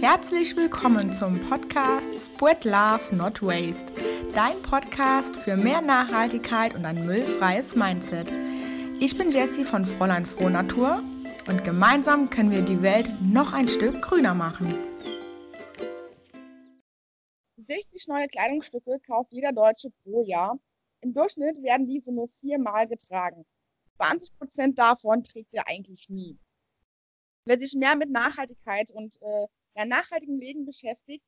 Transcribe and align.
Herzlich 0.00 0.56
willkommen 0.56 1.10
zum 1.10 1.40
Podcast 1.48 2.14
Spread 2.14 2.62
Love 2.64 3.16
Not 3.16 3.42
Waste, 3.42 3.92
dein 4.32 4.62
Podcast 4.62 5.34
für 5.34 5.56
mehr 5.56 5.80
Nachhaltigkeit 5.80 6.76
und 6.76 6.84
ein 6.84 7.04
müllfreies 7.04 7.74
Mindset. 7.74 8.30
Ich 9.00 9.18
bin 9.18 9.32
Jessie 9.32 9.64
von 9.64 9.84
Fräulein 9.84 10.24
Frohnatur 10.24 11.02
und 11.48 11.64
gemeinsam 11.64 12.30
können 12.30 12.52
wir 12.52 12.62
die 12.62 12.80
Welt 12.80 13.08
noch 13.22 13.52
ein 13.52 13.68
Stück 13.68 14.00
grüner 14.00 14.34
machen. 14.34 14.72
60 17.56 18.06
neue 18.06 18.28
Kleidungsstücke 18.28 19.00
kauft 19.04 19.32
jeder 19.32 19.50
Deutsche 19.50 19.90
pro 20.04 20.22
Jahr. 20.22 20.60
Im 21.00 21.12
Durchschnitt 21.12 21.60
werden 21.60 21.88
diese 21.88 22.14
nur 22.14 22.28
viermal 22.28 22.86
getragen. 22.86 23.44
20 23.96 24.38
Prozent 24.38 24.78
davon 24.78 25.24
trägt 25.24 25.52
er 25.54 25.66
eigentlich 25.66 26.08
nie. 26.08 26.38
Wer 27.44 27.58
sich 27.58 27.74
mehr 27.74 27.96
mit 27.96 28.10
Nachhaltigkeit 28.10 28.92
und 28.92 29.16
äh, 29.22 29.46
ja, 29.78 29.84
nachhaltigem 29.84 30.38
Leben 30.38 30.66
beschäftigt, 30.66 31.24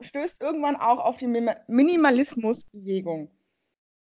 stößt 0.00 0.42
irgendwann 0.42 0.74
auch 0.74 0.98
auf 0.98 1.18
die 1.18 1.28
Minimalismusbewegung. 1.68 3.30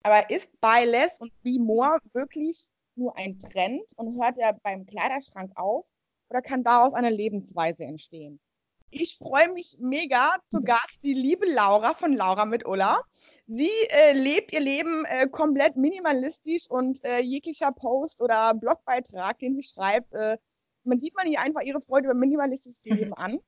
Aber 0.02 0.30
ist 0.30 0.50
Buy 0.62 0.86
Less 0.86 1.20
und 1.20 1.34
Be 1.44 1.60
More 1.60 1.98
wirklich 2.14 2.70
nur 2.96 3.18
ein 3.18 3.38
Trend 3.38 3.82
und 3.98 4.22
hört 4.22 4.38
er 4.38 4.54
beim 4.54 4.86
Kleiderschrank 4.86 5.52
auf 5.56 5.86
oder 6.30 6.42
kann 6.42 6.64
daraus 6.64 6.94
eine 6.94 7.10
Lebensweise 7.10 7.84
entstehen? 7.84 8.40
Ich 8.92 9.18
freue 9.18 9.52
mich 9.52 9.78
mega 9.80 10.38
zu 10.50 10.62
Gast 10.62 11.04
die 11.04 11.14
liebe 11.14 11.46
Laura 11.46 11.94
von 11.94 12.14
Laura 12.14 12.46
mit 12.46 12.66
Ulla. 12.66 13.04
Sie 13.46 13.70
äh, 13.90 14.14
lebt 14.14 14.54
ihr 14.54 14.62
Leben 14.62 15.04
äh, 15.06 15.28
komplett 15.28 15.76
minimalistisch 15.76 16.70
und 16.70 17.04
äh, 17.04 17.20
jeglicher 17.20 17.74
Post 17.74 18.22
oder 18.22 18.54
Blogbeitrag, 18.54 19.38
den 19.40 19.56
sie 19.56 19.68
schreibt, 19.68 20.14
äh, 20.14 20.38
man 20.84 21.00
sieht 21.00 21.16
man 21.16 21.28
ihr 21.28 21.40
einfach 21.42 21.62
ihre 21.62 21.82
Freude 21.82 22.06
über 22.06 22.16
minimalistisches 22.16 22.84
Leben 22.86 23.14
an. 23.14 23.40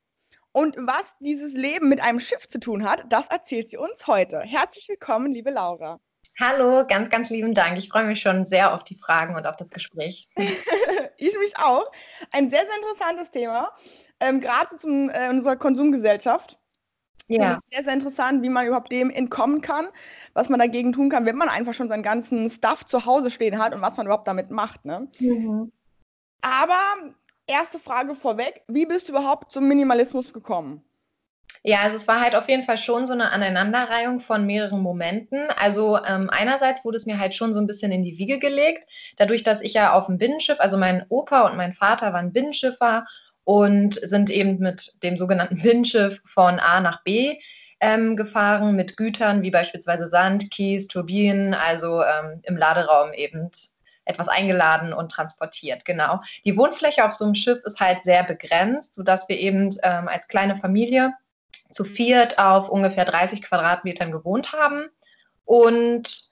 Und 0.53 0.75
was 0.77 1.13
dieses 1.19 1.53
Leben 1.53 1.87
mit 1.87 2.01
einem 2.01 2.19
Schiff 2.19 2.47
zu 2.47 2.59
tun 2.59 2.83
hat, 2.83 3.05
das 3.07 3.27
erzählt 3.27 3.69
sie 3.69 3.77
uns 3.77 4.05
heute. 4.07 4.41
Herzlich 4.41 4.89
willkommen, 4.89 5.31
liebe 5.33 5.49
Laura. 5.49 5.99
Hallo, 6.39 6.85
ganz, 6.87 7.09
ganz 7.09 7.29
lieben 7.29 7.53
Dank. 7.53 7.77
Ich 7.77 7.89
freue 7.89 8.03
mich 8.03 8.21
schon 8.21 8.45
sehr 8.45 8.73
auf 8.73 8.83
die 8.83 8.97
Fragen 8.97 9.35
und 9.35 9.45
auf 9.47 9.55
das 9.55 9.69
Gespräch. 9.69 10.27
ich 11.17 11.37
mich 11.39 11.57
auch. 11.57 11.89
Ein 12.31 12.49
sehr, 12.49 12.65
sehr 12.65 12.75
interessantes 12.75 13.31
Thema, 13.31 13.71
ähm, 14.19 14.41
gerade 14.41 14.75
zu 14.75 14.87
äh, 15.13 15.29
unserer 15.29 15.55
Konsumgesellschaft. 15.55 16.57
Ja. 17.27 17.51
Es 17.51 17.57
ist 17.57 17.71
sehr, 17.71 17.83
sehr 17.85 17.93
interessant, 17.93 18.43
wie 18.43 18.49
man 18.49 18.67
überhaupt 18.67 18.91
dem 18.91 19.09
entkommen 19.09 19.61
kann, 19.61 19.87
was 20.33 20.49
man 20.49 20.59
dagegen 20.59 20.91
tun 20.91 21.09
kann, 21.09 21.25
wenn 21.25 21.37
man 21.37 21.47
einfach 21.47 21.73
schon 21.73 21.87
seinen 21.87 22.03
ganzen 22.03 22.49
Stuff 22.49 22.85
zu 22.85 23.05
Hause 23.05 23.31
stehen 23.31 23.57
hat 23.57 23.73
und 23.73 23.81
was 23.81 23.95
man 23.95 24.05
überhaupt 24.05 24.27
damit 24.27 24.51
macht. 24.51 24.83
Ne? 24.83 25.07
Mhm. 25.19 25.71
Aber 26.41 27.13
erste 27.51 27.79
Frage 27.79 28.15
vorweg, 28.15 28.63
wie 28.67 28.85
bist 28.85 29.07
du 29.07 29.13
überhaupt 29.13 29.51
zum 29.51 29.67
Minimalismus 29.67 30.33
gekommen? 30.33 30.83
Ja, 31.63 31.81
also 31.81 31.97
es 31.97 32.07
war 32.07 32.21
halt 32.21 32.35
auf 32.35 32.49
jeden 32.49 32.65
Fall 32.65 32.77
schon 32.77 33.05
so 33.05 33.13
eine 33.13 33.31
Aneinanderreihung 33.31 34.21
von 34.21 34.45
mehreren 34.45 34.81
Momenten. 34.81 35.47
Also 35.57 35.99
ähm, 36.03 36.29
einerseits 36.31 36.83
wurde 36.83 36.97
es 36.97 37.05
mir 37.05 37.19
halt 37.19 37.35
schon 37.35 37.53
so 37.53 37.59
ein 37.59 37.67
bisschen 37.67 37.91
in 37.91 38.03
die 38.03 38.17
Wiege 38.17 38.39
gelegt, 38.39 38.87
dadurch, 39.17 39.43
dass 39.43 39.61
ich 39.61 39.73
ja 39.73 39.93
auf 39.93 40.07
dem 40.07 40.17
Binnenschiff, 40.17 40.59
also 40.59 40.77
mein 40.77 41.05
Opa 41.09 41.41
und 41.41 41.57
mein 41.57 41.73
Vater 41.73 42.13
waren 42.13 42.33
Binnenschiffer 42.33 43.05
und 43.43 43.95
sind 43.95 44.31
eben 44.31 44.57
mit 44.57 44.93
dem 45.03 45.17
sogenannten 45.17 45.57
Binnenschiff 45.61 46.19
von 46.25 46.59
A 46.59 46.79
nach 46.79 47.03
B 47.03 47.37
ähm, 47.79 48.15
gefahren 48.15 48.75
mit 48.75 48.97
Gütern 48.97 49.43
wie 49.43 49.51
beispielsweise 49.51 50.07
Sand, 50.07 50.49
Kies, 50.51 50.87
Turbinen, 50.87 51.53
also 51.53 52.01
ähm, 52.01 52.39
im 52.43 52.57
Laderaum 52.57 53.13
eben 53.13 53.51
etwas 54.11 54.27
eingeladen 54.27 54.93
und 54.93 55.11
transportiert. 55.11 55.85
Genau. 55.85 56.21
Die 56.45 56.55
Wohnfläche 56.57 57.05
auf 57.05 57.13
so 57.13 57.25
einem 57.25 57.35
Schiff 57.35 57.59
ist 57.63 57.79
halt 57.79 58.03
sehr 58.03 58.23
begrenzt, 58.23 58.95
sodass 58.95 59.27
wir 59.29 59.39
eben 59.39 59.75
ähm, 59.83 60.07
als 60.07 60.27
kleine 60.27 60.57
Familie 60.57 61.13
zu 61.71 61.83
viert 61.83 62.37
auf 62.37 62.69
ungefähr 62.69 63.05
30 63.05 63.41
Quadratmetern 63.41 64.11
gewohnt 64.11 64.53
haben. 64.53 64.89
Und 65.45 66.29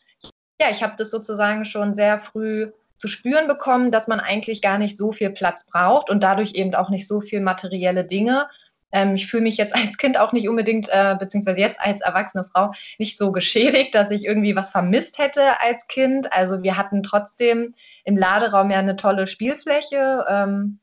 ja, 0.61 0.69
ich 0.69 0.83
habe 0.83 0.95
das 0.97 1.11
sozusagen 1.11 1.65
schon 1.65 1.95
sehr 1.95 2.19
früh 2.19 2.71
zu 2.97 3.07
spüren 3.07 3.47
bekommen, 3.47 3.91
dass 3.91 4.07
man 4.07 4.19
eigentlich 4.19 4.61
gar 4.61 4.77
nicht 4.77 4.97
so 4.97 5.13
viel 5.13 5.29
Platz 5.29 5.65
braucht 5.65 6.09
und 6.09 6.21
dadurch 6.21 6.53
eben 6.55 6.75
auch 6.75 6.89
nicht 6.89 7.07
so 7.07 7.21
viel 7.21 7.39
materielle 7.39 8.03
Dinge, 8.03 8.49
ähm, 8.91 9.15
ich 9.15 9.27
fühle 9.27 9.43
mich 9.43 9.57
jetzt 9.57 9.75
als 9.75 9.97
Kind 9.97 10.19
auch 10.19 10.31
nicht 10.31 10.49
unbedingt, 10.49 10.89
äh, 10.89 11.15
beziehungsweise 11.19 11.59
jetzt 11.59 11.79
als 11.81 12.01
erwachsene 12.01 12.45
Frau, 12.45 12.71
nicht 12.97 13.17
so 13.17 13.31
geschädigt, 13.31 13.95
dass 13.95 14.11
ich 14.11 14.25
irgendwie 14.25 14.55
was 14.55 14.71
vermisst 14.71 15.17
hätte 15.17 15.59
als 15.61 15.87
Kind. 15.87 16.31
Also 16.33 16.63
wir 16.63 16.77
hatten 16.77 17.03
trotzdem 17.03 17.75
im 18.03 18.17
Laderaum 18.17 18.71
ja 18.71 18.79
eine 18.79 18.95
tolle 18.95 19.27
Spielfläche. 19.27 20.25
Ähm, 20.29 20.79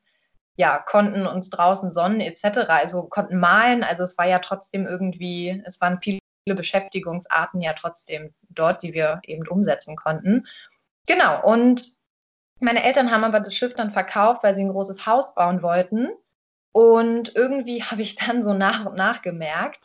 ja, 0.59 0.79
konnten 0.79 1.27
uns 1.27 1.51
draußen 1.51 1.93
sonnen 1.93 2.21
etc., 2.21 2.69
also 2.69 3.05
konnten 3.05 3.39
malen. 3.39 3.85
Also 3.85 4.05
es 4.05 4.17
war 4.17 4.27
ja 4.27 4.39
trotzdem 4.39 4.87
irgendwie, 4.87 5.63
es 5.67 5.81
waren 5.81 6.01
viele 6.01 6.21
Beschäftigungsarten 6.47 7.61
ja 7.61 7.75
trotzdem 7.75 8.33
dort, 8.49 8.83
die 8.83 8.95
wir 8.95 9.21
eben 9.25 9.47
umsetzen 9.47 9.97
konnten. 9.97 10.47
Genau, 11.07 11.45
und 11.45 11.95
meine 12.59 12.83
Eltern 12.83 13.11
haben 13.11 13.25
aber 13.25 13.41
das 13.41 13.55
Schiff 13.55 13.75
dann 13.75 13.93
verkauft, 13.93 14.43
weil 14.43 14.57
sie 14.57 14.65
ein 14.65 14.71
großes 14.71 15.05
Haus 15.07 15.35
bauen 15.35 15.63
wollten. 15.63 16.09
Und 16.77 17.35
irgendwie 17.35 17.83
habe 17.91 18.03
ich 18.03 18.17
dann 18.17 18.43
so 18.43 18.53
nach 18.53 18.85
und 18.85 18.97
nach 18.97 19.23
gemerkt, 19.23 19.81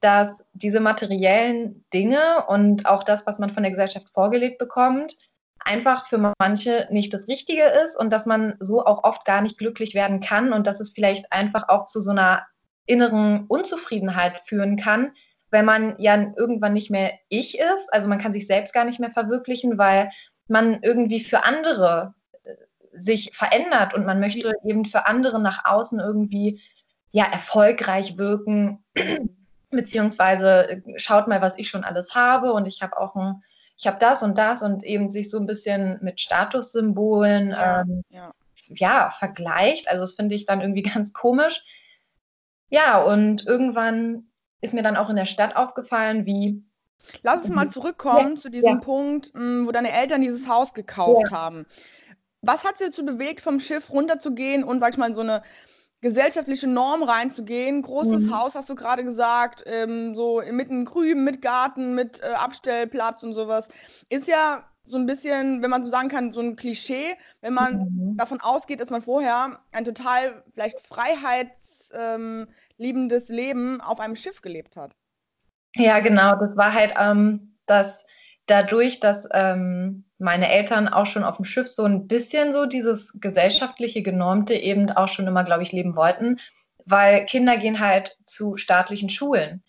dass 0.00 0.42
diese 0.52 0.80
materiellen 0.80 1.84
Dinge 1.94 2.44
und 2.48 2.86
auch 2.86 3.04
das, 3.04 3.24
was 3.28 3.38
man 3.38 3.50
von 3.50 3.62
der 3.62 3.70
Gesellschaft 3.70 4.08
vorgelegt 4.12 4.58
bekommt, 4.58 5.14
einfach 5.60 6.08
für 6.08 6.32
manche 6.40 6.88
nicht 6.90 7.14
das 7.14 7.28
Richtige 7.28 7.62
ist 7.62 7.96
und 7.96 8.12
dass 8.12 8.26
man 8.26 8.56
so 8.58 8.84
auch 8.84 9.04
oft 9.04 9.24
gar 9.24 9.40
nicht 9.42 9.56
glücklich 9.56 9.94
werden 9.94 10.18
kann 10.18 10.52
und 10.52 10.66
dass 10.66 10.80
es 10.80 10.90
vielleicht 10.92 11.30
einfach 11.30 11.68
auch 11.68 11.86
zu 11.86 12.00
so 12.00 12.10
einer 12.10 12.44
inneren 12.86 13.46
Unzufriedenheit 13.46 14.42
führen 14.44 14.76
kann, 14.76 15.12
wenn 15.52 15.64
man 15.64 15.94
ja 16.00 16.32
irgendwann 16.36 16.72
nicht 16.72 16.90
mehr 16.90 17.12
ich 17.28 17.60
ist. 17.60 17.94
Also 17.94 18.08
man 18.08 18.18
kann 18.18 18.32
sich 18.32 18.48
selbst 18.48 18.74
gar 18.74 18.84
nicht 18.84 18.98
mehr 18.98 19.12
verwirklichen, 19.12 19.78
weil 19.78 20.10
man 20.48 20.82
irgendwie 20.82 21.22
für 21.22 21.44
andere 21.44 22.14
sich 22.92 23.32
verändert 23.34 23.94
und 23.94 24.04
man 24.04 24.20
möchte 24.20 24.52
eben 24.64 24.84
für 24.84 25.06
andere 25.06 25.40
nach 25.40 25.64
außen 25.64 25.98
irgendwie 26.00 26.60
ja 27.10 27.24
erfolgreich 27.24 28.16
wirken, 28.18 28.84
beziehungsweise 29.70 30.68
äh, 30.68 30.82
schaut 30.96 31.28
mal, 31.28 31.40
was 31.40 31.58
ich 31.58 31.68
schon 31.68 31.84
alles 31.84 32.14
habe 32.14 32.52
und 32.52 32.66
ich 32.66 32.82
habe 32.82 32.98
auch 32.98 33.16
ein, 33.16 33.42
ich 33.76 33.86
habe 33.86 33.98
das 33.98 34.22
und 34.22 34.38
das 34.38 34.62
und 34.62 34.84
eben 34.84 35.10
sich 35.10 35.30
so 35.30 35.38
ein 35.38 35.46
bisschen 35.46 35.98
mit 36.02 36.20
Statussymbolen 36.20 37.50
ja, 37.50 37.80
ähm, 37.80 38.02
ja. 38.10 38.32
ja 38.68 39.10
vergleicht. 39.10 39.88
Also 39.88 40.02
das 40.04 40.14
finde 40.14 40.34
ich 40.34 40.46
dann 40.46 40.60
irgendwie 40.60 40.82
ganz 40.94 41.12
komisch. 41.12 41.64
Ja, 42.68 43.02
und 43.02 43.46
irgendwann 43.46 44.24
ist 44.60 44.72
mir 44.72 44.82
dann 44.82 44.96
auch 44.96 45.10
in 45.10 45.16
der 45.16 45.26
Stadt 45.26 45.56
aufgefallen, 45.56 46.26
wie 46.26 46.62
Lass 47.24 47.40
uns 47.40 47.48
mal 47.48 47.68
zurückkommen 47.68 48.36
ja, 48.36 48.40
zu 48.40 48.48
diesem 48.48 48.74
ja. 48.74 48.76
Punkt, 48.76 49.32
mm, 49.34 49.66
wo 49.66 49.72
deine 49.72 49.90
Eltern 49.90 50.20
dieses 50.20 50.46
Haus 50.46 50.72
gekauft 50.72 51.30
ja. 51.32 51.36
haben 51.36 51.66
was 52.42 52.64
hat 52.64 52.78
sie 52.78 52.86
dazu 52.86 53.04
bewegt, 53.04 53.40
vom 53.40 53.60
Schiff 53.60 53.90
runterzugehen 53.90 54.64
und, 54.64 54.80
sag 54.80 54.90
ich 54.90 54.98
mal, 54.98 55.08
in 55.08 55.14
so 55.14 55.20
eine 55.20 55.42
gesellschaftliche 56.00 56.66
Norm 56.66 57.04
reinzugehen? 57.04 57.82
Großes 57.82 58.24
mhm. 58.24 58.36
Haus, 58.36 58.54
hast 58.54 58.68
du 58.68 58.74
gerade 58.74 59.04
gesagt, 59.04 59.62
ähm, 59.66 60.14
so 60.14 60.42
mitten 60.50 60.84
Grün, 60.84 61.24
mit 61.24 61.40
Garten, 61.40 61.94
mit 61.94 62.20
äh, 62.20 62.32
Abstellplatz 62.32 63.22
und 63.22 63.34
sowas. 63.34 63.68
Ist 64.08 64.26
ja 64.26 64.68
so 64.84 64.96
ein 64.96 65.06
bisschen, 65.06 65.62
wenn 65.62 65.70
man 65.70 65.84
so 65.84 65.88
sagen 65.88 66.08
kann, 66.08 66.32
so 66.32 66.40
ein 66.40 66.56
Klischee, 66.56 67.14
wenn 67.40 67.54
man 67.54 67.84
mhm. 67.84 68.16
davon 68.16 68.40
ausgeht, 68.40 68.80
dass 68.80 68.90
man 68.90 69.02
vorher 69.02 69.60
ein 69.70 69.84
total 69.84 70.42
vielleicht 70.52 70.80
freiheitsliebendes 70.80 73.30
ähm, 73.30 73.36
Leben 73.36 73.80
auf 73.80 74.00
einem 74.00 74.16
Schiff 74.16 74.42
gelebt 74.42 74.76
hat. 74.76 74.96
Ja, 75.76 76.00
genau. 76.00 76.34
Das 76.34 76.56
war 76.56 76.72
halt 76.72 76.94
ähm, 76.98 77.54
das 77.66 78.04
dadurch, 78.46 79.00
dass 79.00 79.28
ähm, 79.32 80.04
meine 80.18 80.50
Eltern 80.50 80.88
auch 80.88 81.06
schon 81.06 81.24
auf 81.24 81.36
dem 81.36 81.44
Schiff 81.44 81.68
so 81.68 81.84
ein 81.84 82.06
bisschen 82.06 82.52
so 82.52 82.66
dieses 82.66 83.18
gesellschaftliche 83.20 84.02
Genormte 84.02 84.54
eben 84.54 84.90
auch 84.90 85.08
schon 85.08 85.26
immer, 85.26 85.44
glaube 85.44 85.62
ich, 85.62 85.72
leben 85.72 85.96
wollten, 85.96 86.38
weil 86.84 87.26
Kinder 87.26 87.56
gehen 87.56 87.80
halt 87.80 88.16
zu 88.26 88.56
staatlichen 88.56 89.10
Schulen. 89.10 89.62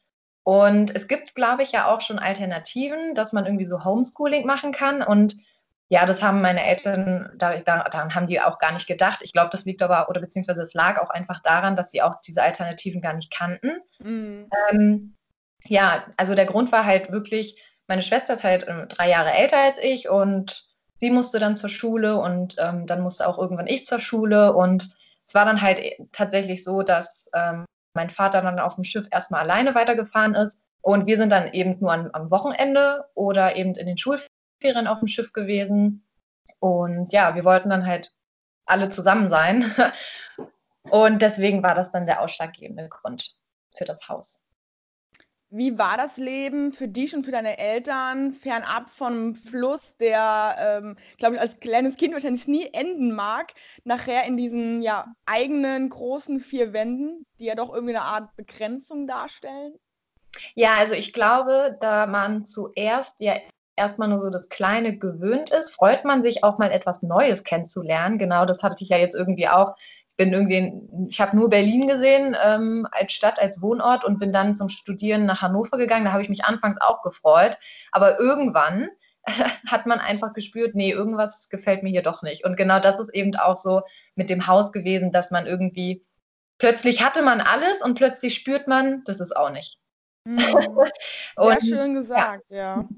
Und 0.43 0.93
es 0.95 1.07
gibt, 1.07 1.35
glaube 1.35 1.63
ich, 1.63 1.71
ja 1.71 1.87
auch 1.87 2.01
schon 2.01 2.19
Alternativen, 2.19 3.15
dass 3.15 3.33
man 3.33 3.45
irgendwie 3.45 3.65
so 3.65 3.83
Homeschooling 3.83 4.45
machen 4.45 4.73
kann. 4.73 5.01
Und 5.01 5.37
ja, 5.87 6.05
das 6.05 6.21
haben 6.21 6.41
meine 6.41 6.65
Eltern, 6.65 7.31
da, 7.37 7.59
daran 7.61 8.13
haben 8.13 8.27
die 8.27 8.41
auch 8.41 8.59
gar 8.59 8.73
nicht 8.73 8.87
gedacht. 8.87 9.21
Ich 9.23 9.31
glaube, 9.31 9.51
das 9.51 9.63
liegt 9.63 9.81
aber, 9.81 10.09
oder 10.09 10.19
beziehungsweise 10.19 10.61
es 10.61 10.73
lag 10.73 10.99
auch 10.99 11.09
einfach 11.09 11.39
daran, 11.41 11.75
dass 11.75 11.91
sie 11.91 12.01
auch 12.01 12.21
diese 12.25 12.41
Alternativen 12.41 13.01
gar 13.01 13.13
nicht 13.13 13.31
kannten. 13.31 13.77
Mhm. 13.99 14.49
Ähm, 14.69 15.15
ja, 15.65 16.05
also 16.17 16.35
der 16.35 16.45
Grund 16.45 16.71
war 16.73 16.83
halt 16.85 17.11
wirklich, 17.11 17.61
meine 17.93 18.01
Schwester 18.01 18.33
ist 18.33 18.43
halt 18.43 18.63
äh, 18.67 18.87
drei 18.87 19.07
Jahre 19.07 19.31
älter 19.33 19.59
als 19.59 19.77
ich 19.77 20.09
und 20.09 20.67
sie 20.99 21.11
musste 21.11 21.37
dann 21.37 21.55
zur 21.55 21.69
Schule 21.69 22.17
und 22.17 22.55
ähm, 22.57 22.87
dann 22.87 23.01
musste 23.01 23.27
auch 23.27 23.37
irgendwann 23.37 23.67
ich 23.67 23.85
zur 23.85 23.99
Schule 23.99 24.53
und 24.53 24.89
es 25.27 25.35
war 25.35 25.45
dann 25.45 25.61
halt 25.61 25.77
tatsächlich 26.11 26.63
so, 26.63 26.81
dass 26.81 27.29
ähm, 27.35 27.65
mein 27.93 28.09
Vater 28.09 28.41
dann 28.41 28.57
auf 28.57 28.73
dem 28.73 28.83
Schiff 28.83 29.05
erstmal 29.11 29.41
alleine 29.41 29.75
weitergefahren 29.75 30.33
ist 30.33 30.59
und 30.81 31.05
wir 31.05 31.19
sind 31.19 31.29
dann 31.29 31.53
eben 31.53 31.77
nur 31.79 31.91
an, 31.93 32.09
am 32.13 32.31
Wochenende 32.31 33.05
oder 33.13 33.55
eben 33.57 33.75
in 33.75 33.85
den 33.85 33.99
Schulferien 33.99 34.87
auf 34.87 34.97
dem 34.97 35.07
Schiff 35.07 35.31
gewesen 35.31 36.03
und 36.57 37.13
ja, 37.13 37.35
wir 37.35 37.45
wollten 37.45 37.69
dann 37.69 37.85
halt 37.85 38.11
alle 38.65 38.89
zusammen 38.89 39.29
sein. 39.29 39.71
Und 40.89 41.21
deswegen 41.21 41.63
war 41.63 41.75
das 41.75 41.91
dann 41.91 42.05
der 42.05 42.19
ausschlaggebende 42.19 42.89
Grund 42.89 43.37
für 43.77 43.85
das 43.85 44.09
Haus. 44.09 44.42
Wie 45.55 45.77
war 45.77 45.97
das 45.97 46.17
Leben 46.17 46.71
für 46.71 46.87
dich 46.87 47.15
und 47.15 47.25
für 47.25 47.31
deine 47.31 47.59
Eltern 47.59 48.31
fernab 48.31 48.89
vom 48.89 49.35
Fluss, 49.35 49.95
der, 49.97 50.55
ähm, 50.57 50.95
glaube 51.19 51.35
ich, 51.35 51.41
als 51.41 51.59
kleines 51.59 51.95
Kind 51.95 52.15
wahrscheinlich 52.15 52.47
nie 52.47 52.73
enden 52.73 53.13
mag, 53.13 53.53
nachher 53.83 54.23
in 54.25 54.35
diesen 54.35 54.81
ja, 54.81 55.13
eigenen 55.27 55.89
großen 55.89 56.39
vier 56.39 56.73
Wänden, 56.73 57.27
die 57.37 57.45
ja 57.45 57.53
doch 57.53 57.71
irgendwie 57.71 57.95
eine 57.95 58.03
Art 58.03 58.35
Begrenzung 58.35 59.05
darstellen? 59.05 59.75
Ja, 60.55 60.73
also 60.73 60.95
ich 60.95 61.13
glaube, 61.13 61.77
da 61.79 62.07
man 62.07 62.45
zuerst 62.45 63.15
ja 63.19 63.35
erstmal 63.75 64.07
nur 64.07 64.21
so 64.21 64.31
das 64.31 64.49
Kleine 64.49 64.97
gewöhnt 64.97 65.51
ist, 65.51 65.69
freut 65.69 66.03
man 66.03 66.23
sich 66.23 66.43
auch 66.43 66.57
mal 66.57 66.71
etwas 66.71 67.03
Neues 67.03 67.43
kennenzulernen. 67.43 68.17
Genau, 68.17 68.45
das 68.45 68.63
hatte 68.63 68.83
ich 68.83 68.89
ja 68.89 68.97
jetzt 68.97 69.13
irgendwie 69.15 69.47
auch 69.47 69.75
bin 70.17 70.31
irgendwie, 70.31 70.73
ich 71.09 71.19
habe 71.19 71.35
nur 71.35 71.49
Berlin 71.49 71.87
gesehen 71.87 72.35
ähm, 72.43 72.87
als 72.91 73.13
Stadt, 73.13 73.39
als 73.39 73.61
Wohnort 73.61 74.03
und 74.03 74.19
bin 74.19 74.31
dann 74.31 74.55
zum 74.55 74.69
Studieren 74.69 75.25
nach 75.25 75.41
Hannover 75.41 75.77
gegangen. 75.77 76.05
Da 76.05 76.11
habe 76.11 76.23
ich 76.23 76.29
mich 76.29 76.45
anfangs 76.45 76.77
auch 76.79 77.01
gefreut. 77.01 77.57
Aber 77.91 78.19
irgendwann 78.19 78.89
hat 79.67 79.85
man 79.85 79.99
einfach 79.99 80.33
gespürt, 80.33 80.75
nee, 80.75 80.91
irgendwas 80.91 81.49
gefällt 81.49 81.81
mir 81.81 81.89
hier 81.89 82.03
doch 82.03 82.21
nicht. 82.21 82.45
Und 82.45 82.57
genau 82.57 82.79
das 82.79 82.99
ist 82.99 83.13
eben 83.13 83.35
auch 83.35 83.57
so 83.57 83.81
mit 84.15 84.29
dem 84.29 84.47
Haus 84.47 84.71
gewesen, 84.71 85.11
dass 85.11 85.31
man 85.31 85.47
irgendwie, 85.47 86.05
plötzlich 86.59 87.03
hatte 87.03 87.23
man 87.23 87.41
alles 87.41 87.81
und 87.81 87.95
plötzlich 87.95 88.35
spürt 88.35 88.67
man, 88.67 89.03
das 89.05 89.19
ist 89.19 89.35
auch 89.35 89.49
nicht. 89.49 89.79
Mhm. 90.25 90.39
Sehr 91.37 91.45
und, 91.45 91.63
schön 91.63 91.95
gesagt, 91.95 92.43
ja. 92.49 92.57
ja. 92.57 92.89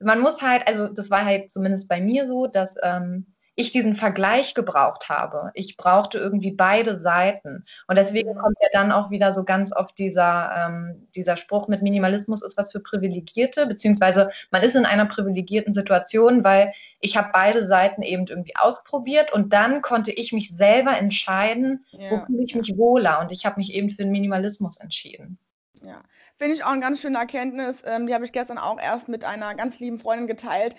Man 0.00 0.20
muss 0.20 0.42
halt, 0.42 0.66
also 0.66 0.88
das 0.88 1.10
war 1.10 1.24
halt 1.24 1.50
zumindest 1.50 1.88
bei 1.88 2.00
mir 2.00 2.26
so, 2.26 2.46
dass 2.46 2.74
ähm, 2.82 3.35
ich 3.58 3.72
diesen 3.72 3.96
Vergleich 3.96 4.54
gebraucht 4.54 5.08
habe. 5.08 5.50
Ich 5.54 5.78
brauchte 5.78 6.18
irgendwie 6.18 6.52
beide 6.52 6.94
Seiten. 6.94 7.64
Und 7.88 7.96
deswegen 7.96 8.34
mhm. 8.34 8.38
kommt 8.38 8.56
ja 8.60 8.68
dann 8.72 8.92
auch 8.92 9.10
wieder 9.10 9.32
so 9.32 9.44
ganz 9.44 9.74
oft 9.74 9.98
dieser, 9.98 10.68
ähm, 10.68 11.08
dieser 11.14 11.38
Spruch 11.38 11.66
mit 11.66 11.82
Minimalismus 11.82 12.42
ist 12.42 12.58
was 12.58 12.70
für 12.70 12.80
Privilegierte, 12.80 13.66
beziehungsweise 13.66 14.28
man 14.50 14.62
ist 14.62 14.76
in 14.76 14.84
einer 14.84 15.06
privilegierten 15.06 15.72
Situation, 15.72 16.44
weil 16.44 16.74
ich 17.00 17.16
habe 17.16 17.30
beide 17.32 17.64
Seiten 17.64 18.02
eben 18.02 18.26
irgendwie 18.26 18.56
ausprobiert 18.56 19.32
und 19.32 19.54
dann 19.54 19.80
konnte 19.80 20.12
ich 20.12 20.32
mich 20.34 20.54
selber 20.54 20.96
entscheiden, 20.96 21.86
ja. 21.92 22.10
wo 22.10 22.26
fühle 22.26 22.44
ich 22.44 22.54
mich 22.54 22.76
wohler. 22.76 23.20
Und 23.20 23.32
ich 23.32 23.46
habe 23.46 23.56
mich 23.56 23.72
eben 23.72 23.88
für 23.88 24.02
den 24.02 24.12
Minimalismus 24.12 24.76
entschieden. 24.76 25.38
Ja, 25.82 26.02
finde 26.36 26.54
ich 26.54 26.64
auch 26.64 26.70
eine 26.70 26.80
ganz 26.80 27.00
schöne 27.00 27.18
Erkenntnis. 27.18 27.82
Ähm, 27.84 28.06
die 28.06 28.14
habe 28.14 28.24
ich 28.24 28.32
gestern 28.32 28.58
auch 28.58 28.78
erst 28.78 29.08
mit 29.08 29.24
einer 29.24 29.54
ganz 29.54 29.78
lieben 29.78 29.98
Freundin 29.98 30.26
geteilt, 30.26 30.76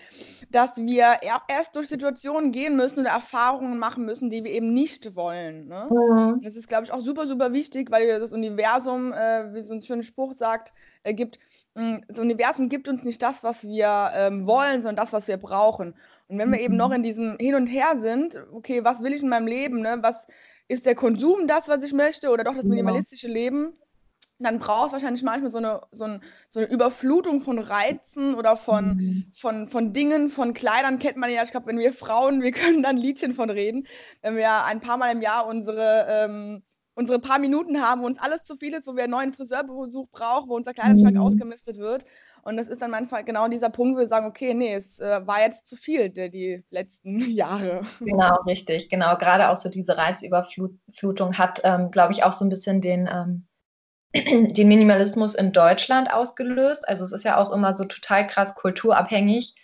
dass 0.50 0.77
wir 0.77 1.19
erst 1.48 1.75
durch 1.75 1.88
Situationen 1.88 2.51
gehen 2.51 2.75
müssen 2.75 3.00
oder 3.00 3.09
Erfahrungen 3.09 3.80
machen 3.80 4.06
müssen, 4.06 4.30
die 4.30 4.44
wir 4.44 4.51
eben 4.51 4.74
nicht 4.74 5.15
wollen. 5.15 5.68
Ne? 5.68 5.89
Mhm. 5.89 6.42
Das 6.42 6.56
ist, 6.56 6.68
glaube 6.68 6.83
ich, 6.86 6.92
auch 6.92 7.01
super, 7.01 7.27
super 7.27 7.54
wichtig, 7.54 7.92
weil 7.92 8.19
das 8.19 8.33
Universum, 8.33 9.13
äh, 9.13 9.54
wie 9.54 9.63
so 9.63 9.74
ein 9.74 9.81
schöner 9.81 10.04
Spruch 10.04 10.33
sagt, 10.33 10.74
äh, 11.04 11.13
gibt, 11.13 11.39
mh, 11.75 11.81
hm, 11.81 12.04
das 12.07 12.19
Universum 12.19 12.69
gibt 12.69 12.88
uns 12.88 13.04
nicht 13.04 13.21
das, 13.21 13.44
was 13.44 13.63
wir 13.63 14.12
ähm, 14.13 14.45
wollen, 14.45 14.81
sondern 14.81 14.98
das, 14.98 15.13
was 15.13 15.27
wir 15.27 15.38
brauchen. 15.38 15.95
Und 16.27 16.38
wenn 16.38 16.51
wir 16.51 16.59
eben 16.59 16.75
noch 16.75 16.89
mhm. 16.89 16.95
in 16.95 17.04
diesem 17.04 17.38
Hin 17.39 17.56
und 17.56 17.68
Her 17.68 17.98
sind, 18.00 18.38
okay, 18.51 18.83
was 18.83 19.01
will 19.01 19.13
ich 19.13 19.24
in 19.24 19.30
meinem 19.30 19.48
Leben? 19.48 19.81
Ne? 19.81 19.98
Was 20.01 20.27
ist 20.68 20.86
der 20.86 20.95
Konsum 20.95 21.48
das, 21.48 21.68
was 21.68 21.83
ich 21.83 21.94
möchte, 21.94 22.30
oder 22.30 22.44
doch 22.44 22.56
das 22.56 22.65
minimalistische 22.65 23.27
Leben? 23.27 23.74
Dann 24.39 24.60
brauchst 24.60 24.89
du 24.89 24.94
wahrscheinlich 24.94 25.24
manchmal 25.24 25.50
so 25.50 25.57
eine, 25.57 25.81
so, 25.92 26.06
ein, 26.06 26.22
so 26.50 26.60
eine 26.60 26.69
Überflutung 26.69 27.42
von 27.42 27.60
Reizen 27.60 28.36
oder 28.36 28.56
von, 28.56 28.95
mhm. 28.95 29.31
von, 29.34 29.68
von 29.68 29.94
Dingen, 29.94 30.30
von 30.30 30.54
Kleidern 30.54 31.00
kennt 31.00 31.18
man 31.18 31.31
ja. 31.31 31.44
Ich 31.44 31.51
glaube, 31.51 31.68
wenn 31.68 31.80
wir 31.80 31.92
Frauen, 31.92 32.42
wir 32.42 32.51
können 32.51 32.84
dann 32.84 32.98
Liedchen 32.98 33.34
von 33.34 33.50
reden, 33.50 33.88
wenn 34.22 34.36
wir 34.36 34.66
ein 34.66 34.80
paar 34.80 34.98
Mal 34.98 35.12
im 35.12 35.22
Jahr 35.22 35.48
unsere, 35.48 36.06
ähm, 36.10 36.63
unsere 36.94 37.19
paar 37.19 37.39
Minuten 37.39 37.81
haben, 37.81 38.01
wo 38.01 38.06
uns 38.06 38.19
alles 38.19 38.44
zu 38.44 38.57
viel 38.57 38.74
ist, 38.74 38.88
wo 38.88 38.95
wir 38.95 39.04
einen 39.04 39.12
neuen 39.12 39.34
Friseurbesuch 39.34 40.10
brauchen, 40.12 40.50
wo 40.50 40.56
unser 40.56 40.74
Kleiderschrank 40.74 41.16
mhm. 41.16 41.22
ausgemistet 41.22 41.78
wird. 41.78 42.06
Und 42.44 42.56
das 42.56 42.68
ist 42.68 42.81
dann 42.81 42.92
manchmal 42.92 43.25
genau 43.25 43.50
dieser 43.50 43.69
Punkt, 43.69 43.98
wo 43.98 44.00
wir 44.00 44.07
sagen, 44.07 44.25
okay, 44.25 44.54
nee, 44.54 44.74
es 44.74 45.00
äh, 45.00 45.25
war 45.28 45.42
jetzt 45.42 45.68
zu 45.68 45.75
viel 45.75 46.10
die, 46.10 46.30
die 46.30 46.63
letzten 46.69 47.19
Jahre. 47.31 47.81
Genau, 48.00 48.36
richtig. 48.45 48.90
Genau, 48.90 49.18
gerade 49.18 49.50
auch 49.50 49.57
so 49.57 49.69
diese 49.69 49.98
Reizüberflutung 49.98 51.38
hat, 51.38 51.60
ähm, 51.63 51.92
glaube 51.92 52.13
ich, 52.13 52.24
auch 52.24 52.33
so 52.33 52.45
ein 52.45 52.50
bisschen 52.50 52.81
den 52.81 53.10
ähm, 53.12 53.47
den 54.15 54.68
Minimalismus 54.68 55.36
in 55.36 55.51
Deutschland 55.51 56.12
ausgelöst. 56.12 56.88
Also 56.88 57.06
es 57.06 57.12
ist 57.12 57.24
ja 57.24 57.38
auch 57.38 57.51
immer 57.51 57.75
so 57.75 57.86
total 57.86 58.27
krass 58.27 58.56
kulturabhängig. 58.56 59.56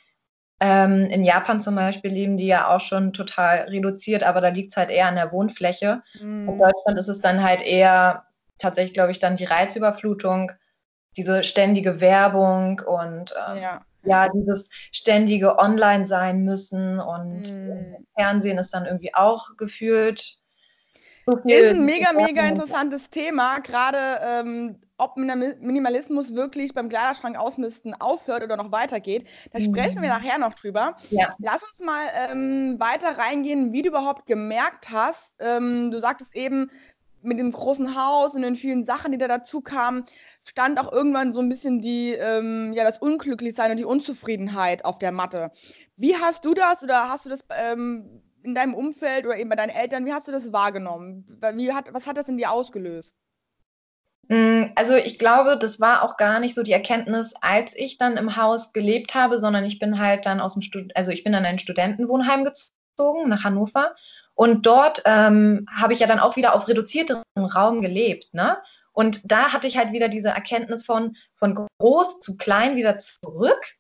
Ähm, 0.59 1.07
in 1.07 1.23
Japan 1.23 1.61
zum 1.61 1.75
Beispiel 1.75 2.11
leben 2.11 2.37
die 2.37 2.47
ja 2.47 2.73
auch 2.73 2.81
schon 2.81 3.13
total 3.13 3.61
reduziert, 3.69 4.23
aber 4.23 4.39
da 4.39 4.49
liegt 4.49 4.73
es 4.73 4.77
halt 4.77 4.89
eher 4.89 5.07
an 5.07 5.15
der 5.15 5.31
Wohnfläche. 5.31 6.01
Mm. 6.21 6.47
In 6.47 6.59
Deutschland 6.59 6.99
ist 6.99 7.09
es 7.09 7.21
dann 7.21 7.43
halt 7.43 7.61
eher 7.61 8.25
tatsächlich, 8.59 8.93
glaube 8.93 9.11
ich, 9.11 9.19
dann 9.19 9.35
die 9.35 9.45
Reizüberflutung, 9.45 10.51
diese 11.17 11.43
ständige 11.43 11.99
Werbung 11.99 12.81
und 12.85 13.33
ähm, 13.49 13.61
ja. 13.61 13.81
ja. 14.03 14.29
dieses 14.29 14.69
ständige 14.91 15.57
Online 15.57 16.07
sein 16.07 16.43
müssen 16.43 16.99
und 16.99 17.53
mm. 17.53 18.05
Fernsehen 18.15 18.57
ist 18.57 18.73
dann 18.73 18.85
irgendwie 18.85 19.13
auch 19.13 19.57
gefühlt 19.57 20.42
ist 21.25 21.69
ein 21.69 21.85
mega, 21.85 22.13
mega 22.13 22.45
interessantes 22.47 23.09
Thema, 23.09 23.59
gerade 23.59 23.97
ähm, 24.21 24.75
ob 24.97 25.17
Minimalismus 25.17 26.35
wirklich 26.35 26.73
beim 26.73 26.89
Kleiderschrank 26.89 27.37
ausmisten 27.37 27.93
aufhört 27.99 28.43
oder 28.43 28.57
noch 28.57 28.71
weitergeht. 28.71 29.27
Da 29.51 29.59
mhm. 29.59 29.63
sprechen 29.63 30.01
wir 30.01 30.09
nachher 30.09 30.37
noch 30.37 30.53
drüber. 30.53 30.97
Ja. 31.09 31.35
Lass 31.39 31.63
uns 31.63 31.79
mal 31.79 32.05
ähm, 32.29 32.79
weiter 32.79 33.17
reingehen, 33.17 33.73
wie 33.73 33.81
du 33.81 33.89
überhaupt 33.89 34.25
gemerkt 34.25 34.89
hast. 34.91 35.35
Ähm, 35.39 35.91
du 35.91 35.99
sagtest 35.99 36.35
eben, 36.35 36.69
mit 37.23 37.39
dem 37.39 37.51
großen 37.51 37.95
Haus 37.95 38.35
und 38.35 38.41
den 38.41 38.55
vielen 38.55 38.85
Sachen, 38.85 39.11
die 39.11 39.17
da 39.17 39.27
dazu 39.27 39.61
kamen, 39.61 40.05
stand 40.43 40.79
auch 40.79 40.91
irgendwann 40.91 41.33
so 41.33 41.39
ein 41.39 41.49
bisschen 41.49 41.81
die, 41.81 42.11
ähm, 42.11 42.73
ja, 42.73 42.83
das 42.83 42.99
Unglücklichsein 42.99 43.71
und 43.71 43.77
die 43.77 43.85
Unzufriedenheit 43.85 44.85
auf 44.85 44.99
der 44.99 45.11
Matte. 45.11 45.51
Wie 45.95 46.15
hast 46.17 46.43
du 46.45 46.53
das 46.53 46.83
oder 46.83 47.09
hast 47.09 47.25
du 47.25 47.29
das 47.29 47.39
ähm, 47.49 48.22
in 48.43 48.55
deinem 48.55 48.73
Umfeld 48.73 49.25
oder 49.25 49.37
eben 49.37 49.49
bei 49.49 49.55
deinen 49.55 49.69
Eltern, 49.69 50.05
wie 50.05 50.13
hast 50.13 50.27
du 50.27 50.31
das 50.31 50.51
wahrgenommen? 50.51 51.25
Wie 51.55 51.73
hat, 51.73 51.93
was 51.93 52.07
hat 52.07 52.17
das 52.17 52.27
in 52.27 52.37
dir 52.37 52.51
ausgelöst? 52.51 53.15
Mm, 54.29 54.65
also 54.75 54.95
ich 54.95 55.19
glaube, 55.19 55.57
das 55.57 55.79
war 55.79 56.03
auch 56.03 56.17
gar 56.17 56.39
nicht 56.39 56.55
so 56.55 56.63
die 56.63 56.71
Erkenntnis, 56.71 57.33
als 57.41 57.75
ich 57.75 57.97
dann 57.97 58.17
im 58.17 58.37
Haus 58.37 58.71
gelebt 58.73 59.15
habe, 59.15 59.39
sondern 59.39 59.65
ich 59.65 59.79
bin 59.79 59.99
halt 59.99 60.25
dann 60.25 60.39
aus 60.39 60.53
dem 60.53 60.61
Stud 60.61 60.91
also 60.95 61.11
ich 61.11 61.23
bin 61.23 61.33
in 61.33 61.45
ein 61.45 61.59
Studentenwohnheim 61.59 62.45
gezogen 62.45 63.29
nach 63.29 63.43
Hannover 63.43 63.95
und 64.35 64.65
dort 64.65 65.01
ähm, 65.05 65.67
habe 65.75 65.93
ich 65.93 65.99
ja 65.99 66.07
dann 66.07 66.19
auch 66.19 66.35
wieder 66.35 66.55
auf 66.55 66.67
reduzierterem 66.67 67.23
Raum 67.37 67.81
gelebt, 67.81 68.33
ne? 68.33 68.57
Und 68.93 69.21
da 69.23 69.51
hatte 69.51 69.67
ich 69.67 69.75
halt 69.75 69.91
wieder 69.91 70.07
diese 70.07 70.29
Erkenntnis 70.29 70.85
von 70.85 71.15
von 71.35 71.67
groß 71.79 72.19
zu 72.19 72.37
klein 72.37 72.75
wieder 72.75 72.99
zurück 72.99 73.75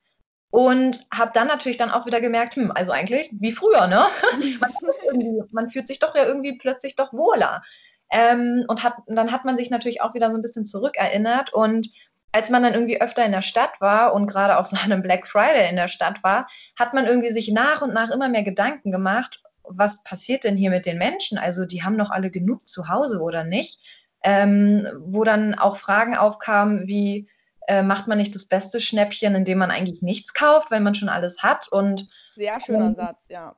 und 0.53 1.07
habe 1.11 1.31
dann 1.33 1.47
natürlich 1.47 1.79
dann 1.79 1.89
auch 1.89 2.05
wieder 2.05 2.21
gemerkt, 2.21 2.57
hm, 2.57 2.71
also 2.75 2.91
eigentlich 2.91 3.31
wie 3.39 3.53
früher, 3.53 3.87
ne? 3.87 4.05
man, 4.59 5.47
man, 5.51 5.69
fühlt 5.71 5.87
sich 5.87 5.97
doch 5.97 6.13
ja 6.13 6.25
irgendwie 6.25 6.59
plötzlich 6.59 6.95
doch 6.95 7.11
wohler. 7.11 7.63
Ähm, 8.11 8.63
und 8.67 8.83
hat, 8.83 8.93
dann 9.07 9.31
hat 9.31 9.45
man 9.45 9.57
sich 9.57 9.71
natürlich 9.71 10.03
auch 10.03 10.13
wieder 10.13 10.29
so 10.29 10.37
ein 10.37 10.43
bisschen 10.43 10.67
zurückerinnert. 10.67 11.51
Und 11.51 11.89
als 12.31 12.51
man 12.51 12.61
dann 12.61 12.75
irgendwie 12.75 13.01
öfter 13.01 13.25
in 13.25 13.31
der 13.31 13.41
Stadt 13.41 13.81
war 13.81 14.13
und 14.13 14.27
gerade 14.27 14.59
auch 14.59 14.67
so 14.67 14.77
einem 14.77 15.01
Black 15.01 15.27
Friday 15.27 15.67
in 15.71 15.75
der 15.75 15.87
Stadt 15.87 16.23
war, 16.23 16.45
hat 16.77 16.93
man 16.93 17.07
irgendwie 17.07 17.31
sich 17.31 17.51
nach 17.51 17.81
und 17.81 17.91
nach 17.91 18.11
immer 18.11 18.29
mehr 18.29 18.43
Gedanken 18.43 18.91
gemacht, 18.91 19.41
was 19.63 20.03
passiert 20.03 20.43
denn 20.43 20.55
hier 20.55 20.69
mit 20.69 20.85
den 20.85 20.99
Menschen? 20.99 21.39
Also 21.39 21.65
die 21.65 21.81
haben 21.81 21.97
doch 21.97 22.11
alle 22.11 22.29
genug 22.29 22.67
zu 22.67 22.89
Hause 22.89 23.21
oder 23.21 23.43
nicht? 23.43 23.79
Ähm, 24.23 24.87
wo 24.99 25.23
dann 25.23 25.55
auch 25.55 25.77
Fragen 25.77 26.15
aufkamen 26.15 26.85
wie, 26.85 27.27
äh, 27.67 27.81
macht 27.81 28.07
man 28.07 28.17
nicht 28.17 28.35
das 28.35 28.45
beste 28.45 28.81
Schnäppchen, 28.81 29.35
indem 29.35 29.57
man 29.57 29.71
eigentlich 29.71 30.01
nichts 30.01 30.33
kauft, 30.33 30.71
weil 30.71 30.81
man 30.81 30.95
schon 30.95 31.09
alles 31.09 31.43
hat. 31.43 31.67
Und 31.67 32.07
sehr 32.35 32.59
schöner 32.59 32.87
ähm, 32.87 32.95
Satz, 32.95 33.17
ja. 33.29 33.55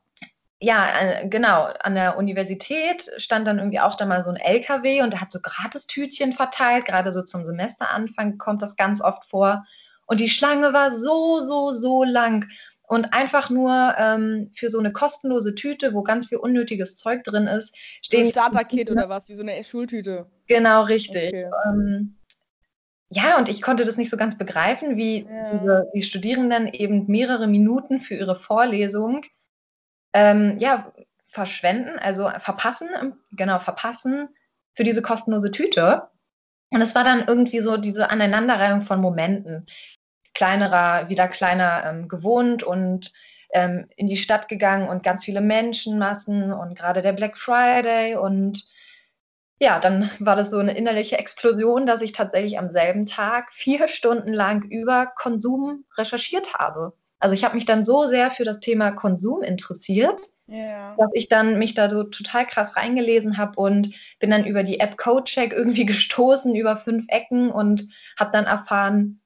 Ja, 0.61 0.87
äh, 0.99 1.27
genau. 1.27 1.67
An 1.79 1.95
der 1.95 2.17
Universität 2.17 3.09
stand 3.17 3.45
dann 3.47 3.59
irgendwie 3.59 3.79
auch 3.79 3.95
da 3.95 4.05
mal 4.05 4.23
so 4.23 4.29
ein 4.29 4.37
LKW 4.37 5.01
und 5.01 5.13
der 5.13 5.21
hat 5.21 5.31
so 5.31 5.39
Gratistütchen 5.41 6.33
verteilt. 6.33 6.85
Gerade 6.85 7.11
so 7.11 7.23
zum 7.23 7.45
Semesteranfang 7.45 8.37
kommt 8.37 8.61
das 8.61 8.75
ganz 8.75 9.01
oft 9.01 9.25
vor. 9.25 9.65
Und 10.05 10.19
die 10.19 10.29
Schlange 10.29 10.71
war 10.71 10.91
so, 10.91 11.39
so, 11.41 11.71
so 11.71 12.03
lang. 12.03 12.47
Und 12.87 13.13
einfach 13.13 13.49
nur 13.49 13.95
ähm, 13.97 14.51
für 14.55 14.69
so 14.69 14.79
eine 14.79 14.93
kostenlose 14.93 15.55
Tüte, 15.55 15.93
wo 15.93 16.03
ganz 16.03 16.27
viel 16.27 16.37
unnötiges 16.37 16.97
Zeug 16.97 17.23
drin 17.23 17.47
ist, 17.47 17.75
stehen. 18.01 18.27
Ein 18.27 18.31
Starterkit 18.31 18.91
oder 18.91 19.09
was, 19.09 19.27
wie 19.27 19.33
so 19.35 19.41
eine 19.41 19.63
Schultüte. 19.63 20.27
Genau, 20.47 20.83
richtig. 20.83 21.29
Okay. 21.29 21.49
Ähm, 21.67 22.14
ja, 23.15 23.37
und 23.37 23.47
ich 23.47 23.61
konnte 23.61 23.85
das 23.85 23.95
nicht 23.95 24.09
so 24.09 24.17
ganz 24.17 24.37
begreifen, 24.37 24.97
wie 24.97 25.25
ja. 25.25 25.83
die 25.93 26.01
Studierenden 26.01 26.67
eben 26.67 27.05
mehrere 27.07 27.47
Minuten 27.47 28.01
für 28.01 28.15
ihre 28.15 28.37
Vorlesung 28.37 29.21
ähm, 30.13 30.57
ja, 30.59 30.91
verschwenden, 31.27 31.97
also 31.97 32.29
verpassen, 32.39 32.89
genau, 33.31 33.59
verpassen 33.59 34.27
für 34.73 34.83
diese 34.83 35.01
kostenlose 35.01 35.51
Tüte. 35.51 36.09
Und 36.71 36.81
es 36.81 36.93
war 36.93 37.05
dann 37.05 37.23
irgendwie 37.25 37.61
so 37.61 37.77
diese 37.77 38.09
Aneinanderreihung 38.09 38.81
von 38.81 38.99
Momenten. 38.99 39.65
Kleinerer, 40.33 41.07
wieder 41.07 41.29
kleiner 41.29 41.85
ähm, 41.85 42.09
gewohnt 42.09 42.63
und 42.63 43.13
ähm, 43.53 43.87
in 43.95 44.07
die 44.07 44.17
Stadt 44.17 44.49
gegangen 44.49 44.89
und 44.89 45.03
ganz 45.03 45.23
viele 45.23 45.39
Menschenmassen 45.39 46.51
und 46.51 46.77
gerade 46.77 47.01
der 47.01 47.13
Black 47.13 47.37
Friday 47.37 48.17
und 48.17 48.65
ja, 49.59 49.79
dann 49.79 50.11
war 50.19 50.35
das 50.35 50.49
so 50.51 50.57
eine 50.57 50.77
innerliche 50.77 51.17
Explosion, 51.17 51.85
dass 51.85 52.01
ich 52.01 52.11
tatsächlich 52.11 52.59
am 52.59 52.69
selben 52.69 53.05
Tag 53.05 53.51
vier 53.53 53.87
Stunden 53.87 54.33
lang 54.33 54.63
über 54.63 55.05
Konsum 55.15 55.85
recherchiert 55.97 56.53
habe. 56.55 56.93
Also 57.19 57.33
ich 57.33 57.45
habe 57.45 57.55
mich 57.55 57.65
dann 57.65 57.85
so 57.85 58.05
sehr 58.05 58.31
für 58.31 58.43
das 58.43 58.59
Thema 58.59 58.91
Konsum 58.91 59.41
interessiert, 59.41 60.19
yeah. 60.49 60.93
dass 60.97 61.09
ich 61.13 61.29
dann 61.29 61.57
mich 61.57 61.73
da 61.73 61.89
so 61.89 62.03
total 62.03 62.45
krass 62.45 62.75
reingelesen 62.75 63.37
habe 63.37 63.53
und 63.55 63.95
bin 64.19 64.29
dann 64.29 64.45
über 64.45 64.63
die 64.63 64.81
App 64.81 64.97
CodeCheck 64.97 65.53
irgendwie 65.53 65.85
gestoßen 65.87 66.53
über 66.53 66.75
fünf 66.75 67.05
Ecken 67.07 67.49
und 67.49 67.87
habe 68.19 68.31
dann 68.33 68.45
erfahren, 68.45 69.21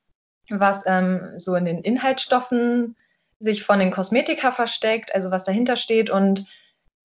was 0.50 0.84
ähm, 0.86 1.36
so 1.38 1.56
in 1.56 1.66
den 1.66 1.82
Inhaltsstoffen 1.82 2.96
sich 3.40 3.64
von 3.64 3.80
den 3.80 3.92
Kosmetika 3.92 4.52
versteckt, 4.52 5.16
also 5.16 5.32
was 5.32 5.44
dahinter 5.44 5.76
steht 5.76 6.10
und 6.10 6.46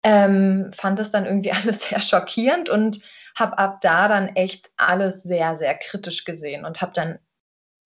ähm, 0.03 0.71
fand 0.75 0.99
es 0.99 1.11
dann 1.11 1.25
irgendwie 1.25 1.51
alles 1.63 1.89
sehr 1.89 2.01
schockierend 2.01 2.69
und 2.69 2.99
habe 3.35 3.57
ab 3.57 3.81
da 3.81 4.07
dann 4.07 4.35
echt 4.35 4.69
alles 4.77 5.23
sehr, 5.23 5.55
sehr 5.55 5.75
kritisch 5.75 6.25
gesehen 6.25 6.65
und 6.65 6.81
habe 6.81 6.91
dann 6.93 7.19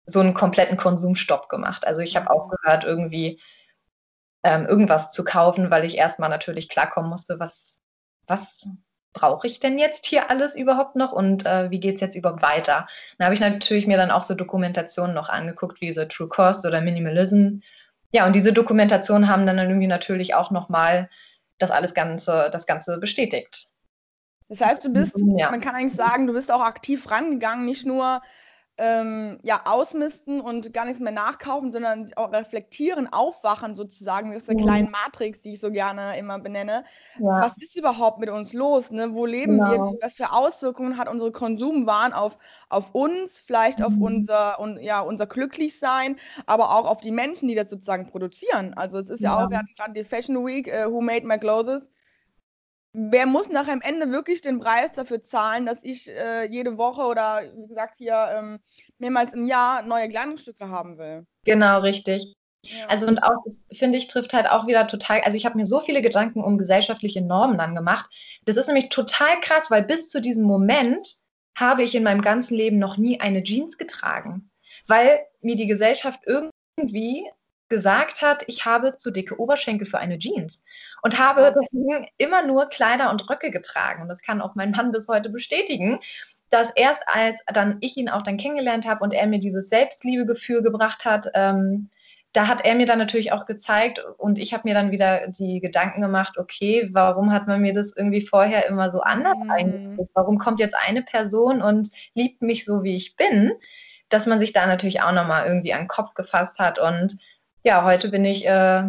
so 0.06 0.20
einen 0.20 0.34
kompletten 0.34 0.76
Konsumstopp 0.76 1.48
gemacht. 1.48 1.86
Also 1.86 2.00
ich 2.00 2.16
habe 2.16 2.26
mhm. 2.26 2.30
aufgehört, 2.30 2.84
irgendwie 2.84 3.40
ähm, 4.42 4.66
irgendwas 4.66 5.12
zu 5.12 5.24
kaufen, 5.24 5.70
weil 5.70 5.84
ich 5.84 5.96
erstmal 5.96 6.30
natürlich 6.30 6.68
klarkommen 6.68 7.10
musste, 7.10 7.38
was, 7.38 7.82
was 8.26 8.68
brauche 9.12 9.46
ich 9.46 9.60
denn 9.60 9.78
jetzt 9.78 10.06
hier 10.06 10.30
alles 10.30 10.54
überhaupt 10.54 10.96
noch 10.96 11.12
und 11.12 11.44
äh, 11.44 11.70
wie 11.70 11.80
geht 11.80 11.96
es 11.96 12.00
jetzt 12.00 12.16
überhaupt 12.16 12.42
weiter? 12.42 12.86
Dann 13.18 13.26
habe 13.26 13.34
ich 13.34 13.40
natürlich 13.40 13.86
mir 13.86 13.96
dann 13.96 14.10
auch 14.10 14.22
so 14.22 14.34
Dokumentationen 14.34 15.14
noch 15.14 15.28
angeguckt, 15.28 15.80
wie 15.80 15.86
diese 15.86 16.08
True 16.08 16.28
Cost 16.28 16.64
oder 16.64 16.80
Minimalism. 16.80 17.58
Ja, 18.12 18.26
und 18.26 18.34
diese 18.34 18.52
Dokumentationen 18.52 19.28
haben 19.28 19.46
dann 19.46 19.58
irgendwie 19.58 19.86
natürlich 19.86 20.34
auch 20.34 20.50
nochmal 20.50 21.08
das 21.60 21.70
alles 21.70 21.94
Ganze, 21.94 22.50
das 22.52 22.66
Ganze 22.66 22.98
bestätigt. 22.98 23.68
Das 24.48 24.60
heißt, 24.60 24.84
du 24.84 24.88
bist, 24.90 25.14
ja. 25.36 25.50
man 25.50 25.60
kann 25.60 25.76
eigentlich 25.76 25.94
sagen, 25.94 26.26
du 26.26 26.32
bist 26.32 26.50
auch 26.50 26.62
aktiv 26.62 27.08
rangegangen, 27.10 27.64
nicht 27.64 27.86
nur 27.86 28.20
ähm, 28.80 29.38
ja, 29.42 29.60
ausmisten 29.66 30.40
und 30.40 30.72
gar 30.72 30.86
nichts 30.86 31.00
mehr 31.00 31.12
nachkaufen, 31.12 31.70
sondern 31.70 32.10
auch 32.16 32.32
reflektieren, 32.32 33.12
aufwachen 33.12 33.76
sozusagen, 33.76 34.32
ist 34.32 34.48
eine 34.48 34.58
mhm. 34.58 34.64
kleine 34.64 34.90
Matrix, 34.90 35.42
die 35.42 35.52
ich 35.52 35.60
so 35.60 35.70
gerne 35.70 36.18
immer 36.18 36.38
benenne. 36.38 36.84
Ja. 37.18 37.42
Was 37.42 37.58
ist 37.58 37.76
überhaupt 37.76 38.18
mit 38.18 38.30
uns 38.30 38.54
los? 38.54 38.90
Ne? 38.90 39.12
Wo 39.12 39.26
leben 39.26 39.58
genau. 39.58 39.92
wir? 39.92 39.98
Was 40.00 40.14
für 40.14 40.32
Auswirkungen 40.32 40.96
hat 40.96 41.08
unsere 41.08 41.30
Konsumwahn 41.30 42.14
auf, 42.14 42.38
auf 42.70 42.94
uns, 42.94 43.38
vielleicht 43.38 43.80
mhm. 43.80 43.84
auf 43.84 43.92
unser, 44.00 44.58
und, 44.58 44.80
ja, 44.80 45.00
unser 45.00 45.26
Glücklichsein, 45.26 46.16
aber 46.46 46.74
auch 46.74 46.86
auf 46.86 47.02
die 47.02 47.12
Menschen, 47.12 47.48
die 47.48 47.54
das 47.54 47.68
sozusagen 47.68 48.06
produzieren. 48.06 48.72
Also 48.74 48.98
es 48.98 49.10
ist 49.10 49.20
ja, 49.20 49.38
ja 49.38 49.44
auch, 49.44 49.50
wir 49.50 49.58
hatten 49.58 49.74
gerade 49.76 49.92
die 49.92 50.04
Fashion 50.04 50.46
Week, 50.46 50.68
uh, 50.68 50.90
Who 50.90 51.02
Made 51.02 51.26
My 51.26 51.38
Clothes, 51.38 51.82
wer 52.92 53.26
muss 53.26 53.48
nachher 53.48 53.72
am 53.72 53.80
Ende 53.80 54.10
wirklich 54.10 54.42
den 54.42 54.60
Preis 54.60 54.92
dafür 54.92 55.22
zahlen, 55.22 55.66
dass 55.66 55.82
ich 55.82 56.08
äh, 56.10 56.44
jede 56.46 56.76
Woche 56.76 57.02
oder 57.02 57.42
wie 57.56 57.68
gesagt 57.68 57.98
hier 57.98 58.28
ähm, 58.34 58.58
mehrmals 58.98 59.32
im 59.32 59.46
Jahr 59.46 59.82
neue 59.82 60.08
Kleidungsstücke 60.08 60.68
haben 60.68 60.98
will? 60.98 61.26
Genau, 61.44 61.80
richtig. 61.80 62.34
Ja. 62.62 62.86
Also 62.88 63.06
und 63.06 63.22
auch, 63.22 63.42
finde 63.72 63.96
ich, 63.96 64.08
trifft 64.08 64.34
halt 64.34 64.48
auch 64.48 64.66
wieder 64.66 64.86
total, 64.86 65.20
also 65.22 65.36
ich 65.36 65.46
habe 65.46 65.56
mir 65.56 65.64
so 65.64 65.80
viele 65.80 66.02
Gedanken 66.02 66.42
um 66.42 66.58
gesellschaftliche 66.58 67.22
Normen 67.22 67.56
dann 67.56 67.74
gemacht. 67.74 68.10
Das 68.44 68.56
ist 68.56 68.66
nämlich 68.66 68.90
total 68.90 69.40
krass, 69.40 69.70
weil 69.70 69.84
bis 69.84 70.08
zu 70.08 70.20
diesem 70.20 70.44
Moment 70.44 71.16
habe 71.56 71.82
ich 71.82 71.94
in 71.94 72.02
meinem 72.02 72.22
ganzen 72.22 72.54
Leben 72.54 72.78
noch 72.78 72.96
nie 72.96 73.20
eine 73.20 73.42
Jeans 73.42 73.78
getragen, 73.78 74.50
weil 74.86 75.20
mir 75.40 75.56
die 75.56 75.66
Gesellschaft 75.66 76.20
irgendwie 76.26 77.30
gesagt 77.70 78.20
hat, 78.20 78.44
ich 78.48 78.66
habe 78.66 78.98
zu 78.98 79.10
dicke 79.10 79.40
Oberschenkel 79.40 79.86
für 79.86 79.98
eine 79.98 80.18
Jeans 80.18 80.62
und 81.02 81.18
habe 81.18 81.54
deswegen 81.56 82.08
immer 82.18 82.44
nur 82.44 82.66
Kleider 82.66 83.10
und 83.10 83.30
Röcke 83.30 83.50
getragen. 83.50 84.02
Und 84.02 84.08
das 84.08 84.20
kann 84.20 84.42
auch 84.42 84.54
mein 84.54 84.72
Mann 84.72 84.92
bis 84.92 85.08
heute 85.08 85.30
bestätigen, 85.30 86.00
dass 86.50 86.70
erst 86.74 87.02
als 87.06 87.40
dann 87.46 87.78
ich 87.80 87.96
ihn 87.96 88.10
auch 88.10 88.22
dann 88.22 88.36
kennengelernt 88.36 88.86
habe 88.86 89.02
und 89.02 89.14
er 89.14 89.26
mir 89.26 89.38
dieses 89.38 89.68
Selbstliebegefühl 89.70 90.62
gebracht 90.62 91.04
hat, 91.04 91.30
ähm, 91.34 91.88
da 92.32 92.46
hat 92.46 92.64
er 92.64 92.74
mir 92.76 92.86
dann 92.86 92.98
natürlich 92.98 93.32
auch 93.32 93.46
gezeigt 93.46 94.04
und 94.18 94.38
ich 94.38 94.52
habe 94.52 94.68
mir 94.68 94.74
dann 94.74 94.92
wieder 94.92 95.28
die 95.28 95.60
Gedanken 95.60 96.00
gemacht, 96.00 96.38
okay, 96.38 96.88
warum 96.92 97.32
hat 97.32 97.48
man 97.48 97.60
mir 97.60 97.72
das 97.72 97.92
irgendwie 97.96 98.24
vorher 98.24 98.68
immer 98.68 98.90
so 98.90 99.00
anders 99.00 99.38
mhm. 99.42 99.50
eingeführt? 99.50 100.10
Warum 100.14 100.38
kommt 100.38 100.60
jetzt 100.60 100.76
eine 100.76 101.02
Person 101.02 101.60
und 101.60 101.88
liebt 102.14 102.42
mich 102.42 102.64
so, 102.64 102.84
wie 102.84 102.96
ich 102.96 103.16
bin? 103.16 103.52
Dass 104.10 104.26
man 104.26 104.38
sich 104.38 104.52
da 104.52 104.66
natürlich 104.66 105.02
auch 105.02 105.12
nochmal 105.12 105.46
irgendwie 105.46 105.72
an 105.72 105.82
den 105.82 105.88
Kopf 105.88 106.14
gefasst 106.14 106.58
hat 106.58 106.78
und 106.78 107.18
ja, 107.62 107.84
heute 107.84 108.08
bin 108.08 108.24
ich 108.24 108.46
äh, 108.46 108.84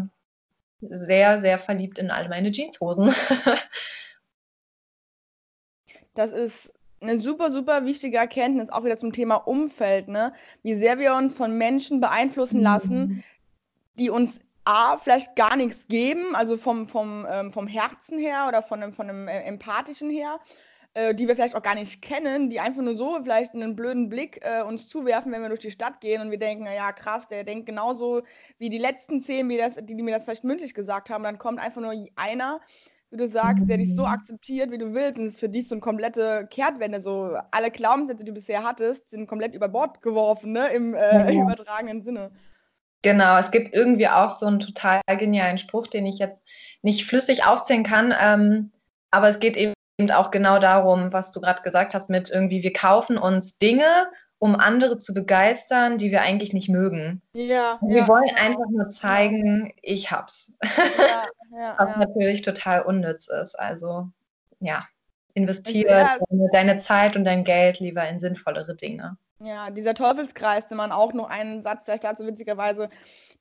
sehr, 0.82 1.40
sehr 1.40 1.60
verliebt 1.60 2.00
in 2.00 2.12
all 2.12 2.30
meine 2.30 2.52
Jeanshosen. 2.52 3.14
das 6.14 6.32
ist 6.32 6.74
eine 7.02 7.22
super, 7.22 7.52
super 7.52 7.86
wichtige 7.86 8.18
Erkenntnis, 8.18 8.70
auch 8.70 8.84
wieder 8.84 8.98
zum 8.98 9.12
Thema 9.12 9.36
Umfeld, 9.36 10.08
ne? 10.08 10.34
Wie 10.62 10.76
sehr 10.76 11.00
wir 11.00 11.16
uns 11.16 11.34
von 11.34 11.58
Menschen 11.58 12.00
beeinflussen 12.00 12.62
lassen, 12.62 12.98
mhm. 12.98 13.24
die 13.98 14.10
uns 14.10 14.40
A, 14.64 14.98
vielleicht 14.98 15.36
gar 15.36 15.56
nichts 15.56 15.88
geben, 15.88 16.36
also 16.36 16.56
vom, 16.56 16.88
vom, 16.88 17.26
ähm, 17.28 17.52
vom 17.52 17.66
Herzen 17.66 18.20
her 18.20 18.46
oder 18.48 18.62
von 18.62 18.84
einem, 18.84 18.94
von 18.94 19.10
einem 19.10 19.28
äh, 19.28 19.42
empathischen 19.44 20.12
her 20.12 20.40
äh, 20.94 21.16
die 21.16 21.28
wir 21.28 21.36
vielleicht 21.36 21.56
auch 21.56 21.62
gar 21.62 21.76
nicht 21.76 22.02
kennen, 22.02 22.50
die 22.50 22.60
einfach 22.60 22.82
nur 22.82 22.98
so 22.98 23.18
vielleicht 23.24 23.54
einen 23.54 23.76
blöden 23.76 24.10
Blick 24.10 24.42
äh, 24.44 24.62
uns 24.62 24.90
zuwerfen, 24.90 25.32
wenn 25.32 25.42
wir 25.42 25.48
durch 25.48 25.62
die 25.62 25.72
Stadt 25.72 26.02
gehen 26.02 26.22
und 26.22 26.32
wir 26.32 26.40
denken, 26.40 26.66
ja 26.66 26.92
krass, 26.92 27.28
der 27.30 27.46
denkt 27.46 27.66
genauso 27.66 28.24
wie 28.58 28.70
die 28.70 28.78
letzten 28.78 29.22
zehn, 29.22 29.48
die, 29.48 29.58
das, 29.58 29.76
die, 29.76 29.96
die 29.96 30.04
mir 30.04 30.14
das 30.14 30.26
vielleicht 30.26 30.44
mündlich 30.44 30.74
gesagt 30.74 31.10
haben. 31.10 31.24
Dann 31.24 31.38
kommt 31.38 31.60
einfach 31.60 31.80
nur 31.80 31.94
einer, 32.18 32.60
wie 33.10 33.18
du 33.18 33.28
sagst, 33.28 33.70
der 33.70 33.78
dich 33.78 33.96
so 33.96 34.06
akzeptiert, 34.06 34.72
wie 34.72 34.78
du 34.78 34.94
willst. 34.94 35.18
Und 35.18 35.28
es 35.28 35.34
ist 35.34 35.40
für 35.40 35.50
dich 35.50 35.68
so 35.70 35.76
eine 35.76 35.82
komplette 35.82 36.48
Kehrtwende. 36.50 37.00
So 37.00 37.38
alle 37.52 37.72
Glaubenssätze, 37.72 38.24
die 38.24 38.32
du 38.32 38.36
bisher 38.36 38.64
hattest, 38.64 39.10
sind 39.10 39.28
komplett 39.28 39.56
über 39.56 39.70
Bord 39.70 40.02
geworfen, 40.02 40.52
ne? 40.52 40.68
im 40.74 40.94
äh, 40.94 41.34
ja. 41.34 41.42
übertragenen 41.42 42.02
Sinne. 42.02 42.32
Genau, 43.02 43.38
es 43.38 43.52
gibt 43.52 43.74
irgendwie 43.74 44.08
auch 44.08 44.30
so 44.30 44.46
einen 44.46 44.60
total 44.60 45.02
genialen 45.18 45.58
Spruch, 45.58 45.88
den 45.88 46.06
ich 46.06 46.20
jetzt 46.20 46.42
nicht 46.82 47.06
flüssig 47.06 47.46
aufzählen 47.46 47.84
kann. 47.84 48.14
Ähm, 48.22 48.72
aber 49.10 49.30
es 49.30 49.40
geht 49.40 49.58
eben 49.58 49.74
auch 50.10 50.32
genau 50.32 50.58
darum, 50.58 51.14
was 51.14 51.32
du 51.32 51.42
gerade 51.42 51.62
gesagt 51.62 51.94
hast, 51.94 52.10
mit 52.10 52.32
irgendwie, 52.32 52.64
wir 52.64 52.74
kaufen 52.74 53.18
uns 53.18 53.60
Dinge, 53.60 54.08
um 54.40 54.56
andere 54.56 54.98
zu 54.98 55.14
begeistern, 55.14 56.00
die 56.00 56.10
wir 56.10 56.22
eigentlich 56.22 56.54
nicht 56.54 56.68
mögen. 56.68 57.22
Ja. 57.34 57.78
Wir 57.82 58.00
ja, 58.00 58.08
wollen 58.08 58.30
ja. 58.30 58.36
einfach 58.36 58.66
nur 58.72 58.90
zeigen, 58.90 59.72
ich 59.84 60.10
hab's. 60.10 60.52
Ja, 60.64 61.26
ja, 61.56 61.76
was 61.78 61.98
natürlich 61.98 62.42
total 62.42 62.82
unnütz 62.82 63.28
ist. 63.28 63.60
Also, 63.60 64.08
ja, 64.60 64.88
investiere 65.36 66.18
deine, 66.30 66.50
deine 66.52 66.78
Zeit 66.78 67.16
und 67.16 67.26
dein 67.26 67.44
Geld 67.44 67.80
lieber 67.80 68.08
in 68.08 68.20
sinnvollere 68.20 68.76
Dinge. 68.76 69.18
Ja, 69.44 69.70
dieser 69.70 69.94
Teufelskreis, 69.94 70.68
den 70.68 70.78
man 70.78 70.92
auch 70.92 71.14
noch 71.14 71.30
einen 71.30 71.64
Satz 71.64 71.84
vielleicht 71.86 72.04
dazu 72.04 72.26
witzigerweise, 72.26 72.90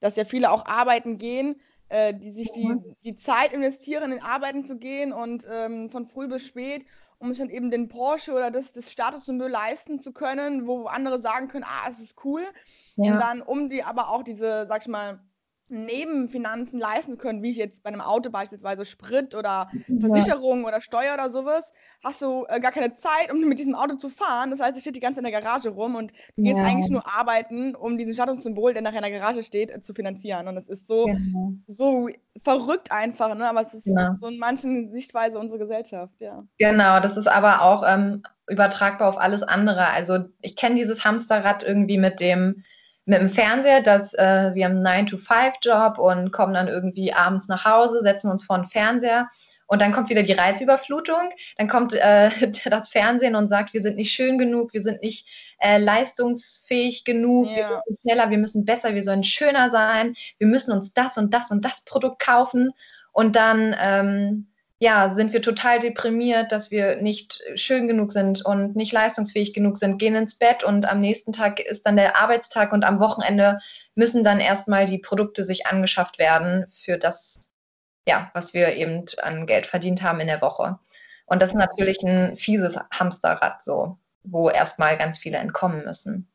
dass 0.00 0.16
ja 0.16 0.24
viele 0.24 0.50
auch 0.50 0.66
arbeiten 0.66 1.18
gehen, 1.18 1.60
äh, 1.90 2.14
die 2.14 2.30
sich 2.30 2.50
die, 2.52 2.74
die 3.04 3.16
Zeit 3.16 3.52
investieren, 3.52 4.12
in 4.12 4.22
Arbeiten 4.22 4.64
zu 4.64 4.78
gehen 4.78 5.12
und 5.12 5.46
ähm, 5.50 5.90
von 5.90 6.06
früh 6.06 6.28
bis 6.28 6.46
spät, 6.46 6.86
um 7.18 7.28
sich 7.28 7.38
dann 7.38 7.50
eben 7.50 7.70
den 7.70 7.88
Porsche 7.88 8.32
oder 8.32 8.50
das, 8.50 8.72
das 8.72 8.90
Statussymbol 8.90 9.50
leisten 9.50 10.00
zu 10.00 10.12
können, 10.12 10.66
wo 10.66 10.86
andere 10.86 11.20
sagen 11.20 11.48
können, 11.48 11.64
ah, 11.64 11.88
es 11.90 11.98
ist 11.98 12.24
cool. 12.24 12.44
Ja. 12.96 13.12
Und 13.12 13.20
dann, 13.20 13.42
um 13.42 13.68
die 13.68 13.82
aber 13.82 14.08
auch 14.08 14.22
diese, 14.22 14.66
sag 14.68 14.82
ich 14.82 14.88
mal, 14.88 15.20
Nebenfinanzen 15.70 16.78
leisten 16.78 17.18
können, 17.18 17.42
wie 17.42 17.50
ich 17.50 17.56
jetzt 17.56 17.82
bei 17.82 17.88
einem 17.88 18.00
Auto 18.00 18.30
beispielsweise 18.30 18.84
Sprit 18.84 19.34
oder 19.34 19.70
Versicherung 20.00 20.62
ja. 20.62 20.68
oder 20.68 20.80
Steuer 20.80 21.14
oder 21.14 21.30
sowas, 21.30 21.64
hast 22.02 22.22
du 22.22 22.44
äh, 22.48 22.60
gar 22.60 22.72
keine 22.72 22.94
Zeit, 22.94 23.32
um 23.32 23.40
mit 23.40 23.58
diesem 23.58 23.74
Auto 23.74 23.96
zu 23.96 24.08
fahren. 24.08 24.50
Das 24.50 24.60
heißt, 24.60 24.76
es 24.76 24.82
steht 24.82 24.96
die 24.96 25.00
ganze 25.00 25.20
Zeit 25.20 25.26
in 25.26 25.32
der 25.32 25.40
Garage 25.40 25.68
rum 25.70 25.94
und 25.94 26.12
du 26.36 26.42
ja. 26.42 26.52
gehst 26.52 26.58
eigentlich 26.58 26.90
nur 26.90 27.06
arbeiten, 27.06 27.74
um 27.74 27.98
diesen 27.98 28.14
Statussymbol, 28.14 28.72
der 28.72 28.82
nachher 28.82 29.04
in 29.04 29.10
der 29.10 29.18
Garage 29.18 29.42
steht, 29.42 29.70
äh, 29.70 29.80
zu 29.80 29.94
finanzieren. 29.94 30.48
Und 30.48 30.56
es 30.56 30.68
ist 30.68 30.88
so, 30.88 31.06
genau. 31.06 31.52
so 31.66 32.08
verrückt 32.42 32.90
einfach, 32.90 33.34
ne? 33.34 33.48
aber 33.48 33.62
es 33.62 33.74
ist 33.74 33.84
genau. 33.84 34.14
so 34.20 34.28
in 34.28 34.38
manchen 34.38 34.90
Sichtweise 34.92 35.38
unsere 35.38 35.58
Gesellschaft, 35.58 36.14
ja. 36.20 36.44
Genau, 36.58 37.00
das 37.00 37.16
ist 37.16 37.28
aber 37.28 37.62
auch 37.62 37.82
ähm, 37.86 38.22
übertragbar 38.48 39.08
auf 39.08 39.18
alles 39.18 39.42
andere. 39.42 39.88
Also 39.88 40.24
ich 40.40 40.56
kenne 40.56 40.76
dieses 40.76 41.04
Hamsterrad 41.04 41.62
irgendwie 41.62 41.98
mit 41.98 42.20
dem 42.20 42.64
mit 43.04 43.20
dem 43.20 43.30
Fernseher, 43.30 43.82
dass 43.82 44.14
äh, 44.14 44.50
wir 44.54 44.66
haben 44.66 44.84
einen 44.84 45.08
9-to-5-Job 45.08 45.98
und 45.98 46.32
kommen 46.32 46.54
dann 46.54 46.68
irgendwie 46.68 47.12
abends 47.12 47.48
nach 47.48 47.64
Hause, 47.64 48.02
setzen 48.02 48.30
uns 48.30 48.44
vor 48.44 48.58
den 48.58 48.68
Fernseher 48.68 49.28
und 49.70 49.80
dann 49.80 49.92
kommt 49.92 50.10
wieder 50.10 50.24
die 50.24 50.32
Reizüberflutung, 50.32 51.30
dann 51.56 51.68
kommt 51.68 51.94
äh, 51.94 52.30
das 52.70 52.88
Fernsehen 52.88 53.36
und 53.36 53.48
sagt, 53.48 53.72
wir 53.72 53.80
sind 53.80 53.96
nicht 53.96 54.12
schön 54.12 54.36
genug, 54.36 54.72
wir 54.72 54.82
sind 54.82 55.00
nicht 55.00 55.28
äh, 55.60 55.78
leistungsfähig 55.78 57.04
genug, 57.04 57.48
ja. 57.48 57.56
wir 57.56 57.82
müssen 57.86 57.98
schneller, 58.02 58.30
wir 58.30 58.38
müssen 58.38 58.64
besser, 58.64 58.94
wir 58.96 59.04
sollen 59.04 59.22
schöner 59.22 59.70
sein, 59.70 60.16
wir 60.38 60.48
müssen 60.48 60.72
uns 60.72 60.92
das 60.92 61.18
und 61.18 61.32
das 61.32 61.52
und 61.52 61.64
das 61.64 61.84
Produkt 61.84 62.20
kaufen 62.20 62.72
und 63.12 63.36
dann 63.36 63.76
ähm, 63.80 64.49
ja, 64.82 65.10
sind 65.10 65.34
wir 65.34 65.42
total 65.42 65.78
deprimiert, 65.78 66.52
dass 66.52 66.70
wir 66.70 66.96
nicht 67.02 67.42
schön 67.54 67.86
genug 67.86 68.12
sind 68.12 68.42
und 68.44 68.76
nicht 68.76 68.92
leistungsfähig 68.92 69.52
genug 69.52 69.76
sind, 69.76 69.98
gehen 69.98 70.14
ins 70.14 70.36
Bett 70.36 70.64
und 70.64 70.86
am 70.86 71.00
nächsten 71.00 71.34
Tag 71.34 71.60
ist 71.60 71.84
dann 71.84 71.96
der 71.96 72.16
Arbeitstag 72.16 72.72
und 72.72 72.82
am 72.82 72.98
Wochenende 72.98 73.58
müssen 73.94 74.24
dann 74.24 74.40
erstmal 74.40 74.86
die 74.86 74.98
Produkte 74.98 75.44
sich 75.44 75.66
angeschafft 75.66 76.18
werden 76.18 76.64
für 76.82 76.96
das, 76.96 77.50
ja, 78.08 78.30
was 78.32 78.54
wir 78.54 78.74
eben 78.74 79.04
an 79.18 79.46
Geld 79.46 79.66
verdient 79.66 80.02
haben 80.02 80.18
in 80.18 80.28
der 80.28 80.40
Woche. 80.40 80.78
Und 81.26 81.42
das 81.42 81.50
ist 81.50 81.56
natürlich 81.56 82.02
ein 82.02 82.36
fieses 82.36 82.78
Hamsterrad 82.90 83.62
so, 83.62 83.98
wo 84.22 84.48
erstmal 84.48 84.96
ganz 84.96 85.18
viele 85.18 85.36
entkommen 85.36 85.84
müssen. 85.84 86.26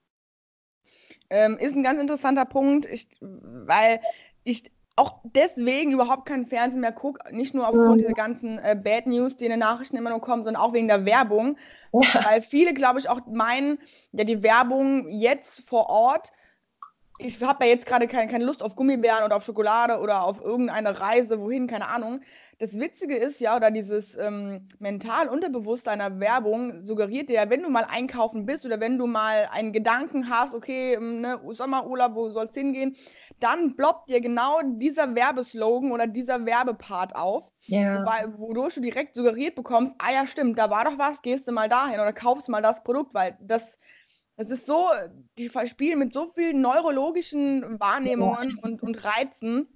Ähm, 1.31 1.57
ist 1.57 1.75
ein 1.75 1.81
ganz 1.81 1.99
interessanter 1.99 2.45
Punkt, 2.45 2.85
ich, 2.85 3.07
weil 3.19 3.99
ich 4.43 4.71
auch 4.97 5.19
deswegen 5.23 5.91
überhaupt 5.91 6.25
kein 6.25 6.45
Fernsehen 6.45 6.81
mehr 6.81 6.93
gucke, 6.93 7.33
nicht 7.35 7.53
nur 7.53 7.67
aufgrund 7.67 7.97
mhm. 7.97 7.97
dieser 7.97 8.13
ganzen 8.13 8.59
äh, 8.59 8.79
Bad 8.81 9.07
News, 9.07 9.35
die 9.35 9.45
in 9.45 9.51
den 9.51 9.59
Nachrichten 9.59 9.97
immer 9.97 10.09
nur 10.09 10.21
kommen, 10.21 10.43
sondern 10.43 10.61
auch 10.61 10.73
wegen 10.73 10.87
der 10.87 11.05
Werbung. 11.05 11.57
Ja. 11.91 12.25
Weil 12.25 12.41
viele, 12.41 12.73
glaube 12.73 12.99
ich, 12.99 13.09
auch 13.09 13.21
meinen, 13.27 13.77
ja, 14.13 14.23
die 14.23 14.41
Werbung 14.41 15.09
jetzt 15.09 15.67
vor 15.67 15.89
Ort, 15.89 16.31
ich 17.17 17.41
habe 17.41 17.65
ja 17.65 17.71
jetzt 17.71 17.85
gerade 17.85 18.07
keine, 18.07 18.29
keine 18.29 18.45
Lust 18.45 18.61
auf 18.61 18.75
Gummibären 18.75 19.23
oder 19.23 19.37
auf 19.37 19.45
Schokolade 19.45 19.99
oder 19.99 20.23
auf 20.23 20.41
irgendeine 20.41 20.99
Reise, 20.99 21.39
wohin, 21.39 21.67
keine 21.67 21.87
Ahnung. 21.87 22.21
Das 22.59 22.77
Witzige 22.79 23.15
ist 23.17 23.39
ja, 23.39 23.55
oder 23.55 23.69
dieses 23.69 24.15
ähm, 24.17 24.67
mental 24.79 25.27
Unterbewusstsein 25.27 25.99
der 25.99 26.19
Werbung 26.19 26.85
suggeriert 26.85 27.29
dir 27.29 27.35
ja, 27.35 27.49
wenn 27.49 27.63
du 27.63 27.69
mal 27.69 27.85
einkaufen 27.85 28.45
bist 28.45 28.65
oder 28.65 28.79
wenn 28.79 28.97
du 28.97 29.07
mal 29.07 29.49
einen 29.51 29.73
Gedanken 29.73 30.29
hast, 30.29 30.53
okay, 30.53 30.93
ähm, 30.93 31.21
ne, 31.21 31.39
Sommerurlaub, 31.51 32.15
wo 32.15 32.29
soll 32.29 32.45
es 32.45 32.53
hingehen, 32.53 32.95
dann 33.39 33.75
ploppt 33.75 34.09
dir 34.09 34.21
genau 34.21 34.61
dieser 34.63 35.15
Werbeslogan 35.15 35.91
oder 35.91 36.07
dieser 36.07 36.45
Werbepart 36.45 37.15
auf, 37.15 37.51
yeah. 37.67 37.99
wobei, 37.99 38.27
wodurch 38.37 38.75
du 38.75 38.81
direkt 38.81 39.15
suggeriert 39.15 39.55
bekommst, 39.55 39.93
ah 39.97 40.13
ja, 40.13 40.25
stimmt, 40.25 40.57
da 40.57 40.69
war 40.69 40.85
doch 40.85 40.97
was, 40.97 41.21
gehst 41.21 41.47
du 41.47 41.51
mal 41.51 41.67
dahin 41.67 41.99
oder 41.99 42.13
kaufst 42.13 42.47
mal 42.47 42.61
das 42.61 42.83
Produkt, 42.83 43.13
weil 43.13 43.37
das, 43.41 43.77
das 44.37 44.49
ist 44.49 44.65
so, 44.65 44.89
die 45.37 45.49
spielen 45.65 45.99
mit 45.99 46.13
so 46.13 46.31
vielen 46.33 46.61
neurologischen 46.61 47.79
Wahrnehmungen 47.79 48.57
und, 48.61 48.83
und 48.83 49.03
Reizen, 49.05 49.67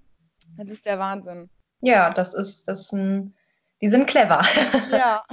das 0.57 0.69
ist 0.69 0.85
der 0.85 0.99
Wahnsinn. 0.99 1.49
Ja, 1.81 2.11
das 2.11 2.33
ist, 2.33 2.67
das 2.67 2.81
ist 2.81 2.91
ein, 2.93 3.35
die 3.81 3.89
sind 3.89 4.07
clever. 4.07 4.41
Ja. 4.91 5.23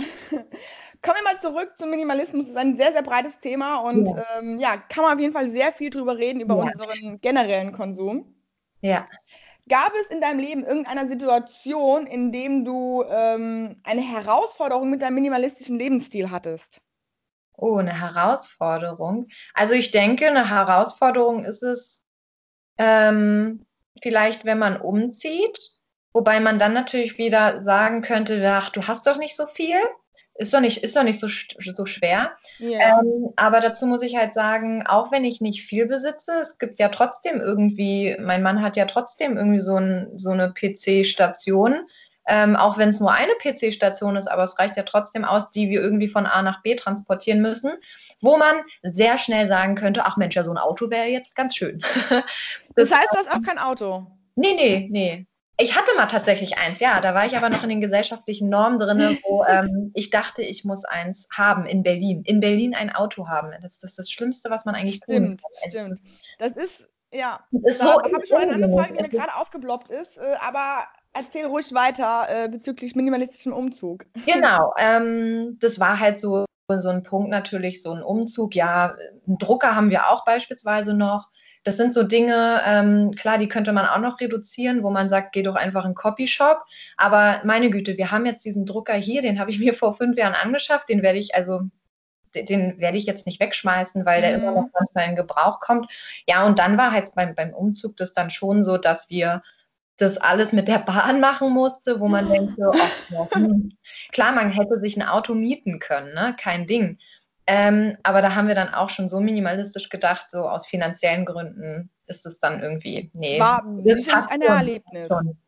Kommen 1.02 1.18
wir 1.18 1.34
mal 1.34 1.40
zurück 1.40 1.76
zum 1.76 1.90
Minimalismus. 1.90 2.46
Das 2.46 2.50
ist 2.50 2.56
ein 2.56 2.76
sehr, 2.76 2.92
sehr 2.92 3.02
breites 3.02 3.38
Thema 3.38 3.78
und 3.78 4.06
ja, 4.06 4.24
ähm, 4.38 4.58
ja 4.58 4.76
kann 4.76 5.04
man 5.04 5.14
auf 5.14 5.20
jeden 5.20 5.32
Fall 5.32 5.50
sehr 5.50 5.72
viel 5.72 5.90
drüber 5.90 6.16
reden, 6.16 6.40
über 6.40 6.56
ja. 6.56 6.62
unseren 6.62 7.20
generellen 7.20 7.72
Konsum. 7.72 8.34
Ja. 8.80 9.06
Gab 9.68 9.92
es 10.00 10.08
in 10.08 10.20
deinem 10.20 10.38
Leben 10.38 10.64
irgendeine 10.64 11.08
Situation, 11.08 12.06
in 12.06 12.32
dem 12.32 12.64
du 12.64 13.04
ähm, 13.08 13.80
eine 13.82 14.00
Herausforderung 14.00 14.90
mit 14.90 15.02
deinem 15.02 15.14
minimalistischen 15.14 15.76
Lebensstil 15.76 16.30
hattest? 16.30 16.80
Oh, 17.56 17.76
eine 17.76 17.98
Herausforderung. 18.00 19.28
Also 19.54 19.74
ich 19.74 19.90
denke, 19.90 20.26
eine 20.26 20.50
Herausforderung 20.50 21.44
ist 21.44 21.62
es 21.62 22.04
ähm, 22.78 23.66
vielleicht, 24.02 24.44
wenn 24.44 24.58
man 24.58 24.80
umzieht, 24.80 25.58
wobei 26.12 26.40
man 26.40 26.58
dann 26.58 26.74
natürlich 26.74 27.18
wieder 27.18 27.62
sagen 27.62 28.02
könnte, 28.02 28.42
ach, 28.46 28.70
du 28.70 28.86
hast 28.86 29.06
doch 29.06 29.16
nicht 29.16 29.36
so 29.36 29.46
viel. 29.46 29.78
Ist 30.38 30.52
doch 30.52 30.60
nicht, 30.60 30.84
ist 30.84 30.94
doch 30.94 31.02
nicht 31.02 31.18
so, 31.18 31.28
so 31.28 31.86
schwer. 31.86 32.32
Yeah. 32.60 33.00
Ähm, 33.00 33.30
aber 33.36 33.60
dazu 33.60 33.86
muss 33.86 34.02
ich 34.02 34.16
halt 34.16 34.34
sagen, 34.34 34.86
auch 34.86 35.10
wenn 35.10 35.24
ich 35.24 35.40
nicht 35.40 35.62
viel 35.62 35.86
besitze, 35.86 36.32
es 36.42 36.58
gibt 36.58 36.78
ja 36.78 36.90
trotzdem 36.90 37.40
irgendwie, 37.40 38.16
mein 38.20 38.42
Mann 38.42 38.60
hat 38.60 38.76
ja 38.76 38.84
trotzdem 38.84 39.38
irgendwie 39.38 39.62
so, 39.62 39.76
ein, 39.76 40.18
so 40.18 40.30
eine 40.30 40.52
PC-Station, 40.52 41.86
ähm, 42.26 42.56
auch 42.56 42.78
wenn 42.78 42.88
es 42.88 43.00
nur 43.00 43.12
eine 43.12 43.32
PC-Station 43.34 44.16
ist, 44.16 44.26
aber 44.26 44.42
es 44.42 44.58
reicht 44.58 44.76
ja 44.76 44.82
trotzdem 44.82 45.24
aus, 45.24 45.50
die 45.50 45.70
wir 45.70 45.80
irgendwie 45.80 46.08
von 46.08 46.26
A 46.26 46.42
nach 46.42 46.62
B 46.62 46.74
transportieren 46.74 47.40
müssen, 47.40 47.72
wo 48.20 48.36
man 48.36 48.56
sehr 48.82 49.18
schnell 49.18 49.46
sagen 49.46 49.74
könnte, 49.74 50.04
ach 50.04 50.16
Mensch, 50.16 50.34
ja, 50.34 50.44
so 50.44 50.50
ein 50.50 50.58
Auto 50.58 50.90
wäre 50.90 51.06
jetzt 51.06 51.36
ganz 51.36 51.54
schön. 51.54 51.80
das, 52.08 52.24
das 52.74 52.92
heißt, 52.92 53.08
du 53.12 53.18
hast 53.18 53.32
auch 53.32 53.42
kein 53.42 53.58
Auto? 53.58 54.06
Nee, 54.34 54.54
nee, 54.54 54.88
nee. 54.90 55.26
Ich 55.58 55.74
hatte 55.74 55.94
mal 55.96 56.06
tatsächlich 56.06 56.58
eins, 56.58 56.80
ja. 56.80 57.00
Da 57.00 57.14
war 57.14 57.24
ich 57.24 57.34
aber 57.36 57.48
noch 57.48 57.62
in 57.62 57.70
den 57.70 57.80
gesellschaftlichen 57.80 58.50
Normen 58.50 58.78
drin, 58.78 59.18
wo 59.22 59.44
ähm, 59.48 59.90
ich 59.94 60.10
dachte, 60.10 60.42
ich 60.42 60.64
muss 60.64 60.84
eins 60.84 61.28
haben 61.32 61.64
in 61.64 61.82
Berlin. 61.82 62.22
In 62.26 62.40
Berlin 62.40 62.74
ein 62.74 62.94
Auto 62.94 63.28
haben. 63.28 63.52
Das, 63.62 63.78
das 63.78 63.92
ist 63.92 63.98
das 63.98 64.10
Schlimmste, 64.10 64.50
was 64.50 64.66
man 64.66 64.74
eigentlich 64.74 64.96
stimmt, 64.96 65.40
tun 65.40 65.50
kann. 65.62 65.70
Stimmt. 65.70 66.00
Das 66.38 66.52
ist, 66.52 66.86
ja. 67.10 67.40
Das 67.52 67.72
ist 67.72 67.80
da 67.80 67.86
so 67.86 67.92
habe 68.02 68.20
ich 68.22 68.28
schon 68.28 68.42
eine 68.42 68.52
andere 68.52 68.72
Frage, 68.72 68.94
die 68.94 69.02
mir 69.02 69.08
gerade 69.08 69.34
aufgeploppt 69.34 69.88
ist. 69.88 70.18
Äh, 70.18 70.36
aber 70.40 70.84
erzähl 71.18 71.46
ruhig 71.46 71.72
weiter 71.74 72.26
äh, 72.28 72.48
bezüglich 72.48 72.94
minimalistischem 72.94 73.52
Umzug. 73.52 74.06
Genau. 74.26 74.74
Ähm, 74.78 75.58
das 75.60 75.80
war 75.80 75.98
halt 75.98 76.20
so, 76.20 76.44
so 76.68 76.88
ein 76.88 77.02
Punkt 77.02 77.30
natürlich, 77.30 77.82
so 77.82 77.92
ein 77.92 78.02
Umzug. 78.02 78.54
Ja, 78.54 78.96
einen 79.26 79.38
Drucker 79.38 79.74
haben 79.74 79.90
wir 79.90 80.10
auch 80.10 80.24
beispielsweise 80.24 80.94
noch 80.94 81.28
das 81.66 81.76
sind 81.76 81.94
so 81.94 82.04
Dinge, 82.04 82.62
ähm, 82.64 83.12
klar, 83.16 83.38
die 83.38 83.48
könnte 83.48 83.72
man 83.72 83.86
auch 83.86 83.98
noch 83.98 84.20
reduzieren, 84.20 84.84
wo 84.84 84.90
man 84.90 85.08
sagt, 85.08 85.32
geh 85.32 85.42
doch 85.42 85.56
einfach 85.56 85.80
in 85.80 85.86
einen 85.86 85.94
Copyshop. 85.96 86.64
Aber 86.96 87.40
meine 87.44 87.70
Güte, 87.70 87.96
wir 87.96 88.12
haben 88.12 88.24
jetzt 88.24 88.44
diesen 88.44 88.66
Drucker 88.66 88.94
hier, 88.94 89.20
den 89.20 89.40
habe 89.40 89.50
ich 89.50 89.58
mir 89.58 89.74
vor 89.74 89.92
fünf 89.94 90.16
Jahren 90.16 90.34
angeschafft, 90.34 90.88
den 90.88 91.02
werde 91.02 91.18
ich 91.18 91.34
also 91.34 91.62
den 92.34 92.78
werde 92.78 92.98
ich 92.98 93.06
jetzt 93.06 93.26
nicht 93.26 93.40
wegschmeißen, 93.40 94.04
weil 94.04 94.20
der 94.20 94.36
mhm. 94.36 94.44
immer 94.44 94.52
noch 94.52 94.68
manchmal 94.78 95.08
in 95.08 95.16
Gebrauch 95.16 95.58
kommt. 95.58 95.90
Ja, 96.28 96.44
und 96.46 96.58
dann 96.58 96.76
war 96.76 96.92
halt 96.92 97.14
beim, 97.14 97.34
beim 97.34 97.54
Umzug 97.54 97.96
das 97.96 98.12
dann 98.12 98.30
schon 98.30 98.62
so, 98.62 98.76
dass 98.76 99.08
wir 99.10 99.42
das 99.98 100.18
alles 100.18 100.52
mit 100.52 100.68
der 100.68 100.78
Bahn 100.78 101.20
machen 101.20 101.50
musste, 101.52 102.00
wo 102.00 102.06
man 102.06 102.28
denkt, 102.28 102.54
so, 102.56 102.72
hm. 103.32 103.70
klar, 104.12 104.32
man 104.32 104.50
hätte 104.50 104.78
sich 104.80 104.96
ein 104.96 105.08
Auto 105.08 105.34
mieten 105.34 105.78
können, 105.78 106.14
ne? 106.14 106.36
kein 106.38 106.66
Ding. 106.66 106.98
Ähm, 107.46 107.96
aber 108.02 108.22
da 108.22 108.34
haben 108.34 108.48
wir 108.48 108.56
dann 108.56 108.74
auch 108.74 108.90
schon 108.90 109.08
so 109.08 109.20
minimalistisch 109.20 109.88
gedacht, 109.88 110.30
so 110.30 110.48
aus 110.48 110.66
finanziellen 110.66 111.24
Gründen 111.24 111.90
ist 112.06 112.26
es 112.26 112.40
dann 112.40 112.60
irgendwie, 112.60 113.10
nee. 113.14 113.38
War 113.38 113.64
sicherlich 113.84 114.26
ein 114.28 114.42
Erlebnis. 114.42 115.08
Schon. 115.08 115.38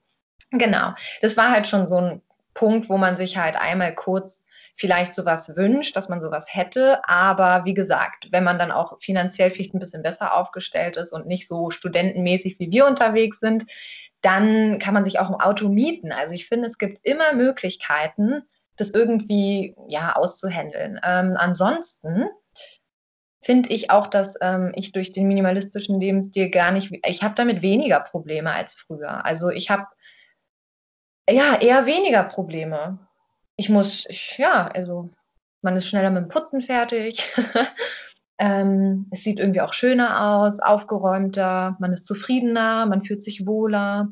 Genau. 0.53 0.95
Das 1.21 1.37
war 1.37 1.51
halt 1.51 1.67
schon 1.67 1.87
so 1.87 1.97
ein 1.97 2.23
Punkt, 2.55 2.89
wo 2.89 2.99
man 2.99 3.17
sich 3.17 3.37
halt 3.37 3.57
einmal 3.57 3.95
kurz 3.95 4.43
vielleicht 4.77 5.15
sowas 5.15 5.57
wünscht, 5.57 5.97
dass 5.97 6.09
man 6.09 6.23
sowas 6.23 6.47
hätte. 6.49 7.01
Aber 7.09 7.65
wie 7.65 7.75
gesagt, 7.75 8.29
wenn 8.31 8.45
man 8.45 8.59
dann 8.59 8.71
auch 8.71 9.01
finanziell 9.01 9.51
vielleicht 9.51 9.75
ein 9.75 9.81
bisschen 9.81 10.03
besser 10.03 10.37
aufgestellt 10.37 10.97
ist 10.97 11.13
und 11.13 11.27
nicht 11.27 11.49
so 11.49 11.71
studentenmäßig 11.71 12.61
wie 12.61 12.71
wir 12.71 12.87
unterwegs 12.87 13.41
sind, 13.41 13.65
dann 14.23 14.79
kann 14.79 14.95
man 14.95 15.05
sich 15.05 15.19
auch 15.19 15.29
ein 15.29 15.41
Auto 15.41 15.69
mieten. 15.69 16.13
Also 16.13 16.35
ich 16.35 16.49
finde, 16.49 16.67
es 16.67 16.79
gibt 16.79 16.99
immer 17.05 17.33
Möglichkeiten, 17.35 18.43
das 18.77 18.91
irgendwie 18.91 19.75
ja 19.89 20.15
auszuhändeln. 20.17 21.01
Ähm, 21.05 21.37
ansonsten 21.37 22.29
finde 23.43 23.71
ich 23.71 23.91
auch, 23.91 24.07
dass 24.07 24.35
ähm, 24.41 24.73
ich 24.75 24.93
durch 24.93 25.13
den 25.13 25.29
minimalistischen 25.29 26.01
Lebensstil 26.01 26.51
gar 26.51 26.73
nicht, 26.73 26.93
ich 27.07 27.23
habe 27.23 27.35
damit 27.35 27.63
weniger 27.63 28.01
Probleme 28.01 28.53
als 28.53 28.75
früher. 28.75 29.25
Also 29.25 29.51
ich 29.51 29.71
habe 29.71 29.87
ja 31.31 31.61
eher 31.61 31.87
weniger 31.87 32.25
Probleme. 32.25 32.99
Ich 33.57 33.69
muss, 33.69 34.07
ich, 34.09 34.39
ja, 34.39 34.69
also 34.69 35.11
man 35.63 35.77
ist 35.77 35.89
schneller 35.89 36.11
mit 36.11 36.25
dem 36.25 36.29
Putzen 36.29 36.63
fertig. 36.63 37.33
ähm, 38.39 39.07
es 39.11 39.25
sieht 39.25 39.39
irgendwie 39.39 39.61
auch 39.61 39.73
schöner 39.73 40.41
aus, 40.41 40.61
aufgeräumter, 40.61 41.77
man 41.81 41.93
ist 41.93 42.07
zufriedener, 42.07 42.87
man 42.87 43.05
fühlt 43.05 43.23
sich 43.25 43.47
wohler. 43.47 44.09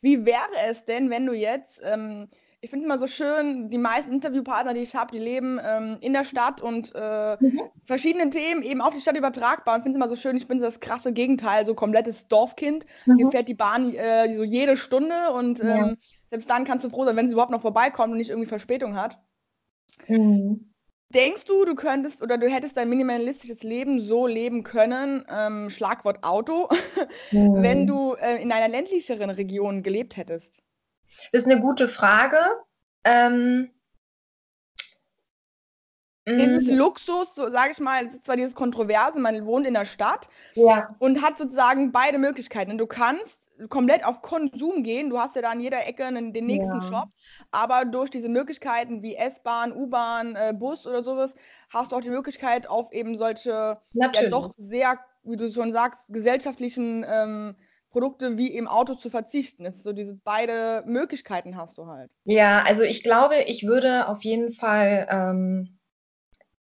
Wie 0.00 0.24
wäre 0.24 0.40
es 0.68 0.84
denn, 0.84 1.10
wenn 1.10 1.26
du 1.26 1.32
jetzt 1.32 1.80
ähm, 1.84 2.28
ich 2.64 2.70
finde 2.70 2.86
es 2.86 2.92
immer 2.92 3.00
so 3.00 3.08
schön, 3.08 3.70
die 3.70 3.78
meisten 3.78 4.12
Interviewpartner, 4.12 4.72
die 4.72 4.82
ich 4.82 4.94
habe, 4.94 5.10
die 5.10 5.18
leben 5.18 5.58
ähm, 5.60 5.96
in 6.00 6.12
der 6.12 6.22
Stadt 6.22 6.60
und 6.60 6.92
äh, 6.94 7.36
mhm. 7.40 7.60
verschiedene 7.84 8.30
Themen 8.30 8.62
eben 8.62 8.80
auf 8.80 8.94
die 8.94 9.00
Stadt 9.00 9.16
übertragbar. 9.16 9.74
Und 9.74 9.82
finde 9.82 9.98
es 9.98 10.04
immer 10.04 10.08
so 10.08 10.14
schön, 10.14 10.36
ich 10.36 10.46
bin 10.46 10.60
das 10.60 10.78
krasse 10.78 11.12
Gegenteil, 11.12 11.66
so 11.66 11.74
komplettes 11.74 12.28
Dorfkind. 12.28 12.86
Mhm. 13.04 13.16
Hier 13.16 13.30
fährt 13.32 13.48
die 13.48 13.54
Bahn 13.54 13.92
äh, 13.92 14.32
so 14.36 14.44
jede 14.44 14.76
Stunde 14.76 15.32
und 15.32 15.60
ähm, 15.60 15.66
ja. 15.66 15.92
selbst 16.30 16.48
dann 16.48 16.64
kannst 16.64 16.84
du 16.84 16.88
froh 16.88 17.04
sein, 17.04 17.16
wenn 17.16 17.26
sie 17.26 17.32
überhaupt 17.32 17.50
noch 17.50 17.62
vorbeikommt 17.62 18.12
und 18.12 18.18
nicht 18.18 18.30
irgendwie 18.30 18.48
Verspätung 18.48 18.94
hat. 18.94 19.20
Mhm. 20.06 20.71
Denkst 21.14 21.44
du, 21.44 21.64
du 21.64 21.74
könntest 21.74 22.22
oder 22.22 22.38
du 22.38 22.48
hättest 22.48 22.76
dein 22.76 22.88
minimalistisches 22.88 23.62
Leben 23.62 24.00
so 24.00 24.26
leben 24.26 24.62
können, 24.62 25.24
ähm, 25.30 25.68
Schlagwort 25.68 26.22
Auto, 26.24 26.68
wenn 27.30 27.82
mhm. 27.82 27.86
du 27.86 28.14
äh, 28.14 28.42
in 28.42 28.50
einer 28.52 28.68
ländlicheren 28.68 29.30
Region 29.30 29.82
gelebt 29.82 30.16
hättest? 30.16 30.62
Das 31.32 31.42
ist 31.42 31.50
eine 31.50 31.60
gute 31.60 31.88
Frage. 31.88 32.38
Ähm, 33.04 33.70
ist 36.24 36.52
es 36.52 36.66
mm. 36.68 36.76
Luxus, 36.76 37.34
so 37.34 37.50
sage 37.50 37.72
ich 37.72 37.80
mal, 37.80 38.06
es 38.06 38.14
ist 38.14 38.26
zwar 38.26 38.36
dieses 38.36 38.54
Kontroverse, 38.54 39.18
man 39.18 39.44
wohnt 39.44 39.66
in 39.66 39.74
der 39.74 39.84
Stadt 39.84 40.28
ja. 40.54 40.94
und 41.00 41.20
hat 41.20 41.36
sozusagen 41.36 41.90
beide 41.90 42.18
Möglichkeiten. 42.18 42.78
Du 42.78 42.86
kannst 42.86 43.41
komplett 43.68 44.04
auf 44.04 44.22
Konsum 44.22 44.82
gehen, 44.82 45.10
du 45.10 45.18
hast 45.18 45.36
ja 45.36 45.42
da 45.42 45.50
an 45.50 45.60
jeder 45.60 45.86
Ecke 45.86 46.04
einen, 46.04 46.32
den 46.32 46.46
nächsten 46.46 46.80
ja. 46.80 46.82
Shop, 46.82 47.08
aber 47.50 47.84
durch 47.84 48.10
diese 48.10 48.28
Möglichkeiten 48.28 49.02
wie 49.02 49.14
S-Bahn, 49.14 49.72
U-Bahn, 49.72 50.36
äh, 50.36 50.52
Bus 50.56 50.86
oder 50.86 51.02
sowas, 51.02 51.34
hast 51.70 51.92
du 51.92 51.96
auch 51.96 52.00
die 52.00 52.10
Möglichkeit 52.10 52.68
auf 52.68 52.92
eben 52.92 53.16
solche 53.16 53.78
ja 53.92 54.28
doch 54.30 54.54
sehr, 54.58 54.98
wie 55.22 55.36
du 55.36 55.50
schon 55.52 55.72
sagst, 55.72 56.12
gesellschaftlichen 56.12 57.04
ähm, 57.08 57.56
Produkte 57.90 58.38
wie 58.38 58.48
im 58.48 58.68
Auto 58.68 58.94
zu 58.94 59.10
verzichten. 59.10 59.66
Es 59.66 59.76
ist 59.76 59.84
so 59.84 59.92
diese 59.92 60.18
beide 60.24 60.82
Möglichkeiten 60.86 61.56
hast 61.56 61.76
du 61.76 61.86
halt. 61.86 62.10
Ja, 62.24 62.62
also 62.62 62.82
ich 62.82 63.02
glaube, 63.02 63.42
ich 63.46 63.66
würde 63.66 64.08
auf 64.08 64.22
jeden 64.22 64.54
Fall 64.54 65.06
ähm, 65.10 65.78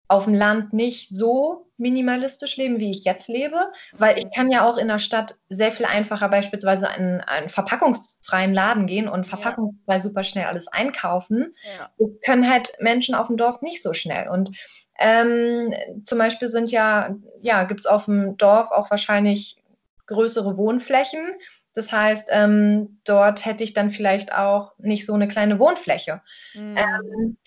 auf 0.10 0.26
dem 0.26 0.34
Land 0.34 0.74
nicht 0.74 1.08
so 1.08 1.68
minimalistisch 1.78 2.58
leben, 2.58 2.80
wie 2.80 2.92
ich 2.92 3.06
jetzt 3.06 3.30
lebe, 3.30 3.72
weil 3.94 4.18
ich 4.18 4.26
kann 4.36 4.52
ja 4.52 4.68
auch 4.68 4.76
in 4.76 4.90
der 4.90 5.00
Stadt 5.00 5.36
sehr 5.50 5.72
viel 5.72 5.86
einfacher 5.86 6.28
beispielsweise 6.28 6.90
in 6.98 7.22
einen 7.22 7.50
verpackungsfreien 7.50 8.54
Laden 8.54 8.88
gehen 8.88 9.08
und 9.08 9.28
verpackungsfrei 9.28 9.94
ja. 9.94 10.00
super 10.00 10.24
schnell 10.24 10.46
alles 10.46 10.68
einkaufen. 10.68 11.56
Ja. 11.78 11.90
Das 11.98 12.10
können 12.26 12.50
halt 12.50 12.74
Menschen 12.80 13.16
auf 13.16 13.28
dem 13.28 13.38
Dorf 13.38 13.62
nicht 13.62 13.82
so 13.82 13.94
schnell. 13.94 14.28
Und 14.28 14.58
ähm, 15.00 15.74
zum 16.04 16.18
Beispiel 16.18 16.50
sind 16.50 16.72
ja, 16.72 17.16
ja, 17.42 17.64
gibt 17.64 17.82
es 17.82 17.86
auf 17.86 18.06
dem 18.06 18.36
Dorf 18.36 18.72
auch 18.72 18.90
wahrscheinlich 18.90 19.58
größere 20.08 20.58
Wohnflächen. 20.58 21.36
Das 21.76 21.92
heißt, 21.92 22.30
ähm, 22.32 23.00
dort 23.06 23.46
hätte 23.46 23.64
ich 23.64 23.74
dann 23.74 23.92
vielleicht 23.92 24.34
auch 24.34 24.74
nicht 24.80 25.06
so 25.06 25.14
eine 25.14 25.28
kleine 25.28 25.60
Wohnfläche. 25.60 26.22
Mhm. 26.56 26.76
Ähm, 26.76 27.38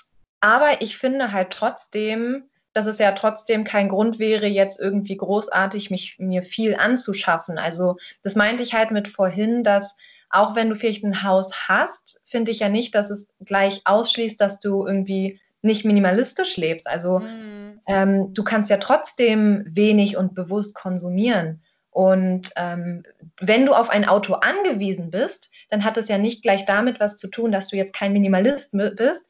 aber 0.41 0.81
ich 0.81 0.97
finde 0.97 1.33
halt 1.33 1.51
trotzdem, 1.51 2.49
dass 2.73 2.87
es 2.87 2.99
ja 2.99 3.13
trotzdem 3.13 3.65
kein 3.65 3.89
Grund 3.89 4.19
wäre, 4.19 4.47
jetzt 4.47 4.81
irgendwie 4.81 5.17
großartig 5.17 5.91
mich, 5.91 6.17
mir 6.19 6.43
viel 6.43 6.75
anzuschaffen. 6.75 7.59
Also 7.59 7.97
das 8.23 8.37
meinte 8.37 8.63
ich 8.63 8.75
halt 8.75 8.91
mit 8.91 9.09
vorhin, 9.09 9.63
dass 9.63 9.97
auch 10.31 10.57
wenn 10.57 10.71
du 10.71 10.77
vielleicht 10.77 11.05
ein 11.05 11.23
Haus 11.23 11.69
hast, 11.69 12.21
finde 12.25 12.51
ich 12.51 12.61
ja 12.61 12.69
nicht, 12.69 12.95
dass 12.95 13.11
es 13.11 13.29
gleich 13.45 13.83
ausschließt, 13.85 14.41
dass 14.41 14.59
du 14.61 14.87
irgendwie 14.87 15.39
nicht 15.61 15.85
minimalistisch 15.85 16.57
lebst. 16.57 16.87
Also 16.87 17.21
mhm. 17.21 17.81
ähm, 17.87 18.35
du 18.35 18.43
kannst 18.43 18.71
ja 18.71 18.79
trotzdem 18.79 19.65
wenig 19.69 20.17
und 20.17 20.35
bewusst 20.35 20.75
konsumieren. 20.75 21.63
Und 21.91 22.51
ähm, 22.57 23.05
wenn 23.39 23.67
du 23.67 23.75
auf 23.75 23.91
ein 23.91 24.09
Auto 24.09 24.33
angewiesen 24.33 25.11
bist, 25.11 25.51
dann 25.69 25.85
hat 25.85 25.99
es 25.99 26.09
ja 26.09 26.17
nicht 26.17 26.43
gleich 26.43 26.65
damit 26.65 27.01
was 27.01 27.19
zu 27.19 27.29
tun, 27.29 27.53
dass 27.53 27.69
du 27.69 27.77
jetzt 27.77 27.93
kein 27.93 28.15
Minimalist 28.15 28.71
bist, 28.73 29.27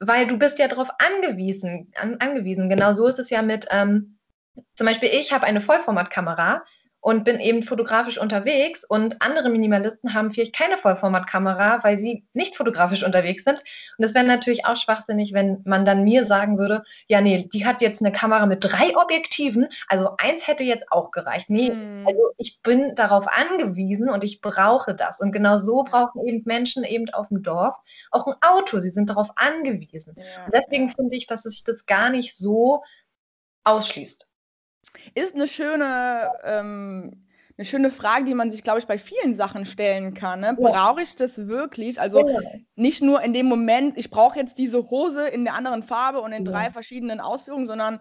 weil 0.00 0.26
du 0.26 0.38
bist 0.38 0.58
ja 0.58 0.68
darauf 0.68 0.88
angewiesen, 0.98 1.92
an, 1.96 2.16
angewiesen. 2.20 2.68
Genau 2.68 2.92
so 2.92 3.06
ist 3.06 3.18
es 3.18 3.30
ja 3.30 3.42
mit, 3.42 3.66
ähm, 3.70 4.18
zum 4.74 4.86
Beispiel 4.86 5.10
ich 5.12 5.32
habe 5.32 5.44
eine 5.46 5.60
Vollformatkamera 5.60 6.62
und 7.00 7.24
bin 7.24 7.38
eben 7.40 7.62
fotografisch 7.62 8.18
unterwegs 8.18 8.84
und 8.84 9.22
andere 9.22 9.50
Minimalisten 9.50 10.14
haben 10.14 10.32
vielleicht 10.32 10.54
keine 10.54 10.78
Vollformatkamera, 10.78 11.82
weil 11.82 11.96
sie 11.96 12.26
nicht 12.32 12.56
fotografisch 12.56 13.04
unterwegs 13.04 13.44
sind. 13.44 13.58
Und 13.58 14.04
das 14.04 14.14
wäre 14.14 14.24
natürlich 14.24 14.66
auch 14.66 14.76
schwachsinnig, 14.76 15.32
wenn 15.32 15.62
man 15.64 15.84
dann 15.84 16.04
mir 16.04 16.24
sagen 16.24 16.58
würde, 16.58 16.82
ja, 17.06 17.20
nee, 17.20 17.48
die 17.52 17.66
hat 17.66 17.80
jetzt 17.82 18.02
eine 18.02 18.12
Kamera 18.12 18.46
mit 18.46 18.64
drei 18.64 18.96
Objektiven, 18.96 19.68
also 19.86 20.10
eins 20.18 20.46
hätte 20.46 20.64
jetzt 20.64 20.90
auch 20.90 21.10
gereicht. 21.10 21.50
Nee, 21.50 21.68
hm. 21.70 22.04
also 22.06 22.30
ich 22.36 22.60
bin 22.62 22.94
darauf 22.96 23.26
angewiesen 23.28 24.08
und 24.08 24.24
ich 24.24 24.40
brauche 24.40 24.94
das. 24.94 25.20
Und 25.20 25.32
genau 25.32 25.56
so 25.58 25.84
brauchen 25.84 26.26
eben 26.26 26.42
Menschen 26.46 26.84
eben 26.84 27.08
auf 27.10 27.28
dem 27.28 27.42
Dorf 27.42 27.76
auch 28.10 28.26
ein 28.26 28.34
Auto. 28.40 28.80
Sie 28.80 28.90
sind 28.90 29.10
darauf 29.10 29.28
angewiesen. 29.36 30.14
Ja, 30.16 30.46
und 30.46 30.54
deswegen 30.54 30.90
finde 30.90 31.16
ich, 31.16 31.26
dass 31.26 31.44
sich 31.44 31.62
das 31.64 31.86
gar 31.86 32.10
nicht 32.10 32.36
so 32.36 32.82
ausschließt. 33.64 34.26
Ist 35.14 35.34
eine 35.34 35.46
schöne, 35.46 36.30
ähm, 36.44 37.24
eine 37.56 37.64
schöne 37.64 37.90
Frage, 37.90 38.24
die 38.24 38.34
man 38.34 38.52
sich, 38.52 38.62
glaube 38.62 38.78
ich, 38.78 38.86
bei 38.86 38.98
vielen 38.98 39.36
Sachen 39.36 39.66
stellen 39.66 40.14
kann. 40.14 40.40
Ne? 40.40 40.56
Ja. 40.58 40.70
Brauche 40.70 41.02
ich 41.02 41.16
das 41.16 41.48
wirklich? 41.48 42.00
Also 42.00 42.26
ja. 42.26 42.38
nicht 42.76 43.02
nur 43.02 43.20
in 43.22 43.32
dem 43.32 43.46
Moment, 43.46 43.98
ich 43.98 44.10
brauche 44.10 44.38
jetzt 44.38 44.58
diese 44.58 44.90
Hose 44.90 45.28
in 45.28 45.44
der 45.44 45.54
anderen 45.54 45.82
Farbe 45.82 46.20
und 46.20 46.32
in 46.32 46.44
ja. 46.44 46.52
drei 46.52 46.70
verschiedenen 46.70 47.20
Ausführungen, 47.20 47.66
sondern 47.66 48.00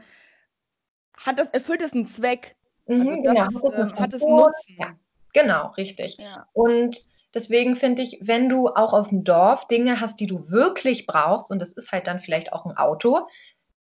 hat 1.18 1.40
das, 1.40 1.50
erfüllt 1.50 1.82
es 1.82 1.94
einen 1.94 2.06
Zweck? 2.06 2.56
Mhm, 2.86 3.00
also 3.00 3.22
genau. 3.22 3.48
Ist, 3.48 3.78
ähm, 3.78 4.00
hat 4.00 4.14
es 4.14 4.22
Nutzen? 4.22 5.00
Genau, 5.34 5.68
richtig. 5.72 6.18
Und 6.54 6.98
deswegen 7.34 7.76
finde 7.76 8.02
ich, 8.02 8.20
wenn 8.22 8.50
du 8.50 8.70
auch 8.70 8.94
auf 8.94 9.10
dem 9.10 9.24
Dorf 9.24 9.68
Dinge 9.68 10.00
hast, 10.00 10.20
die 10.20 10.28
du 10.28 10.50
wirklich 10.50 11.06
brauchst, 11.06 11.52
und 11.52 11.60
das 11.60 11.74
ist 11.74 11.92
halt 11.92 12.08
dann 12.08 12.22
vielleicht 12.22 12.54
auch 12.54 12.66
ein 12.66 12.78
Auto, 12.78 13.28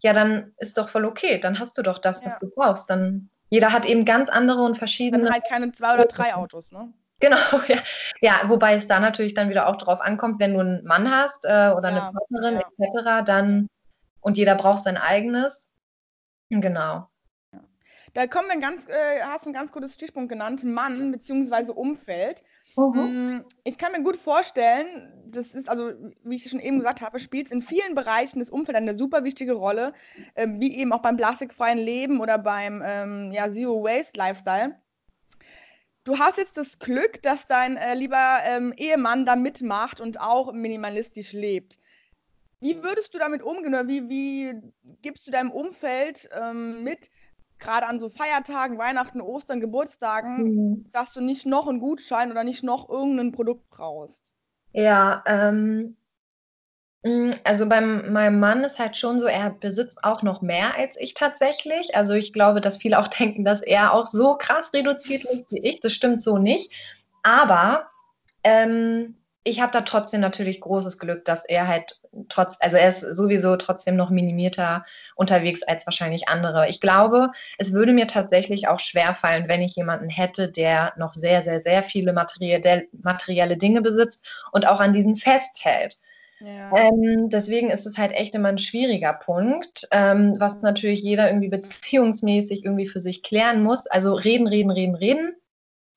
ja, 0.03 0.13
dann 0.13 0.53
ist 0.57 0.77
doch 0.77 0.89
voll 0.89 1.05
okay. 1.05 1.39
Dann 1.39 1.59
hast 1.59 1.77
du 1.77 1.81
doch 1.81 1.97
das, 1.97 2.23
was 2.25 2.33
ja. 2.33 2.39
du 2.39 2.49
brauchst. 2.49 2.89
Dann 2.89 3.29
jeder 3.49 3.71
hat 3.71 3.85
eben 3.85 4.03
ganz 4.03 4.29
andere 4.29 4.61
und 4.61 4.77
verschiedene. 4.77 5.23
Dann 5.23 5.33
halt 5.33 5.45
keine 5.47 5.71
zwei 5.71 5.95
oder 5.95 6.05
drei 6.05 6.35
Autos, 6.35 6.71
ne? 6.71 6.93
Genau, 7.19 7.37
ja. 7.67 7.77
ja. 8.19 8.41
Wobei 8.47 8.75
es 8.75 8.87
da 8.87 8.99
natürlich 8.99 9.33
dann 9.33 9.49
wieder 9.49 9.67
auch 9.67 9.77
drauf 9.77 10.01
ankommt, 10.01 10.39
wenn 10.39 10.53
du 10.53 10.59
einen 10.59 10.83
Mann 10.83 11.09
hast 11.09 11.45
äh, 11.45 11.71
oder 11.71 11.89
ja, 11.89 12.09
eine 12.09 12.11
Partnerin 12.11 12.61
etc., 12.77 13.25
dann 13.25 13.67
und 14.19 14.37
jeder 14.37 14.55
braucht 14.55 14.83
sein 14.83 14.97
eigenes. 14.97 15.69
Genau. 16.49 17.07
Da 18.13 18.27
kommen 18.27 18.47
wir 18.47 18.59
ganz, 18.59 18.87
äh, 18.87 19.21
hast 19.23 19.45
du 19.45 19.49
ein 19.49 19.53
ganz 19.53 19.71
gutes 19.71 19.95
Stichpunkt 19.95 20.29
genannt, 20.29 20.63
Mann 20.63 21.11
bzw. 21.11 21.71
Umfeld. 21.71 22.43
Mhm. 22.77 23.43
Ich 23.63 23.79
kann 23.79 23.91
mir 23.91 24.03
gut 24.03 24.17
vorstellen, 24.17 25.11
das 25.25 25.55
ist 25.55 25.67
also, 25.67 25.91
wie 26.23 26.35
ich 26.35 26.47
schon 26.47 26.59
eben 26.59 26.77
gesagt 26.77 27.01
habe, 27.01 27.17
spielt 27.19 27.51
in 27.51 27.63
vielen 27.63 27.95
Bereichen 27.95 28.39
des 28.39 28.51
Umfelds 28.51 28.77
eine 28.77 28.95
super 28.95 29.23
wichtige 29.23 29.53
Rolle, 29.53 29.93
ähm, 30.35 30.59
wie 30.59 30.77
eben 30.77 30.93
auch 30.93 31.01
beim 31.01 31.17
plastikfreien 31.17 31.79
Leben 31.79 32.19
oder 32.19 32.37
beim 32.37 32.83
ähm, 32.85 33.31
ja, 33.31 33.51
Zero 33.51 33.83
Waste 33.83 34.17
Lifestyle. 34.17 34.75
Du 36.03 36.19
hast 36.19 36.37
jetzt 36.37 36.57
das 36.57 36.77
Glück, 36.77 37.21
dass 37.23 37.47
dein 37.47 37.77
äh, 37.77 37.95
lieber 37.95 38.39
ähm, 38.43 38.73
Ehemann 38.77 39.25
da 39.25 39.35
mitmacht 39.35 40.01
und 40.01 40.19
auch 40.19 40.53
minimalistisch 40.53 41.33
lebt. 41.33 41.79
Wie 42.59 42.83
würdest 42.83 43.13
du 43.13 43.17
damit 43.17 43.41
umgehen 43.41 43.73
oder 43.73 43.87
wie, 43.87 44.07
wie 44.07 44.53
gibst 45.01 45.25
du 45.27 45.31
deinem 45.31 45.51
Umfeld 45.51 46.29
ähm, 46.33 46.83
mit, 46.83 47.09
gerade 47.63 47.87
an 47.87 47.99
so 47.99 48.09
Feiertagen, 48.09 48.77
Weihnachten, 48.77 49.21
Ostern, 49.21 49.59
Geburtstagen, 49.59 50.43
mhm. 50.43 50.85
dass 50.91 51.13
du 51.13 51.21
nicht 51.21 51.45
noch 51.45 51.67
einen 51.67 51.79
Gutschein 51.79 52.31
oder 52.31 52.43
nicht 52.43 52.63
noch 52.63 52.89
irgendein 52.89 53.31
Produkt 53.31 53.69
brauchst. 53.69 54.31
Ja, 54.73 55.23
ähm, 55.25 55.95
mm, 57.03 57.31
also 57.43 57.67
bei 57.67 57.81
meinem 57.81 58.39
Mann 58.39 58.63
ist 58.63 58.79
halt 58.79 58.97
schon 58.97 59.19
so, 59.19 59.25
er 59.25 59.51
besitzt 59.51 60.03
auch 60.03 60.23
noch 60.23 60.41
mehr 60.41 60.75
als 60.75 60.97
ich 60.99 61.13
tatsächlich. 61.13 61.95
Also 61.95 62.13
ich 62.13 62.33
glaube, 62.33 62.61
dass 62.61 62.77
viele 62.77 62.99
auch 62.99 63.07
denken, 63.19 63.45
dass 63.45 63.61
er 63.61 63.93
auch 63.93 64.07
so 64.07 64.35
krass 64.35 64.71
reduziert 64.73 65.25
ist 65.25 65.51
wie 65.51 65.59
ich. 65.59 65.79
Das 65.79 65.93
stimmt 65.93 66.21
so 66.21 66.37
nicht. 66.37 66.71
Aber 67.23 67.87
ähm, 68.43 69.15
ich 69.45 69.61
habe 69.61 69.71
da 69.73 69.81
trotzdem 69.81 70.21
natürlich 70.21 70.61
großes 70.61 70.97
Glück, 70.97 71.25
dass 71.25 71.43
er 71.45 71.67
halt 71.67 71.99
trotz, 72.29 72.57
also 72.61 72.77
er 72.77 72.89
ist 72.89 73.01
sowieso 73.01 73.55
trotzdem 73.57 73.95
noch 73.95 74.09
minimierter 74.09 74.85
unterwegs 75.15 75.63
als 75.63 75.85
wahrscheinlich 75.85 76.29
andere. 76.29 76.69
Ich 76.69 76.79
glaube, 76.79 77.31
es 77.57 77.73
würde 77.73 77.91
mir 77.91 78.07
tatsächlich 78.07 78.67
auch 78.67 78.79
schwer 78.79 79.15
fallen, 79.15 79.49
wenn 79.49 79.61
ich 79.61 79.75
jemanden 79.75 80.09
hätte, 80.09 80.49
der 80.49 80.93
noch 80.97 81.13
sehr, 81.13 81.41
sehr, 81.41 81.59
sehr 81.59 81.83
viele 81.83 82.13
materielle, 82.13 82.87
materielle 82.93 83.57
Dinge 83.57 83.81
besitzt 83.81 84.25
und 84.51 84.65
auch 84.65 84.79
an 84.79 84.93
diesen 84.93 85.17
festhält. 85.17 85.97
Ja. 86.39 86.75
Ähm, 86.75 87.29
deswegen 87.29 87.69
ist 87.69 87.85
es 87.85 87.97
halt 87.97 88.13
echt 88.13 88.35
immer 88.35 88.49
ein 88.49 88.57
schwieriger 88.57 89.13
Punkt, 89.13 89.87
ähm, 89.91 90.35
was 90.39 90.61
natürlich 90.61 91.01
jeder 91.01 91.27
irgendwie 91.27 91.49
beziehungsmäßig 91.49 92.65
irgendwie 92.65 92.87
für 92.87 92.99
sich 92.99 93.23
klären 93.23 93.63
muss. 93.63 93.87
Also 93.87 94.13
reden, 94.13 94.47
reden, 94.47 94.71
reden, 94.71 94.95
reden 94.95 95.35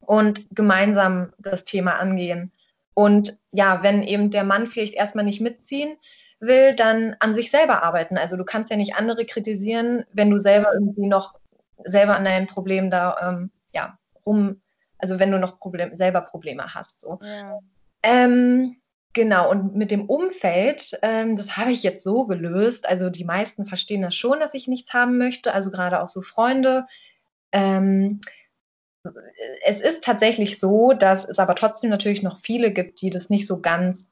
und 0.01 0.47
gemeinsam 0.51 1.33
das 1.39 1.65
Thema 1.65 1.99
angehen. 1.99 2.53
Und 2.97 3.37
ja, 3.53 3.83
wenn 3.83 4.03
eben 4.03 4.31
der 4.31 4.43
Mann 4.43 4.69
vielleicht 4.69 4.95
erstmal 4.95 5.27
nicht 5.27 5.43
mitziehen 5.43 5.99
will, 6.41 6.75
dann 6.75 7.15
an 7.21 7.35
sich 7.35 7.51
selber 7.51 7.83
arbeiten. 7.83 8.17
Also 8.17 8.39
du 8.39 8.45
kannst 8.45 8.71
ja 8.71 8.79
nicht 8.79 8.95
andere 8.95 9.27
kritisieren, 9.27 10.07
wenn 10.15 10.31
du 10.31 10.39
selber 10.41 10.73
irgendwie 10.73 11.07
noch 11.07 11.35
selber 11.85 12.17
an 12.17 12.25
deinen 12.25 12.47
Problemen 12.47 12.91
da 12.91 13.17
ähm, 13.21 13.51
ja 13.75 13.99
rum, 14.25 14.63
also 14.97 15.19
wenn 15.19 15.31
du 15.31 15.39
noch 15.39 15.61
Problem, 15.61 15.95
selber 15.95 16.23
Probleme 16.23 16.75
hast. 16.75 17.03
So. 17.03 17.19
Ja. 17.23 17.59
Ähm, 18.03 18.77
genau, 19.13 19.51
und 19.51 19.75
mit 19.75 19.91
dem 19.91 20.09
Umfeld, 20.09 20.99
ähm, 21.03 21.37
das 21.37 21.59
habe 21.59 21.73
ich 21.73 21.83
jetzt 21.83 22.03
so 22.03 22.25
gelöst. 22.25 22.89
Also 22.89 23.11
die 23.11 23.27
meisten 23.27 23.67
verstehen 23.67 24.01
das 24.01 24.17
schon, 24.17 24.41
dass 24.41 24.55
ich 24.55 24.69
nichts 24.69 24.95
haben 24.95 25.19
möchte, 25.19 25.53
also 25.53 25.71
gerade 25.71 26.01
auch 26.01 26.09
so 26.09 26.23
Freunde. 26.23 26.87
Ähm, 27.53 28.23
es 29.65 29.81
ist 29.81 30.05
tatsächlich 30.05 30.59
so, 30.59 30.93
dass 30.93 31.25
es 31.25 31.39
aber 31.39 31.55
trotzdem 31.55 31.91
natürlich 31.91 32.23
noch 32.23 32.41
viele 32.41 32.73
gibt, 32.73 33.01
die 33.03 33.11
das 33.11 33.31
nicht 33.31 33.47
so 33.47 33.61
ganz 33.61 34.09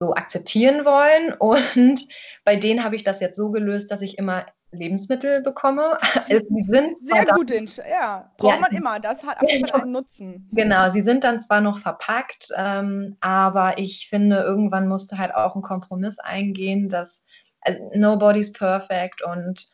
so 0.00 0.14
akzeptieren 0.14 0.84
wollen. 0.84 1.32
Und 1.38 2.06
bei 2.44 2.56
denen 2.56 2.84
habe 2.84 2.96
ich 2.96 3.04
das 3.04 3.20
jetzt 3.20 3.36
so 3.36 3.50
gelöst, 3.50 3.90
dass 3.90 4.02
ich 4.02 4.18
immer 4.18 4.46
Lebensmittel 4.70 5.42
bekomme. 5.42 5.98
Sie 6.28 6.64
sind 6.64 6.98
Sehr 6.98 7.24
gut, 7.26 7.50
ja. 7.50 8.30
Braucht 8.36 8.54
ja, 8.54 8.60
man 8.60 8.72
immer, 8.72 9.00
das 9.00 9.24
hat 9.24 9.38
einfach 9.48 9.82
einen 9.82 9.92
Nutzen. 9.92 10.48
Genau, 10.52 10.90
sie 10.90 11.00
sind 11.00 11.24
dann 11.24 11.40
zwar 11.40 11.60
noch 11.60 11.78
verpackt, 11.78 12.48
ähm, 12.54 13.16
aber 13.20 13.78
ich 13.78 14.08
finde, 14.10 14.40
irgendwann 14.40 14.88
musste 14.88 15.16
halt 15.16 15.34
auch 15.34 15.56
ein 15.56 15.62
Kompromiss 15.62 16.18
eingehen, 16.18 16.88
dass 16.88 17.24
also, 17.62 17.90
nobody's 17.94 18.52
perfect 18.52 19.22
und 19.22 19.66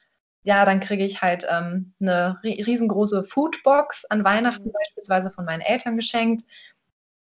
ja, 0.45 0.65
dann 0.67 0.81
kriege 0.81 1.05
ich 1.05 1.23
halt 1.23 1.47
ähm, 1.51 1.95
eine 2.01 2.39
riesengroße 2.45 3.25
Foodbox 3.25 4.05
an 4.05 4.25
Weihnachten 4.25 4.69
mhm. 4.69 4.73
beispielsweise 4.73 5.31
von 5.31 5.45
meinen 5.45 5.63
Eltern 5.63 5.97
geschenkt. 5.97 6.45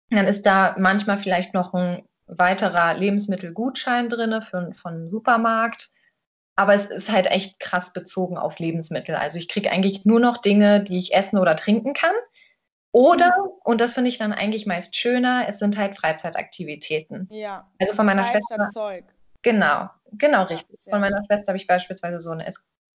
Dann 0.09 0.25
ist 0.25 0.45
da 0.45 0.75
manchmal 0.77 1.19
vielleicht 1.19 1.53
noch 1.53 1.73
ein 1.73 2.03
weiterer 2.25 2.95
Lebensmittelgutschein 2.95 4.09
drin 4.09 4.41
für, 4.41 4.73
von 4.73 4.93
einem 4.93 5.09
Supermarkt. 5.09 5.91
Aber 6.55 6.73
es 6.73 6.87
ist 6.87 7.11
halt 7.11 7.29
echt 7.31 7.59
krass 7.59 7.93
bezogen 7.93 8.37
auf 8.37 8.59
Lebensmittel. 8.59 9.15
Also 9.15 9.37
ich 9.37 9.47
kriege 9.47 9.71
eigentlich 9.71 10.05
nur 10.05 10.19
noch 10.19 10.39
Dinge, 10.39 10.83
die 10.83 10.97
ich 10.97 11.13
essen 11.13 11.37
oder 11.37 11.55
trinken 11.55 11.93
kann. 11.93 12.15
Oder, 12.91 13.27
mhm. 13.27 13.49
und 13.63 13.81
das 13.81 13.93
finde 13.93 14.09
ich 14.09 14.17
dann 14.17 14.33
eigentlich 14.33 14.65
meist 14.65 14.95
schöner, 14.95 15.45
es 15.47 15.59
sind 15.59 15.77
halt 15.77 15.97
Freizeitaktivitäten. 15.97 17.27
Ja. 17.31 17.67
Also 17.79 17.93
von 17.93 18.05
meiner 18.05 18.25
Schwester. 18.25 18.67
Zeug. 18.71 19.05
Genau, 19.41 19.89
genau 20.13 20.43
richtig. 20.43 20.79
Von 20.89 21.01
meiner 21.01 21.23
Schwester 21.25 21.47
habe 21.47 21.57
ich 21.57 21.67
beispielsweise 21.67 22.19
so 22.19 22.31
eine 22.31 22.45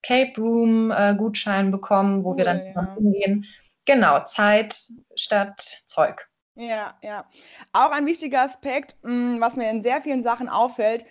Cape 0.03 0.41
Room 0.41 0.91
äh, 0.91 1.15
Gutschein 1.17 1.71
bekommen, 1.71 2.25
wo 2.25 2.31
cool, 2.31 2.39
wir 2.39 2.45
dann 2.45 2.63
ja. 2.63 2.95
hingehen. 2.95 3.45
Genau, 3.85 4.23
Zeit 4.25 4.83
statt 5.17 5.83
Zeug. 5.87 6.29
Ja, 6.55 6.99
ja. 7.03 7.25
Auch 7.73 7.91
ein 7.91 8.07
wichtiger 8.07 8.43
Aspekt, 8.43 8.97
mh, 9.03 9.13
mm, 9.13 9.41
was 9.41 9.57
mir 9.57 9.71
in 9.71 9.83
sehr 9.83 10.03
vielen 10.03 10.25
Sachen 10.25 10.49
auffällt, 10.49 11.05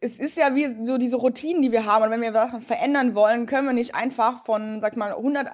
es 0.00 0.18
ist 0.18 0.36
ja 0.36 0.54
wie 0.54 0.84
so 0.84 0.98
diese 0.98 1.16
Routinen, 1.16 1.62
die 1.62 1.72
wir 1.72 1.86
haben. 1.86 2.04
Und 2.04 2.10
wenn 2.10 2.20
wir 2.20 2.32
Sachen 2.32 2.60
verändern 2.60 3.14
wollen, 3.14 3.46
können 3.46 3.66
wir 3.66 3.72
nicht 3.72 3.94
einfach 3.94 4.44
von, 4.44 4.80
sag 4.80 4.96
mal, 4.96 5.12
100, 5.12 5.48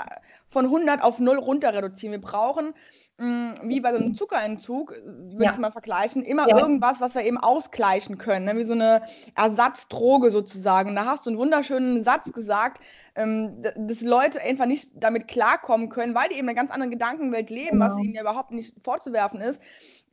von 0.49 0.65
100 0.67 1.03
auf 1.03 1.19
0 1.19 1.39
runter 1.39 1.75
reduzieren. 1.75 2.13
Wir 2.13 2.21
brauchen 2.21 2.75
wie 3.21 3.81
bei 3.81 3.93
so 3.93 4.03
einem 4.03 4.15
Zuckerentzug, 4.15 4.93
äh, 4.93 5.05
würde 5.05 5.37
ich 5.39 5.45
ja. 5.45 5.53
es 5.53 5.59
mal 5.59 5.71
vergleichen, 5.71 6.23
immer 6.23 6.49
ja. 6.49 6.59
irgendwas, 6.59 7.01
was 7.01 7.15
wir 7.15 7.23
eben 7.23 7.37
ausgleichen 7.37 8.17
können, 8.17 8.47
ne? 8.47 8.57
wie 8.57 8.65
so 8.65 8.73
eine 8.73 9.03
Ersatzdroge 9.35 10.31
sozusagen. 10.31 10.95
Da 10.95 11.05
hast 11.05 11.27
du 11.27 11.31
einen 11.31 11.39
wunderschönen 11.39 12.03
Satz 12.03 12.33
gesagt, 12.33 12.81
ähm, 13.17 13.63
dass 13.77 14.01
Leute 14.01 14.41
einfach 14.41 14.67
nicht 14.67 14.91
damit 14.95 15.29
klarkommen 15.29 15.91
können, 15.91 16.15
weil 16.15 16.31
die 16.31 16.37
eben 16.37 16.49
eine 16.49 16.57
ganz 16.57 16.71
andere 16.71 16.91
Gedankenwelt 16.91 17.51
leben, 17.51 17.79
genau. 17.79 17.91
was 17.91 17.99
ihnen 17.99 18.15
ja 18.15 18.23
überhaupt 18.23 18.53
nicht 18.53 18.75
vorzuwerfen 18.83 19.41
ist 19.41 19.61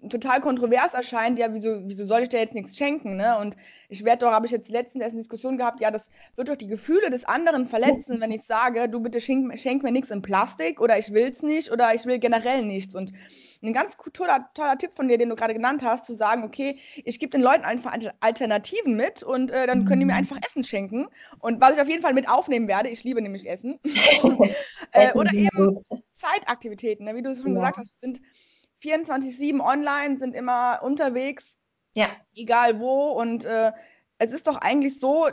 total 0.10 0.42
kontrovers 0.42 0.94
erscheint, 0.94 1.40
ja, 1.40 1.52
wieso, 1.54 1.82
wieso 1.88 2.06
soll 2.06 2.22
ich 2.22 2.30
dir 2.30 2.40
jetzt 2.40 2.54
nichts 2.54 2.78
schenken, 2.78 3.16
ne? 3.16 3.38
Und 3.40 3.56
ich 3.90 4.06
werde 4.06 4.26
doch, 4.26 4.32
habe 4.32 4.46
ich 4.46 4.52
jetzt 4.52 4.70
letztens 4.70 5.02
erst 5.02 5.14
eine 5.14 5.22
Diskussion 5.22 5.58
gehabt, 5.58 5.82
ja, 5.82 5.90
das 5.90 6.10
wird 6.36 6.50
doch 6.50 6.56
die 6.56 6.68
Gefühle 6.68 7.10
des 7.10 7.26
anderen 7.26 7.68
verletzen, 7.68 8.22
wenn 8.22 8.32
ich 8.32 8.44
sage, 8.44 8.90
du 8.90 9.00
bitte 9.00 9.20
schenk, 9.20 9.60
schenk 9.60 9.82
mir 9.82 9.92
nichts 9.92 10.12
in 10.12 10.22
Plastik 10.22 10.80
oder 10.80 11.00
ich 11.00 11.14
will 11.14 11.28
es 11.28 11.42
nicht 11.42 11.72
oder 11.72 11.96
ich 11.96 12.06
will 12.06 12.20
generell 12.20 12.64
nichts. 12.64 12.96
Und 12.96 13.12
ein 13.64 13.74
ganz 13.74 13.98
toller, 14.14 14.50
toller 14.54 14.78
Tipp 14.78 14.92
von 14.96 15.08
dir, 15.08 15.18
den 15.18 15.30
du 15.30 15.36
gerade 15.36 15.56
genannt 15.56 15.82
hast, 15.82 16.06
zu 16.06 16.14
sagen, 16.14 16.44
okay, 16.44 16.80
ich 17.04 17.20
gebe 17.20 17.32
den 17.32 17.42
Leuten 17.42 17.64
einfach 17.64 17.98
Alternativen 18.20 18.96
mit 18.96 19.24
und 19.24 19.50
äh, 19.50 19.66
dann 19.66 19.86
können 19.86 20.02
die 20.02 20.06
mir 20.06 20.14
mhm. 20.14 20.20
einfach 20.20 20.38
Essen 20.46 20.64
schenken. 20.64 21.08
Und 21.40 21.60
was 21.60 21.76
ich 21.76 21.82
auf 21.82 21.90
jeden 21.90 22.04
Fall 22.04 22.14
mit 22.14 22.30
aufnehmen 22.30 22.68
werde, 22.68 22.90
ich 22.90 23.04
liebe 23.04 23.22
nämlich 23.22 23.50
Essen. 23.50 23.80
äh, 24.92 25.12
oder 25.14 25.34
eben 25.34 25.84
Zeitaktivitäten, 26.14 27.06
ne? 27.06 27.16
wie 27.16 27.24
du 27.24 27.32
es 27.32 27.42
schon 27.42 27.54
ja. 27.54 27.62
gesagt 27.62 27.78
hast, 27.78 28.00
sind 28.02 28.22
24-7 28.84 29.60
online, 29.60 30.18
sind 30.18 30.36
immer 30.36 30.82
unterwegs. 30.84 31.58
Ja. 31.94 32.08
Egal 32.36 32.80
wo. 32.80 33.12
Und 33.12 33.46
äh, 33.46 33.72
es 34.20 34.32
ist 34.32 34.48
doch 34.48 34.58
eigentlich 34.58 35.00
so, 35.00 35.30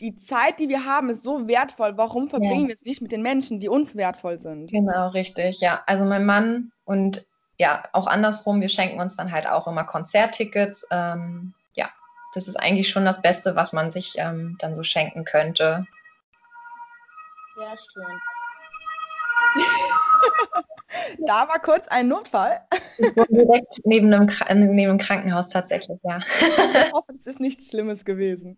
die 0.00 0.16
Zeit, 0.16 0.58
die 0.58 0.68
wir 0.68 0.84
haben, 0.84 1.10
ist 1.10 1.22
so 1.22 1.46
wertvoll. 1.46 1.96
Warum 1.96 2.28
verbringen 2.28 2.62
ja. 2.62 2.68
wir 2.68 2.74
es 2.74 2.84
nicht 2.84 3.00
mit 3.00 3.12
den 3.12 3.22
Menschen, 3.22 3.60
die 3.60 3.68
uns 3.68 3.96
wertvoll 3.96 4.40
sind? 4.40 4.70
Genau, 4.70 5.08
richtig. 5.08 5.60
Ja, 5.60 5.82
also 5.86 6.04
mein 6.04 6.26
Mann 6.26 6.72
und 6.84 7.26
ja, 7.56 7.84
auch 7.92 8.08
andersrum, 8.08 8.60
wir 8.60 8.68
schenken 8.68 9.00
uns 9.00 9.16
dann 9.16 9.30
halt 9.30 9.46
auch 9.46 9.68
immer 9.68 9.84
Konzerttickets. 9.84 10.86
Ähm, 10.90 11.54
ja, 11.74 11.88
das 12.34 12.48
ist 12.48 12.56
eigentlich 12.56 12.88
schon 12.88 13.04
das 13.04 13.22
Beste, 13.22 13.54
was 13.54 13.72
man 13.72 13.92
sich 13.92 14.14
ähm, 14.16 14.56
dann 14.58 14.74
so 14.74 14.82
schenken 14.82 15.24
könnte. 15.24 15.86
Ja, 17.56 17.76
schön. 17.76 18.20
da 21.26 21.48
war 21.48 21.60
kurz 21.60 21.86
ein 21.88 22.08
Notfall. 22.08 22.60
Direkt 23.28 23.80
neben 23.84 24.12
einem, 24.12 24.26
neben 24.74 24.90
einem 24.90 24.98
Krankenhaus 24.98 25.48
tatsächlich, 25.48 25.98
ja. 26.02 26.18
ich 26.40 26.92
hoffe, 26.92 27.12
es 27.12 27.26
ist 27.26 27.40
nichts 27.40 27.70
Schlimmes 27.70 28.04
gewesen. 28.04 28.56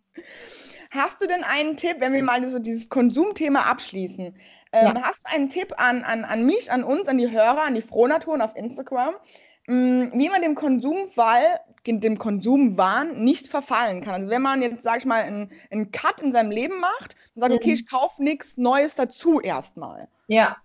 Hast 0.90 1.20
du 1.20 1.26
denn 1.26 1.44
einen 1.44 1.76
Tipp, 1.76 1.96
wenn 1.98 2.12
wir 2.12 2.22
mal 2.22 2.48
so 2.48 2.58
dieses 2.58 2.88
Konsumthema 2.88 3.60
abschließen? 3.62 4.34
Ähm, 4.72 4.96
ja. 4.96 5.02
Hast 5.02 5.24
du 5.24 5.34
einen 5.34 5.48
Tipp 5.48 5.74
an, 5.76 6.02
an, 6.02 6.24
an 6.24 6.44
mich, 6.46 6.70
an 6.70 6.84
uns, 6.84 7.08
an 7.08 7.18
die 7.18 7.30
Hörer, 7.30 7.62
an 7.62 7.74
die 7.74 7.82
Frohnaturen 7.82 8.40
auf 8.40 8.56
Instagram, 8.56 9.14
mh, 9.66 9.74
mm, 9.74 10.12
wie 10.14 10.28
man 10.28 10.42
dem 10.42 10.54
Konsumfall, 10.54 11.60
dem 11.86 12.18
Konsumwahn 12.18 13.22
nicht 13.24 13.48
verfallen 13.48 14.00
kann? 14.00 14.14
Also 14.14 14.30
wenn 14.30 14.42
man 14.42 14.62
jetzt, 14.62 14.82
sag 14.82 14.98
ich 14.98 15.04
mal, 15.04 15.22
einen, 15.22 15.50
einen 15.70 15.92
Cut 15.92 16.20
in 16.20 16.32
seinem 16.32 16.50
Leben 16.50 16.80
macht 16.80 17.16
und 17.34 17.42
sagt, 17.42 17.52
mhm. 17.52 17.56
okay, 17.58 17.72
ich 17.72 17.88
kaufe 17.88 18.22
nichts 18.22 18.56
Neues 18.56 18.94
dazu 18.94 19.40
erstmal. 19.40 20.08
Ja, 20.28 20.56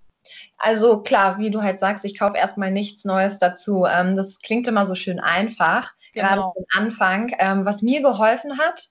also 0.58 1.02
klar, 1.02 1.38
wie 1.40 1.52
du 1.52 1.62
halt 1.62 1.80
sagst, 1.80 2.06
ich 2.06 2.18
kaufe 2.18 2.38
erstmal 2.38 2.72
nichts 2.72 3.06
Neues 3.06 3.40
dazu. 3.40 3.86
Ähm, 3.86 4.16
das 4.16 4.40
klingt 4.40 4.68
immer 4.68 4.86
so 4.86 4.96
schön 4.96 5.20
einfach, 5.20 5.94
genau. 6.14 6.28
gerade 6.28 6.42
am 6.42 6.84
Anfang. 6.84 7.32
Ähm, 7.40 7.66
was 7.66 7.82
mir 7.82 8.02
geholfen 8.02 8.58
hat, 8.58 8.90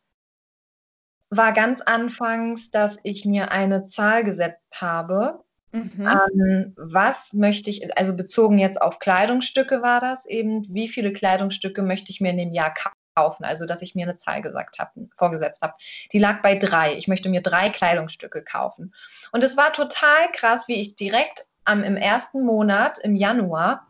war 1.31 1.53
ganz 1.53 1.81
anfangs, 1.81 2.71
dass 2.71 2.99
ich 3.03 3.25
mir 3.25 3.53
eine 3.53 3.87
Zahl 3.87 4.25
gesetzt 4.25 4.81
habe. 4.81 5.45
Mhm. 5.73 6.09
Ähm, 6.09 6.75
was 6.77 7.33
möchte 7.33 7.71
ich, 7.71 7.97
also 7.97 8.15
bezogen 8.15 8.59
jetzt 8.59 8.83
auf 8.83 8.99
Kleidungsstücke 8.99 9.83
war 9.83 10.01
das 10.01 10.27
eben, 10.27 10.67
wie 10.69 10.89
viele 10.89 11.13
Kleidungsstücke 11.13 11.83
möchte 11.83 12.11
ich 12.11 12.21
mir 12.21 12.31
in 12.31 12.39
dem 12.39 12.53
Jahr 12.53 12.75
kaufen? 13.15 13.45
Also, 13.45 13.67
dass 13.67 13.83
ich 13.83 13.95
mir 13.95 14.07
eine 14.07 14.17
Zahl 14.17 14.43
gesagt 14.43 14.79
habe, 14.79 15.09
vorgesetzt 15.17 15.63
habe. 15.63 15.75
Die 16.13 16.19
lag 16.19 16.43
bei 16.43 16.57
drei. 16.57 16.97
Ich 16.97 17.09
möchte 17.09 17.29
mir 17.29 17.43
drei 17.43 17.71
Kleidungsstücke 17.71 18.43
kaufen. 18.43 18.95
Und 19.33 19.45
es 19.45 19.57
war 19.57 19.73
total 19.73 20.31
krass, 20.33 20.69
wie 20.69 20.81
ich 20.81 20.97
direkt 20.97 21.47
am, 21.65 21.83
im 21.83 21.97
ersten 21.97 22.45
Monat, 22.45 22.99
im 22.99 23.17
Januar, 23.17 23.87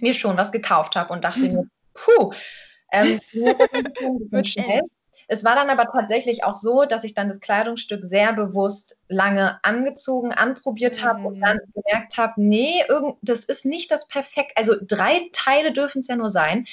mir 0.00 0.14
schon 0.14 0.36
was 0.36 0.52
gekauft 0.52 0.96
habe 0.96 1.12
und 1.12 1.24
dachte 1.24 1.40
mir, 1.40 1.64
puh, 1.94 2.32
ähm, 2.92 3.20
schnell. 4.44 4.82
Es 5.32 5.44
war 5.44 5.54
dann 5.54 5.70
aber 5.70 5.86
tatsächlich 5.92 6.42
auch 6.42 6.56
so, 6.56 6.84
dass 6.84 7.04
ich 7.04 7.14
dann 7.14 7.28
das 7.28 7.38
Kleidungsstück 7.38 8.04
sehr 8.04 8.32
bewusst 8.32 8.98
lange 9.06 9.62
angezogen, 9.62 10.32
anprobiert 10.32 11.04
habe 11.04 11.20
mhm. 11.20 11.26
und 11.26 11.40
dann 11.40 11.58
gemerkt 11.72 12.18
habe, 12.18 12.32
nee, 12.36 12.82
irgend, 12.88 13.16
das 13.22 13.44
ist 13.44 13.64
nicht 13.64 13.92
das 13.92 14.08
perfekt. 14.08 14.50
Also 14.56 14.74
drei 14.82 15.30
Teile 15.32 15.72
dürfen 15.72 16.00
es 16.00 16.08
ja 16.08 16.16
nur 16.16 16.30
sein. 16.30 16.66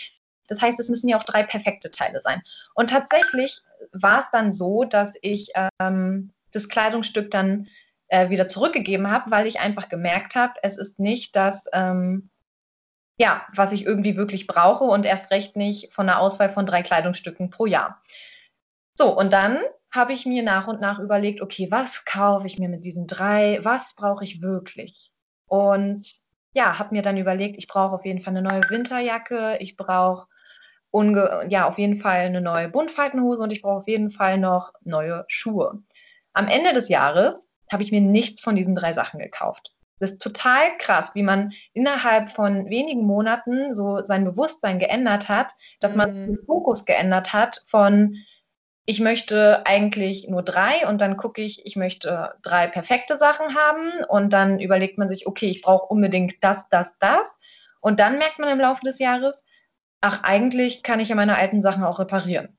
Das 0.47 0.61
heißt, 0.61 0.79
es 0.79 0.89
müssen 0.89 1.09
ja 1.09 1.19
auch 1.19 1.23
drei 1.23 1.43
perfekte 1.43 1.91
Teile 1.91 2.21
sein. 2.23 2.41
Und 2.73 2.89
tatsächlich 2.89 3.61
war 3.91 4.21
es 4.21 4.31
dann 4.31 4.53
so, 4.53 4.83
dass 4.83 5.13
ich 5.21 5.51
ähm, 5.79 6.31
das 6.51 6.69
Kleidungsstück 6.69 7.31
dann 7.31 7.67
äh, 8.07 8.29
wieder 8.29 8.47
zurückgegeben 8.47 9.11
habe, 9.11 9.31
weil 9.31 9.47
ich 9.47 9.59
einfach 9.59 9.89
gemerkt 9.89 10.35
habe, 10.35 10.53
es 10.63 10.77
ist 10.77 10.99
nicht 10.99 11.35
das, 11.35 11.65
ähm, 11.73 12.29
ja, 13.19 13.45
was 13.53 13.71
ich 13.71 13.85
irgendwie 13.85 14.15
wirklich 14.15 14.47
brauche 14.47 14.83
und 14.83 15.05
erst 15.05 15.31
recht 15.31 15.55
nicht 15.55 15.93
von 15.93 16.07
einer 16.07 16.19
Auswahl 16.19 16.51
von 16.51 16.65
drei 16.65 16.83
Kleidungsstücken 16.83 17.49
pro 17.49 17.65
Jahr. 17.65 18.01
So, 18.95 19.17
und 19.17 19.33
dann 19.33 19.59
habe 19.91 20.13
ich 20.13 20.25
mir 20.25 20.43
nach 20.43 20.67
und 20.67 20.81
nach 20.81 20.99
überlegt, 20.99 21.41
okay, 21.41 21.67
was 21.71 22.05
kaufe 22.05 22.47
ich 22.47 22.59
mir 22.59 22.69
mit 22.69 22.85
diesen 22.85 23.07
drei? 23.07 23.59
Was 23.63 23.95
brauche 23.95 24.23
ich 24.23 24.41
wirklich? 24.41 25.11
Und 25.47 26.07
ja, 26.53 26.79
habe 26.79 26.93
mir 26.95 27.01
dann 27.01 27.17
überlegt, 27.17 27.57
ich 27.57 27.67
brauche 27.67 27.95
auf 27.95 28.05
jeden 28.05 28.21
Fall 28.21 28.35
eine 28.35 28.47
neue 28.47 28.69
Winterjacke, 28.69 29.57
ich 29.59 29.77
brauche 29.77 30.27
ja, 31.49 31.67
auf 31.67 31.77
jeden 31.77 31.97
Fall 31.97 32.21
eine 32.21 32.41
neue 32.41 32.69
Buntfaltenhose 32.69 33.43
und 33.43 33.51
ich 33.51 33.61
brauche 33.61 33.81
auf 33.81 33.87
jeden 33.87 34.09
Fall 34.09 34.37
noch 34.37 34.73
neue 34.83 35.25
Schuhe. 35.27 35.81
Am 36.33 36.47
Ende 36.47 36.73
des 36.73 36.89
Jahres 36.89 37.47
habe 37.71 37.83
ich 37.83 37.91
mir 37.91 38.01
nichts 38.01 38.41
von 38.41 38.55
diesen 38.55 38.75
drei 38.75 38.93
Sachen 38.93 39.19
gekauft. 39.19 39.73
Das 39.99 40.11
ist 40.11 40.21
total 40.21 40.77
krass, 40.77 41.11
wie 41.15 41.23
man 41.23 41.53
innerhalb 41.73 42.31
von 42.31 42.69
wenigen 42.69 43.03
Monaten 43.03 43.73
so 43.73 44.03
sein 44.03 44.25
Bewusstsein 44.25 44.79
geändert 44.79 45.27
hat, 45.27 45.53
dass 45.79 45.95
man 45.95 46.11
mhm. 46.11 46.25
den 46.27 46.45
Fokus 46.45 46.85
geändert 46.85 47.33
hat 47.33 47.61
von 47.67 48.17
ich 48.89 49.01
möchte 49.01 49.65
eigentlich 49.65 50.29
nur 50.29 50.43
drei 50.43 50.87
und 50.87 51.01
dann 51.01 51.17
gucke 51.17 51.41
ich, 51.41 51.65
ich 51.65 51.75
möchte 51.75 52.35
drei 52.41 52.67
perfekte 52.67 53.17
Sachen 53.17 53.53
haben 53.53 53.91
und 54.07 54.31
dann 54.31 54.61
überlegt 54.61 54.97
man 54.97 55.09
sich, 55.09 55.27
okay, 55.27 55.49
ich 55.49 55.61
brauche 55.61 55.87
unbedingt 55.87 56.35
das, 56.41 56.69
das, 56.69 56.97
das. 56.99 57.27
Und 57.81 57.99
dann 57.99 58.17
merkt 58.17 58.39
man 58.39 58.49
im 58.49 58.59
Laufe 58.59 58.85
des 58.85 58.99
Jahres, 58.99 59.43
ach, 60.01 60.23
eigentlich 60.23 60.83
kann 60.83 60.99
ich 60.99 61.09
ja 61.09 61.15
meine 61.15 61.37
alten 61.37 61.61
Sachen 61.61 61.83
auch 61.83 61.99
reparieren. 61.99 62.57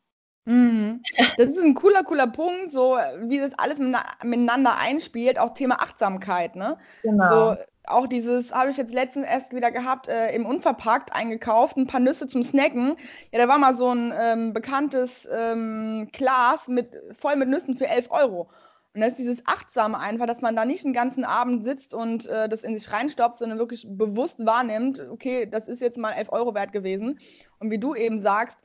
Mhm. 0.48 1.03
Das 1.37 1.48
ist 1.48 1.62
ein 1.62 1.74
cooler, 1.74 2.05
cooler 2.05 2.27
Punkt, 2.27 2.70
so 2.70 2.96
wie 3.22 3.38
das 3.38 3.53
alles 3.59 3.79
miteinander 3.79 4.79
einspielt, 4.79 5.38
auch 5.38 5.53
Thema 5.53 5.83
Achtsamkeit, 5.83 6.57
ne? 6.57 6.79
Genau. 7.03 7.55
So, 7.55 7.57
auch 7.85 8.07
dieses 8.07 8.53
habe 8.53 8.70
ich 8.70 8.79
jetzt 8.79 8.92
letztens 8.92 9.27
erst 9.27 9.55
wieder 9.55 9.70
gehabt, 9.70 10.09
äh, 10.09 10.31
im 10.35 10.46
Unverpackt 10.46 11.12
eingekauft, 11.12 11.77
ein 11.77 11.87
paar 11.87 12.01
Nüsse 12.01 12.27
zum 12.27 12.44
Snacken. 12.44 12.96
Ja, 13.31 13.38
da 13.38 13.48
war 13.48 13.59
mal 13.59 13.74
so 13.74 13.90
ein 13.94 14.12
ähm, 14.18 14.53
bekanntes 14.55 15.29
ähm, 15.31 16.09
Glas 16.12 16.66
mit, 16.66 16.96
voll 17.12 17.37
mit 17.37 17.48
Nüssen 17.48 17.77
für 17.77 17.87
11 17.87 18.11
Euro. 18.11 18.51
Und 18.94 19.03
das 19.03 19.11
ist 19.11 19.18
dieses 19.18 19.46
Achtsame 19.46 19.98
einfach, 19.98 20.27
dass 20.27 20.40
man 20.40 20.57
da 20.57 20.64
nicht 20.64 20.85
den 20.85 20.92
ganzen 20.92 21.24
Abend 21.24 21.64
sitzt 21.64 21.94
und 21.94 22.27
äh, 22.27 22.48
das 22.48 22.62
in 22.62 22.77
sich 22.77 22.90
reinstoppt, 22.90 23.38
sondern 23.38 23.59
wirklich 23.59 23.87
bewusst 23.88 24.44
wahrnimmt, 24.44 25.01
okay, 25.11 25.46
das 25.46 25.68
ist 25.68 25.81
jetzt 25.81 25.98
mal 25.98 26.12
11 26.12 26.33
Euro 26.33 26.55
wert 26.55 26.72
gewesen. 26.72 27.20
Und 27.59 27.70
wie 27.70 27.79
du 27.79 27.94
eben 27.94 28.22
sagst, 28.22 28.57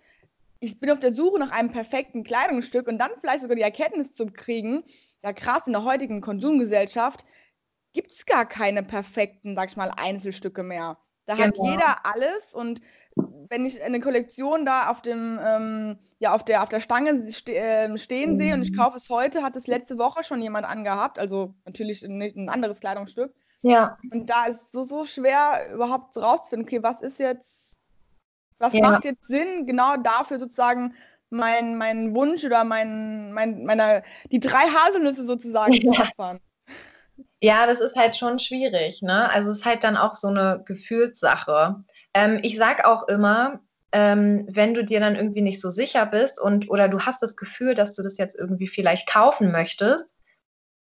ich 0.59 0.79
bin 0.79 0.91
auf 0.91 0.99
der 0.99 1.13
Suche 1.13 1.39
nach 1.39 1.51
einem 1.51 1.71
perfekten 1.71 2.23
Kleidungsstück 2.23 2.87
und 2.87 2.97
dann 2.97 3.11
vielleicht 3.19 3.41
sogar 3.41 3.57
die 3.57 3.61
Erkenntnis 3.61 4.13
zu 4.13 4.27
kriegen, 4.27 4.83
ja 5.21 5.33
krass, 5.33 5.67
in 5.67 5.73
der 5.73 5.83
heutigen 5.83 6.21
Konsumgesellschaft 6.21 7.25
gibt 7.91 8.11
es 8.11 8.25
gar 8.25 8.45
keine 8.45 8.81
perfekten, 8.81 9.55
sag 9.55 9.69
ich 9.69 9.77
mal, 9.77 9.91
Einzelstücke 9.91 10.63
mehr. 10.63 10.97
Da 11.25 11.35
genau. 11.35 11.47
hat 11.47 11.57
jeder 11.57 12.05
alles 12.05 12.53
und 12.53 12.81
wenn 13.15 13.65
ich 13.65 13.81
eine 13.83 13.99
Kollektion 13.99 14.65
da 14.65 14.89
auf 14.89 15.01
dem, 15.01 15.39
ähm, 15.45 15.97
ja, 16.19 16.33
auf 16.33 16.43
der, 16.43 16.63
auf 16.63 16.69
der 16.69 16.79
Stange 16.79 17.31
ste 17.31 17.55
äh, 17.55 17.97
stehen 17.97 18.37
sehe 18.37 18.53
und 18.53 18.63
ich 18.63 18.71
mhm. 18.71 18.77
kaufe 18.77 18.97
es 18.97 19.09
heute, 19.09 19.43
hat 19.43 19.55
es 19.55 19.67
letzte 19.67 19.97
Woche 19.97 20.23
schon 20.23 20.41
jemand 20.41 20.65
angehabt, 20.65 21.19
also 21.19 21.53
natürlich 21.65 22.03
ein, 22.03 22.21
ein 22.21 22.49
anderes 22.49 22.79
Kleidungsstück. 22.79 23.33
Ja. 23.61 23.97
Und 24.11 24.29
da 24.29 24.45
ist 24.45 24.61
es 24.61 24.71
so, 24.71 24.83
so 24.83 25.05
schwer, 25.05 25.71
überhaupt 25.73 26.17
rauszufinden, 26.17 26.67
okay, 26.67 26.83
was 26.83 27.01
ist 27.01 27.19
jetzt 27.19 27.63
was 28.63 28.73
ja. 28.73 28.89
macht 28.89 29.03
jetzt 29.03 29.27
Sinn, 29.27 29.65
genau 29.65 29.97
dafür 29.97 30.39
sozusagen 30.39 30.95
mein, 31.29 31.77
mein 31.77 32.15
Wunsch 32.15 32.45
oder 32.45 32.63
mein, 32.63 33.33
mein, 33.33 33.65
meiner, 33.65 34.03
die 34.31 34.39
drei 34.39 34.69
Haselnüsse 34.69 35.25
sozusagen 35.25 35.73
zu 35.73 35.89
opfern. 36.01 36.39
Ja, 37.41 37.65
das 37.67 37.81
ist 37.81 37.97
halt 37.97 38.15
schon 38.15 38.39
schwierig, 38.39 39.01
ne? 39.01 39.29
Also 39.29 39.51
es 39.51 39.59
ist 39.59 39.65
halt 39.65 39.83
dann 39.83 39.97
auch 39.97 40.15
so 40.15 40.29
eine 40.29 40.63
Gefühlssache. 40.65 41.83
Ähm, 42.13 42.39
ich 42.43 42.57
sag 42.57 42.85
auch 42.85 43.07
immer, 43.07 43.61
ähm, 43.91 44.47
wenn 44.49 44.73
du 44.73 44.83
dir 44.83 44.99
dann 44.99 45.15
irgendwie 45.15 45.41
nicht 45.41 45.61
so 45.61 45.69
sicher 45.69 46.05
bist 46.05 46.39
und 46.39 46.69
oder 46.69 46.89
du 46.89 47.01
hast 47.01 47.21
das 47.21 47.35
Gefühl, 47.35 47.75
dass 47.75 47.93
du 47.95 48.01
das 48.01 48.17
jetzt 48.17 48.35
irgendwie 48.37 48.67
vielleicht 48.67 49.07
kaufen 49.07 49.51
möchtest, 49.51 50.13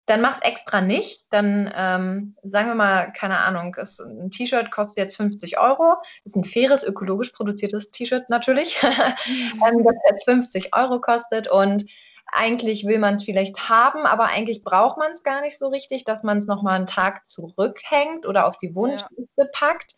dann 0.07 0.21
mach's 0.21 0.41
extra 0.43 0.81
nicht. 0.81 1.25
Dann 1.31 1.73
ähm, 1.75 2.37
sagen 2.43 2.69
wir 2.69 2.75
mal, 2.75 3.13
keine 3.13 3.39
Ahnung, 3.39 3.75
ist, 3.77 4.01
ein 4.01 4.31
T-Shirt 4.31 4.71
kostet 4.71 4.99
jetzt 4.99 5.17
50 5.17 5.59
Euro, 5.59 5.97
ist 6.25 6.37
ein 6.37 6.45
faires, 6.45 6.85
ökologisch 6.85 7.31
produziertes 7.31 7.91
T-Shirt 7.91 8.29
natürlich, 8.29 8.81
ähm, 8.83 9.85
das 9.85 9.97
jetzt 10.11 10.25
50 10.25 10.75
Euro 10.75 11.01
kostet 11.01 11.49
und 11.49 11.85
eigentlich 12.27 12.87
will 12.87 12.99
man 12.99 13.15
es 13.15 13.25
vielleicht 13.25 13.69
haben, 13.69 14.07
aber 14.07 14.27
eigentlich 14.27 14.63
braucht 14.63 14.99
man 14.99 15.13
es 15.13 15.23
gar 15.23 15.41
nicht 15.41 15.59
so 15.59 15.69
richtig, 15.69 16.05
dass 16.05 16.23
man 16.23 16.39
es 16.39 16.47
nochmal 16.47 16.75
einen 16.75 16.87
Tag 16.87 17.29
zurückhängt 17.29 18.27
oder 18.27 18.47
auf 18.47 18.59
die 18.59 18.75
Wunschliste 18.75 19.29
ja. 19.37 19.45
packt. 19.53 19.95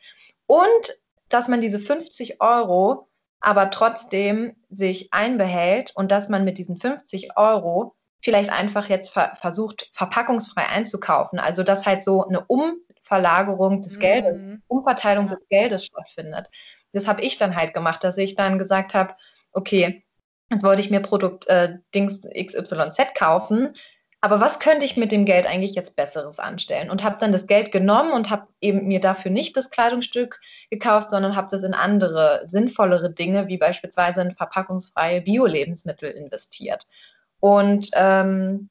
Und 0.46 1.00
dass 1.28 1.48
man 1.48 1.60
diese 1.60 1.78
50 1.78 2.40
Euro 2.40 3.08
aber 3.40 3.70
trotzdem 3.70 4.56
sich 4.70 5.12
einbehält 5.12 5.92
und 5.94 6.10
dass 6.10 6.28
man 6.28 6.44
mit 6.44 6.58
diesen 6.58 6.78
50 6.78 7.36
Euro 7.36 7.94
vielleicht 8.22 8.50
einfach 8.50 8.88
jetzt 8.88 9.12
ver 9.12 9.36
versucht, 9.36 9.90
verpackungsfrei 9.92 10.66
einzukaufen. 10.66 11.38
Also 11.38 11.62
dass 11.62 11.86
halt 11.86 12.02
so 12.02 12.26
eine 12.26 12.44
Umverlagerung 12.46 13.82
des 13.82 14.00
Geldes, 14.00 14.38
mhm. 14.38 14.62
Umverteilung 14.66 15.28
ja. 15.28 15.36
des 15.36 15.48
Geldes 15.48 15.84
stattfindet. 15.84 16.48
Das 16.92 17.06
habe 17.06 17.22
ich 17.22 17.38
dann 17.38 17.54
halt 17.54 17.74
gemacht, 17.74 18.02
dass 18.02 18.16
ich 18.16 18.34
dann 18.34 18.58
gesagt 18.58 18.94
habe, 18.94 19.14
okay, 19.52 20.04
jetzt 20.50 20.64
wollte 20.64 20.80
ich 20.80 20.90
mir 20.90 21.00
Produkt 21.00 21.46
äh, 21.46 21.78
Dings 21.94 22.20
XYZ 22.22 23.14
kaufen, 23.14 23.76
aber 24.20 24.40
was 24.40 24.58
könnte 24.58 24.84
ich 24.84 24.96
mit 24.96 25.12
dem 25.12 25.24
Geld 25.24 25.46
eigentlich 25.46 25.74
jetzt 25.74 25.94
Besseres 25.94 26.38
anstellen? 26.38 26.90
Und 26.90 27.04
habe 27.04 27.16
dann 27.20 27.32
das 27.32 27.46
Geld 27.46 27.70
genommen 27.70 28.12
und 28.12 28.30
habe 28.30 28.48
eben 28.60 28.86
mir 28.86 29.00
dafür 29.00 29.30
nicht 29.30 29.56
das 29.56 29.70
Kleidungsstück 29.70 30.40
gekauft, 30.70 31.10
sondern 31.10 31.36
habe 31.36 31.48
das 31.50 31.62
in 31.62 31.74
andere, 31.74 32.42
sinnvollere 32.46 33.12
Dinge, 33.12 33.48
wie 33.48 33.58
beispielsweise 33.58 34.22
in 34.22 34.34
verpackungsfreie 34.34 35.20
Bio-Lebensmittel 35.20 36.10
investiert. 36.10 36.86
Und 37.40 37.90
ähm, 37.92 38.70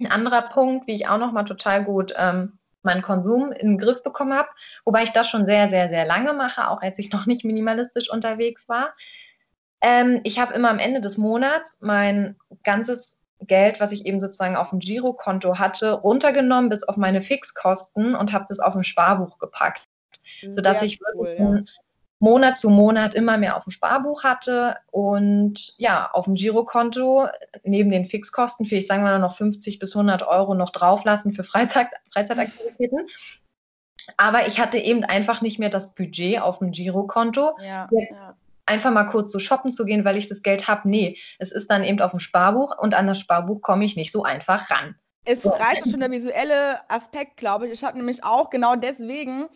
ein 0.00 0.10
anderer 0.10 0.42
Punkt, 0.42 0.86
wie 0.86 0.94
ich 0.94 1.08
auch 1.08 1.18
noch 1.18 1.32
mal 1.32 1.44
total 1.44 1.84
gut 1.84 2.14
ähm, 2.16 2.58
meinen 2.82 3.02
Konsum 3.02 3.52
in 3.52 3.68
den 3.68 3.78
Griff 3.78 4.02
bekommen 4.02 4.32
habe, 4.32 4.48
wobei 4.84 5.02
ich 5.02 5.10
das 5.10 5.28
schon 5.28 5.44
sehr, 5.44 5.68
sehr, 5.68 5.90
sehr 5.90 6.06
lange 6.06 6.32
mache, 6.32 6.68
auch 6.68 6.80
als 6.80 6.98
ich 6.98 7.12
noch 7.12 7.26
nicht 7.26 7.44
minimalistisch 7.44 8.10
unterwegs 8.10 8.68
war. 8.68 8.94
Ähm, 9.80 10.20
ich 10.24 10.38
habe 10.38 10.54
immer 10.54 10.70
am 10.70 10.78
Ende 10.78 11.00
des 11.00 11.18
Monats 11.18 11.76
mein 11.80 12.36
ganzes 12.64 13.17
Geld, 13.46 13.80
was 13.80 13.92
ich 13.92 14.06
eben 14.06 14.20
sozusagen 14.20 14.56
auf 14.56 14.70
dem 14.70 14.78
Girokonto 14.78 15.58
hatte, 15.58 15.92
runtergenommen 15.92 16.70
bis 16.70 16.82
auf 16.84 16.96
meine 16.96 17.22
Fixkosten 17.22 18.14
und 18.14 18.32
habe 18.32 18.46
das 18.48 18.58
auf 18.58 18.74
ein 18.74 18.84
Sparbuch 18.84 19.38
gepackt, 19.38 19.84
sodass 20.50 20.80
Sehr 20.80 20.88
ich 20.88 21.00
cool, 21.14 21.36
ja. 21.38 21.62
Monat 22.20 22.56
zu 22.56 22.68
Monat 22.68 23.14
immer 23.14 23.38
mehr 23.38 23.56
auf 23.56 23.64
dem 23.64 23.70
Sparbuch 23.70 24.24
hatte 24.24 24.76
und 24.90 25.72
ja, 25.76 26.10
auf 26.12 26.24
dem 26.24 26.34
Girokonto 26.34 27.28
neben 27.62 27.90
den 27.90 28.06
Fixkosten 28.06 28.66
vielleicht 28.66 28.88
sagen 28.88 29.04
wir 29.04 29.18
noch 29.18 29.36
50 29.36 29.78
bis 29.78 29.94
100 29.94 30.24
Euro 30.26 30.54
noch 30.54 30.70
drauflassen 30.70 31.32
für 31.32 31.44
Freizeit, 31.44 31.88
Freizeitaktivitäten. 32.12 33.06
Aber 34.16 34.46
ich 34.46 34.58
hatte 34.58 34.78
eben 34.78 35.04
einfach 35.04 35.42
nicht 35.42 35.58
mehr 35.58 35.70
das 35.70 35.94
Budget 35.94 36.40
auf 36.40 36.58
dem 36.58 36.72
Girokonto. 36.72 37.56
Ja, 37.60 37.88
ja 37.90 38.36
einfach 38.68 38.90
mal 38.90 39.04
kurz 39.04 39.32
so 39.32 39.38
shoppen 39.38 39.72
zu 39.72 39.84
gehen, 39.84 40.04
weil 40.04 40.16
ich 40.16 40.28
das 40.28 40.42
Geld 40.42 40.68
habe. 40.68 40.88
Nee, 40.88 41.18
es 41.38 41.52
ist 41.52 41.70
dann 41.70 41.84
eben 41.84 42.00
auf 42.00 42.10
dem 42.10 42.20
Sparbuch 42.20 42.78
und 42.78 42.94
an 42.94 43.06
das 43.06 43.18
Sparbuch 43.18 43.60
komme 43.62 43.84
ich 43.84 43.96
nicht 43.96 44.12
so 44.12 44.22
einfach 44.22 44.70
ran. 44.70 44.94
Es 45.24 45.44
reicht 45.44 45.90
schon 45.90 46.00
der 46.00 46.10
visuelle 46.10 46.80
Aspekt, 46.88 47.36
glaube 47.36 47.66
ich. 47.66 47.72
Ich 47.72 47.84
habe 47.84 47.98
nämlich 47.98 48.24
auch 48.24 48.48
genau 48.48 48.76
deswegen 48.76 49.46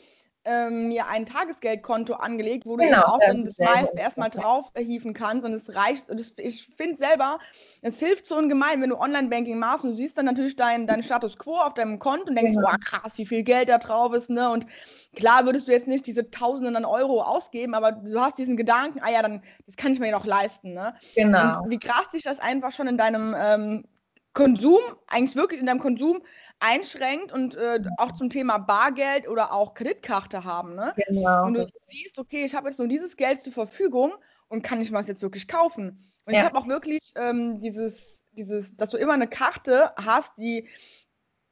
ähm, 0.45 0.89
mir 0.89 1.07
ein 1.07 1.25
Tagesgeldkonto 1.25 2.15
angelegt, 2.15 2.67
wo 2.67 2.77
du 2.77 2.85
genau, 2.85 3.03
auch 3.03 3.19
dann 3.21 3.45
das 3.45 3.59
meiste 3.59 3.99
erstmal 3.99 4.31
drauf 4.31 4.71
hieven 4.77 5.15
kannst. 5.15 5.45
Und 5.45 5.53
es 5.53 5.75
reicht, 5.77 6.11
und 6.11 6.19
das, 6.19 6.35
ich 6.37 6.69
finde 6.77 6.97
selber, 6.97 7.39
es 7.83 7.99
hilft 7.99 8.27
so 8.27 8.37
ungemein, 8.37 8.83
wenn 8.83 8.91
du 8.91 8.97
Online-Banking 8.97 9.59
machst 9.59 9.85
und 9.85 9.93
du 9.93 9.97
siehst 9.97 10.19
dann 10.19 10.27
natürlich 10.27 10.57
deinen 10.57 10.87
dein 10.87 11.03
Status 11.03 11.39
quo 11.39 11.59
auf 11.59 11.75
deinem 11.75 11.99
Konto 11.99 12.27
und 12.27 12.35
denkst, 12.35 12.55
genau. 12.55 12.69
boah, 12.69 12.79
krass, 12.79 13.19
wie 13.19 13.27
viel 13.27 13.45
Geld 13.45 13.69
da 13.69 13.79
drauf 13.79 14.13
ist, 14.15 14.31
ne? 14.31 14.51
Und 14.51 14.67
klar 15.15 15.45
würdest 15.47 15.69
du 15.69 15.73
jetzt 15.73 15.87
nicht 15.87 16.07
diese 16.07 16.31
Tausenden 16.31 16.75
an 16.77 16.85
Euro 16.85 17.23
ausgeben, 17.23 17.75
aber 17.75 17.93
du 17.93 18.21
hast 18.21 18.39
diesen 18.39 18.57
Gedanken, 18.57 19.01
ah 19.03 19.11
ja, 19.11 19.23
dann, 19.23 19.43
das 19.67 19.77
kann 19.77 19.93
ich 19.93 20.01
mir 20.01 20.07
ja 20.07 20.13
noch 20.13 20.27
leisten, 20.27 20.73
ne? 20.73 20.95
Genau. 21.15 21.63
Und 21.63 21.71
wie 21.71 21.79
krass 21.79 22.11
dich 22.13 22.23
das 22.23 22.41
einfach 22.41 22.73
schon 22.73 22.89
in 22.89 22.99
deinem 22.99 23.35
ähm, 23.39 23.85
Konsum, 24.35 24.81
eigentlich 25.09 25.37
wirklich 25.37 25.61
in 25.61 25.67
deinem 25.67 25.79
Konsum 25.79 26.23
einschränkt 26.59 27.33
und 27.33 27.55
äh, 27.55 27.81
auch 27.99 28.13
zum 28.13 28.31
Thema 28.31 28.59
Bargeld 28.59 29.29
oder 29.29 29.53
auch 29.53 29.75
Kreditkarte 29.75 30.45
haben. 30.45 30.75
Ne? 30.75 30.95
Genau. 31.09 31.45
Und 31.45 31.55
du 31.55 31.67
siehst, 31.83 32.19
okay, 32.19 32.45
ich 32.45 32.55
habe 32.55 32.69
jetzt 32.69 32.79
nur 32.79 32.89
dieses 32.89 33.17
Geld 33.17 33.43
zur 33.43 33.53
Verfügung 33.53 34.15
und 34.49 34.63
kann 34.63 34.81
ich 34.81 34.91
mir 34.91 34.99
das 34.99 35.09
jetzt 35.09 35.23
wirklich 35.23 35.49
kaufen. 35.49 36.03
Und 36.25 36.33
ja. 36.33 36.41
ich 36.41 36.47
habe 36.47 36.57
auch 36.57 36.67
wirklich 36.67 37.13
ähm, 37.17 37.61
dieses, 37.61 38.23
dieses, 38.33 38.77
dass 38.77 38.91
du 38.91 38.97
immer 38.97 39.13
eine 39.13 39.29
Karte 39.29 39.93
hast, 39.97 40.33
die 40.39 40.69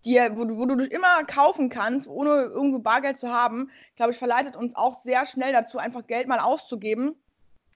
die, 0.04 0.16
wo, 0.32 0.44
du, 0.44 0.56
wo 0.56 0.64
du 0.64 0.76
dich 0.76 0.90
immer 0.90 1.24
kaufen 1.24 1.68
kannst, 1.68 2.08
ohne 2.08 2.44
irgendwo 2.44 2.78
Bargeld 2.78 3.18
zu 3.18 3.28
haben, 3.28 3.70
glaube 3.96 4.12
ich, 4.12 4.18
verleitet 4.18 4.56
uns 4.56 4.74
auch 4.74 5.02
sehr 5.04 5.26
schnell 5.26 5.52
dazu, 5.52 5.78
einfach 5.78 6.06
Geld 6.06 6.26
mal 6.26 6.40
auszugeben 6.40 7.14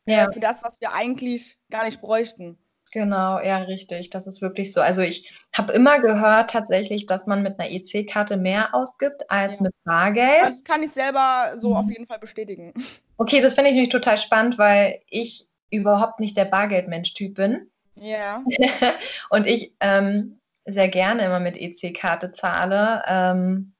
ja. 0.06 0.28
äh, 0.28 0.32
für 0.32 0.40
das, 0.40 0.62
was 0.62 0.80
wir 0.80 0.92
eigentlich 0.92 1.58
gar 1.70 1.84
nicht 1.84 2.00
bräuchten. 2.00 2.58
Genau, 2.94 3.40
ja, 3.40 3.58
richtig. 3.58 4.10
Das 4.10 4.28
ist 4.28 4.40
wirklich 4.40 4.72
so. 4.72 4.80
Also 4.80 5.02
ich 5.02 5.28
habe 5.52 5.72
immer 5.72 5.98
gehört 5.98 6.50
tatsächlich, 6.50 7.06
dass 7.06 7.26
man 7.26 7.42
mit 7.42 7.58
einer 7.58 7.68
EC-Karte 7.68 8.36
mehr 8.36 8.72
ausgibt 8.72 9.28
als 9.28 9.58
ja. 9.58 9.64
mit 9.64 9.74
Bargeld. 9.82 10.44
Das 10.44 10.62
kann 10.62 10.80
ich 10.84 10.92
selber 10.92 11.56
so 11.58 11.70
mhm. 11.70 11.76
auf 11.76 11.90
jeden 11.90 12.06
Fall 12.06 12.20
bestätigen. 12.20 12.72
Okay, 13.16 13.40
das 13.40 13.54
finde 13.54 13.70
ich 13.70 13.76
nämlich 13.76 13.92
total 13.92 14.18
spannend, 14.18 14.58
weil 14.58 15.00
ich 15.08 15.46
überhaupt 15.70 16.18
nicht 16.18 16.36
der 16.36 16.46
Bargeldmensch-Typ 16.46 17.36
bin. 17.36 17.70
Ja. 17.94 18.42
Und 19.30 19.46
ich 19.46 19.72
ähm, 19.78 20.40
sehr 20.64 20.88
gerne 20.88 21.24
immer 21.24 21.38
mit 21.38 21.56
EC-Karte 21.56 22.32
zahle. 22.32 23.04
Ähm, 23.06 23.73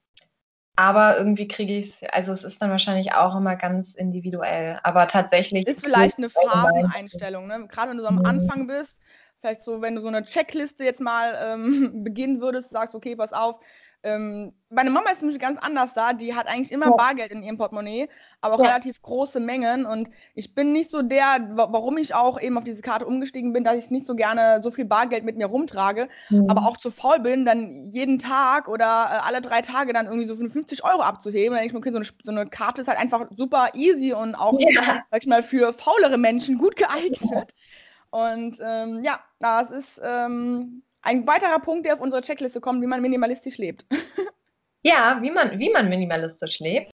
aber 0.77 1.19
irgendwie 1.19 1.47
kriege 1.47 1.77
ich 1.79 2.03
es, 2.03 2.11
also 2.11 2.33
es 2.33 2.43
ist 2.43 2.61
dann 2.61 2.71
wahrscheinlich 2.71 3.13
auch 3.13 3.37
immer 3.37 3.57
ganz 3.57 3.95
individuell. 3.95 4.81
Aber 4.83 5.07
tatsächlich. 5.07 5.67
Ist 5.67 5.85
vielleicht 5.85 6.19
eine 6.19 6.29
Phaseneinstellung, 6.29 7.47
ne? 7.47 7.67
Gerade 7.69 7.91
wenn 7.91 7.99
du 7.99 8.03
so 8.03 8.09
am 8.09 8.17
mhm. 8.17 8.27
Anfang 8.27 8.67
bist, 8.67 8.97
vielleicht 9.41 9.63
so, 9.63 9.81
wenn 9.83 9.95
du 9.95 10.01
so 10.01 10.09
eine 10.09 10.25
Checkliste 10.25 10.85
jetzt 10.85 11.01
mal 11.01 11.39
ähm, 11.41 12.03
beginnen 12.05 12.41
würdest, 12.41 12.71
sagst, 12.71 12.95
okay, 12.95 13.15
pass 13.15 13.33
auf, 13.33 13.61
ähm, 14.05 14.53
meine 14.69 14.91
Mama 14.91 15.11
ist 15.11 15.23
nämlich 15.23 15.41
ganz 15.41 15.59
anders 15.61 15.95
da. 15.95 16.13
Die 16.13 16.35
hat 16.35 16.47
eigentlich 16.47 16.73
immer 16.73 16.87
ja. 16.87 16.93
Bargeld 16.93 17.33
in 17.33 17.43
ihrem 17.43 17.57
Portemonnaie, 17.57 18.09
aber 18.43 18.57
auch 18.57 18.61
ja. 18.61 18.67
relativ 18.67 19.01
große 19.01 19.41
Mengen. 19.41 19.87
Und 19.87 20.11
ich 20.35 20.55
bin 20.55 20.73
nicht 20.73 20.91
so 20.91 21.01
der, 21.01 21.49
warum 21.55 21.97
ich 21.97 22.15
auch 22.15 22.39
eben 22.41 22.59
auf 22.59 22.65
diese 22.65 22.83
Karte 22.83 23.07
umgestiegen 23.07 23.55
bin, 23.55 23.65
dass 23.65 23.77
ich 23.77 23.91
nicht 23.91 24.05
so 24.05 24.15
gerne 24.15 24.63
so 24.63 24.71
viel 24.71 24.85
Bargeld 24.85 25.25
mit 25.25 25.39
mir 25.39 25.47
rumtrage, 25.47 26.09
mhm. 26.29 26.51
aber 26.51 26.67
auch 26.67 26.77
zu 26.77 26.91
faul 26.91 27.21
bin, 27.21 27.47
dann 27.47 27.87
jeden 27.87 28.19
Tag 28.19 28.69
oder 28.69 28.85
äh, 28.85 29.27
alle 29.27 29.41
drei 29.41 29.63
Tage 29.63 29.95
dann 29.95 30.07
irgendwie 30.07 30.27
so 30.27 30.37
50 30.37 30.85
Euro 30.85 31.01
abzuheben. 31.01 31.55
Dann 31.55 31.63
denke 31.63 31.67
ich 31.69 31.73
mir, 31.73 31.79
okay, 31.79 31.93
so 31.93 31.97
eine, 31.97 32.07
so 32.23 32.31
eine, 32.31 32.47
Karte 32.47 32.83
ist 32.83 32.89
halt 32.89 32.99
einfach 32.99 33.27
super 33.35 33.71
easy 33.73 34.13
und 34.13 34.35
auch, 34.35 34.59
ja. 34.59 35.03
sag 35.11 35.23
ich 35.23 35.27
mal, 35.27 35.43
für 35.43 35.73
faulere 35.73 36.19
Menschen 36.19 36.59
gut 36.59 36.77
geeignet. 36.77 37.55
Und 38.11 38.59
ähm, 38.65 39.03
ja, 39.03 39.19
das 39.41 39.73
ist 39.73 40.01
ähm, 40.05 40.85
ein 41.05 41.27
weiterer 41.27 41.61
Punkt, 41.61 41.87
der 41.87 41.95
auf 41.95 42.01
unsere 42.01 42.23
Checkliste 42.23 42.61
kommt, 42.61 42.83
wie 42.83 42.87
man 42.87 43.03
minimalistisch 43.03 43.59
lebt. 43.59 43.87
ja, 44.83 45.19
wie 45.21 45.31
man, 45.31 45.59
wie 45.59 45.71
man 45.71 45.89
minimalistisch 45.89 46.59
lebt. 46.59 46.91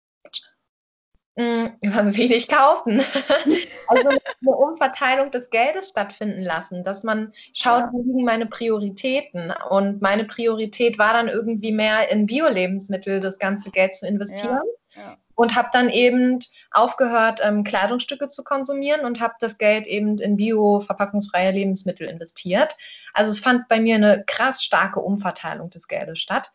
Mhm, 1.35 1.77
wenig 1.81 2.49
kaufen. 2.49 2.99
also 3.87 4.09
eine 4.09 4.55
Umverteilung 4.55 5.31
des 5.31 5.49
Geldes 5.51 5.89
stattfinden 5.89 6.41
lassen, 6.41 6.83
dass 6.83 7.03
man 7.03 7.33
schaut, 7.53 7.81
ja. 7.81 7.89
wo 7.93 8.01
liegen 8.01 8.25
meine 8.25 8.47
Prioritäten. 8.47 9.53
Und 9.69 10.01
meine 10.01 10.25
Priorität 10.25 10.97
war 10.97 11.13
dann 11.13 11.29
irgendwie 11.29 11.71
mehr 11.71 12.11
in 12.11 12.25
Bio-Lebensmittel 12.25 13.21
das 13.21 13.39
ganze 13.39 13.69
Geld 13.69 13.95
zu 13.95 14.05
investieren. 14.05 14.59
Ja. 14.95 15.01
Ja 15.01 15.17
und 15.39 15.55
habe 15.55 15.69
dann 15.71 15.89
eben 15.89 16.39
aufgehört, 16.71 17.39
ähm, 17.41 17.63
Kleidungsstücke 17.63 18.27
zu 18.27 18.43
konsumieren 18.43 19.05
und 19.05 19.21
habe 19.21 19.35
das 19.39 19.57
Geld 19.57 19.87
eben 19.87 20.17
in 20.17 20.35
bio-verpackungsfreie 20.35 21.51
Lebensmittel 21.51 22.09
investiert. 22.09 22.75
Also 23.13 23.31
es 23.31 23.39
fand 23.39 23.69
bei 23.69 23.79
mir 23.79 23.95
eine 23.95 24.25
krass 24.27 24.61
starke 24.61 24.99
Umverteilung 24.99 25.69
des 25.69 25.87
Geldes 25.87 26.19
statt. 26.19 26.51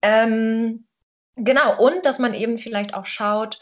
Ähm, 0.00 0.86
genau, 1.36 1.78
und 1.78 2.06
dass 2.06 2.18
man 2.18 2.32
eben 2.32 2.56
vielleicht 2.56 2.94
auch 2.94 3.04
schaut, 3.04 3.60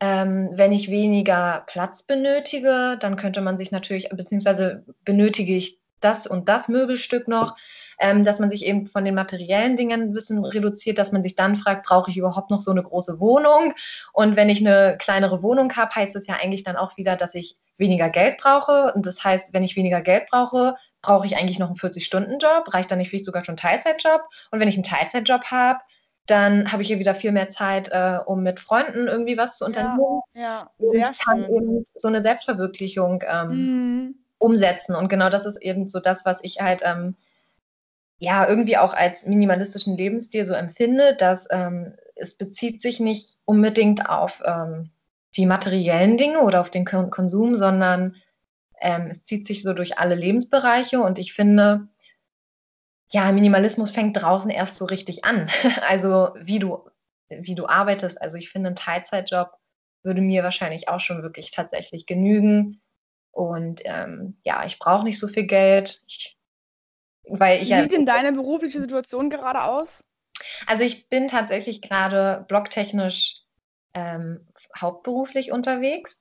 ähm, 0.00 0.50
wenn 0.52 0.72
ich 0.72 0.90
weniger 0.90 1.64
Platz 1.66 2.02
benötige, 2.02 2.98
dann 3.00 3.16
könnte 3.16 3.40
man 3.40 3.56
sich 3.56 3.70
natürlich, 3.70 4.10
beziehungsweise 4.10 4.84
benötige 5.06 5.56
ich 5.56 5.80
das 6.06 6.26
und 6.26 6.48
das 6.48 6.68
Möbelstück 6.68 7.28
noch, 7.28 7.56
ähm, 7.98 8.24
dass 8.24 8.38
man 8.38 8.50
sich 8.50 8.64
eben 8.64 8.86
von 8.86 9.04
den 9.04 9.14
materiellen 9.14 9.76
Dingen 9.76 10.02
ein 10.02 10.12
bisschen 10.12 10.44
reduziert, 10.44 10.98
dass 10.98 11.12
man 11.12 11.22
sich 11.22 11.34
dann 11.34 11.56
fragt, 11.56 11.86
brauche 11.86 12.10
ich 12.10 12.16
überhaupt 12.16 12.50
noch 12.50 12.60
so 12.60 12.70
eine 12.70 12.82
große 12.82 13.18
Wohnung? 13.20 13.74
Und 14.12 14.36
wenn 14.36 14.50
ich 14.50 14.60
eine 14.60 14.96
kleinere 14.98 15.42
Wohnung 15.42 15.74
habe, 15.74 15.94
heißt 15.94 16.14
es 16.16 16.26
ja 16.26 16.34
eigentlich 16.34 16.64
dann 16.64 16.76
auch 16.76 16.96
wieder, 16.96 17.16
dass 17.16 17.34
ich 17.34 17.56
weniger 17.78 18.10
Geld 18.10 18.38
brauche. 18.38 18.92
Und 18.94 19.06
das 19.06 19.22
heißt, 19.24 19.52
wenn 19.52 19.64
ich 19.64 19.76
weniger 19.76 20.00
Geld 20.00 20.28
brauche, 20.30 20.76
brauche 21.02 21.26
ich 21.26 21.36
eigentlich 21.36 21.58
noch 21.58 21.68
einen 21.68 21.76
40-Stunden-Job, 21.76 22.72
reicht 22.72 22.90
dann 22.90 22.98
nicht 22.98 23.10
vielleicht 23.10 23.26
sogar 23.26 23.44
schon 23.44 23.52
einen 23.52 23.58
Teilzeitjob. 23.58 24.22
Und 24.50 24.60
wenn 24.60 24.68
ich 24.68 24.76
einen 24.76 24.84
Teilzeitjob 24.84 25.44
habe, 25.44 25.80
dann 26.26 26.72
habe 26.72 26.82
ich 26.82 26.88
hier 26.88 26.98
wieder 26.98 27.14
viel 27.14 27.32
mehr 27.32 27.50
Zeit, 27.50 27.88
äh, 27.92 28.18
um 28.24 28.42
mit 28.42 28.58
Freunden 28.58 29.06
irgendwie 29.06 29.38
was 29.38 29.58
zu 29.58 29.64
unternehmen. 29.64 30.22
Ja, 30.34 30.42
ja 30.42 30.70
sehr 30.78 31.08
und 31.08 31.18
kann 31.18 31.44
schön. 31.44 31.54
eben 31.54 31.84
so 31.94 32.08
eine 32.08 32.22
Selbstverwirklichung 32.22 33.22
ähm, 33.26 33.48
mhm. 33.48 34.14
Umsetzen. 34.38 34.94
Und 34.94 35.08
genau 35.08 35.30
das 35.30 35.46
ist 35.46 35.60
eben 35.62 35.88
so 35.88 36.00
das, 36.00 36.24
was 36.24 36.42
ich 36.42 36.60
halt 36.60 36.82
ähm, 36.84 37.16
ja 38.18 38.48
irgendwie 38.48 38.76
auch 38.76 38.94
als 38.94 39.26
minimalistischen 39.26 39.96
Lebensstil 39.96 40.44
so 40.44 40.54
empfinde, 40.54 41.16
dass 41.16 41.48
ähm, 41.50 41.94
es 42.14 42.36
bezieht 42.36 42.80
sich 42.80 43.00
nicht 43.00 43.36
unbedingt 43.44 44.08
auf 44.08 44.42
ähm, 44.44 44.90
die 45.36 45.46
materiellen 45.46 46.16
Dinge 46.16 46.40
oder 46.40 46.60
auf 46.60 46.70
den 46.70 46.84
Konsum, 46.84 47.56
sondern 47.56 48.16
ähm, 48.80 49.08
es 49.10 49.24
zieht 49.24 49.46
sich 49.46 49.62
so 49.62 49.74
durch 49.74 49.98
alle 49.98 50.14
Lebensbereiche 50.14 51.00
und 51.00 51.18
ich 51.18 51.34
finde, 51.34 51.88
ja, 53.10 53.30
Minimalismus 53.32 53.90
fängt 53.90 54.20
draußen 54.20 54.50
erst 54.50 54.76
so 54.76 54.84
richtig 54.84 55.24
an. 55.24 55.48
Also 55.88 56.30
wie 56.40 56.58
du, 56.58 56.88
wie 57.28 57.54
du 57.54 57.66
arbeitest. 57.66 58.20
Also 58.20 58.36
ich 58.36 58.50
finde, 58.50 58.70
ein 58.70 58.76
Teilzeitjob 58.76 59.52
würde 60.02 60.20
mir 60.20 60.42
wahrscheinlich 60.42 60.88
auch 60.88 61.00
schon 61.00 61.22
wirklich 61.22 61.50
tatsächlich 61.50 62.06
genügen. 62.06 62.80
Und 63.36 63.82
ähm, 63.84 64.38
ja, 64.44 64.64
ich 64.64 64.78
brauche 64.78 65.04
nicht 65.04 65.20
so 65.20 65.28
viel 65.28 65.44
Geld. 65.44 66.00
Ich, 66.06 66.38
weil 67.28 67.60
ich 67.60 67.68
wie 67.68 67.82
sieht 67.82 67.92
denn 67.92 68.06
deine 68.06 68.32
berufliche 68.32 68.80
Situation 68.80 69.28
gerade 69.28 69.62
aus? 69.62 70.02
Also 70.66 70.84
ich 70.84 71.10
bin 71.10 71.28
tatsächlich 71.28 71.82
gerade 71.82 72.46
blogtechnisch 72.48 73.42
ähm, 73.92 74.46
hauptberuflich 74.74 75.52
unterwegs. 75.52 76.16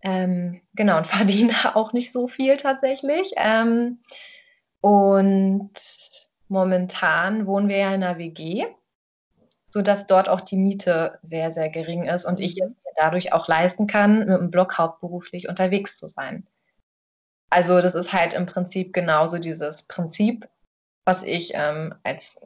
Ähm, 0.00 0.62
genau, 0.74 0.98
und 0.98 1.06
verdiene 1.08 1.74
auch 1.74 1.92
nicht 1.92 2.12
so 2.12 2.28
viel 2.28 2.56
tatsächlich. 2.56 3.32
Ähm, 3.36 3.98
und 4.80 5.72
momentan 6.46 7.48
wohnen 7.48 7.68
wir 7.68 7.78
ja 7.78 7.92
in 7.92 8.04
einer 8.04 8.18
WG, 8.18 8.64
sodass 9.70 10.06
dort 10.06 10.28
auch 10.28 10.40
die 10.40 10.56
Miete 10.56 11.18
sehr, 11.22 11.50
sehr 11.50 11.68
gering 11.68 12.04
ist 12.04 12.24
und 12.24 12.40
ich 12.40 12.56
mhm. 12.56 12.68
mir 12.68 12.92
dadurch 12.96 13.32
auch 13.32 13.48
leisten 13.48 13.86
kann, 13.86 14.20
mit 14.20 14.28
dem 14.28 14.50
Blog 14.50 14.78
hauptberuflich 14.78 15.48
unterwegs 15.48 15.98
zu 15.98 16.06
sein. 16.08 16.46
Also 17.50 17.80
das 17.80 17.94
ist 17.94 18.12
halt 18.12 18.32
im 18.32 18.46
Prinzip 18.46 18.92
genauso 18.92 19.38
dieses 19.38 19.84
Prinzip, 19.84 20.48
was 21.04 21.22
ich 21.22 21.52
ähm, 21.54 21.94
als 22.02 22.40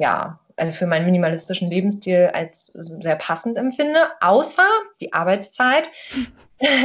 ja, 0.00 0.40
also 0.56 0.74
für 0.74 0.86
meinen 0.86 1.04
minimalistischen 1.04 1.68
Lebensstil 1.68 2.30
als 2.32 2.72
sehr 2.74 3.16
passend 3.16 3.58
empfinde, 3.58 4.08
außer 4.20 4.66
die 5.00 5.12
Arbeitszeit. 5.12 5.90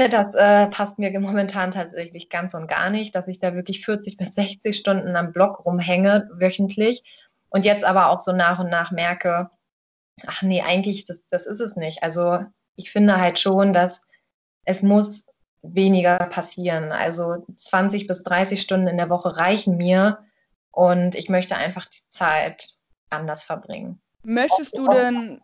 Das 0.09 0.33
äh, 0.33 0.67
passt 0.67 0.99
mir 0.99 1.19
momentan 1.19 1.71
tatsächlich 1.71 2.29
ganz 2.29 2.53
und 2.53 2.69
gar 2.69 2.89
nicht, 2.89 3.13
dass 3.13 3.27
ich 3.27 3.39
da 3.39 3.55
wirklich 3.55 3.83
40 3.83 4.15
bis 4.15 4.33
60 4.33 4.73
Stunden 4.73 5.17
am 5.17 5.33
Blog 5.33 5.65
rumhänge 5.65 6.29
wöchentlich 6.31 7.03
und 7.49 7.65
jetzt 7.65 7.83
aber 7.83 8.09
auch 8.09 8.21
so 8.21 8.31
nach 8.31 8.59
und 8.59 8.69
nach 8.69 8.91
merke, 8.91 9.49
ach 10.25 10.41
nee, 10.41 10.61
eigentlich, 10.61 11.05
das, 11.05 11.27
das 11.27 11.45
ist 11.45 11.59
es 11.59 11.75
nicht. 11.75 12.03
Also 12.03 12.39
ich 12.75 12.91
finde 12.91 13.17
halt 13.19 13.39
schon, 13.39 13.73
dass 13.73 14.01
es 14.65 14.81
muss 14.81 15.25
weniger 15.61 16.17
passieren. 16.17 16.91
Also 16.91 17.45
20 17.55 18.07
bis 18.07 18.23
30 18.23 18.61
Stunden 18.61 18.87
in 18.87 18.97
der 18.97 19.09
Woche 19.09 19.35
reichen 19.35 19.77
mir 19.77 20.19
und 20.71 21.15
ich 21.15 21.29
möchte 21.29 21.55
einfach 21.55 21.85
die 21.85 22.01
Zeit 22.09 22.67
anders 23.09 23.43
verbringen. 23.43 24.01
Möchtest 24.23 24.77
du 24.77 24.87
denn, 24.87 25.41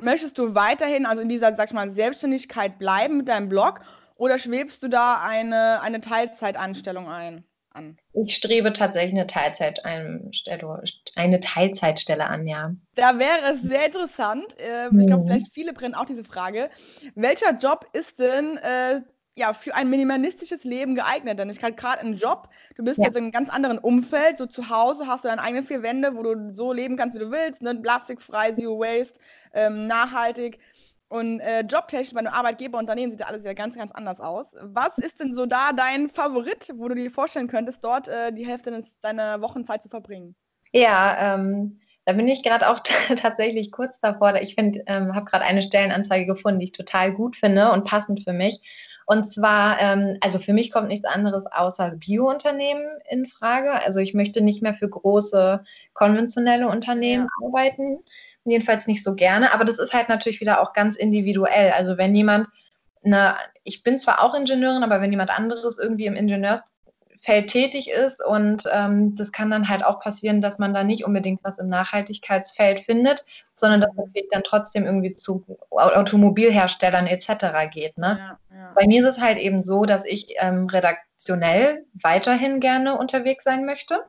möchtest 0.00 0.38
du 0.38 0.54
weiterhin, 0.54 1.06
also 1.06 1.22
in 1.22 1.28
dieser, 1.28 1.54
sag 1.54 1.68
ich 1.68 1.74
mal, 1.74 1.90
Selbstständigkeit 1.92 2.78
bleiben 2.78 3.18
mit 3.18 3.28
deinem 3.28 3.48
Blog 3.48 3.80
oder 4.14 4.38
schwebst 4.38 4.82
du 4.82 4.88
da 4.88 5.20
eine, 5.22 5.80
eine 5.80 6.00
Teilzeitanstellung 6.00 7.08
ein? 7.08 7.44
An? 7.72 7.98
Ich 8.12 8.36
strebe 8.36 8.72
tatsächlich 8.72 9.12
eine 9.12 9.26
Teilzeiteinstellung, 9.26 10.80
eine 11.14 11.40
Teilzeitstelle 11.40 12.26
an, 12.26 12.46
ja. 12.46 12.74
Da 12.96 13.18
wäre 13.18 13.54
es 13.54 13.62
sehr 13.62 13.86
interessant. 13.86 14.44
Äh, 14.58 14.86
ich 14.86 15.06
glaube, 15.06 15.24
mhm. 15.24 15.28
vielleicht 15.28 15.52
viele 15.52 15.72
brennen 15.72 15.94
auch 15.94 16.04
diese 16.04 16.24
Frage. 16.24 16.70
Welcher 17.14 17.56
Job 17.56 17.86
ist 17.92 18.18
denn 18.18 18.56
äh, 18.58 19.00
ja, 19.36 19.54
für 19.54 19.74
ein 19.74 19.88
minimalistisches 19.88 20.64
Leben 20.64 20.94
geeignet. 20.94 21.38
Denn 21.38 21.50
ich 21.50 21.62
hatte 21.62 21.74
gerade 21.74 22.00
einen 22.00 22.16
Job, 22.16 22.48
du 22.76 22.84
bist 22.84 22.98
ja. 22.98 23.06
jetzt 23.06 23.16
in 23.16 23.24
einem 23.24 23.32
ganz 23.32 23.48
anderen 23.48 23.78
Umfeld, 23.78 24.36
so 24.36 24.46
zu 24.46 24.68
Hause 24.68 25.06
hast 25.06 25.24
du 25.24 25.28
deine 25.28 25.42
eigenen 25.42 25.66
vier 25.66 25.82
Wände, 25.82 26.14
wo 26.14 26.22
du 26.22 26.54
so 26.54 26.72
leben 26.72 26.96
kannst, 26.96 27.14
wie 27.14 27.20
du 27.20 27.30
willst, 27.30 27.62
ne? 27.62 27.74
plastikfrei, 27.74 28.52
zero 28.52 28.78
waste, 28.78 29.18
ähm, 29.54 29.86
nachhaltig. 29.86 30.58
Und 31.10 31.40
äh, 31.40 31.62
jobtechnisch 31.62 32.12
bei 32.12 32.20
einem 32.20 32.32
Arbeitgeberunternehmen 32.32 33.10
sieht 33.10 33.18
ja 33.18 33.26
alles 33.26 33.42
wieder 33.42 33.56
ganz, 33.56 33.74
ganz 33.74 33.90
anders 33.90 34.20
aus. 34.20 34.46
Was 34.62 34.96
ist 34.96 35.18
denn 35.18 35.34
so 35.34 35.44
da 35.44 35.72
dein 35.72 36.08
Favorit, 36.08 36.72
wo 36.76 36.86
du 36.86 36.94
dir 36.94 37.10
vorstellen 37.10 37.48
könntest, 37.48 37.82
dort 37.82 38.06
äh, 38.06 38.32
die 38.32 38.46
Hälfte 38.46 38.80
deiner 39.02 39.42
Wochenzeit 39.42 39.82
zu 39.82 39.88
verbringen? 39.88 40.36
Ja, 40.70 41.34
ähm, 41.34 41.80
da 42.04 42.12
bin 42.12 42.28
ich 42.28 42.44
gerade 42.44 42.68
auch 42.68 42.78
tatsächlich 43.16 43.72
kurz 43.72 43.98
davor. 43.98 44.36
Ich 44.36 44.54
ähm, 44.56 45.12
habe 45.12 45.24
gerade 45.24 45.44
eine 45.44 45.62
Stellenanzeige 45.62 46.26
gefunden, 46.26 46.60
die 46.60 46.66
ich 46.66 46.72
total 46.72 47.12
gut 47.12 47.36
finde 47.36 47.72
und 47.72 47.84
passend 47.84 48.22
für 48.22 48.32
mich. 48.32 48.60
Und 49.04 49.28
zwar, 49.28 49.80
ähm, 49.80 50.16
also 50.20 50.38
für 50.38 50.52
mich 50.52 50.70
kommt 50.70 50.86
nichts 50.86 51.04
anderes 51.04 51.44
außer 51.50 51.90
Bio-Unternehmen 51.96 52.86
in 53.10 53.26
Frage. 53.26 53.72
Also 53.72 53.98
ich 53.98 54.14
möchte 54.14 54.40
nicht 54.40 54.62
mehr 54.62 54.74
für 54.74 54.88
große 54.88 55.64
konventionelle 55.92 56.68
Unternehmen 56.68 57.24
ja. 57.24 57.46
arbeiten. 57.48 57.98
Jedenfalls 58.44 58.86
nicht 58.86 59.04
so 59.04 59.14
gerne. 59.14 59.52
Aber 59.52 59.64
das 59.64 59.78
ist 59.78 59.92
halt 59.92 60.08
natürlich 60.08 60.40
wieder 60.40 60.60
auch 60.60 60.72
ganz 60.72 60.96
individuell. 60.96 61.72
Also 61.72 61.98
wenn 61.98 62.14
jemand 62.14 62.48
eine, 63.04 63.36
ich 63.64 63.82
bin 63.82 63.98
zwar 63.98 64.22
auch 64.22 64.34
Ingenieurin, 64.34 64.82
aber 64.82 65.00
wenn 65.00 65.10
jemand 65.10 65.30
anderes 65.30 65.78
irgendwie 65.78 66.06
im 66.06 66.14
Ingenieurs 66.14 66.62
Feld 67.22 67.50
tätig 67.50 67.90
ist 67.90 68.24
und 68.24 68.64
ähm, 68.72 69.14
das 69.14 69.30
kann 69.30 69.50
dann 69.50 69.68
halt 69.68 69.84
auch 69.84 70.00
passieren, 70.00 70.40
dass 70.40 70.58
man 70.58 70.72
da 70.72 70.84
nicht 70.84 71.04
unbedingt 71.04 71.44
was 71.44 71.58
im 71.58 71.68
Nachhaltigkeitsfeld 71.68 72.86
findet, 72.86 73.26
sondern 73.54 73.82
dass 73.82 73.94
man 73.94 74.10
dann 74.30 74.42
trotzdem 74.42 74.86
irgendwie 74.86 75.14
zu 75.14 75.44
Automobilherstellern 75.70 77.06
etc. 77.06 77.70
geht. 77.70 77.98
Ne? 77.98 78.18
Ja, 78.18 78.56
ja. 78.56 78.72
Bei 78.74 78.86
mir 78.86 79.02
ist 79.02 79.16
es 79.16 79.22
halt 79.22 79.36
eben 79.36 79.64
so, 79.64 79.84
dass 79.84 80.06
ich 80.06 80.34
ähm, 80.38 80.66
redaktionell 80.66 81.84
weiterhin 81.92 82.58
gerne 82.58 82.96
unterwegs 82.96 83.44
sein 83.44 83.66
möchte. 83.66 84.02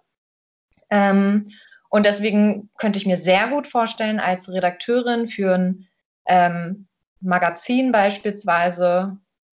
Ähm, 0.90 1.50
und 1.92 2.06
deswegen 2.06 2.70
könnte 2.78 2.98
ich 2.98 3.06
mir 3.06 3.18
sehr 3.18 3.50
gut 3.50 3.68
vorstellen, 3.68 4.22
als 4.22 4.50
Redakteurin 4.50 5.28
für 5.28 5.54
ein 5.54 5.88
ähm, 6.26 6.88
Magazin 7.20 7.92
beispielsweise 7.92 9.18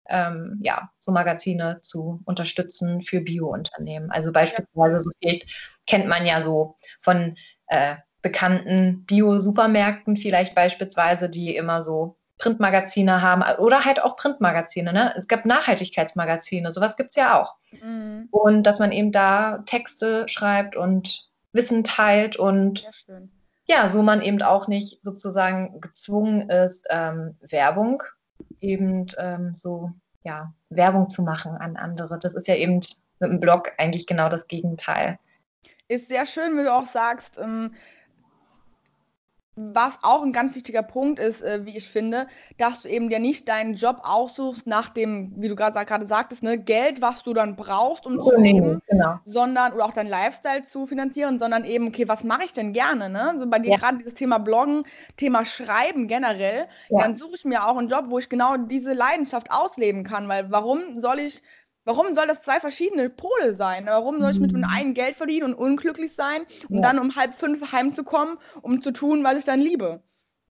ähm, 0.09 0.59
ja, 0.63 0.89
so 0.99 1.11
Magazine 1.11 1.79
zu 1.83 2.21
unterstützen 2.25 3.03
für 3.03 3.21
Bio-Unternehmen. 3.21 4.09
Also 4.09 4.31
beispielsweise, 4.31 4.99
so 4.99 5.11
vielleicht 5.21 5.45
kennt 5.85 6.07
man 6.07 6.25
ja 6.25 6.43
so 6.43 6.75
von 7.01 7.37
äh, 7.67 7.95
bekannten 8.23 9.05
Bio-Supermärkten 9.05 10.17
vielleicht 10.17 10.55
beispielsweise, 10.55 11.29
die 11.29 11.55
immer 11.55 11.83
so 11.83 12.17
Printmagazine 12.39 13.21
haben 13.21 13.43
oder 13.59 13.85
halt 13.85 14.01
auch 14.01 14.17
Printmagazine. 14.17 14.91
Ne? 14.91 15.13
Es 15.15 15.27
gibt 15.27 15.45
Nachhaltigkeitsmagazine, 15.45 16.71
sowas 16.71 16.97
gibt 16.97 17.11
es 17.11 17.15
ja 17.15 17.39
auch. 17.39 17.55
Mhm. 17.71 18.27
Und 18.31 18.63
dass 18.63 18.79
man 18.79 18.91
eben 18.91 19.11
da 19.11 19.59
Texte 19.67 20.27
schreibt 20.27 20.75
und 20.75 21.31
Wissen 21.53 21.83
teilt 21.83 22.35
und 22.35 22.83
ja, 23.65 23.87
so 23.87 24.03
man 24.03 24.21
eben 24.21 24.41
auch 24.41 24.67
nicht 24.67 25.03
sozusagen 25.03 25.79
gezwungen 25.79 26.49
ist, 26.49 26.85
ähm, 26.89 27.37
Werbung 27.41 28.03
eben 28.59 29.07
ähm, 29.17 29.55
so 29.55 29.91
ja, 30.23 30.53
Werbung 30.69 31.09
zu 31.09 31.21
machen 31.21 31.55
an 31.55 31.77
andere. 31.77 32.19
Das 32.19 32.33
ist 32.33 32.47
ja 32.47 32.55
eben 32.55 32.75
mit 32.75 32.97
dem 33.21 33.39
Blog 33.39 33.71
eigentlich 33.77 34.07
genau 34.07 34.29
das 34.29 34.47
Gegenteil. 34.47 35.19
Ist 35.87 36.07
sehr 36.07 36.25
schön, 36.25 36.57
wie 36.57 36.63
du 36.63 36.73
auch 36.73 36.85
sagst, 36.85 37.37
ähm, 37.37 37.73
was 39.55 39.99
auch 40.01 40.23
ein 40.23 40.33
ganz 40.33 40.55
wichtiger 40.55 40.81
Punkt 40.81 41.19
ist, 41.19 41.41
äh, 41.41 41.65
wie 41.65 41.77
ich 41.77 41.87
finde, 41.87 42.27
dass 42.57 42.81
du 42.81 42.89
eben 42.89 43.09
dir 43.09 43.19
nicht 43.19 43.47
deinen 43.47 43.75
Job 43.75 44.01
aussuchst 44.03 44.65
nach 44.65 44.89
dem, 44.89 45.31
wie 45.37 45.47
du 45.47 45.55
gerade 45.55 46.07
sagtest, 46.07 46.41
ne, 46.41 46.57
Geld, 46.57 47.01
was 47.01 47.21
du 47.21 47.33
dann 47.33 47.55
brauchst, 47.55 48.05
um 48.05 48.17
oh, 48.17 48.29
zu 48.29 48.37
leben, 48.37 48.81
genau. 48.87 49.19
sondern 49.25 49.73
oder 49.73 49.85
auch 49.85 49.93
deinen 49.93 50.09
Lifestyle 50.09 50.63
zu 50.63 50.87
finanzieren, 50.87 51.37
sondern 51.37 51.65
eben, 51.65 51.87
okay, 51.87 52.07
was 52.07 52.23
mache 52.23 52.45
ich 52.45 52.53
denn 52.53 52.73
gerne? 52.73 53.09
Ne? 53.09 53.35
So 53.37 53.47
bei 53.47 53.59
dir 53.59 53.71
ja. 53.71 53.77
gerade 53.77 53.99
dieses 53.99 54.15
Thema 54.15 54.39
Bloggen, 54.39 54.83
Thema 55.17 55.45
Schreiben 55.45 56.07
generell, 56.07 56.65
ja. 56.89 57.01
dann 57.01 57.15
suche 57.15 57.35
ich 57.35 57.45
mir 57.45 57.67
auch 57.67 57.77
einen 57.77 57.89
Job, 57.89 58.05
wo 58.07 58.17
ich 58.17 58.29
genau 58.29 58.57
diese 58.57 58.93
Leidenschaft 58.93 59.51
ausleben 59.51 60.03
kann, 60.03 60.27
weil 60.27 60.49
warum 60.49 60.99
soll 60.99 61.19
ich 61.19 61.43
Warum 61.85 62.15
soll 62.15 62.27
das 62.27 62.41
zwei 62.41 62.59
verschiedene 62.59 63.09
Pole 63.09 63.55
sein? 63.55 63.85
Warum 63.87 64.19
soll 64.19 64.31
ich 64.31 64.39
mit 64.39 64.51
dem 64.51 64.59
mhm. 64.59 64.69
einen 64.69 64.93
Geld 64.93 65.17
verdienen 65.17 65.45
und 65.45 65.55
unglücklich 65.55 66.13
sein, 66.13 66.43
um 66.69 66.77
ja. 66.77 66.81
dann 66.81 66.99
um 66.99 67.15
halb 67.15 67.33
fünf 67.33 67.71
heimzukommen, 67.71 68.37
um 68.61 68.81
zu 68.81 68.91
tun, 68.91 69.23
was 69.23 69.37
ich 69.37 69.45
dann 69.45 69.59
liebe? 69.59 70.01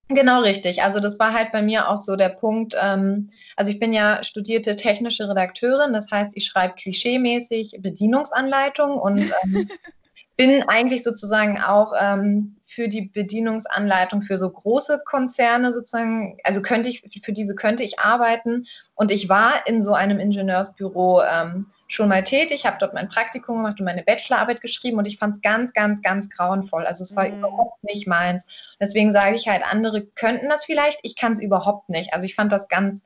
Genau 0.10 0.42
richtig. 0.42 0.84
Also 0.84 1.00
das 1.00 1.18
war 1.18 1.34
halt 1.34 1.52
bei 1.52 1.62
mir 1.62 1.90
auch 1.90 2.02
so 2.02 2.16
der 2.16 2.30
Punkt. 2.30 2.76
Ähm, 2.80 3.32
also 3.56 3.72
ich 3.72 3.80
bin 3.80 3.94
ja 3.94 4.24
studierte 4.24 4.76
technische 4.76 5.28
Redakteurin, 5.30 5.94
das 5.94 6.12
heißt, 6.12 6.32
ich 6.36 6.46
schreibe 6.46 6.76
klischeemäßig 6.76 7.80
Bedienungsanleitungen 7.80 9.00
und 9.00 9.20
ähm, 9.20 9.70
bin 10.36 10.64
eigentlich 10.64 11.04
sozusagen 11.04 11.62
auch 11.62 11.94
ähm, 12.00 12.58
für 12.66 12.88
die 12.88 13.04
Bedienungsanleitung 13.04 14.24
für 14.24 14.38
so 14.38 14.50
große 14.50 15.02
Konzerne 15.06 15.74
sozusagen, 15.74 16.38
also 16.44 16.62
könnte 16.62 16.90
ich, 16.90 17.04
für 17.24 17.34
diese 17.34 17.54
könnte 17.56 17.84
ich 17.84 18.00
arbeiten. 18.00 18.66
Und 18.96 19.12
ich 19.12 19.30
war 19.30 19.68
in 19.68 19.82
so 19.82 19.94
einem 19.94 20.20
Ingenieursbüro 20.20 21.22
ähm, 21.24 21.68
schon 21.88 22.10
mal 22.10 22.24
tätig, 22.24 22.66
habe 22.66 22.78
dort 22.80 22.96
mein 22.96 23.10
Praktikum 23.10 23.58
gemacht 23.58 23.80
und 23.80 23.86
meine 23.86 24.02
Bachelorarbeit 24.02 24.62
geschrieben 24.62 24.98
und 24.98 25.06
ich 25.06 25.20
fand 25.20 25.36
es 25.36 25.42
ganz, 25.44 25.74
ganz, 25.74 26.02
ganz 26.02 26.30
grauenvoll. 26.30 26.88
Also 26.88 27.04
es 27.04 27.16
war 27.16 27.28
mhm. 27.28 27.38
überhaupt 27.38 27.84
nicht 27.84 28.08
meins. 28.08 28.46
Deswegen 28.80 29.14
sage 29.14 29.36
ich 29.36 29.48
halt, 29.48 29.62
andere 29.64 30.02
könnten 30.02 30.50
das 30.50 30.66
vielleicht, 30.66 31.00
ich 31.04 31.16
kann 31.16 31.34
es 31.34 31.40
überhaupt 31.40 31.90
nicht. 31.90 32.12
Also 32.14 32.26
ich 32.26 32.34
fand 32.34 32.52
das 32.52 32.68
ganz, 32.68 33.04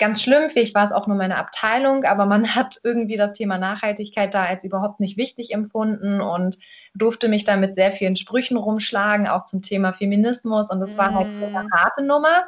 ganz 0.00 0.20
schlimm. 0.20 0.50
Vielleicht 0.50 0.74
war 0.74 0.84
es 0.84 0.92
auch 0.92 1.06
nur 1.06 1.16
meine 1.16 1.36
Abteilung, 1.36 2.04
aber 2.04 2.26
man 2.26 2.44
hat 2.56 2.80
irgendwie 2.82 3.16
das 3.16 3.34
Thema 3.34 3.58
Nachhaltigkeit 3.58 4.34
da 4.34 4.44
als 4.44 4.64
überhaupt 4.64 4.98
nicht 4.98 5.16
wichtig 5.16 5.52
empfunden 5.52 6.20
und 6.20 6.58
durfte 6.94 7.28
mich 7.28 7.44
da 7.44 7.56
mit 7.56 7.76
sehr 7.76 7.92
vielen 7.92 8.16
Sprüchen 8.16 8.56
rumschlagen, 8.56 9.28
auch 9.28 9.44
zum 9.44 9.62
Thema 9.62 9.92
Feminismus. 9.92 10.70
Und 10.70 10.80
das 10.80 10.98
war 10.98 11.14
halt 11.14 11.28
eine 11.28 11.64
mhm. 11.64 11.72
harte 11.72 12.04
Nummer 12.04 12.46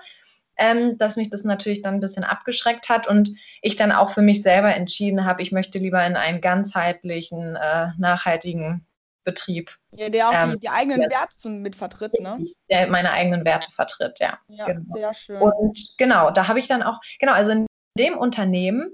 ähm, 0.59 0.99
dass 0.99 1.17
mich 1.17 1.31
das 1.31 1.45
natürlich 1.45 1.83
dann 1.83 1.95
ein 1.95 2.01
bisschen 2.01 2.25
abgeschreckt 2.25 2.89
hat 2.89 3.09
und 3.09 3.31
ich 3.63 3.77
dann 3.77 3.93
auch 3.93 4.13
für 4.13 4.23
mich 4.23 4.43
selber 4.43 4.75
entschieden 4.75 5.25
habe, 5.25 5.43
ich 5.43 5.53
möchte 5.53 5.79
lieber 5.79 6.05
in 6.07 6.17
einen 6.17 6.41
ganzheitlichen, 6.41 7.57
äh, 7.57 7.89
nachhaltigen 7.99 8.87
Betrieb. 9.25 9.71
Ja, 9.93 10.09
der 10.09 10.29
auch 10.29 10.35
ähm, 10.35 10.53
die, 10.53 10.61
die, 10.61 10.69
eigenen 10.69 11.03
ja, 11.03 11.11
Werte 11.11 11.49
mit 11.49 11.77
vertritt, 11.77 12.19
ne? 12.21 12.45
Der 12.71 12.89
meine 12.89 13.13
eigenen 13.13 13.45
Werte 13.45 13.71
vertritt, 13.73 14.19
ja. 14.21 14.39
Ja, 14.49 14.67
genau. 14.67 14.95
sehr 14.95 15.15
schön. 15.15 15.41
Und 15.41 15.79
genau, 15.99 16.31
da 16.31 16.49
habe 16.49 16.59
ich 16.59 16.69
dann 16.69 16.83
auch, 16.83 17.01
genau, 17.21 17.33
also 17.33 17.51
in 17.51 17.67
dem 17.99 18.17
Unternehmen, 18.17 18.91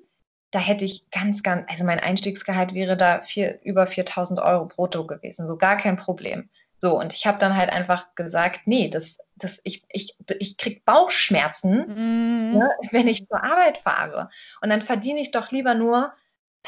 da 0.51 0.59
hätte 0.59 0.85
ich 0.85 1.11
ganz, 1.11 1.43
ganz, 1.43 1.67
also 1.69 1.85
mein 1.85 2.01
Einstiegsgehalt 2.01 2.75
wäre 2.75 2.97
da 2.97 3.23
vier, 3.23 3.61
über 3.63 3.87
4000 3.87 4.41
Euro 4.41 4.67
brutto 4.67 5.07
gewesen, 5.07 5.47
so 5.47 5.57
gar 5.57 5.77
kein 5.77 5.97
Problem. 5.97 6.49
So, 6.81 6.99
und 6.99 7.13
ich 7.13 7.27
habe 7.27 7.39
dann 7.39 7.57
halt 7.57 7.71
einfach 7.71 8.15
gesagt, 8.15 8.63
nee, 8.67 8.89
das 8.89 9.19
das, 9.39 9.61
ich, 9.65 9.85
ich, 9.89 10.17
ich 10.39 10.57
kriege 10.57 10.81
Bauchschmerzen, 10.85 11.87
mm. 11.87 12.59
ne, 12.59 12.71
wenn 12.91 13.09
ich 13.09 13.27
zur 13.27 13.43
Arbeit 13.43 13.79
fahre. 13.79 14.31
Und 14.61 14.71
dann 14.71 14.83
verdiene 14.83 15.21
ich 15.21 15.31
doch 15.31 15.51
lieber 15.51 15.75
nur 15.75 16.13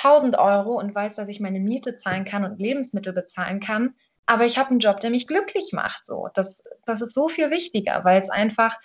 1000 0.02 0.38
Euro 0.38 0.78
und 0.78 0.94
weiß, 0.94 1.14
dass 1.16 1.28
ich 1.28 1.40
meine 1.40 1.60
Miete 1.60 1.96
zahlen 1.96 2.24
kann 2.24 2.44
und 2.44 2.58
Lebensmittel 2.58 3.12
bezahlen 3.12 3.60
kann. 3.60 3.94
Aber 4.26 4.44
ich 4.44 4.58
habe 4.58 4.70
einen 4.70 4.80
Job, 4.80 5.00
der 5.00 5.10
mich 5.10 5.26
glücklich 5.26 5.72
macht. 5.72 6.06
So. 6.06 6.28
Das, 6.34 6.62
das 6.86 7.00
ist 7.00 7.14
so 7.14 7.28
viel 7.28 7.50
wichtiger, 7.50 8.04
weil 8.04 8.20
es 8.20 8.30
einfach, 8.30 8.78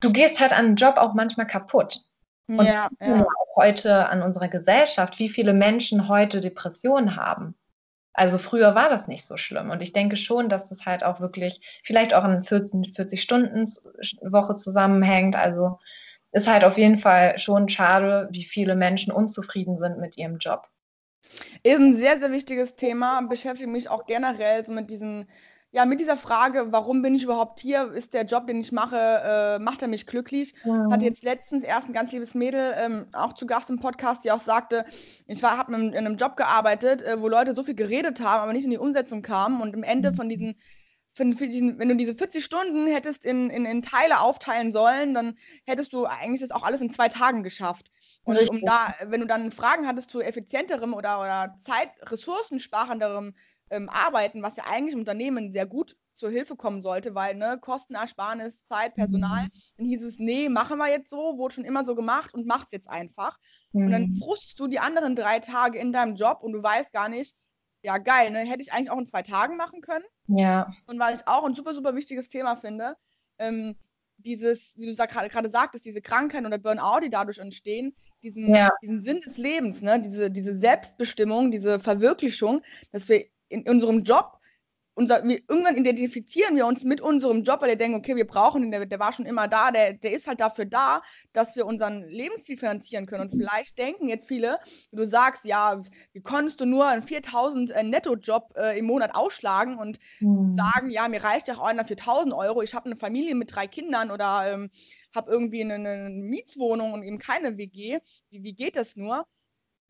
du 0.00 0.12
gehst 0.12 0.40
halt 0.40 0.52
an 0.52 0.66
einen 0.66 0.76
Job 0.76 0.96
auch 0.96 1.14
manchmal 1.14 1.46
kaputt. 1.46 2.00
Und 2.48 2.64
ja, 2.64 2.88
ja. 3.00 3.24
auch 3.24 3.56
heute 3.56 4.08
an 4.08 4.22
unserer 4.22 4.48
Gesellschaft, 4.48 5.18
wie 5.18 5.28
viele 5.28 5.52
Menschen 5.52 6.08
heute 6.08 6.40
Depressionen 6.40 7.16
haben. 7.16 7.54
Also 8.14 8.38
früher 8.38 8.74
war 8.74 8.88
das 8.88 9.06
nicht 9.06 9.26
so 9.26 9.36
schlimm. 9.36 9.70
Und 9.70 9.80
ich 9.80 9.92
denke 9.92 10.16
schon, 10.16 10.48
dass 10.48 10.68
das 10.68 10.86
halt 10.86 11.04
auch 11.04 11.20
wirklich 11.20 11.60
vielleicht 11.84 12.14
auch 12.14 12.24
in 12.24 12.42
14, 12.42 12.94
40 12.96 13.22
Stunden 13.22 13.66
Woche 14.22 14.56
zusammenhängt. 14.56 15.36
Also 15.36 15.78
ist 16.32 16.46
halt 16.46 16.64
auf 16.64 16.76
jeden 16.76 16.98
Fall 16.98 17.38
schon 17.38 17.68
schade, 17.68 18.28
wie 18.30 18.44
viele 18.44 18.74
Menschen 18.74 19.12
unzufrieden 19.12 19.78
sind 19.78 19.98
mit 19.98 20.16
ihrem 20.16 20.38
Job. 20.38 20.68
Ist 21.62 21.78
ein 21.78 21.96
sehr, 21.96 22.18
sehr 22.18 22.32
wichtiges 22.32 22.76
Thema. 22.76 23.20
Beschäftige 23.22 23.70
mich 23.70 23.88
auch 23.88 24.06
generell 24.06 24.64
so 24.64 24.72
mit 24.72 24.90
diesen 24.90 25.26
ja, 25.70 25.84
mit 25.84 26.00
dieser 26.00 26.16
Frage, 26.16 26.72
warum 26.72 27.02
bin 27.02 27.14
ich 27.14 27.24
überhaupt 27.24 27.60
hier? 27.60 27.92
Ist 27.92 28.14
der 28.14 28.24
Job, 28.24 28.46
den 28.46 28.60
ich 28.60 28.72
mache, 28.72 28.96
äh, 28.96 29.58
macht 29.58 29.82
er 29.82 29.88
mich 29.88 30.06
glücklich? 30.06 30.54
Mhm. 30.64 30.90
Hatte 30.90 31.04
jetzt 31.04 31.24
letztens 31.24 31.62
erst 31.62 31.88
ein 31.88 31.92
ganz 31.92 32.10
liebes 32.10 32.34
Mädel 32.34 32.72
ähm, 32.76 33.06
auch 33.12 33.34
zu 33.34 33.46
Gast 33.46 33.68
im 33.68 33.78
Podcast, 33.78 34.24
die 34.24 34.32
auch 34.32 34.40
sagte, 34.40 34.86
ich 35.26 35.42
habe 35.42 35.74
in 35.74 35.94
einem 35.94 36.16
Job 36.16 36.36
gearbeitet, 36.36 37.02
äh, 37.02 37.20
wo 37.20 37.28
Leute 37.28 37.54
so 37.54 37.62
viel 37.62 37.74
geredet 37.74 38.20
haben, 38.20 38.44
aber 38.44 38.52
nicht 38.54 38.64
in 38.64 38.70
die 38.70 38.78
Umsetzung 38.78 39.20
kamen. 39.20 39.60
Und 39.60 39.74
am 39.74 39.82
Ende 39.82 40.12
mhm. 40.12 40.14
von 40.14 40.28
diesen, 40.30 40.56
wenn 41.18 41.88
du 41.88 41.96
diese 41.96 42.14
40 42.14 42.44
Stunden 42.44 42.86
hättest 42.86 43.24
in, 43.24 43.50
in, 43.50 43.64
in 43.64 43.82
Teile 43.82 44.20
aufteilen 44.20 44.72
sollen, 44.72 45.14
dann 45.14 45.36
hättest 45.64 45.92
du 45.92 46.06
eigentlich 46.06 46.40
das 46.40 46.50
auch 46.50 46.62
alles 46.62 46.80
in 46.80 46.92
zwei 46.92 47.08
Tagen 47.08 47.42
geschafft. 47.42 47.90
Und 48.24 48.38
um 48.50 48.60
da, 48.60 48.94
wenn 49.04 49.20
du 49.20 49.26
dann 49.26 49.52
Fragen 49.52 49.86
hattest 49.86 50.10
zu 50.10 50.20
effizienterem 50.20 50.94
oder, 50.94 51.20
oder 51.20 51.56
Zeit, 51.60 51.90
ressourcensparenderem 52.02 53.34
ähm, 53.70 53.88
arbeiten, 53.88 54.42
was 54.42 54.56
ja 54.56 54.64
eigentlich 54.64 54.94
im 54.94 55.00
Unternehmen 55.00 55.52
sehr 55.52 55.66
gut 55.66 55.96
zur 56.18 56.30
Hilfe 56.30 56.56
kommen 56.56 56.82
sollte, 56.82 57.14
weil 57.14 57.36
ne, 57.36 57.58
Kostenersparnis, 57.60 58.66
Zeit, 58.66 58.94
Personal, 58.94 59.44
mhm. 59.44 59.50
dann 59.76 59.86
hieß 59.86 60.02
es, 60.02 60.18
nee, 60.18 60.48
machen 60.48 60.78
wir 60.78 60.90
jetzt 60.90 61.10
so, 61.10 61.38
wurde 61.38 61.54
schon 61.54 61.64
immer 61.64 61.84
so 61.84 61.94
gemacht 61.94 62.34
und 62.34 62.46
macht's 62.46 62.72
jetzt 62.72 62.90
einfach. 62.90 63.38
Mhm. 63.72 63.84
Und 63.84 63.90
dann 63.92 64.02
mhm. 64.02 64.16
frustest 64.16 64.58
du 64.58 64.66
die 64.66 64.80
anderen 64.80 65.14
drei 65.14 65.38
Tage 65.38 65.78
in 65.78 65.92
deinem 65.92 66.16
Job 66.16 66.42
und 66.42 66.52
du 66.52 66.62
weißt 66.62 66.92
gar 66.92 67.08
nicht, 67.08 67.36
ja 67.82 67.98
geil, 67.98 68.30
ne, 68.30 68.40
hätte 68.40 68.62
ich 68.62 68.72
eigentlich 68.72 68.90
auch 68.90 68.98
in 68.98 69.06
zwei 69.06 69.22
Tagen 69.22 69.56
machen 69.56 69.80
können. 69.80 70.04
Ja. 70.26 70.72
Und 70.86 70.98
weil 70.98 71.14
ich 71.14 71.26
auch 71.26 71.44
ein 71.44 71.54
super, 71.54 71.74
super 71.74 71.94
wichtiges 71.94 72.28
Thema 72.28 72.56
finde, 72.56 72.96
ähm, 73.38 73.76
dieses, 74.18 74.72
wie 74.76 74.86
du 74.86 74.96
gerade 74.96 75.50
sagtest, 75.50 75.84
diese 75.84 76.02
Krankheiten 76.02 76.46
oder 76.46 76.58
Burnout, 76.58 77.00
die 77.00 77.10
dadurch 77.10 77.38
entstehen, 77.38 77.94
diesen, 78.22 78.52
ja. 78.52 78.70
diesen 78.82 79.04
Sinn 79.04 79.20
des 79.20 79.36
Lebens, 79.36 79.80
ne? 79.80 80.00
diese, 80.00 80.30
diese 80.30 80.58
Selbstbestimmung, 80.58 81.50
diese 81.52 81.78
Verwirklichung, 81.78 82.62
dass 82.90 83.08
wir 83.08 83.24
in 83.48 83.68
unserem 83.68 84.02
Job, 84.02 84.37
unser, 84.98 85.22
wir, 85.22 85.40
irgendwann 85.48 85.76
identifizieren 85.76 86.56
wir 86.56 86.66
uns 86.66 86.82
mit 86.82 87.00
unserem 87.00 87.44
Job, 87.44 87.62
weil 87.62 87.68
wir 87.68 87.76
denken, 87.76 87.96
okay, 87.96 88.16
wir 88.16 88.26
brauchen 88.26 88.64
ihn, 88.64 88.72
der, 88.72 88.84
der 88.84 88.98
war 88.98 89.12
schon 89.12 89.26
immer 89.26 89.46
da, 89.46 89.70
der, 89.70 89.92
der 89.94 90.12
ist 90.12 90.26
halt 90.26 90.40
dafür 90.40 90.64
da, 90.64 91.02
dass 91.32 91.54
wir 91.54 91.66
unseren 91.66 92.02
Lebensziel 92.08 92.58
finanzieren 92.58 93.06
können. 93.06 93.30
Und 93.30 93.30
vielleicht 93.30 93.78
denken 93.78 94.08
jetzt 94.08 94.26
viele, 94.26 94.58
du 94.90 95.06
sagst, 95.06 95.44
ja, 95.44 95.80
wie 96.12 96.20
konntest 96.20 96.60
du 96.60 96.64
nur 96.64 96.86
einen 96.88 97.04
4000 97.04 97.70
äh, 97.70 97.84
Nettojob 97.84 98.54
äh, 98.56 98.76
im 98.76 98.86
Monat 98.86 99.14
ausschlagen 99.14 99.78
und 99.78 100.00
mhm. 100.18 100.56
sagen, 100.56 100.90
ja, 100.90 101.06
mir 101.06 101.22
reicht 101.22 101.46
ja 101.46 101.54
auch 101.54 101.64
einer 101.64 101.84
für 101.84 101.96
1000 101.96 102.34
Euro, 102.34 102.62
ich 102.62 102.74
habe 102.74 102.86
eine 102.86 102.96
Familie 102.96 103.36
mit 103.36 103.54
drei 103.54 103.68
Kindern 103.68 104.10
oder 104.10 104.52
ähm, 104.52 104.68
habe 105.14 105.30
irgendwie 105.30 105.62
eine, 105.62 105.74
eine 105.74 106.10
Mietswohnung 106.10 106.92
und 106.92 107.04
eben 107.04 107.20
keine 107.20 107.56
WG. 107.56 108.00
Wie, 108.30 108.42
wie 108.42 108.54
geht 108.54 108.74
das 108.74 108.96
nur? 108.96 109.26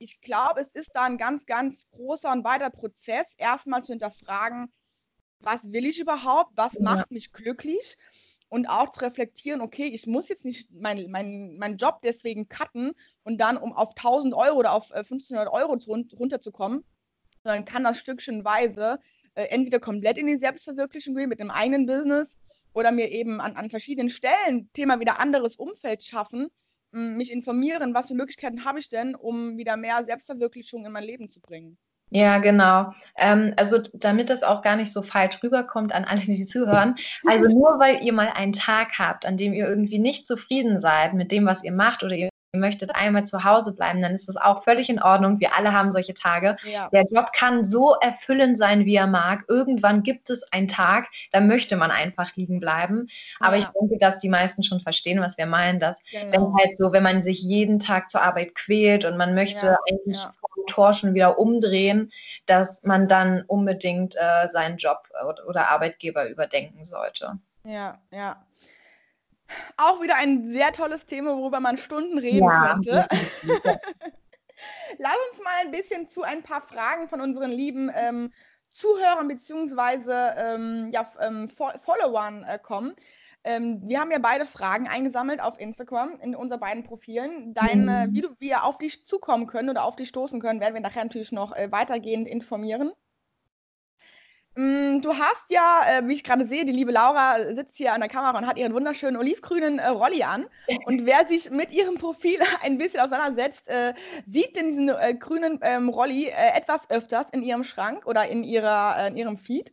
ich 0.01 0.21
glaube, 0.21 0.61
es 0.61 0.71
ist 0.75 0.93
da 0.95 1.03
ein 1.03 1.19
ganz, 1.19 1.45
ganz 1.45 1.89
großer 1.91 2.31
und 2.31 2.45
weiter 2.45 2.71
Prozess, 2.71 3.35
erstmal 3.37 3.83
zu 3.83 3.91
hinterfragen, 3.93 4.73
was 5.41 5.73
will 5.73 5.87
ich 5.87 6.01
überhaupt, 6.01 6.53
was 6.57 6.75
ja. 6.75 6.83
macht 6.83 7.11
mich 7.11 7.33
glücklich 7.33 7.97
und 8.49 8.67
auch 8.67 8.91
zu 8.91 9.01
reflektieren, 9.03 9.61
okay, 9.61 9.87
ich 9.87 10.07
muss 10.07 10.29
jetzt 10.29 10.45
nicht 10.45 10.71
meinen 10.73 11.11
mein, 11.11 11.57
mein 11.59 11.77
Job 11.77 12.01
deswegen 12.03 12.49
cutten 12.49 12.93
und 13.25 13.41
dann 13.41 13.57
um 13.57 13.73
auf 13.73 13.91
1000 13.91 14.35
Euro 14.35 14.59
oder 14.59 14.73
auf 14.73 14.91
1500 14.93 15.47
äh, 15.47 15.51
Euro 15.51 15.77
runterzukommen, 16.19 16.85
sondern 17.43 17.65
kann 17.65 17.85
das 17.85 17.99
stückchenweise 17.99 18.99
äh, 19.35 19.45
entweder 19.45 19.81
komplett 19.81 20.19
in 20.19 20.27
die 20.27 20.39
Selbstverwirklichung 20.39 21.15
gehen 21.15 21.29
mit 21.29 21.41
einem 21.41 21.51
eigenen 21.51 21.87
Business 21.87 22.37
oder 22.73 22.91
mir 22.91 23.11
eben 23.11 23.41
an, 23.41 23.57
an 23.57 23.71
verschiedenen 23.71 24.11
Stellen 24.11 24.71
Thema 24.73 25.01
wieder 25.01 25.21
anderes 25.21 25.57
Umfeld 25.57 26.03
schaffen, 26.03 26.49
mich 26.91 27.31
informieren, 27.31 27.93
was 27.93 28.09
für 28.09 28.15
Möglichkeiten 28.15 28.65
habe 28.65 28.79
ich 28.79 28.89
denn, 28.89 29.15
um 29.15 29.59
wieder 29.59 29.77
mehr 29.77 30.05
Selbstverwirklichung 30.05 30.87
in 30.87 30.93
mein 30.93 31.05
Leben 31.05 31.29
zu 31.29 31.41
bringen. 31.41 31.77
Ja, 32.11 32.39
genau. 32.39 32.95
Ähm, 33.17 33.53
also 33.57 33.79
damit 33.93 34.31
das 34.31 34.43
auch 34.43 34.63
gar 34.63 34.77
nicht 34.77 34.93
so 34.93 35.03
falsch 35.03 35.43
rüberkommt 35.43 35.93
an 35.93 36.05
alle, 36.05 36.21
die 36.21 36.47
zuhören. 36.47 36.97
Also 37.27 37.49
nur 37.49 37.79
weil 37.79 38.03
ihr 38.03 38.13
mal 38.13 38.29
einen 38.29 38.53
Tag 38.53 38.99
habt, 38.99 39.27
an 39.27 39.37
dem 39.37 39.53
ihr 39.53 39.69
irgendwie 39.69 39.99
nicht 39.99 40.27
zufrieden 40.27 40.81
seid 40.81 41.15
mit 41.15 41.33
dem, 41.33 41.45
was 41.45 41.65
ihr 41.65 41.73
macht 41.73 42.03
oder 42.03 42.15
ihr 42.15 42.31
ihr 42.53 42.61
möchtet 42.61 42.95
einmal 42.95 43.27
zu 43.27 43.45
Hause 43.45 43.75
bleiben, 43.75 44.01
dann 44.01 44.15
ist 44.15 44.29
das 44.29 44.37
auch 44.37 44.65
völlig 44.65 44.89
in 44.89 45.03
Ordnung. 45.03 45.39
Wir 45.39 45.55
alle 45.55 45.73
haben 45.73 45.93
solche 45.93 46.15
Tage. 46.15 46.57
Ja. 46.65 46.89
Der 46.91 47.05
Job 47.11 47.33
kann 47.33 47.65
so 47.65 47.95
erfüllend 48.01 48.57
sein, 48.57 48.87
wie 48.87 48.95
er 48.95 49.07
mag. 49.07 49.45
Irgendwann 49.49 50.03
gibt 50.03 50.31
es 50.31 50.43
einen 50.53 50.69
Tag, 50.69 51.09
da 51.33 51.41
möchte 51.41 51.77
man 51.77 51.91
einfach 51.91 52.35
liegen 52.37 52.61
bleiben. 52.61 53.09
Aber 53.41 53.57
ja. 53.57 53.63
ich 53.63 53.67
denke, 53.67 53.99
dass 53.99 54.19
die 54.19 54.31
meisten 54.31 54.63
schon 54.63 54.81
verstehen, 54.81 55.21
was 55.21 55.37
wir 55.37 55.47
meinen, 55.47 55.79
dass 55.79 55.99
genau. 56.11 56.33
wenn 56.33 56.55
halt 56.59 56.79
so, 56.79 56.93
wenn 56.93 57.03
man 57.03 57.23
sich 57.23 57.43
jeden 57.43 57.81
Tag 57.81 58.11
zur 58.11 58.23
Arbeit 58.23 58.55
quält 58.55 59.05
und 59.05 59.17
man 59.17 59.35
möchte 59.35 59.67
ja. 59.67 59.77
eigentlich 59.91 60.19
vom 60.19 60.67
Tor 60.67 60.95
schon 60.95 61.15
wieder 61.15 61.39
umdrehen, 61.39 62.11
dass 62.47 62.83
man 62.83 63.09
dann 63.09 63.43
unbedingt 63.47 64.17
äh, 64.17 64.49
seinen 64.49 64.79
Job 64.79 65.03
oder, 65.27 65.47
oder 65.47 65.71
Arbeitgeber 65.71 66.29
überdenken 66.29 66.85
sollte. 66.85 67.39
Ja, 67.65 67.99
ja. 68.11 68.43
Auch 69.77 70.03
wieder 70.03 70.17
ein 70.17 70.51
sehr 70.51 70.73
tolles 70.73 71.07
Thema, 71.07 71.37
worüber 71.37 71.61
man 71.61 71.79
Stunden 71.79 72.19
reden 72.19 72.45
ja. 72.47 72.73
könnte. 72.73 73.09
Lass 74.99 75.17
uns 75.31 75.45
mal 75.45 75.55
ein 75.61 75.71
bisschen 75.71 76.09
zu 76.09 76.23
ein 76.23 76.43
paar 76.43 76.61
Fragen 76.61 77.09
von 77.09 77.21
unseren 77.21 77.51
lieben 77.51 77.91
ähm, 77.95 78.33
Zuhörern 78.71 79.29
bzw. 79.29 80.11
Ähm, 80.37 80.91
ja, 80.93 81.09
ähm, 81.21 81.49
Followern 81.49 82.45
äh, 82.45 82.59
kommen. 82.59 82.95
Ähm, 83.45 83.81
wir 83.85 84.01
haben 84.01 84.11
ja 84.11 84.19
beide 84.19 84.47
Fragen 84.47 84.89
eingesammelt 84.89 85.41
auf 85.41 85.59
Instagram 85.61 86.19
in 86.21 86.35
unseren 86.35 86.61
beiden 86.61 86.83
Profilen. 86.83 87.55
Deine, 87.55 88.09
mhm. 88.09 88.15
wie, 88.15 88.21
du, 88.23 88.29
wir 88.39 88.65
auf 88.65 88.79
dich 88.79 89.07
zukommen 89.07 89.47
können 89.47 89.71
oder 89.71 89.85
auf 89.85 89.97
dich 89.97 90.09
stoßen 90.09 90.41
können, 90.41 90.61
werden 90.61 90.75
wir 90.75 90.81
nachher 90.81 91.05
natürlich 91.05 91.33
noch 91.33 91.55
äh, 91.55 91.71
weitergehend 91.71 92.29
informieren. 92.29 92.93
Mm, 94.59 95.03
du 95.03 95.15
hast 95.15 95.45
ja, 95.51 95.85
äh, 95.87 96.09
wie 96.09 96.15
ich 96.15 96.25
gerade 96.25 96.45
sehe, 96.45 96.65
die 96.65 96.73
liebe 96.73 96.91
Laura 96.91 97.37
sitzt 97.55 97.77
hier 97.77 97.93
an 97.93 98.01
der 98.01 98.09
Kamera 98.09 98.37
und 98.37 98.45
hat 98.45 98.59
ihren 98.59 98.75
wunderschönen 98.75 99.17
olivgrünen 99.17 99.79
äh, 99.79 99.87
Rolli 99.87 100.25
an. 100.25 100.47
Und 100.87 101.07
wer 101.07 101.27
sich 101.27 101.49
mit 101.53 101.71
ihrem 101.71 101.95
Profil 101.95 102.41
ein 102.65 102.77
bisschen 102.77 102.99
auseinandersetzt, 102.99 103.69
äh, 103.69 103.95
sieht 104.27 104.57
diesen 104.57 104.91
grünen 105.21 105.61
ähm, 105.63 105.89
Rolli 105.89 106.31
etwas 106.31 106.91
öfters 106.91 107.31
in 107.31 107.45
ihrem 107.45 107.63
Schrank 107.63 108.05
oder 108.05 108.27
in, 108.27 108.43
ihrer, 108.43 109.07
in 109.07 109.17
ihrem 109.17 109.39
Feed. 109.39 109.73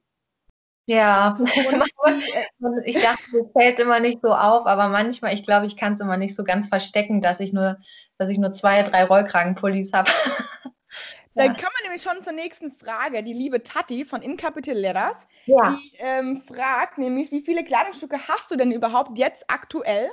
Ja, 0.86 1.40
ich 2.86 3.02
dachte, 3.02 3.24
das 3.34 3.52
fällt 3.54 3.80
immer 3.80 4.00
nicht 4.00 4.22
so 4.22 4.36
auf, 4.36 4.68
aber 4.68 4.90
manchmal, 4.90 5.34
ich 5.34 5.44
glaube, 5.44 5.66
ich 5.66 5.78
kann 5.78 5.94
es 5.94 6.00
immer 6.00 6.18
nicht 6.18 6.36
so 6.36 6.44
ganz 6.44 6.68
verstecken, 6.68 7.22
dass 7.22 7.40
ich 7.40 7.54
nur, 7.54 7.78
dass 8.20 8.30
ich 8.30 8.38
nur 8.38 8.54
zwei, 8.54 8.84
drei 8.84 9.06
Rollkragenpullis 9.06 9.94
habe. 9.94 10.12
Dann 11.36 11.58
kommen 11.58 11.72
wir 11.78 11.84
nämlich 11.84 12.02
schon 12.02 12.24
zur 12.24 12.34
nächsten 12.34 12.72
Frage. 12.72 13.22
Die 13.22 13.34
liebe 13.34 13.62
Tati 13.62 14.06
von 14.06 14.22
Incapital 14.22 14.76
Letters, 14.76 15.18
ja. 15.46 15.78
die 15.78 15.98
ähm, 16.00 16.42
fragt 16.42 16.98
nämlich, 16.98 17.32
wie 17.32 17.42
viele 17.42 17.64
Kleidungsstücke 17.64 18.28
hast 18.28 18.52
du 18.52 18.56
denn 18.56 18.72
überhaupt 18.72 19.18
jetzt 19.18 19.44
aktuell? 19.50 20.10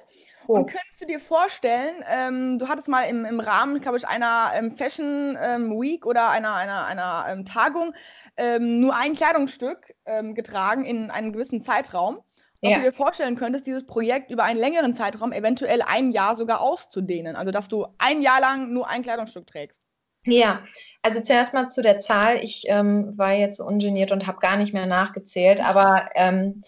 Oh. 0.48 0.54
Und 0.54 0.66
könntest 0.66 1.00
du 1.00 1.06
dir 1.06 1.20
vorstellen, 1.20 2.04
ähm, 2.10 2.58
du 2.58 2.68
hattest 2.68 2.88
mal 2.88 3.04
im, 3.04 3.24
im 3.24 3.38
Rahmen, 3.38 3.80
glaube 3.80 3.98
ich, 3.98 4.08
einer 4.08 4.50
ähm, 4.56 4.76
Fashion 4.76 5.38
ähm, 5.40 5.80
Week 5.80 6.04
oder 6.04 6.30
einer, 6.30 6.54
einer, 6.56 6.84
einer 6.86 7.26
ähm, 7.28 7.44
Tagung 7.44 7.94
ähm, 8.36 8.80
nur 8.80 8.96
ein 8.96 9.14
Kleidungsstück 9.14 9.94
getragen 10.34 10.84
in 10.84 11.10
einem 11.10 11.32
gewissen 11.32 11.62
Zeitraum. 11.62 12.16
Ob 12.64 12.70
ja. 12.70 12.78
du 12.78 12.84
dir 12.84 12.92
vorstellen 12.92 13.36
könntest, 13.36 13.66
dieses 13.66 13.86
Projekt 13.86 14.30
über 14.30 14.44
einen 14.44 14.58
längeren 14.58 14.94
Zeitraum, 14.94 15.32
eventuell 15.32 15.82
ein 15.82 16.12
Jahr 16.12 16.34
sogar 16.34 16.60
auszudehnen. 16.60 17.36
Also, 17.36 17.52
dass 17.52 17.68
du 17.68 17.86
ein 17.98 18.22
Jahr 18.22 18.40
lang 18.40 18.72
nur 18.72 18.88
ein 18.88 19.02
Kleidungsstück 19.02 19.46
trägst. 19.46 19.81
Ja, 20.24 20.62
also 21.02 21.20
zuerst 21.20 21.52
mal 21.52 21.68
zu 21.68 21.82
der 21.82 22.00
Zahl. 22.00 22.36
Ich 22.44 22.64
ähm, 22.68 23.16
war 23.18 23.32
jetzt 23.32 23.60
ungeniert 23.60 24.12
und 24.12 24.26
habe 24.26 24.38
gar 24.38 24.56
nicht 24.56 24.72
mehr 24.72 24.86
nachgezählt, 24.86 25.60
aber 25.60 26.10
ähm, 26.14 26.62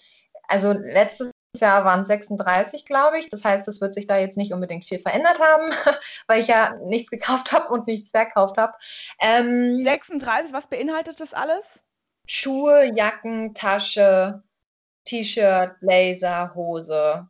also 0.48 0.72
letztes 0.72 1.30
Jahr 1.61 1.84
waren 1.84 2.00
es 2.00 2.09
36, 2.09 2.84
glaube 2.84 3.18
ich. 3.18 3.30
Das 3.30 3.44
heißt, 3.44 3.68
es 3.68 3.80
wird 3.80 3.94
sich 3.94 4.07
da 4.07 4.18
jetzt 4.18 4.36
nicht 4.36 4.52
unbedingt 4.52 4.84
viel 4.84 4.98
verändert 4.98 5.40
haben, 5.40 5.72
weil 6.26 6.40
ich 6.40 6.48
ja 6.48 6.74
nichts 6.84 7.11
gekauft 7.11 7.52
habe 7.52 7.68
und 7.68 7.86
nichts 7.86 8.11
verkauft 8.11 8.59
habe. 8.59 8.74
Ähm, 9.20 9.84
36, 9.84 10.52
was 10.52 10.66
beinhaltet 10.68 11.20
das 11.20 11.32
alles? 11.32 11.80
Schuhe, 12.26 12.90
Jacken, 12.94 13.55
Tasche, 13.55 14.42
T-Shirt, 15.05 15.78
Blazer, 15.80 16.55
Hose. 16.55 17.28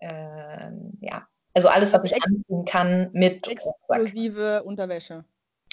Ähm, 0.00 0.98
ja, 1.00 1.26
also 1.54 1.68
alles, 1.68 1.92
was 1.92 2.04
ich 2.04 2.14
anziehen 2.14 2.64
kann 2.64 3.10
mit 3.12 3.48
exklusive 3.48 4.58
Rucksack. 4.58 4.66
Unterwäsche. 4.66 5.24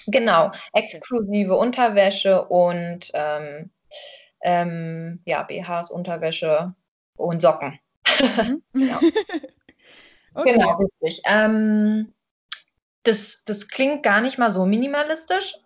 Genau, 0.07 0.51
exklusive 0.73 1.53
okay. 1.53 1.61
Unterwäsche 1.61 2.45
und 2.45 3.11
ähm, 3.13 3.71
ähm, 4.41 5.21
ja, 5.25 5.43
BHs, 5.43 5.91
Unterwäsche 5.91 6.73
und 7.17 7.41
Socken. 7.41 7.79
Mhm. 8.19 8.63
genau. 8.73 8.97
okay. 10.33 10.53
genau, 10.53 10.77
richtig. 10.77 11.21
Ähm, 11.25 12.13
das, 13.03 13.43
das 13.45 13.67
klingt 13.67 14.03
gar 14.03 14.21
nicht 14.21 14.37
mal 14.37 14.51
so 14.51 14.65
minimalistisch. 14.65 15.57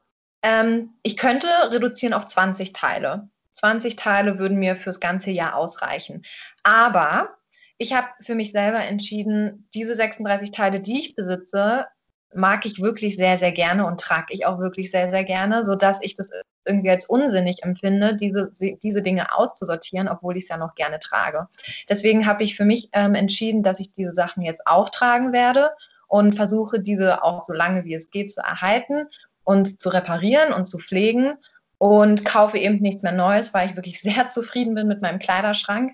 Ähm, 0.41 0.93
ich 1.03 1.18
könnte 1.18 1.47
reduzieren 1.72 2.13
auf 2.13 2.28
20 2.28 2.74
Teile. 2.74 3.30
20 3.53 3.95
Teile 3.95 4.38
würden 4.38 4.57
mir 4.57 4.76
fürs 4.76 4.99
ganze 4.99 5.32
Jahr 5.32 5.55
ausreichen. 5.55 6.26
Aber 6.63 7.38
ich 7.78 7.93
habe 7.93 8.07
für 8.21 8.36
mich 8.36 8.51
selber 8.51 8.80
entschieden, 8.80 9.67
diese 9.73 9.95
36 9.95 10.51
Teile, 10.51 10.80
die 10.80 10.99
ich 10.99 11.15
besitze, 11.15 11.86
mag 12.34 12.65
ich 12.65 12.82
wirklich 12.82 13.15
sehr, 13.15 13.38
sehr 13.38 13.51
gerne 13.51 13.86
und 13.86 13.99
trage 13.99 14.34
ich 14.34 14.45
auch 14.45 14.59
wirklich 14.59 14.91
sehr, 14.91 15.09
sehr 15.09 15.23
gerne, 15.23 15.63
sodass 15.65 15.99
ich 16.01 16.15
das 16.15 16.30
irgendwie 16.67 16.89
als 16.89 17.07
unsinnig 17.07 17.63
empfinde, 17.63 18.15
diese, 18.15 18.51
diese 18.59 19.01
Dinge 19.01 19.36
auszusortieren, 19.38 20.07
obwohl 20.07 20.38
ich 20.38 20.45
es 20.45 20.49
ja 20.49 20.57
noch 20.57 20.76
gerne 20.76 20.99
trage. 20.99 21.47
Deswegen 21.88 22.26
habe 22.26 22.43
ich 22.43 22.55
für 22.55 22.65
mich 22.65 22.89
ähm, 22.91 23.15
entschieden, 23.15 23.63
dass 23.63 23.80
ich 23.80 23.93
diese 23.93 24.13
Sachen 24.13 24.43
jetzt 24.43 24.65
auftragen 24.67 25.32
werde 25.32 25.71
und 26.07 26.36
versuche, 26.36 26.80
diese 26.80 27.23
auch 27.23 27.45
so 27.45 27.53
lange 27.53 27.86
wie 27.86 27.93
es 27.93 28.09
geht 28.09 28.32
zu 28.32 28.41
erhalten 28.41 29.07
und 29.43 29.80
zu 29.80 29.89
reparieren 29.89 30.53
und 30.53 30.65
zu 30.65 30.80
pflegen 30.80 31.34
und 31.78 32.26
kaufe 32.26 32.57
eben 32.57 32.80
nichts 32.80 33.03
mehr 33.03 33.11
Neues, 33.11 33.53
weil 33.53 33.69
ich 33.69 33.76
wirklich 33.76 34.01
sehr 34.01 34.30
zufrieden 34.30 34.76
bin 34.76 34.88
mit 34.88 35.01
meinem 35.01 35.19
Kleiderschrank. 35.19 35.93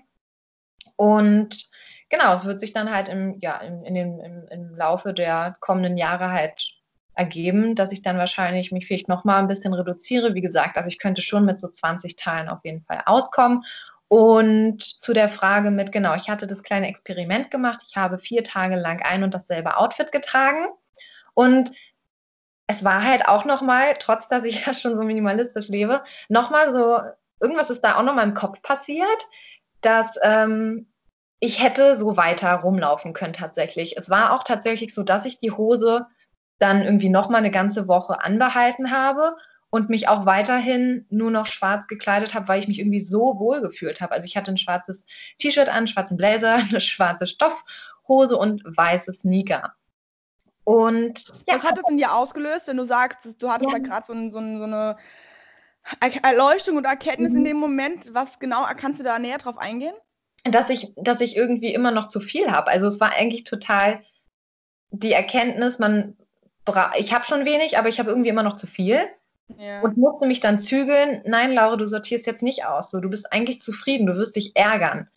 Und 0.96 1.68
genau, 2.08 2.34
es 2.34 2.44
wird 2.44 2.60
sich 2.60 2.72
dann 2.72 2.90
halt 2.90 3.08
im, 3.08 3.38
ja, 3.40 3.58
im, 3.58 3.84
in 3.84 3.94
dem, 3.94 4.20
im, 4.20 4.48
im 4.50 4.76
Laufe 4.76 5.14
der 5.14 5.56
kommenden 5.60 5.96
Jahre 5.96 6.30
halt 6.30 6.54
ergeben, 7.14 7.74
dass 7.74 7.92
ich 7.92 8.02
dann 8.02 8.18
wahrscheinlich 8.18 8.72
mich 8.72 8.86
vielleicht 8.86 9.08
nochmal 9.08 9.38
ein 9.38 9.48
bisschen 9.48 9.74
reduziere. 9.74 10.34
Wie 10.34 10.40
gesagt, 10.40 10.76
also 10.76 10.88
ich 10.88 10.98
könnte 10.98 11.22
schon 11.22 11.44
mit 11.44 11.60
so 11.60 11.68
20 11.68 12.16
Teilen 12.16 12.48
auf 12.48 12.64
jeden 12.64 12.82
Fall 12.82 13.02
auskommen. 13.04 13.64
Und 14.08 14.82
zu 14.82 15.12
der 15.14 15.30
Frage 15.30 15.70
mit, 15.70 15.90
genau, 15.90 16.14
ich 16.14 16.28
hatte 16.28 16.46
das 16.46 16.62
kleine 16.62 16.88
Experiment 16.88 17.50
gemacht. 17.50 17.82
Ich 17.88 17.96
habe 17.96 18.18
vier 18.18 18.44
Tage 18.44 18.76
lang 18.76 19.02
ein 19.02 19.24
und 19.24 19.32
dasselbe 19.32 19.76
Outfit 19.76 20.12
getragen. 20.12 20.66
Und 21.34 21.72
es 22.66 22.84
war 22.84 23.02
halt 23.04 23.26
auch 23.26 23.44
nochmal, 23.44 23.96
trotz 23.98 24.28
dass 24.28 24.44
ich 24.44 24.66
ja 24.66 24.74
schon 24.74 24.96
so 24.96 25.02
minimalistisch 25.02 25.68
lebe, 25.68 26.02
nochmal 26.28 26.72
so, 26.72 26.98
irgendwas 27.40 27.70
ist 27.70 27.82
da 27.82 27.96
auch 27.98 28.02
nochmal 28.02 28.26
im 28.26 28.34
Kopf 28.34 28.62
passiert, 28.62 29.22
dass 29.82 30.18
ähm, 30.22 30.88
ich 31.40 31.62
hätte 31.62 31.96
so 31.96 32.16
weiter 32.16 32.54
rumlaufen 32.54 33.12
können 33.12 33.32
tatsächlich. 33.32 33.96
Es 33.96 34.08
war 34.08 34.32
auch 34.32 34.44
tatsächlich 34.44 34.94
so, 34.94 35.02
dass 35.02 35.26
ich 35.26 35.38
die 35.40 35.50
Hose 35.50 36.06
dann 36.58 36.82
irgendwie 36.82 37.08
noch 37.08 37.28
mal 37.28 37.38
eine 37.38 37.50
ganze 37.50 37.88
Woche 37.88 38.22
anbehalten 38.22 38.92
habe 38.92 39.36
und 39.70 39.88
mich 39.88 40.06
auch 40.06 40.26
weiterhin 40.26 41.06
nur 41.10 41.30
noch 41.30 41.46
schwarz 41.46 41.88
gekleidet 41.88 42.34
habe, 42.34 42.46
weil 42.46 42.60
ich 42.60 42.68
mich 42.68 42.78
irgendwie 42.78 43.00
so 43.00 43.38
wohl 43.38 43.60
gefühlt 43.60 44.00
habe. 44.00 44.12
Also 44.12 44.26
ich 44.26 44.36
hatte 44.36 44.52
ein 44.52 44.58
schwarzes 44.58 45.04
T-Shirt 45.38 45.68
an, 45.68 45.74
einen 45.74 45.88
schwarzen 45.88 46.16
Blazer, 46.16 46.54
eine 46.70 46.80
schwarze 46.80 47.26
Stoffhose 47.26 48.36
und 48.36 48.62
weiße 48.64 49.12
Sneaker. 49.12 49.74
Und 50.64 51.32
ja, 51.48 51.56
was 51.56 51.64
hat 51.64 51.78
das 51.78 51.90
in 51.90 51.98
dir 51.98 52.12
ausgelöst, 52.12 52.68
wenn 52.68 52.76
du 52.76 52.84
sagst, 52.84 53.42
du 53.42 53.50
hattest 53.50 53.72
ja. 53.72 53.78
da 53.78 53.84
gerade 53.84 54.06
so, 54.06 54.14
so, 54.14 54.30
so, 54.30 54.38
eine 54.38 54.96
Erleuchtung 56.22 56.76
oder 56.76 56.90
Erkenntnis 56.90 57.30
mhm. 57.30 57.38
in 57.38 57.44
dem 57.44 57.56
Moment? 57.56 58.14
Was 58.14 58.38
genau 58.38 58.66
kannst 58.76 59.00
du 59.00 59.04
da 59.04 59.18
näher 59.18 59.38
drauf 59.38 59.58
eingehen? 59.58 59.94
dass 60.44 60.70
ich, 60.70 60.92
dass 60.96 61.20
ich 61.20 61.36
irgendwie 61.36 61.72
immer 61.72 61.92
noch 61.92 62.08
zu 62.08 62.20
viel 62.20 62.50
habe. 62.50 62.68
Also 62.68 62.86
es 62.86 63.00
war 63.00 63.12
eigentlich 63.12 63.44
total 63.44 64.02
die 64.90 65.12
Erkenntnis, 65.12 65.78
man 65.78 66.16
ich 66.96 67.12
habe 67.12 67.24
schon 67.24 67.44
wenig, 67.44 67.76
aber 67.76 67.88
ich 67.88 67.98
habe 67.98 68.10
irgendwie 68.10 68.28
immer 68.28 68.44
noch 68.44 68.54
zu 68.54 68.68
viel. 68.68 69.00
Ja. 69.58 69.80
Und 69.80 69.96
musste 69.96 70.26
mich 70.26 70.38
dann 70.38 70.60
zügeln, 70.60 71.22
nein, 71.26 71.52
Laura, 71.52 71.76
du 71.76 71.86
sortierst 71.86 72.24
jetzt 72.26 72.42
nicht 72.42 72.64
aus. 72.64 72.90
So, 72.90 73.00
du 73.00 73.10
bist 73.10 73.32
eigentlich 73.32 73.60
zufrieden, 73.60 74.06
du 74.06 74.14
wirst 74.14 74.36
dich 74.36 74.54
ärgern. 74.54 75.08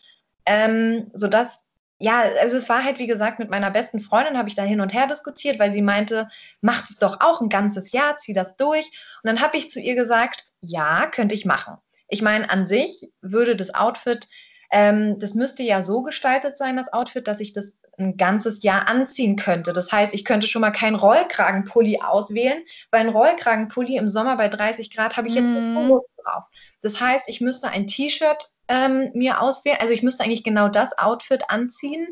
Ähm, 0.44 1.10
sodass, 1.14 1.60
ja, 1.98 2.22
also 2.40 2.56
es 2.56 2.68
war 2.68 2.82
halt, 2.82 2.98
wie 2.98 3.06
gesagt, 3.06 3.38
mit 3.38 3.48
meiner 3.48 3.70
besten 3.70 4.00
Freundin 4.00 4.36
habe 4.36 4.48
ich 4.48 4.56
da 4.56 4.64
hin 4.64 4.80
und 4.80 4.92
her 4.92 5.06
diskutiert, 5.06 5.60
weil 5.60 5.70
sie 5.70 5.82
meinte, 5.82 6.28
macht 6.60 6.90
es 6.90 6.98
doch 6.98 7.20
auch 7.20 7.40
ein 7.40 7.48
ganzes 7.48 7.92
Jahr, 7.92 8.16
zieh 8.16 8.32
das 8.32 8.56
durch. 8.56 8.86
Und 9.22 9.28
dann 9.28 9.40
habe 9.40 9.56
ich 9.56 9.70
zu 9.70 9.80
ihr 9.80 9.94
gesagt, 9.94 10.45
ja, 10.60 11.06
könnte 11.06 11.34
ich 11.34 11.44
machen. 11.44 11.76
Ich 12.08 12.22
meine, 12.22 12.50
an 12.50 12.66
sich 12.66 13.12
würde 13.20 13.56
das 13.56 13.74
Outfit 13.74 14.28
ähm, 14.70 15.18
das 15.18 15.34
müsste 15.34 15.62
ja 15.62 15.82
so 15.82 16.02
gestaltet 16.02 16.58
sein, 16.58 16.76
das 16.76 16.92
Outfit, 16.92 17.28
dass 17.28 17.40
ich 17.40 17.52
das 17.52 17.76
ein 17.98 18.16
ganzes 18.16 18.62
Jahr 18.62 18.88
anziehen 18.88 19.36
könnte. 19.36 19.72
Das 19.72 19.90
heißt, 19.90 20.12
ich 20.12 20.24
könnte 20.24 20.48
schon 20.48 20.60
mal 20.60 20.70
keinen 20.70 20.96
Rollkragenpulli 20.96 22.00
auswählen, 22.02 22.62
weil 22.90 23.00
ein 23.00 23.08
Rollkragenpulli 23.08 23.96
im 23.96 24.08
Sommer 24.10 24.36
bei 24.36 24.48
30 24.48 24.94
Grad 24.94 25.16
habe 25.16 25.28
ich 25.28 25.34
jetzt 25.34 25.46
nicht 25.46 25.62
mm. 25.62 25.88
drauf. 26.22 26.44
Das 26.82 27.00
heißt, 27.00 27.28
ich 27.28 27.40
müsste 27.40 27.70
ein 27.70 27.86
T-Shirt 27.86 28.48
ähm, 28.68 29.10
mir 29.14 29.40
auswählen. 29.40 29.78
Also 29.80 29.94
ich 29.94 30.02
müsste 30.02 30.24
eigentlich 30.24 30.44
genau 30.44 30.68
das 30.68 30.98
Outfit 30.98 31.44
anziehen, 31.48 32.06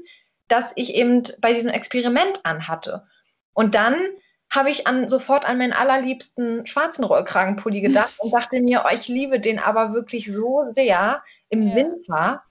das 0.49 0.73
ich 0.77 0.95
eben 0.95 1.23
bei 1.41 1.53
diesem 1.53 1.71
Experiment 1.71 2.41
anhatte. 2.45 3.05
Und 3.53 3.75
dann 3.75 3.97
habe 4.55 4.71
ich 4.71 4.87
an, 4.87 5.09
sofort 5.09 5.45
an 5.45 5.59
meinen 5.59 5.73
allerliebsten 5.73 6.67
schwarzen 6.67 7.05
Rollkragenpulli 7.05 7.81
gedacht 7.81 8.15
und 8.19 8.33
dachte 8.33 8.61
mir, 8.61 8.85
oh, 8.87 8.95
ich 8.95 9.09
liebe 9.09 9.41
den 9.41 9.59
aber 9.59 9.93
wirklich 9.93 10.33
so 10.33 10.65
sehr 10.75 11.23
im 11.49 11.69
ja. 11.69 11.75
Winter, 11.75 12.43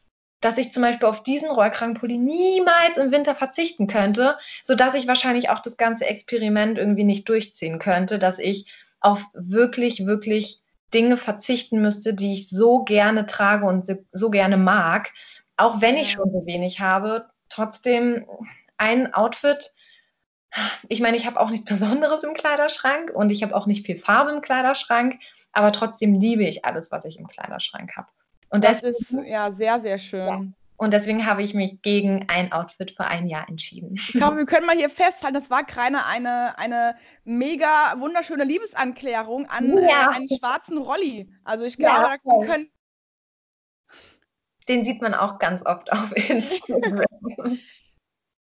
dass 0.42 0.58
ich 0.58 0.74
zum 0.74 0.84
Beispiel 0.84 1.08
auf 1.08 1.24
diesen 1.24 1.50
Rollkragenpulli 1.50 2.18
niemals 2.18 2.98
im 2.98 3.12
Winter 3.12 3.36
verzichten 3.36 3.88
könnte, 3.88 4.38
sodass 4.64 4.96
ich 4.96 5.08
wahrscheinlich 5.08 5.50
auch 5.50 5.60
das 5.60 5.78
ganze 5.78 6.06
Experiment 6.06 6.78
irgendwie 6.78 7.06
nicht 7.06 7.30
durchziehen 7.30 7.80
könnte, 7.80 8.20
dass 8.20 8.40
ich 8.40 8.70
auf 9.00 9.24
wirklich, 9.34 10.06
wirklich 10.06 10.62
Dinge 10.94 11.18
verzichten 11.18 11.82
müsste, 11.82 12.14
die 12.14 12.34
ich 12.34 12.50
so 12.50 12.84
gerne 12.84 13.26
trage 13.26 13.66
und 13.66 13.86
so 14.12 14.30
gerne 14.30 14.58
mag, 14.58 15.12
auch 15.58 15.82
wenn 15.82 15.98
ich 15.98 16.12
schon 16.12 16.32
so 16.32 16.46
wenig 16.46 16.80
habe. 16.80 17.30
Trotzdem 17.50 18.26
ein 18.78 19.14
Outfit. 19.14 19.74
Ich 20.88 21.00
meine, 21.00 21.18
ich 21.18 21.26
habe 21.26 21.40
auch 21.40 21.50
nichts 21.50 21.66
Besonderes 21.66 22.24
im 22.24 22.34
Kleiderschrank 22.34 23.12
und 23.14 23.30
ich 23.30 23.44
habe 23.44 23.56
auch 23.56 23.66
nicht 23.66 23.86
viel 23.86 23.98
Farbe 23.98 24.32
im 24.32 24.42
Kleiderschrank, 24.42 25.20
aber 25.52 25.72
trotzdem 25.72 26.14
liebe 26.14 26.44
ich 26.44 26.66
alles, 26.66 26.92
was 26.92 27.06
ich 27.06 27.18
im 27.18 27.28
Kleiderschrank 27.28 27.96
habe. 27.96 28.08
Und 28.50 28.64
das, 28.64 28.82
das 28.82 29.00
ist 29.00 29.16
ja 29.26 29.52
sehr, 29.52 29.82
sehr 29.82 29.98
schön. 29.98 30.28
Ja. 30.28 30.42
Und 30.78 30.92
deswegen 30.92 31.26
habe 31.26 31.44
ich 31.44 31.54
mich 31.54 31.82
gegen 31.82 32.28
ein 32.28 32.52
Outfit 32.52 32.92
für 32.92 33.06
ein 33.06 33.28
Jahr 33.28 33.48
entschieden. 33.48 33.96
Ich 33.96 34.14
glaube, 34.14 34.38
wir 34.38 34.46
können 34.48 34.66
mal 34.66 34.76
hier 34.76 34.90
festhalten, 34.90 35.36
das 35.36 35.50
war 35.50 35.64
keine 35.64 36.06
eine, 36.06 36.58
eine 36.58 36.96
mega 37.24 37.96
wunderschöne 38.00 38.44
Liebesanklärung 38.44 39.48
an 39.50 39.78
ja. 39.78 40.12
äh, 40.12 40.16
einen 40.16 40.28
schwarzen 40.28 40.78
Rolli. 40.78 41.32
Also 41.44 41.66
ich 41.66 41.78
glaube, 41.78 42.02
ja, 42.02 42.18
da 42.18 42.46
können. 42.46 42.70
Den 44.68 44.86
sieht 44.86 45.02
man 45.02 45.14
auch 45.14 45.40
ganz 45.40 45.66
oft 45.66 45.92
auf 45.92 46.12
Instagram. 46.30 47.06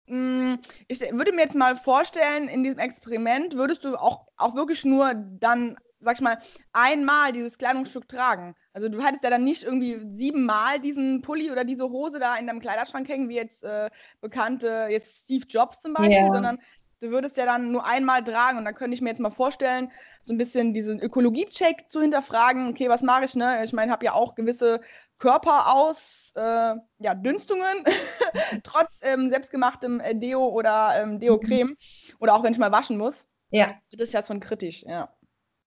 Mm, 0.07 0.55
ich 0.89 1.01
würde 1.01 1.33
mir 1.33 1.43
jetzt 1.43 1.55
mal 1.55 1.77
vorstellen, 1.77 2.49
in 2.49 2.65
diesem 2.65 2.79
Experiment 2.79 3.55
würdest 3.55 3.85
du 3.85 3.97
auch, 3.97 4.27
auch 4.37 4.55
wirklich 4.55 4.85
nur 4.85 5.15
dann, 5.15 5.77
sag 6.01 6.15
ich 6.15 6.21
mal, 6.21 6.39
einmal 6.73 7.33
dieses 7.33 7.59
Kleidungsstück 7.59 8.09
tragen. 8.09 8.55
Also 8.73 8.89
du 8.89 9.03
hattest 9.03 9.23
ja 9.23 9.31
dann 9.31 9.45
nicht 9.45 9.63
irgendwie 9.63 10.01
siebenmal 10.17 10.81
diesen 10.81 11.23
Pulli 11.23 11.51
oder 11.51 11.65
diese 11.65 11.89
Hose 11.89 12.19
da 12.19 12.37
in 12.37 12.47
deinem 12.47 12.61
Kleiderschrank 12.61 13.09
hängen, 13.09 13.29
wie 13.29 13.37
jetzt 13.37 13.63
äh, 13.63 13.91
bekannte, 14.21 14.89
jetzt 14.91 15.23
Steve 15.23 15.47
Jobs 15.49 15.81
zum 15.81 15.95
Beispiel, 15.95 16.17
yeah. 16.17 16.33
sondern 16.33 16.59
du 17.01 17.11
würdest 17.11 17.37
ja 17.37 17.47
dann 17.47 17.73
nur 17.73 17.85
einmal 17.85 18.23
tragen 18.25 18.59
und 18.59 18.65
dann 18.65 18.75
könnte 18.75 18.95
ich 18.95 19.01
mir 19.01 19.11
jetzt 19.11 19.21
mal 19.21 19.31
vorstellen, 19.31 19.91
so 20.23 20.33
ein 20.33 20.39
bisschen 20.39 20.73
diesen 20.73 21.01
Ökologie-Check 21.01 21.91
zu 21.91 22.01
hinterfragen, 22.01 22.69
okay, 22.69 22.89
was 22.89 23.03
mache 23.03 23.25
ich, 23.25 23.35
ne? 23.35 23.65
Ich 23.65 23.73
meine, 23.73 23.89
ich 23.89 23.93
habe 23.93 24.05
ja 24.05 24.13
auch 24.13 24.35
gewisse 24.35 24.81
Körper 25.23 25.73
aus, 25.73 26.33
äh, 26.35 26.75
ja, 26.99 27.15
Dünstungen, 27.15 27.85
trotz 28.65 28.99
ähm, 29.03 29.31
selbstgemachtem 29.31 30.01
äh, 30.01 30.17
Deo 30.17 30.49
oder 30.49 31.01
ähm, 31.01 31.21
Deo-Creme 31.21 31.77
oder 32.19 32.35
auch 32.35 32.43
wenn 32.43 32.53
ich 32.53 32.59
mal 32.59 32.73
waschen 32.73 32.99
muss. 32.99 33.15
Ja. 33.51 33.69
Das 33.93 34.09
ist 34.09 34.15
ja 34.15 34.25
schon 34.25 34.41
kritisch, 34.41 34.83
ja. 34.83 35.09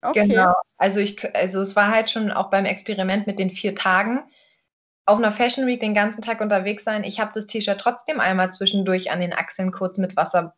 Okay. 0.01 0.27
Genau. 0.27 0.53
Also 0.77 0.99
ich, 0.99 1.33
also 1.33 1.61
es 1.61 1.73
war 1.73 1.89
halt 1.89 2.11
schon 2.11 2.31
auch 2.31 2.49
beim 2.49 2.65
Experiment 2.65 3.27
mit 3.27 3.39
den 3.39 3.49
vier 3.49 3.75
Tagen 3.75 4.29
auf 5.05 5.19
einer 5.19 5.31
Fashion 5.31 5.65
Week 5.67 5.79
den 5.79 5.93
ganzen 5.93 6.21
Tag 6.21 6.41
unterwegs 6.41 6.83
sein. 6.83 7.05
Ich 7.05 7.21
habe 7.21 7.31
das 7.33 7.47
T-Shirt 7.47 7.79
trotzdem 7.79 8.19
einmal 8.19 8.51
zwischendurch 8.51 9.09
an 9.09 9.21
den 9.21 9.31
Achseln 9.31 9.71
kurz 9.71 9.97
mit 9.99 10.17
Wasser 10.17 10.53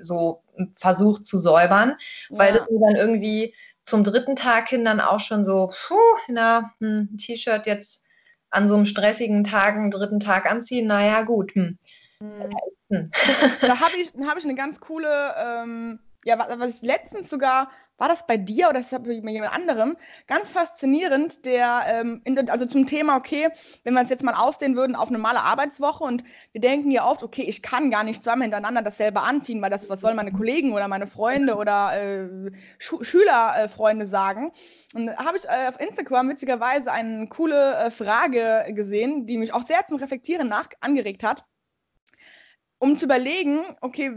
so 0.00 0.42
versucht 0.76 1.26
zu 1.26 1.38
säubern, 1.38 1.96
ja. 2.30 2.38
weil 2.38 2.54
das 2.54 2.70
mir 2.70 2.80
dann 2.80 2.96
irgendwie 2.96 3.54
zum 3.84 4.02
dritten 4.02 4.34
Tag 4.34 4.70
hin 4.70 4.86
dann 4.86 5.00
auch 5.00 5.20
schon 5.20 5.44
so, 5.44 5.70
puh, 5.88 5.96
na, 6.28 6.72
hm, 6.78 7.18
T-Shirt 7.18 7.66
jetzt 7.66 8.06
an 8.50 8.68
so 8.68 8.74
einem 8.74 8.86
stressigen 8.86 9.44
Tag, 9.44 9.76
einen 9.76 9.90
dritten 9.90 10.20
Tag 10.20 10.50
anziehen, 10.50 10.86
naja, 10.86 11.22
gut. 11.22 11.54
Hm. 11.54 11.78
Hm. 12.20 12.50
hm. 12.90 13.10
Da 13.60 13.80
habe 13.80 13.96
ich, 13.96 14.12
hab 14.26 14.38
ich 14.38 14.44
eine 14.44 14.54
ganz 14.54 14.80
coole, 14.80 15.34
ähm, 15.38 16.00
ja, 16.24 16.38
was, 16.38 16.58
was 16.58 16.76
ich 16.76 16.82
letztens 16.82 17.30
sogar 17.30 17.70
war 18.00 18.08
das 18.08 18.26
bei 18.26 18.38
dir 18.38 18.70
oder 18.70 18.80
das 18.80 18.90
bei 18.90 19.12
jemand 19.12 19.52
anderem? 19.52 19.96
Ganz 20.26 20.50
faszinierend, 20.50 21.44
der, 21.44 21.84
ähm, 21.86 22.22
der, 22.26 22.50
also 22.50 22.64
zum 22.64 22.86
Thema, 22.86 23.16
okay, 23.16 23.48
wenn 23.84 23.92
wir 23.92 24.00
uns 24.00 24.08
jetzt 24.08 24.22
mal 24.22 24.34
ausdehnen 24.34 24.74
würden 24.74 24.96
auf 24.96 25.08
eine 25.08 25.18
normale 25.18 25.42
Arbeitswoche 25.42 26.02
und 26.02 26.24
wir 26.52 26.62
denken 26.62 26.90
ja 26.90 27.06
oft, 27.06 27.22
okay, 27.22 27.42
ich 27.42 27.62
kann 27.62 27.90
gar 27.90 28.02
nicht 28.02 28.24
zweimal 28.24 28.44
hintereinander 28.44 28.80
dasselbe 28.80 29.20
anziehen, 29.20 29.60
weil 29.60 29.70
das, 29.70 29.90
was 29.90 30.00
sollen 30.00 30.16
meine 30.16 30.32
Kollegen 30.32 30.72
oder 30.72 30.88
meine 30.88 31.06
Freunde 31.06 31.56
oder 31.56 31.92
äh, 32.00 32.50
Schu 32.78 33.04
Schülerfreunde 33.04 34.06
äh, 34.06 34.08
sagen? 34.08 34.50
Und 34.94 35.06
da 35.06 35.16
habe 35.18 35.36
ich 35.36 35.44
äh, 35.44 35.68
auf 35.68 35.78
Instagram 35.78 36.30
witzigerweise 36.30 36.90
eine 36.90 37.28
coole 37.28 37.74
äh, 37.74 37.90
Frage 37.90 38.64
gesehen, 38.70 39.26
die 39.26 39.36
mich 39.36 39.52
auch 39.52 39.62
sehr 39.62 39.84
zum 39.86 39.98
Reflektieren 39.98 40.48
nach 40.48 40.70
angeregt 40.80 41.22
hat 41.22 41.44
um 42.80 42.96
zu 42.96 43.04
überlegen, 43.04 43.60
okay, 43.82 44.10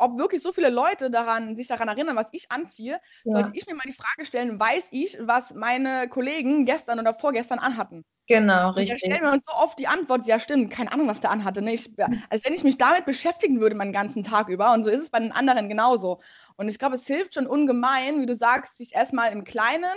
ob 0.00 0.18
wirklich 0.18 0.42
so 0.42 0.52
viele 0.52 0.70
Leute 0.70 1.10
daran, 1.10 1.56
sich 1.56 1.68
daran 1.68 1.88
erinnern, 1.88 2.16
was 2.16 2.28
ich 2.32 2.50
anziehe, 2.50 3.00
ja. 3.24 3.34
sollte 3.34 3.50
ich 3.54 3.66
mir 3.66 3.74
mal 3.74 3.84
die 3.86 3.92
Frage 3.92 4.24
stellen, 4.24 4.58
weiß 4.58 4.84
ich, 4.90 5.18
was 5.20 5.54
meine 5.54 6.08
Kollegen 6.08 6.64
gestern 6.64 6.98
oder 6.98 7.14
vorgestern 7.14 7.58
anhatten? 7.58 8.04
Genau, 8.26 8.70
richtig. 8.70 8.94
Und 8.94 9.02
da 9.02 9.06
stellen 9.06 9.22
wir 9.24 9.32
uns 9.32 9.44
so 9.44 9.52
oft 9.52 9.78
die 9.78 9.88
Antwort, 9.88 10.26
ja 10.26 10.38
stimmt, 10.38 10.70
keine 10.70 10.92
Ahnung, 10.92 11.08
was 11.08 11.20
der 11.20 11.30
anhatte. 11.30 11.62
Ne? 11.62 11.74
Ich, 11.74 11.90
als 12.30 12.44
wenn 12.44 12.54
ich 12.54 12.62
mich 12.62 12.78
damit 12.78 13.04
beschäftigen 13.04 13.60
würde 13.60 13.74
meinen 13.74 13.92
ganzen 13.92 14.22
Tag 14.22 14.48
über. 14.48 14.72
Und 14.72 14.84
so 14.84 14.90
ist 14.90 15.00
es 15.00 15.10
bei 15.10 15.18
den 15.18 15.32
anderen 15.32 15.68
genauso. 15.68 16.20
Und 16.56 16.68
ich 16.68 16.78
glaube, 16.78 16.96
es 16.96 17.06
hilft 17.06 17.34
schon 17.34 17.46
ungemein, 17.46 18.20
wie 18.20 18.26
du 18.26 18.36
sagst, 18.36 18.78
sich 18.78 18.94
erstmal 18.94 19.32
im 19.32 19.44
Kleinen 19.44 19.90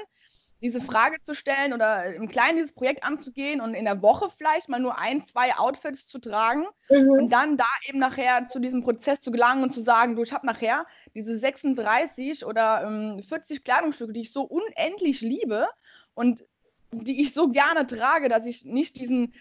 diese 0.64 0.80
Frage 0.80 1.18
zu 1.26 1.36
stellen 1.36 1.74
oder 1.74 2.16
im 2.16 2.30
Kleinen 2.30 2.56
dieses 2.56 2.72
Projekt 2.72 3.04
anzugehen 3.04 3.60
und 3.60 3.74
in 3.74 3.84
der 3.84 4.02
Woche 4.02 4.30
vielleicht 4.36 4.70
mal 4.70 4.80
nur 4.80 4.98
ein, 4.98 5.26
zwei 5.26 5.54
Outfits 5.58 6.08
zu 6.08 6.20
tragen 6.20 6.66
mhm. 6.90 7.10
und 7.12 7.30
dann 7.34 7.58
da 7.58 7.66
eben 7.88 8.00
nachher 8.00 8.48
zu 8.48 8.60
diesem 8.60 8.82
Prozess 8.82 9.20
zu 9.20 9.30
gelangen 9.30 9.64
und 9.64 9.74
zu 9.74 9.82
sagen, 9.82 10.16
du, 10.16 10.24
ich 10.24 10.32
habe 10.32 10.48
nachher 10.48 10.86
diese 11.14 11.38
36 11.38 12.46
oder 12.46 12.86
ähm, 12.88 13.22
40 13.22 13.66
Kleidungsstücke, 13.66 14.14
die 14.14 14.22
ich 14.22 14.32
so 14.32 14.44
unendlich 14.44 15.20
liebe 15.20 15.68
und 16.14 16.46
die 16.92 17.22
ich 17.22 17.34
so 17.34 17.50
gerne 17.50 17.86
trage, 17.86 18.30
dass 18.30 18.46
ich 18.46 18.64
nicht 18.64 18.96
diesen, 18.96 19.34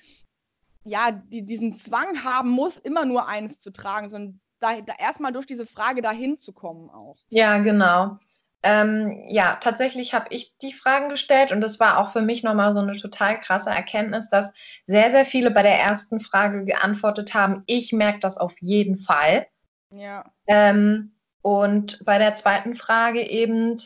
ja, 0.82 1.12
die, 1.12 1.44
diesen 1.44 1.76
Zwang 1.76 2.24
haben 2.24 2.50
muss, 2.50 2.78
immer 2.78 3.04
nur 3.04 3.28
eins 3.28 3.60
zu 3.60 3.70
tragen, 3.70 4.10
sondern 4.10 4.40
da, 4.58 4.80
da 4.80 4.94
erstmal 4.98 5.32
durch 5.32 5.46
diese 5.46 5.66
Frage 5.66 6.02
dahin 6.02 6.38
zu 6.38 6.52
kommen 6.52 6.90
auch. 6.90 7.16
Ja, 7.28 7.58
genau. 7.58 8.18
Ähm, 8.64 9.24
ja, 9.28 9.56
tatsächlich 9.60 10.14
habe 10.14 10.26
ich 10.30 10.56
die 10.62 10.72
Fragen 10.72 11.08
gestellt 11.08 11.50
und 11.50 11.60
das 11.60 11.80
war 11.80 11.98
auch 11.98 12.12
für 12.12 12.22
mich 12.22 12.44
nochmal 12.44 12.72
so 12.72 12.78
eine 12.78 12.96
total 12.96 13.40
krasse 13.40 13.70
Erkenntnis, 13.70 14.30
dass 14.30 14.52
sehr, 14.86 15.10
sehr 15.10 15.24
viele 15.24 15.50
bei 15.50 15.62
der 15.62 15.80
ersten 15.80 16.20
Frage 16.20 16.64
geantwortet 16.64 17.34
haben, 17.34 17.64
ich 17.66 17.92
merke 17.92 18.20
das 18.20 18.38
auf 18.38 18.54
jeden 18.60 18.98
Fall. 18.98 19.46
Ja. 19.90 20.24
Ähm, 20.46 21.16
und 21.42 22.04
bei 22.04 22.18
der 22.18 22.36
zweiten 22.36 22.76
Frage 22.76 23.20
eben, 23.20 23.78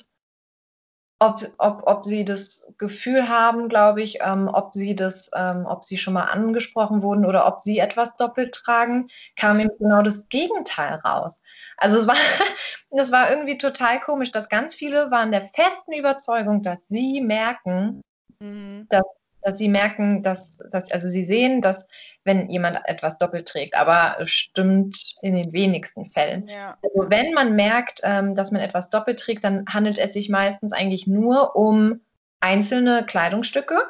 ob, 1.18 1.40
ob, 1.58 1.82
ob 1.86 2.04
sie 2.04 2.24
das 2.24 2.72
Gefühl 2.78 3.28
haben, 3.28 3.68
glaube 3.68 4.02
ich, 4.02 4.18
ähm, 4.20 4.48
ob 4.52 4.74
sie 4.74 4.94
das, 4.94 5.30
ähm, 5.34 5.64
ob 5.66 5.84
sie 5.84 5.96
schon 5.96 6.14
mal 6.14 6.24
angesprochen 6.24 7.02
wurden 7.02 7.24
oder 7.24 7.46
ob 7.46 7.60
sie 7.60 7.78
etwas 7.78 8.16
doppelt 8.16 8.54
tragen, 8.54 9.08
kam 9.34 9.58
eben 9.60 9.70
genau 9.78 10.02
das 10.02 10.28
Gegenteil 10.28 10.96
raus. 10.96 11.42
Also 11.78 11.98
es 11.98 12.06
war, 12.06 12.16
das 12.90 13.12
war 13.12 13.30
irgendwie 13.30 13.56
total 13.56 14.00
komisch, 14.00 14.30
dass 14.30 14.48
ganz 14.48 14.74
viele 14.74 15.10
waren 15.10 15.32
der 15.32 15.48
festen 15.48 15.92
Überzeugung, 15.92 16.62
dass 16.62 16.78
sie 16.88 17.22
merken, 17.22 18.02
mhm. 18.38 18.86
dass, 18.90 19.04
dass 19.46 19.58
sie 19.58 19.68
merken, 19.68 20.24
dass, 20.24 20.58
dass, 20.72 20.90
also 20.90 21.06
sie 21.06 21.24
sehen, 21.24 21.62
dass 21.62 21.86
wenn 22.24 22.50
jemand 22.50 22.80
etwas 22.86 23.16
doppelt 23.16 23.46
trägt, 23.46 23.76
aber 23.76 24.16
es 24.20 24.32
stimmt 24.32 25.14
in 25.22 25.36
den 25.36 25.52
wenigsten 25.52 26.10
Fällen. 26.10 26.48
Ja. 26.48 26.76
Also 26.82 27.08
wenn 27.08 27.32
man 27.32 27.54
merkt, 27.54 28.00
ähm, 28.02 28.34
dass 28.34 28.50
man 28.50 28.60
etwas 28.60 28.90
doppelt 28.90 29.20
trägt, 29.20 29.44
dann 29.44 29.64
handelt 29.68 29.98
es 29.98 30.14
sich 30.14 30.28
meistens 30.28 30.72
eigentlich 30.72 31.06
nur 31.06 31.54
um 31.54 32.00
einzelne 32.40 33.06
Kleidungsstücke, 33.06 33.84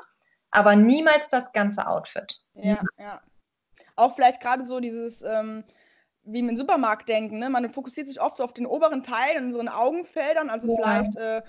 aber 0.50 0.76
niemals 0.76 1.26
das 1.30 1.50
ganze 1.52 1.86
Outfit. 1.86 2.38
Ja, 2.52 2.78
ja. 2.98 3.22
Auch 3.96 4.14
vielleicht 4.14 4.42
gerade 4.42 4.66
so 4.66 4.78
dieses, 4.78 5.22
ähm, 5.22 5.64
wie 6.24 6.40
im 6.40 6.54
Supermarkt 6.54 7.08
denken. 7.08 7.38
Ne? 7.38 7.48
Man 7.48 7.70
fokussiert 7.70 8.08
sich 8.08 8.20
oft 8.20 8.36
so 8.36 8.44
auf 8.44 8.52
den 8.52 8.66
oberen 8.66 9.02
Teil 9.02 9.36
in 9.38 9.46
unseren 9.46 9.68
Augenfeldern, 9.68 10.50
also 10.50 10.68
ja. 10.68 10.74
vielleicht 10.76 11.16
äh, 11.16 11.40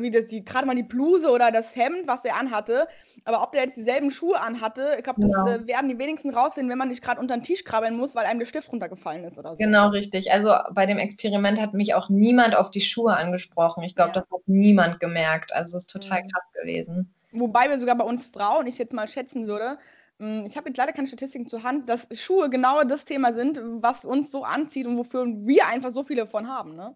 wie 0.00 0.10
das, 0.10 0.26
die, 0.26 0.44
gerade 0.44 0.66
mal 0.66 0.76
die 0.76 0.82
Bluse 0.82 1.30
oder 1.30 1.50
das 1.50 1.74
Hemd, 1.74 2.06
was 2.06 2.24
er 2.24 2.36
anhatte. 2.36 2.86
Aber 3.24 3.42
ob 3.42 3.52
der 3.52 3.64
jetzt 3.64 3.76
dieselben 3.76 4.10
Schuhe 4.10 4.40
anhatte, 4.40 4.94
ich 4.98 5.04
glaube, 5.04 5.20
das 5.22 5.30
genau. 5.30 5.48
äh, 5.48 5.66
werden 5.66 5.88
die 5.88 5.98
wenigsten 5.98 6.30
rausfinden, 6.30 6.70
wenn 6.70 6.78
man 6.78 6.88
nicht 6.88 7.02
gerade 7.02 7.20
unter 7.20 7.36
den 7.36 7.42
Tisch 7.42 7.64
krabbeln 7.64 7.96
muss, 7.96 8.14
weil 8.14 8.26
einem 8.26 8.38
der 8.38 8.46
Stift 8.46 8.70
runtergefallen 8.72 9.24
ist 9.24 9.38
oder 9.38 9.50
so. 9.50 9.56
Genau, 9.56 9.88
richtig. 9.88 10.32
Also 10.32 10.54
bei 10.72 10.86
dem 10.86 10.98
Experiment 10.98 11.60
hat 11.60 11.74
mich 11.74 11.94
auch 11.94 12.08
niemand 12.08 12.54
auf 12.54 12.70
die 12.70 12.80
Schuhe 12.80 13.16
angesprochen. 13.16 13.82
Ich 13.82 13.94
glaube, 13.94 14.12
ja. 14.14 14.20
das 14.20 14.30
hat 14.30 14.46
niemand 14.46 15.00
gemerkt. 15.00 15.52
Also 15.52 15.76
es 15.76 15.84
ist 15.84 15.90
total 15.90 16.22
mhm. 16.22 16.28
krass 16.28 16.44
gewesen. 16.60 17.14
Wobei 17.32 17.68
wir 17.68 17.78
sogar 17.78 17.96
bei 17.96 18.04
uns 18.04 18.26
Frauen, 18.26 18.66
ich 18.66 18.78
jetzt 18.78 18.92
mal 18.92 19.08
schätzen 19.08 19.46
würde, 19.46 19.78
hm, 20.18 20.44
ich 20.46 20.56
habe 20.56 20.68
jetzt 20.68 20.76
leider 20.76 20.92
keine 20.92 21.06
Statistiken 21.06 21.46
zur 21.46 21.62
Hand, 21.62 21.88
dass 21.88 22.06
Schuhe 22.12 22.50
genau 22.50 22.84
das 22.84 23.04
Thema 23.04 23.32
sind, 23.32 23.60
was 23.62 24.04
uns 24.04 24.30
so 24.30 24.44
anzieht 24.44 24.86
und 24.86 24.98
wofür 24.98 25.26
wir 25.26 25.66
einfach 25.66 25.90
so 25.90 26.04
viele 26.04 26.22
davon 26.22 26.48
haben, 26.48 26.74
ne? 26.74 26.94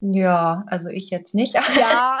Ja, 0.00 0.64
also 0.66 0.88
ich 0.88 1.10
jetzt 1.10 1.34
nicht. 1.34 1.54
Ja. 1.54 2.20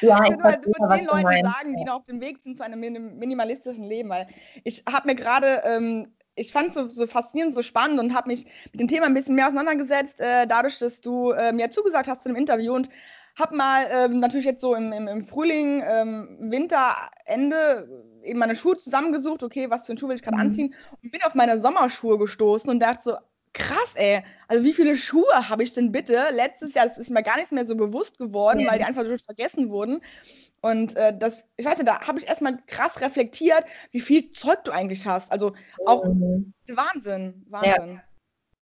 ja, 0.00 0.24
ich 0.24 0.38
würde 0.38 0.60
den 0.60 1.06
Leuten 1.06 1.44
sagen, 1.44 1.76
die 1.76 1.84
noch 1.84 1.96
auf 1.96 2.04
dem 2.04 2.20
Weg 2.20 2.38
sind 2.44 2.56
zu 2.56 2.62
einem 2.62 2.80
minimalistischen 2.80 3.84
Leben, 3.84 4.10
weil 4.10 4.26
ich 4.64 4.84
habe 4.90 5.08
mir 5.08 5.14
gerade, 5.14 5.62
ähm, 5.64 6.08
ich 6.34 6.52
fand 6.52 6.68
es 6.68 6.74
so, 6.74 6.88
so, 6.88 7.06
faszinierend, 7.06 7.54
so 7.54 7.62
spannend 7.62 7.98
und 7.98 8.14
habe 8.14 8.28
mich 8.28 8.44
mit 8.72 8.80
dem 8.80 8.88
Thema 8.88 9.06
ein 9.06 9.14
bisschen 9.14 9.36
mehr 9.36 9.46
auseinandergesetzt, 9.46 10.20
äh, 10.20 10.46
dadurch, 10.46 10.78
dass 10.78 11.00
du 11.00 11.30
äh, 11.30 11.52
mir 11.52 11.70
zugesagt 11.70 12.08
hast 12.08 12.22
zu 12.22 12.28
dem 12.28 12.36
Interview 12.36 12.74
und 12.74 12.90
habe 13.38 13.56
mal 13.56 13.86
ähm, 13.90 14.20
natürlich 14.20 14.44
jetzt 14.44 14.60
so 14.60 14.74
im, 14.74 14.92
im, 14.92 15.08
im 15.08 15.24
Frühling, 15.24 15.82
ähm, 15.86 16.36
Winter, 16.40 16.94
Ende 17.24 17.88
eben 18.22 18.38
meine 18.38 18.56
Schuhe 18.56 18.76
zusammengesucht, 18.76 19.42
okay, 19.42 19.70
was 19.70 19.86
für 19.86 19.92
einen 19.92 19.98
Schuh 19.98 20.08
will 20.08 20.16
ich 20.16 20.22
gerade 20.22 20.36
mhm. 20.36 20.42
anziehen 20.42 20.74
und 21.02 21.10
bin 21.10 21.22
auf 21.22 21.34
meine 21.34 21.58
Sommerschuhe 21.58 22.18
gestoßen 22.18 22.68
und 22.68 22.80
dachte 22.80 23.02
so, 23.02 23.16
krass, 23.52 23.94
ey, 23.94 24.22
also 24.48 24.64
wie 24.64 24.72
viele 24.72 24.96
Schuhe 24.96 25.48
habe 25.48 25.62
ich 25.62 25.72
denn 25.72 25.92
bitte? 25.92 26.28
Letztes 26.32 26.74
Jahr, 26.74 26.86
das 26.86 26.98
ist 26.98 27.10
mir 27.10 27.22
gar 27.22 27.36
nicht 27.36 27.52
mehr 27.52 27.66
so 27.66 27.76
bewusst 27.76 28.18
geworden, 28.18 28.60
ja. 28.60 28.70
weil 28.70 28.78
die 28.78 28.84
einfach 28.84 29.02
durch 29.02 29.22
vergessen 29.22 29.70
wurden. 29.70 30.00
Und 30.60 30.94
äh, 30.96 31.16
das, 31.16 31.44
ich 31.56 31.66
weiß 31.66 31.78
nicht, 31.78 31.88
da 31.88 32.00
habe 32.02 32.20
ich 32.20 32.28
erstmal 32.28 32.56
krass 32.66 33.00
reflektiert, 33.00 33.64
wie 33.90 34.00
viel 34.00 34.30
Zeug 34.32 34.64
du 34.64 34.70
eigentlich 34.70 35.06
hast. 35.06 35.32
Also 35.32 35.54
auch 35.86 36.04
mhm. 36.04 36.52
Wahnsinn, 36.68 37.44
Wahnsinn. 37.48 37.94
Ja. 37.94 38.02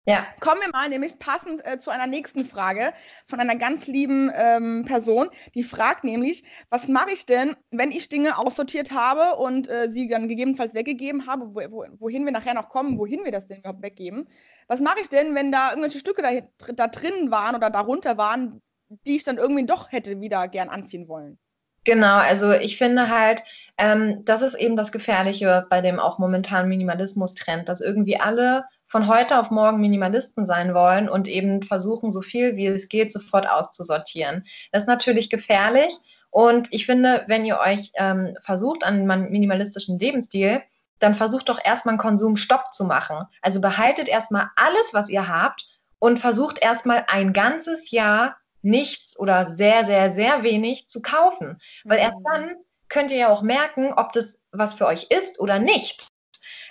Ja. 0.08 0.20
Kommen 0.40 0.62
wir 0.62 0.70
mal 0.70 0.88
nämlich 0.88 1.18
passend 1.18 1.66
äh, 1.66 1.80
zu 1.80 1.90
einer 1.90 2.06
nächsten 2.06 2.46
Frage 2.46 2.94
von 3.26 3.40
einer 3.40 3.56
ganz 3.56 3.88
lieben 3.88 4.32
ähm, 4.36 4.86
Person. 4.86 5.30
Die 5.56 5.64
fragt 5.64 6.04
nämlich, 6.04 6.44
was 6.70 6.88
mache 6.88 7.12
ich 7.12 7.26
denn, 7.26 7.56
wenn 7.72 7.92
ich 7.92 8.08
Dinge 8.08 8.38
aussortiert 8.38 8.92
habe 8.92 9.36
und 9.38 9.68
äh, 9.68 9.92
sie 9.92 10.08
dann 10.08 10.28
gegebenenfalls 10.28 10.76
weggegeben 10.76 11.26
habe, 11.26 11.56
wo, 11.56 11.62
wo, 11.72 11.86
wohin 12.00 12.24
wir 12.24 12.32
nachher 12.32 12.54
noch 12.54 12.70
kommen, 12.70 13.00
wohin 13.00 13.24
wir 13.24 13.32
das 13.32 13.48
denn 13.48 13.60
überhaupt 13.60 13.82
weggeben. 13.82 14.28
Was 14.68 14.80
mache 14.80 15.00
ich 15.02 15.10
denn, 15.10 15.34
wenn 15.34 15.52
da 15.52 15.70
irgendwelche 15.70 16.00
Stücke 16.00 16.22
da, 16.22 16.74
da 16.74 16.88
drin 16.88 17.32
waren 17.32 17.56
oder 17.56 17.72
darunter 17.72 18.18
waren, 18.18 18.62
die 19.08 19.16
ich 19.16 19.24
dann 19.24 19.38
irgendwie 19.38 19.66
doch 19.66 19.92
hätte 19.92 20.22
wieder 20.22 20.48
gern 20.48 20.70
anziehen 20.70 21.08
wollen? 21.08 21.40
Genau, 21.84 22.18
also 22.18 22.52
ich 22.52 22.78
finde 22.78 23.10
halt, 23.10 23.44
ähm, 23.78 24.24
das 24.26 24.42
ist 24.42 24.56
eben 24.56 24.76
das 24.76 24.92
Gefährliche 24.92 25.68
bei 25.70 25.82
dem 25.82 26.00
auch 26.00 26.18
momentanen 26.18 26.70
Minimalismus-Trend, 26.70 27.70
dass 27.70 27.82
irgendwie 27.82 28.20
alle 28.20 28.66
von 28.88 29.08
heute 29.08 29.40
auf 29.40 29.52
morgen 29.52 29.82
Minimalisten 29.82 30.46
sein 30.46 30.74
wollen 30.74 31.10
und 31.10 31.28
eben 31.28 31.64
versuchen, 31.64 32.12
so 32.12 32.22
viel 32.22 32.56
wie 32.56 32.68
es 32.68 32.90
geht, 32.90 33.12
sofort 33.12 33.48
auszusortieren. 33.48 34.46
Das 34.72 34.84
ist 34.84 34.88
natürlich 34.88 35.30
gefährlich. 35.30 35.96
Und 36.30 36.68
ich 36.72 36.86
finde, 36.86 37.24
wenn 37.28 37.46
ihr 37.46 37.60
euch 37.60 37.92
ähm, 37.96 38.38
versucht 38.42 38.84
an 38.84 39.10
einem 39.10 39.32
minimalistischen 39.32 39.98
Lebensstil, 39.98 40.62
dann 41.00 41.16
versucht 41.16 41.50
doch 41.50 41.60
erstmal 41.64 41.94
einen 41.94 42.00
Konsumstopp 42.00 42.74
zu 42.74 42.86
machen. 42.86 43.26
Also 43.42 43.62
behaltet 43.62 44.08
erstmal 44.08 44.50
alles, 44.56 44.94
was 44.94 45.10
ihr 45.10 45.28
habt 45.28 45.66
und 46.00 46.20
versucht 46.20 46.60
erstmal 46.60 47.06
ein 47.08 47.34
ganzes 47.34 47.92
Jahr 47.92 48.38
nichts 48.62 49.18
oder 49.18 49.56
sehr, 49.56 49.86
sehr, 49.86 50.12
sehr 50.12 50.44
wenig 50.44 50.90
zu 50.90 51.02
kaufen. 51.02 51.62
Weil 51.84 52.00
erst 52.00 52.20
mhm. 52.20 52.24
dann 52.24 52.56
könnt 52.90 53.12
ihr 53.12 53.18
ja 53.18 53.30
auch 53.30 53.42
merken, 53.42 53.94
ob 53.94 54.14
das 54.14 54.40
was 54.52 54.74
für 54.74 54.88
euch 54.88 55.08
ist 55.10 55.40
oder 55.40 55.60
nicht. 55.60 56.08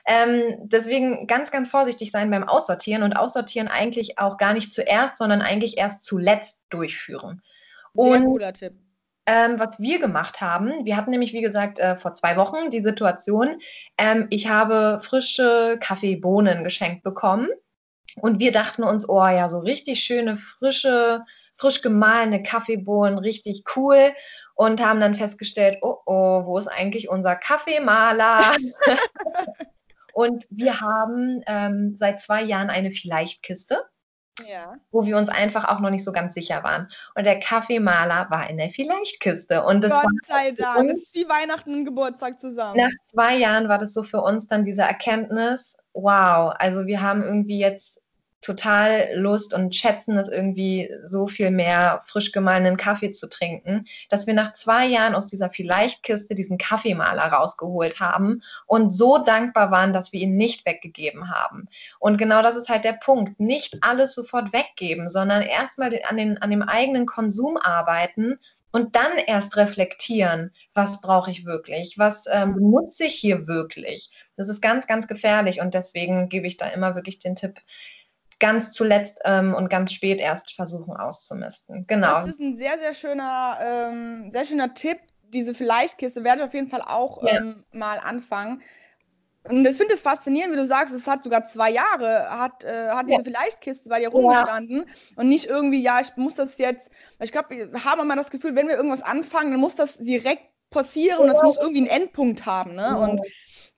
Ähm, 0.06 0.56
deswegen 0.60 1.26
ganz, 1.26 1.50
ganz 1.50 1.70
vorsichtig 1.70 2.10
sein 2.10 2.30
beim 2.30 2.46
Aussortieren 2.46 3.02
und 3.02 3.14
Aussortieren 3.14 3.68
eigentlich 3.68 4.18
auch 4.18 4.36
gar 4.36 4.52
nicht 4.52 4.74
zuerst, 4.74 5.18
sondern 5.18 5.40
eigentlich 5.40 5.78
erst 5.78 6.04
zuletzt 6.04 6.60
durchführen. 6.68 7.42
Und 7.94 8.12
Sehr 8.12 8.20
guter 8.20 8.52
Tipp. 8.52 8.74
Ähm, 9.26 9.58
was 9.58 9.80
wir 9.80 10.00
gemacht 10.00 10.42
haben, 10.42 10.84
wir 10.84 10.98
hatten 10.98 11.10
nämlich, 11.10 11.32
wie 11.32 11.40
gesagt, 11.40 11.78
äh, 11.78 11.96
vor 11.96 12.12
zwei 12.12 12.36
Wochen 12.36 12.68
die 12.70 12.80
Situation, 12.80 13.58
ähm, 13.96 14.26
ich 14.28 14.48
habe 14.48 15.00
frische 15.02 15.78
Kaffeebohnen 15.80 16.62
geschenkt 16.62 17.02
bekommen 17.02 17.48
und 18.16 18.38
wir 18.38 18.52
dachten 18.52 18.82
uns, 18.82 19.08
oh 19.08 19.26
ja, 19.26 19.48
so 19.48 19.60
richtig 19.60 20.02
schöne, 20.02 20.36
frische, 20.36 21.22
frisch 21.56 21.80
gemahlene 21.80 22.42
Kaffeebohnen, 22.42 23.16
richtig 23.16 23.64
cool 23.76 24.12
und 24.56 24.84
haben 24.84 25.00
dann 25.00 25.14
festgestellt, 25.14 25.78
oh 25.80 26.00
oh, 26.04 26.44
wo 26.44 26.58
ist 26.58 26.68
eigentlich 26.68 27.08
unser 27.08 27.34
Kaffeemaler? 27.34 28.56
Und 30.14 30.46
wir 30.48 30.80
haben 30.80 31.42
ähm, 31.46 31.96
seit 31.96 32.20
zwei 32.22 32.42
Jahren 32.42 32.70
eine 32.70 32.90
Vielleichtkiste. 32.90 33.82
Ja. 34.48 34.74
Wo 34.90 35.06
wir 35.06 35.16
uns 35.16 35.28
einfach 35.28 35.64
auch 35.68 35.78
noch 35.78 35.90
nicht 35.90 36.04
so 36.04 36.10
ganz 36.10 36.34
sicher 36.34 36.64
waren. 36.64 36.88
Und 37.14 37.24
der 37.24 37.38
Kaffeemaler 37.38 38.28
war 38.30 38.50
in 38.50 38.56
der 38.56 38.70
Vielleichtkiste. 38.70 39.62
Und 39.64 39.82
das 39.82 39.92
Gott 39.92 40.04
war 40.04 40.10
sei 40.26 40.50
Dank. 40.50 40.88
Das 40.88 41.02
ist 41.02 41.14
wie 41.14 41.28
Weihnachten 41.28 41.72
und 41.72 41.84
Geburtstag 41.84 42.40
zusammen. 42.40 42.76
Nach 42.76 42.90
zwei 43.06 43.36
Jahren 43.36 43.68
war 43.68 43.78
das 43.78 43.92
so 43.92 44.02
für 44.02 44.20
uns 44.20 44.48
dann 44.48 44.64
diese 44.64 44.82
Erkenntnis, 44.82 45.76
wow, 45.92 46.52
also 46.58 46.86
wir 46.86 47.00
haben 47.00 47.22
irgendwie 47.22 47.58
jetzt 47.58 48.00
total 48.44 49.08
Lust 49.14 49.54
und 49.54 49.74
schätzen 49.74 50.18
es 50.18 50.28
irgendwie 50.28 50.90
so 51.04 51.26
viel 51.26 51.50
mehr 51.50 52.02
frisch 52.06 52.30
gemahlenen 52.32 52.76
Kaffee 52.76 53.12
zu 53.12 53.28
trinken, 53.28 53.86
dass 54.10 54.26
wir 54.26 54.34
nach 54.34 54.54
zwei 54.54 54.86
Jahren 54.86 55.14
aus 55.14 55.26
dieser 55.26 55.50
Vielleichtkiste 55.50 56.34
diesen 56.34 56.58
Kaffeemaler 56.58 57.24
rausgeholt 57.24 58.00
haben 58.00 58.42
und 58.66 58.90
so 58.90 59.18
dankbar 59.18 59.70
waren, 59.70 59.92
dass 59.92 60.12
wir 60.12 60.20
ihn 60.20 60.36
nicht 60.36 60.66
weggegeben 60.66 61.30
haben. 61.30 61.68
Und 61.98 62.18
genau 62.18 62.42
das 62.42 62.56
ist 62.56 62.68
halt 62.68 62.84
der 62.84 62.92
Punkt. 62.92 63.40
Nicht 63.40 63.78
alles 63.80 64.14
sofort 64.14 64.52
weggeben, 64.52 65.08
sondern 65.08 65.42
erstmal 65.42 65.98
an, 66.08 66.16
den, 66.16 66.38
an 66.38 66.50
dem 66.50 66.62
eigenen 66.62 67.06
Konsum 67.06 67.56
arbeiten 67.56 68.38
und 68.74 68.96
dann 68.96 69.18
erst 69.18 69.56
reflektieren, 69.56 70.50
was 70.74 71.00
brauche 71.00 71.30
ich 71.30 71.44
wirklich, 71.44 71.96
was 71.96 72.24
ähm, 72.28 72.54
benutze 72.54 73.04
ich 73.04 73.14
hier 73.14 73.46
wirklich. 73.46 74.10
Das 74.36 74.48
ist 74.48 74.60
ganz, 74.60 74.88
ganz 74.88 75.06
gefährlich 75.06 75.60
und 75.60 75.74
deswegen 75.74 76.28
gebe 76.28 76.48
ich 76.48 76.56
da 76.56 76.66
immer 76.66 76.96
wirklich 76.96 77.20
den 77.20 77.36
Tipp, 77.36 77.60
ganz 78.44 78.72
zuletzt 78.72 79.20
ähm, 79.24 79.54
und 79.54 79.70
ganz 79.70 79.90
spät 79.90 80.20
erst 80.20 80.52
versuchen 80.52 80.98
auszumisten. 80.98 81.86
Genau. 81.86 82.20
Das 82.20 82.28
ist 82.28 82.40
ein 82.40 82.56
sehr, 82.56 82.78
sehr 82.78 82.92
schöner, 82.92 83.58
ähm, 83.62 84.30
sehr 84.34 84.44
schöner 84.44 84.74
Tipp. 84.74 84.98
Diese 85.22 85.54
Vielleichtkiste 85.54 86.24
werde 86.24 86.40
ich 86.40 86.44
auf 86.44 86.52
jeden 86.52 86.68
Fall 86.68 86.82
auch 86.82 87.22
ja. 87.22 87.38
ähm, 87.38 87.64
mal 87.72 87.98
anfangen. 87.98 88.60
Und 89.44 89.66
ich 89.66 89.76
finde 89.78 89.94
es 89.94 90.02
faszinierend, 90.02 90.52
wie 90.52 90.58
du 90.58 90.66
sagst, 90.66 90.92
es 90.92 91.06
hat 91.06 91.24
sogar 91.24 91.46
zwei 91.46 91.70
Jahre, 91.70 92.28
hat, 92.28 92.62
äh, 92.64 92.88
hat 92.90 93.06
diese 93.06 93.18
ja. 93.18 93.24
Vielleichtkiste 93.24 93.88
bei 93.88 94.00
dir 94.00 94.10
rumgestanden 94.10 94.84
ja. 94.86 94.92
und 95.16 95.30
nicht 95.30 95.46
irgendwie, 95.46 95.82
ja, 95.82 96.00
ich 96.00 96.14
muss 96.16 96.34
das 96.34 96.58
jetzt, 96.58 96.90
ich 97.20 97.32
glaube, 97.32 97.48
wir 97.50 97.84
haben 97.84 98.02
immer 98.02 98.16
das 98.16 98.30
Gefühl, 98.30 98.54
wenn 98.54 98.68
wir 98.68 98.76
irgendwas 98.76 99.02
anfangen, 99.02 99.52
dann 99.52 99.60
muss 99.60 99.74
das 99.74 99.96
direkt 99.96 100.42
passieren 100.68 101.20
und 101.20 101.28
das 101.28 101.42
muss 101.42 101.56
irgendwie 101.56 101.88
einen 101.88 102.02
Endpunkt 102.02 102.44
haben. 102.44 102.74
Ne? 102.74 102.98
Und 102.98 103.22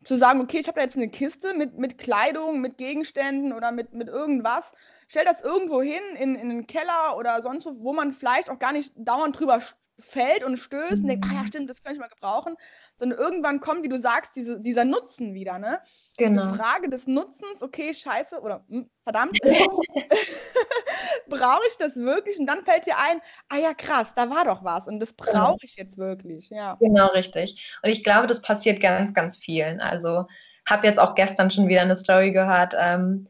zu 0.07 0.19
sagen, 0.19 0.41
okay, 0.41 0.59
ich 0.61 0.69
habe 0.69 0.79
da 0.79 0.85
jetzt 0.85 0.97
eine 0.97 1.09
Kiste 1.09 1.53
mit, 1.55 1.77
mit 1.79 1.99
Kleidung, 1.99 2.61
mit 2.61 2.79
Gegenständen 2.79 3.53
oder 3.53 3.73
mit, 3.73 3.93
mit 3.93 4.09
irgendwas, 4.09 4.73
stell 5.09 5.25
das 5.25 5.41
irgendwo 5.41 5.83
hin, 5.83 6.03
in, 6.19 6.37
in 6.37 6.49
den 6.49 6.67
Keller 6.67 7.17
oder 7.17 7.43
sonst 7.43 7.67
wo, 7.67 7.73
wo 7.81 7.93
man 7.93 8.13
vielleicht 8.13 8.49
auch 8.49 8.59
gar 8.59 8.73
nicht 8.73 8.93
dauernd 8.97 9.39
drüber 9.39 9.61
fällt 9.99 10.45
und 10.45 10.59
stößt 10.59 11.03
und 11.03 11.09
denkt, 11.09 11.27
ah 11.29 11.35
ja, 11.35 11.43
mhm. 11.43 11.47
stimmt, 11.47 11.71
das 11.71 11.83
könnte 11.83 11.95
ich 11.95 12.01
mal 12.01 12.09
gebrauchen, 12.09 12.55
sondern 12.97 13.19
irgendwann 13.19 13.61
kommt, 13.61 13.83
wie 13.83 13.89
du 13.89 13.99
sagst, 13.99 14.37
diese, 14.37 14.61
dieser 14.61 14.85
Nutzen 14.85 15.35
wieder, 15.35 15.59
ne? 15.59 15.81
Genau. 16.19 16.53
Die 16.53 16.59
Frage 16.59 16.89
des 16.89 17.07
Nutzens, 17.07 17.63
okay, 17.63 17.95
scheiße, 17.95 18.41
oder 18.41 18.65
hm, 18.69 18.89
verdammt, 19.03 19.39
brauche 21.29 21.63
ich 21.69 21.77
das 21.79 21.97
wirklich? 21.97 22.39
Und 22.39 22.47
dann 22.47 22.65
fällt 22.65 22.87
dir 22.87 22.97
ein, 22.99 23.21
ah 23.49 23.57
ja, 23.57 23.75
krass, 23.75 24.15
da 24.15 24.31
war 24.31 24.45
doch 24.45 24.65
was 24.65 24.87
und 24.87 25.01
das 25.01 25.15
genau. 25.17 25.33
brauche 25.33 25.59
ich 25.63 25.77
jetzt 25.77 25.99
wirklich, 25.99 26.51
ja. 26.51 26.77
Genau, 26.81 27.07
richtig. 27.09 27.79
Und 27.83 27.91
ich 27.91 28.05
glaube, 28.05 28.27
das 28.27 28.43
passiert 28.43 28.81
ganz, 28.81 29.15
ganz 29.15 29.39
vielen. 29.39 29.81
Also 29.81 30.27
habe 30.69 30.87
jetzt 30.87 30.99
auch 30.99 31.15
gestern 31.15 31.51
schon 31.51 31.69
wieder 31.69 31.83
eine 31.83 31.97
Story 31.97 32.33
gehört, 32.33 32.75
ähm, 32.79 33.29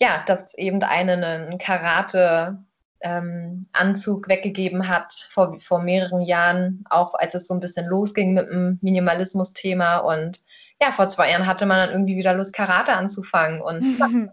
ja, 0.00 0.24
dass 0.26 0.54
eben 0.54 0.82
eine 0.82 1.12
einen 1.12 1.58
Karate 1.58 2.58
ähm, 3.00 3.66
Anzug 3.72 4.28
weggegeben 4.28 4.88
hat 4.88 5.12
vor, 5.30 5.58
vor 5.60 5.80
mehreren 5.80 6.22
Jahren, 6.22 6.84
auch 6.88 7.14
als 7.14 7.34
es 7.34 7.48
so 7.48 7.54
ein 7.54 7.60
bisschen 7.60 7.86
losging 7.86 8.34
mit 8.34 8.48
dem 8.48 8.78
Minimalismus-Thema. 8.82 9.98
Und 9.98 10.42
ja, 10.80 10.92
vor 10.92 11.08
zwei 11.08 11.30
Jahren 11.30 11.46
hatte 11.46 11.66
man 11.66 11.78
dann 11.78 11.90
irgendwie 11.90 12.16
wieder 12.16 12.34
Lust, 12.34 12.54
Karate 12.54 12.94
anzufangen 12.94 13.60
und 13.60 13.82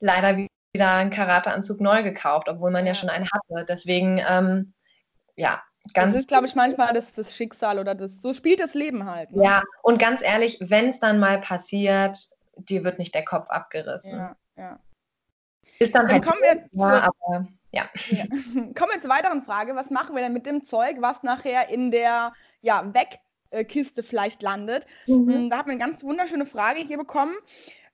leider 0.00 0.36
wieder 0.36 0.53
einen 0.80 1.10
Karateanzug 1.10 1.80
neu 1.80 2.02
gekauft, 2.02 2.48
obwohl 2.48 2.70
man 2.70 2.86
ja, 2.86 2.94
schon 2.94 3.08
einen 3.08 3.28
hatte. 3.30 3.64
Deswegen, 3.68 4.20
ähm, 4.28 4.74
ja, 5.36 5.62
Ganz 5.92 6.12
das 6.12 6.20
ist, 6.20 6.28
glaube 6.28 6.46
ich, 6.46 6.54
manchmal 6.54 6.94
das, 6.94 7.14
das 7.14 7.36
Schicksal 7.36 7.78
oder 7.78 7.94
das, 7.94 8.22
so 8.22 8.32
spielt 8.32 8.60
das 8.60 8.72
Leben 8.72 9.04
halt. 9.04 9.32
Ne? 9.32 9.44
Ja, 9.44 9.62
und 9.82 9.98
ganz 9.98 10.22
ehrlich, 10.22 10.58
wenn 10.60 10.88
es 10.88 10.98
dann 10.98 11.18
mal 11.18 11.40
passiert, 11.40 12.18
dir 12.56 12.84
wird 12.84 12.98
nicht 12.98 13.14
der 13.14 13.24
Kopf 13.24 13.50
abgerissen. 13.50 14.16
Ja, 14.16 14.36
ja. 14.56 14.78
Ist 15.78 15.94
dann, 15.94 16.06
dann 16.06 16.14
halt 16.14 16.24
kommen 16.24 16.40
wir 16.40 16.70
zu, 16.70 16.80
ja, 16.80 17.02
aber 17.02 17.48
ja. 17.72 17.90
ja. 18.08 18.24
Kommen 18.74 18.92
wir 18.92 19.00
zur 19.00 19.10
weiteren 19.10 19.42
Frage. 19.42 19.74
Was 19.74 19.90
machen 19.90 20.14
wir 20.14 20.22
denn 20.22 20.32
mit 20.32 20.46
dem 20.46 20.64
Zeug, 20.64 20.96
was 21.00 21.22
nachher 21.22 21.68
in 21.68 21.90
der 21.90 22.32
ja, 22.62 22.92
Wegkiste 23.50 24.02
vielleicht 24.02 24.40
landet? 24.40 24.86
Mhm. 25.06 25.28
Hm, 25.28 25.50
da 25.50 25.58
haben 25.58 25.66
wir 25.66 25.72
eine 25.72 25.80
ganz 25.80 26.02
wunderschöne 26.02 26.46
Frage 26.46 26.80
hier 26.80 26.96
bekommen. 26.96 27.34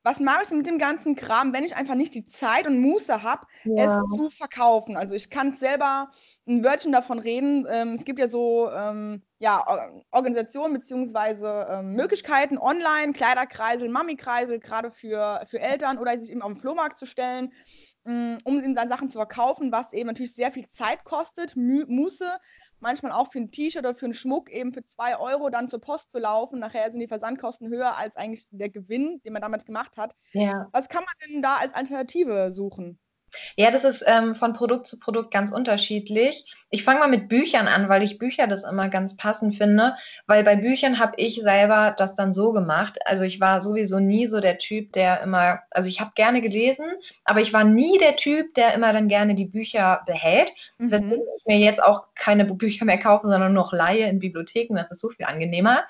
Was 0.03 0.21
mache 0.21 0.43
ich 0.43 0.49
denn 0.49 0.59
mit 0.59 0.67
dem 0.67 0.79
ganzen 0.79 1.15
Kram, 1.15 1.53
wenn 1.53 1.65
ich 1.65 1.77
einfach 1.77 1.95
nicht 1.95 2.15
die 2.15 2.27
Zeit 2.27 2.67
und 2.67 2.81
Muße 2.81 3.23
habe, 3.23 3.47
ja. 3.65 4.03
es 4.03 4.17
zu 4.17 4.31
verkaufen? 4.31 4.97
Also 4.97 5.15
ich 5.15 5.31
kann 5.31 5.55
selber 5.55 6.11
ein 6.47 6.65
Wörtchen 6.65 6.93
davon 6.93 7.19
reden. 7.19 7.67
Ähm, 7.71 7.97
es 7.99 8.05
gibt 8.05 8.19
ja 8.19 8.29
so 8.29 8.71
ähm, 8.71 9.23
ja, 9.39 9.65
Organisationen 10.11 10.75
bzw. 10.75 11.81
Ähm, 11.81 11.93
Möglichkeiten 11.93 12.57
online, 12.59 13.13
Kleiderkreisel, 13.13 13.89
Mami-Kreisel, 13.89 14.59
gerade 14.59 14.91
für, 14.91 15.47
für 15.49 15.61
Eltern 15.61 15.99
oder 15.99 16.19
sich 16.19 16.31
eben 16.31 16.43
auf 16.43 16.53
den 16.53 16.61
Flohmarkt 16.61 16.99
zu 16.99 17.07
stellen 17.07 17.53
Mm, 18.05 18.39
um 18.45 18.63
ihm 18.65 18.75
dann 18.75 18.89
Sachen 18.89 19.11
zu 19.11 19.19
verkaufen, 19.19 19.73
was 19.73 19.93
eben 19.93 20.07
natürlich 20.07 20.35
sehr 20.35 20.53
viel 20.53 20.69
Zeit 20.69 21.05
kostet, 21.05 21.55
Muße, 21.55 22.39
manchmal 22.81 23.13
auch 23.13 23.31
für 23.31 23.39
ein 23.39 23.51
T-Shirt 23.51 23.85
oder 23.85 23.95
für 23.95 24.07
einen 24.07 24.15
Schmuck 24.15 24.51
eben 24.51 24.73
für 24.73 24.85
zwei 24.85 25.19
Euro 25.19 25.51
dann 25.51 25.69
zur 25.69 25.81
Post 25.81 26.11
zu 26.13 26.19
laufen. 26.19 26.59
Nachher 26.59 26.91
sind 26.91 27.01
die 27.01 27.09
Versandkosten 27.09 27.69
höher 27.69 27.97
als 27.97 28.17
eigentlich 28.17 28.47
der 28.51 28.71
Gewinn, 28.71 29.21
den 29.25 29.33
man 29.33 29.43
damals 29.43 29.65
gemacht 29.65 29.97
hat. 29.97 30.15
Ja. 30.33 30.69
Was 30.73 30.89
kann 30.89 31.05
man 31.05 31.15
denn 31.29 31.43
da 31.43 31.57
als 31.57 31.75
Alternative 31.75 32.51
suchen? 32.51 32.99
Ja, 33.57 33.71
das 33.71 33.85
ist 33.85 34.05
ähm, 34.07 34.35
von 34.35 34.53
Produkt 34.53 34.87
zu 34.87 34.99
Produkt 34.99 35.31
ganz 35.31 35.53
unterschiedlich. 35.53 36.45
Ich 36.73 36.85
fange 36.85 37.01
mal 37.01 37.09
mit 37.09 37.29
Büchern 37.29 37.67
an, 37.67 37.89
weil 37.89 38.03
ich 38.03 38.19
Bücher 38.19 38.47
das 38.47 38.65
immer 38.65 38.89
ganz 38.89 39.17
passend 39.17 39.57
finde, 39.57 39.97
weil 40.27 40.45
bei 40.45 40.55
Büchern 40.55 41.01
habe 41.01 41.15
ich 41.17 41.41
selber 41.41 41.95
das 41.97 42.15
dann 42.15 42.33
so 42.33 42.53
gemacht. 42.53 42.99
Also 43.07 43.25
ich 43.25 43.41
war 43.41 43.61
sowieso 43.61 43.99
nie 43.99 44.29
so 44.29 44.41
der 44.41 44.59
Typ, 44.59 44.93
der 44.93 45.21
immer, 45.23 45.61
also 45.71 45.89
ich 45.89 46.01
habe 46.01 46.13
gerne 46.15 46.41
gelesen, 46.41 46.87
aber 47.25 47.41
ich 47.41 47.53
war 47.53 47.65
nie 47.65 47.99
der 47.99 48.15
Typ, 48.17 48.55
der 48.55 48.75
immer 48.75 48.93
dann 48.93 49.09
gerne 49.09 49.35
die 49.35 49.47
Bücher 49.47 50.03
behält. 50.07 50.53
Mhm. 50.79 50.91
Weswegen 50.93 51.27
ich 51.39 51.47
mir 51.47 51.59
jetzt 51.59 51.83
auch 51.83 52.05
keine 52.15 52.45
Bücher 52.45 52.85
mehr 52.85 52.99
kaufe, 52.99 53.27
sondern 53.27 53.53
nur 53.53 53.65
noch 53.65 53.73
leihe 53.73 54.07
in 54.07 54.21
Bibliotheken. 54.21 54.77
Das 54.77 54.93
ist 54.93 55.01
so 55.01 55.09
viel 55.09 55.27
angenehmer. 55.27 55.85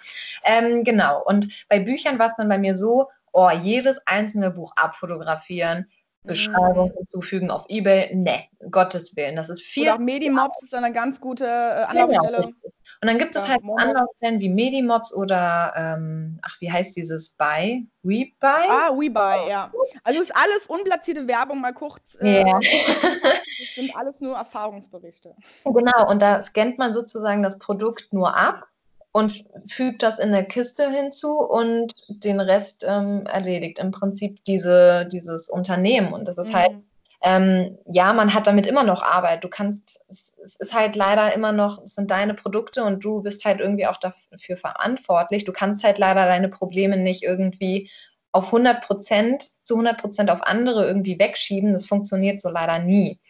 Ähm, 0.44 0.82
genau. 0.84 1.22
Und 1.22 1.48
bei 1.68 1.78
Büchern 1.78 2.18
war 2.18 2.28
es 2.28 2.36
dann 2.36 2.48
bei 2.48 2.58
mir 2.58 2.76
so, 2.76 3.08
oh, 3.32 3.50
jedes 3.50 4.00
einzelne 4.06 4.50
Buch 4.50 4.72
abfotografieren, 4.76 5.86
Beschreibung 6.22 6.90
mhm. 6.90 6.96
hinzufügen 6.96 7.50
auf 7.50 7.64
Ebay. 7.68 8.14
Ne, 8.14 8.44
Gottes 8.70 9.16
Willen, 9.16 9.36
das 9.36 9.48
ist 9.48 9.62
viel. 9.62 9.84
Oder 9.84 9.94
auch 9.94 9.98
Medimobs 9.98 10.60
ist 10.62 10.74
eine 10.74 10.92
ganz 10.92 11.20
gute 11.20 11.44
äh, 11.44 11.86
genau, 11.92 12.04
Anlaufstelle. 12.04 12.36
Genau, 12.38 12.72
und 13.02 13.06
dann 13.08 13.18
gibt 13.18 13.34
es 13.34 13.48
halt 13.48 13.62
Anlaufstellen 13.78 14.40
wie 14.40 14.50
Medimobs 14.50 15.14
oder, 15.14 15.72
ähm, 15.74 16.38
ach, 16.42 16.60
wie 16.60 16.70
heißt 16.70 16.94
dieses 16.94 17.30
Buy? 17.30 17.88
WeBuy? 18.02 18.68
Ah, 18.68 18.90
WeBuy, 18.90 19.48
ja. 19.48 19.72
Also 20.04 20.20
es 20.20 20.26
ist 20.26 20.36
alles 20.36 20.66
unplatzierte 20.66 21.26
Werbung, 21.26 21.62
mal 21.62 21.72
kurz. 21.72 22.18
Äh, 22.20 22.44
yeah. 22.44 22.60
das 22.60 23.74
sind 23.74 23.96
alles 23.96 24.20
nur 24.20 24.36
Erfahrungsberichte. 24.36 25.34
Genau, 25.64 26.10
und 26.10 26.20
da 26.20 26.42
scannt 26.42 26.76
man 26.76 26.92
sozusagen 26.92 27.42
das 27.42 27.58
Produkt 27.58 28.12
nur 28.12 28.36
ab 28.36 28.69
und 29.12 29.44
fügt 29.66 30.02
das 30.02 30.18
in 30.18 30.32
der 30.32 30.44
Kiste 30.44 30.90
hinzu 30.90 31.38
und 31.40 31.92
den 32.08 32.40
Rest 32.40 32.84
ähm, 32.86 33.26
erledigt 33.26 33.78
im 33.78 33.90
Prinzip 33.90 34.44
diese, 34.44 35.08
dieses 35.10 35.48
Unternehmen. 35.48 36.12
Und 36.12 36.26
das 36.26 36.38
ist 36.38 36.54
halt 36.54 36.72
mhm. 36.72 36.74
halt 36.76 36.84
ähm, 37.22 37.76
ja, 37.86 38.12
man 38.14 38.32
hat 38.32 38.46
damit 38.46 38.66
immer 38.66 38.82
noch 38.82 39.02
Arbeit. 39.02 39.44
Du 39.44 39.48
kannst, 39.48 40.00
es, 40.08 40.34
es, 40.42 40.56
ist 40.56 40.74
halt 40.74 40.96
leider 40.96 41.34
immer 41.34 41.52
noch, 41.52 41.82
es 41.82 41.94
sind 41.94 42.10
deine 42.10 42.32
Produkte 42.32 42.82
und 42.84 43.04
du 43.04 43.22
bist 43.22 43.44
halt 43.44 43.60
irgendwie 43.60 43.86
auch 43.86 43.98
dafür 43.98 44.56
verantwortlich. 44.56 45.44
Du 45.44 45.52
kannst 45.52 45.84
halt 45.84 45.98
leider 45.98 46.24
deine 46.24 46.48
Probleme 46.48 46.96
nicht 46.96 47.22
irgendwie 47.22 47.90
auf 48.32 48.46
100 48.46 48.82
Prozent, 48.82 49.50
zu 49.64 49.74
100 49.74 50.00
Prozent 50.00 50.30
auf 50.30 50.42
andere 50.42 50.86
irgendwie 50.86 51.18
wegschieben. 51.18 51.74
Das 51.74 51.86
funktioniert 51.86 52.40
so 52.40 52.48
leider 52.48 52.78
nie. 52.78 53.20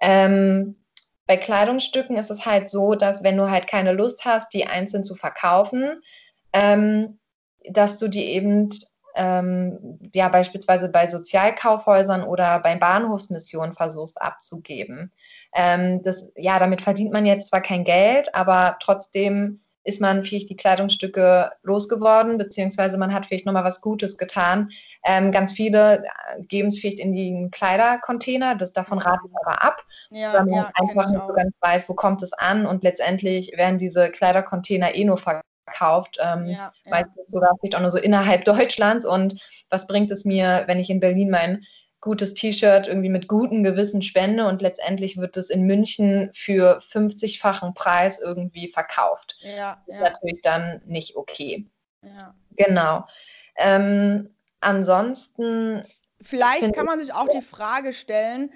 Ähm, 0.00 0.76
bei 1.26 1.36
Kleidungsstücken 1.36 2.16
ist 2.16 2.30
es 2.30 2.44
halt 2.44 2.70
so, 2.70 2.94
dass 2.94 3.22
wenn 3.22 3.36
du 3.36 3.50
halt 3.50 3.66
keine 3.66 3.92
Lust 3.92 4.24
hast, 4.24 4.52
die 4.52 4.66
einzeln 4.66 5.04
zu 5.04 5.14
verkaufen, 5.14 6.02
ähm, 6.52 7.18
dass 7.68 7.98
du 7.98 8.08
die 8.08 8.26
eben 8.26 8.70
ähm, 9.14 9.98
ja 10.12 10.28
beispielsweise 10.28 10.88
bei 10.88 11.08
Sozialkaufhäusern 11.08 12.22
oder 12.22 12.58
bei 12.60 12.76
Bahnhofsmissionen 12.76 13.74
versuchst 13.74 14.20
abzugeben. 14.20 15.12
Ähm, 15.54 16.02
das, 16.02 16.26
ja, 16.36 16.58
damit 16.58 16.82
verdient 16.82 17.12
man 17.12 17.24
jetzt 17.24 17.48
zwar 17.48 17.62
kein 17.62 17.84
Geld, 17.84 18.34
aber 18.34 18.76
trotzdem 18.80 19.63
ist 19.84 20.00
man 20.00 20.24
vielleicht 20.24 20.48
die 20.48 20.56
Kleidungsstücke 20.56 21.52
losgeworden, 21.62 22.38
beziehungsweise 22.38 22.96
man 22.98 23.12
hat 23.12 23.26
vielleicht 23.26 23.46
nochmal 23.46 23.64
was 23.64 23.80
Gutes 23.80 24.16
getan. 24.16 24.70
Ähm, 25.04 25.30
ganz 25.30 25.52
viele 25.52 26.04
äh, 26.04 26.42
geben 26.42 26.68
es 26.68 26.78
vielleicht 26.78 27.00
in 27.00 27.12
den 27.12 27.50
Kleidercontainer, 27.50 28.56
das, 28.56 28.72
davon 28.72 28.98
rate 28.98 29.20
ich 29.26 29.32
aber 29.44 29.62
ab, 29.62 29.84
ja, 30.10 30.32
weil 30.32 30.44
man 30.46 30.54
ja, 30.54 30.72
einfach 30.80 31.10
nicht 31.10 31.26
so 31.26 31.32
ganz 31.34 31.54
weiß, 31.60 31.88
wo 31.88 31.94
kommt 31.94 32.22
es 32.22 32.32
an 32.32 32.66
und 32.66 32.82
letztendlich 32.82 33.52
werden 33.56 33.78
diese 33.78 34.10
Kleidercontainer 34.10 34.94
eh 34.94 35.04
nur 35.04 35.18
verkauft. 35.18 36.18
Ähm, 36.20 36.46
ja. 36.46 36.72
Meistens 36.88 37.28
sogar 37.28 37.52
vielleicht 37.60 37.76
auch 37.76 37.80
nur 37.80 37.90
so 37.90 37.98
innerhalb 37.98 38.44
Deutschlands. 38.46 39.04
Und 39.04 39.40
was 39.70 39.86
bringt 39.86 40.10
es 40.10 40.24
mir, 40.24 40.64
wenn 40.66 40.80
ich 40.80 40.90
in 40.90 41.00
Berlin 41.00 41.30
mein 41.30 41.64
gutes 42.04 42.34
T-Shirt 42.34 42.86
irgendwie 42.86 43.08
mit 43.08 43.28
gutem 43.28 43.64
Gewissen 43.64 44.02
spende 44.02 44.46
und 44.46 44.60
letztendlich 44.60 45.16
wird 45.16 45.36
es 45.38 45.48
in 45.48 45.62
München 45.62 46.30
für 46.34 46.80
50-fachen 46.80 47.74
Preis 47.74 48.20
irgendwie 48.20 48.68
verkauft. 48.68 49.36
Ja, 49.40 49.82
das 49.86 49.96
ist 49.96 50.02
ja. 50.02 50.10
natürlich 50.10 50.42
dann 50.42 50.82
nicht 50.84 51.16
okay. 51.16 51.66
Ja. 52.02 52.34
Genau. 52.56 53.06
Ähm, 53.56 54.34
ansonsten. 54.60 55.82
Vielleicht 56.20 56.74
kann 56.74 56.86
man 56.86 57.00
sich 57.00 57.12
auch 57.14 57.28
die 57.28 57.42
Frage 57.42 57.92
stellen, 57.92 58.52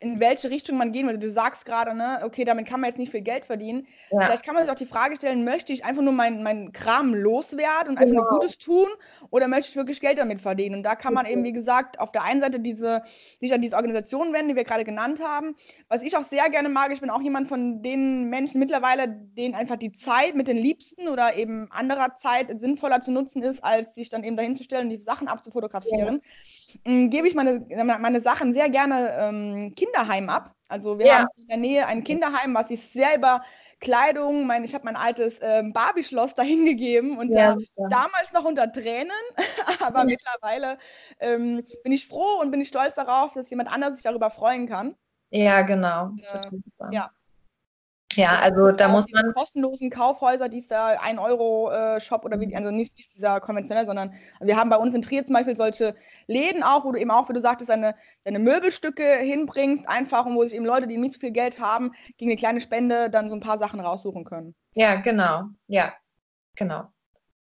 in 0.00 0.20
welche 0.20 0.50
Richtung 0.50 0.78
man 0.78 0.92
gehen 0.92 1.08
will. 1.08 1.18
Du 1.18 1.28
sagst 1.28 1.64
gerade, 1.64 1.94
ne, 1.94 2.20
okay, 2.24 2.44
damit 2.44 2.66
kann 2.66 2.80
man 2.80 2.88
jetzt 2.88 2.98
nicht 2.98 3.10
viel 3.10 3.20
Geld 3.20 3.44
verdienen. 3.44 3.86
Ja. 4.10 4.26
Vielleicht 4.26 4.44
kann 4.44 4.54
man 4.54 4.64
sich 4.64 4.72
auch 4.72 4.78
die 4.78 4.86
Frage 4.86 5.16
stellen, 5.16 5.44
möchte 5.44 5.72
ich 5.72 5.84
einfach 5.84 6.02
nur 6.02 6.12
meinen 6.12 6.42
mein 6.42 6.72
Kram 6.72 7.14
loswerden 7.14 7.90
und 7.90 7.98
einfach 7.98 8.10
genau. 8.10 8.22
nur 8.22 8.40
Gutes 8.40 8.58
tun 8.58 8.86
oder 9.30 9.48
möchte 9.48 9.70
ich 9.70 9.76
wirklich 9.76 10.00
Geld 10.00 10.18
damit 10.18 10.40
verdienen? 10.40 10.76
Und 10.76 10.82
da 10.84 10.94
kann 10.94 11.14
man 11.14 11.26
eben, 11.26 11.42
wie 11.42 11.52
gesagt, 11.52 11.98
auf 11.98 12.12
der 12.12 12.22
einen 12.22 12.40
Seite 12.40 12.60
diese, 12.60 13.02
sich 13.40 13.52
an 13.52 13.60
diese 13.60 13.74
Organisationen 13.74 14.32
wenden, 14.32 14.50
die 14.50 14.56
wir 14.56 14.64
gerade 14.64 14.84
genannt 14.84 15.20
haben. 15.20 15.56
Was 15.88 16.02
ich 16.02 16.16
auch 16.16 16.22
sehr 16.22 16.48
gerne 16.48 16.68
mag, 16.68 16.92
ich 16.92 17.00
bin 17.00 17.10
auch 17.10 17.22
jemand 17.22 17.48
von 17.48 17.82
den 17.82 18.30
Menschen 18.30 18.60
mittlerweile, 18.60 19.08
denen 19.08 19.54
einfach 19.54 19.76
die 19.76 19.90
Zeit 19.90 20.36
mit 20.36 20.46
den 20.46 20.56
Liebsten 20.58 21.08
oder 21.08 21.34
eben 21.34 21.70
anderer 21.72 22.16
Zeit 22.16 22.48
sinnvoller 22.60 23.00
zu 23.00 23.10
nutzen 23.10 23.42
ist, 23.42 23.64
als 23.64 23.96
sich 23.96 24.10
dann 24.10 24.22
eben 24.22 24.36
dahinzustellen 24.36 24.84
und 24.84 24.90
die 24.90 25.02
Sachen 25.02 25.26
abzufotografieren. 25.26 26.20
Ja 26.22 26.67
ähm, 26.84 27.10
gebe 27.10 27.28
ich 27.28 27.34
meine, 27.34 27.66
meine 27.84 28.20
Sachen 28.20 28.54
sehr 28.54 28.68
gerne 28.68 29.16
ähm, 29.20 29.74
Kinderheim 29.74 30.28
ab. 30.28 30.54
Also 30.68 30.98
wir 30.98 31.06
ja. 31.06 31.18
haben 31.20 31.28
in 31.36 31.48
der 31.48 31.56
Nähe 31.56 31.86
ein 31.86 32.04
Kinderheim, 32.04 32.54
was 32.54 32.70
ich 32.70 32.86
selber 32.88 33.42
Kleidung, 33.80 34.46
mein, 34.46 34.64
ich 34.64 34.74
habe 34.74 34.84
mein 34.84 34.96
altes 34.96 35.38
ähm, 35.40 35.72
Barbie-Schloss 35.72 36.34
dahin 36.34 36.64
gegeben 36.66 37.18
und 37.18 37.34
ja, 37.34 37.52
äh, 37.52 37.88
damals 37.88 38.32
noch 38.32 38.44
unter 38.44 38.70
Tränen, 38.70 39.10
aber 39.80 40.04
mittlerweile 40.04 40.78
ähm, 41.20 41.64
bin 41.84 41.92
ich 41.92 42.06
froh 42.06 42.40
und 42.40 42.50
bin 42.50 42.60
ich 42.60 42.68
stolz 42.68 42.94
darauf, 42.94 43.32
dass 43.32 43.50
jemand 43.50 43.72
anderes 43.72 43.94
sich 43.94 44.04
darüber 44.04 44.30
freuen 44.30 44.68
kann. 44.68 44.94
Ja, 45.30 45.62
genau. 45.62 46.10
Äh, 46.32 46.50
ja, 46.90 47.10
ja, 48.18 48.40
also 48.40 48.72
da 48.72 48.88
muss 48.88 49.06
man. 49.12 49.32
kostenlosen 49.32 49.90
Kaufhäuser, 49.90 50.48
dieser 50.48 51.00
1-Euro-Shop 51.02 52.24
oder 52.24 52.40
wie, 52.40 52.54
also 52.56 52.70
nicht 52.70 52.98
dieser 52.98 53.40
konventionell, 53.40 53.86
sondern 53.86 54.12
wir 54.40 54.56
haben 54.56 54.70
bei 54.70 54.76
uns 54.76 54.94
in 54.94 55.02
Trier 55.02 55.24
zum 55.24 55.34
Beispiel 55.34 55.56
solche 55.56 55.94
Läden 56.26 56.62
auch, 56.62 56.84
wo 56.84 56.92
du 56.92 56.98
eben 56.98 57.12
auch, 57.12 57.28
wie 57.28 57.32
du 57.32 57.40
sagtest, 57.40 57.70
deine, 57.70 57.94
deine 58.24 58.40
Möbelstücke 58.40 59.04
hinbringst, 59.04 59.88
einfach 59.88 60.26
und 60.26 60.34
wo 60.34 60.42
sich 60.42 60.54
eben 60.54 60.66
Leute, 60.66 60.88
die 60.88 60.96
nicht 60.96 61.14
so 61.14 61.20
viel 61.20 61.30
Geld 61.30 61.60
haben, 61.60 61.92
gegen 62.16 62.30
eine 62.30 62.38
kleine 62.38 62.60
Spende 62.60 63.08
dann 63.08 63.30
so 63.30 63.36
ein 63.36 63.40
paar 63.40 63.58
Sachen 63.58 63.78
raussuchen 63.78 64.24
können. 64.24 64.54
Ja, 64.74 64.96
genau. 64.96 65.44
Ja, 65.68 65.94
genau. 66.56 66.88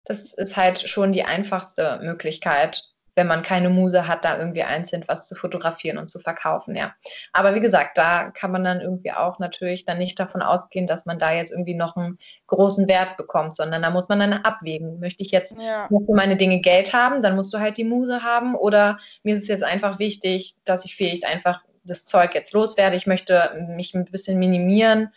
Das 0.05 0.35
ist 0.35 0.57
halt 0.57 0.81
schon 0.81 1.13
die 1.13 1.25
einfachste 1.25 2.01
Möglichkeit, 2.03 2.83
wenn 3.17 3.27
man 3.27 3.43
keine 3.43 3.71
Muse 3.71 4.07
hat, 4.07 4.25
da 4.25 4.39
irgendwie 4.39 4.63
einzeln 4.63 5.03
was 5.09 5.27
zu 5.27 5.35
fotografieren 5.35 5.97
und 5.97 6.09
zu 6.09 6.21
verkaufen, 6.21 6.77
ja. 6.77 6.95
Aber 7.33 7.55
wie 7.55 7.61
gesagt, 7.61 7.97
da 7.97 8.31
kann 8.31 8.53
man 8.53 8.63
dann 8.63 8.83
irgendwie 8.83 9.11
auch 9.13 9.39
natürlich 9.39 9.87
dann 9.87 9.99
nicht 9.99 10.21
davon 10.21 10.43
ausgehen, 10.43 10.87
dass 10.87 11.07
man 11.07 11.19
da 11.19 11.33
jetzt 11.33 11.51
irgendwie 11.51 11.75
noch 11.75 11.97
einen 11.97 12.19
großen 12.47 12.87
Wert 12.89 13.17
bekommt, 13.17 13.57
sondern 13.57 13.83
da 13.83 13.91
muss 13.91 14.09
man 14.09 14.21
dann 14.21 14.35
abwägen. 14.35 15.01
Möchte 15.01 15.23
ich 15.23 15.31
jetzt 15.31 15.57
ja. 15.59 15.89
für 15.89 16.15
meine 16.15 16.37
Dinge 16.37 16.61
Geld 16.61 16.93
haben, 16.93 17.23
dann 17.23 17.37
musst 17.37 17.53
du 17.55 17.59
halt 17.59 17.79
die 17.79 17.85
Muse 17.85 18.23
haben 18.23 18.55
oder 18.55 18.99
mir 19.23 19.35
ist 19.35 19.43
es 19.43 19.49
jetzt 19.49 19.65
einfach 19.65 19.99
wichtig, 19.99 20.55
dass 20.65 20.85
ich 20.85 20.95
vielleicht 20.95 21.25
einfach 21.27 21.63
das 21.85 22.05
Zeug 22.05 22.35
jetzt 22.35 22.53
loswerde. 22.53 22.97
Ich 22.97 23.07
möchte 23.07 23.67
mich 23.69 23.95
ein 23.95 24.05
bisschen 24.05 24.39
minimieren 24.39 25.13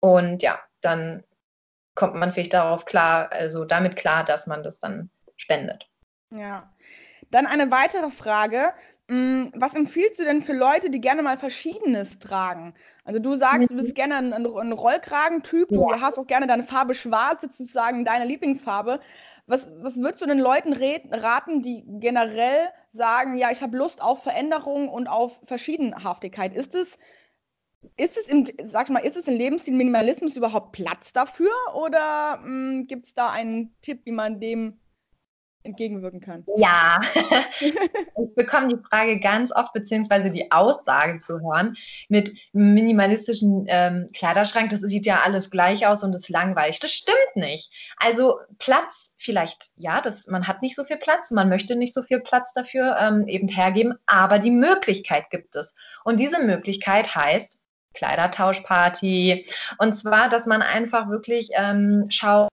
und 0.00 0.42
ja, 0.42 0.58
dann 0.82 1.24
kommt 1.94 2.14
man 2.14 2.32
vielleicht 2.32 2.52
darauf 2.52 2.84
klar, 2.84 3.32
also 3.32 3.64
damit 3.64 3.96
klar, 3.96 4.22
dass 4.24 4.46
man 4.46 4.62
das 4.62 4.78
dann 4.78 5.10
spendet. 5.36 5.88
Ja, 6.30 6.70
dann 7.30 7.46
eine 7.46 7.70
weitere 7.70 8.10
Frage. 8.10 8.72
Hm, 9.10 9.52
was 9.54 9.74
empfiehlst 9.74 10.20
du 10.20 10.24
denn 10.24 10.42
für 10.42 10.52
Leute, 10.52 10.90
die 10.90 11.00
gerne 11.00 11.22
mal 11.22 11.38
Verschiedenes 11.38 12.18
tragen? 12.18 12.74
Also 13.04 13.20
du 13.20 13.36
sagst, 13.36 13.70
du 13.70 13.74
bist 13.76 13.88
mhm. 13.88 13.94
gerne 13.94 14.16
ein, 14.16 14.32
ein 14.34 14.72
Rollkragentyp, 14.72 15.68
du 15.68 15.88
ja. 15.90 16.00
hast 16.00 16.18
auch 16.18 16.26
gerne 16.26 16.46
deine 16.46 16.64
Farbe 16.64 16.94
schwarz, 16.94 17.40
sozusagen 17.40 18.04
deine 18.04 18.26
Lieblingsfarbe. 18.26 19.00
Was, 19.46 19.66
was 19.80 19.96
würdest 19.96 20.20
du 20.20 20.26
den 20.26 20.38
Leuten 20.38 20.74
raten, 20.74 21.62
die 21.62 21.84
generell 21.86 22.68
sagen, 22.92 23.38
ja, 23.38 23.50
ich 23.50 23.62
habe 23.62 23.78
Lust 23.78 24.02
auf 24.02 24.22
Veränderung 24.22 24.90
und 24.90 25.06
auf 25.06 25.40
Verschiedenhaftigkeit? 25.44 26.54
Ist 26.54 26.74
es, 26.74 26.98
ist 27.96 28.18
es 28.18 28.28
im, 28.28 28.46
sag 28.64 28.90
mal, 28.90 28.98
ist 28.98 29.16
es 29.16 29.26
im 29.26 29.36
Lebensstil 29.36 29.74
Minimalismus 29.74 30.36
überhaupt 30.36 30.72
Platz 30.72 31.14
dafür? 31.14 31.52
Oder 31.74 32.40
hm, 32.42 32.86
gibt 32.88 33.06
es 33.06 33.14
da 33.14 33.30
einen 33.30 33.74
Tipp, 33.80 34.02
wie 34.04 34.12
man 34.12 34.38
dem 34.38 34.78
entgegenwirken 35.68 36.20
kann? 36.20 36.44
Ja, 36.56 37.00
ich 37.60 38.34
bekomme 38.34 38.68
die 38.68 38.82
Frage 38.88 39.20
ganz 39.20 39.52
oft, 39.52 39.72
beziehungsweise 39.72 40.30
die 40.30 40.50
Aussage 40.50 41.18
zu 41.20 41.40
hören, 41.40 41.76
mit 42.08 42.32
minimalistischen 42.52 43.66
ähm, 43.68 44.10
Kleiderschrank, 44.14 44.70
das 44.70 44.80
sieht 44.80 45.06
ja 45.06 45.20
alles 45.20 45.50
gleich 45.50 45.86
aus 45.86 46.02
und 46.02 46.14
ist 46.14 46.28
langweilig. 46.28 46.80
Das 46.80 46.92
stimmt 46.92 47.36
nicht. 47.36 47.70
Also 47.98 48.38
Platz 48.58 49.12
vielleicht, 49.16 49.70
ja, 49.76 50.00
das, 50.00 50.26
man 50.28 50.46
hat 50.46 50.62
nicht 50.62 50.76
so 50.76 50.84
viel 50.84 50.96
Platz, 50.96 51.30
man 51.30 51.48
möchte 51.48 51.76
nicht 51.76 51.94
so 51.94 52.02
viel 52.02 52.20
Platz 52.20 52.52
dafür 52.54 52.96
ähm, 52.98 53.26
eben 53.28 53.48
hergeben, 53.48 53.94
aber 54.06 54.38
die 54.38 54.50
Möglichkeit 54.50 55.30
gibt 55.30 55.56
es. 55.56 55.74
Und 56.04 56.18
diese 56.20 56.42
Möglichkeit 56.42 57.14
heißt, 57.14 57.58
Kleidertauschparty. 57.94 59.46
Und 59.78 59.94
zwar, 59.94 60.28
dass 60.28 60.46
man 60.46 60.62
einfach 60.62 61.08
wirklich 61.08 61.50
ähm, 61.54 62.06
schaut, 62.10 62.48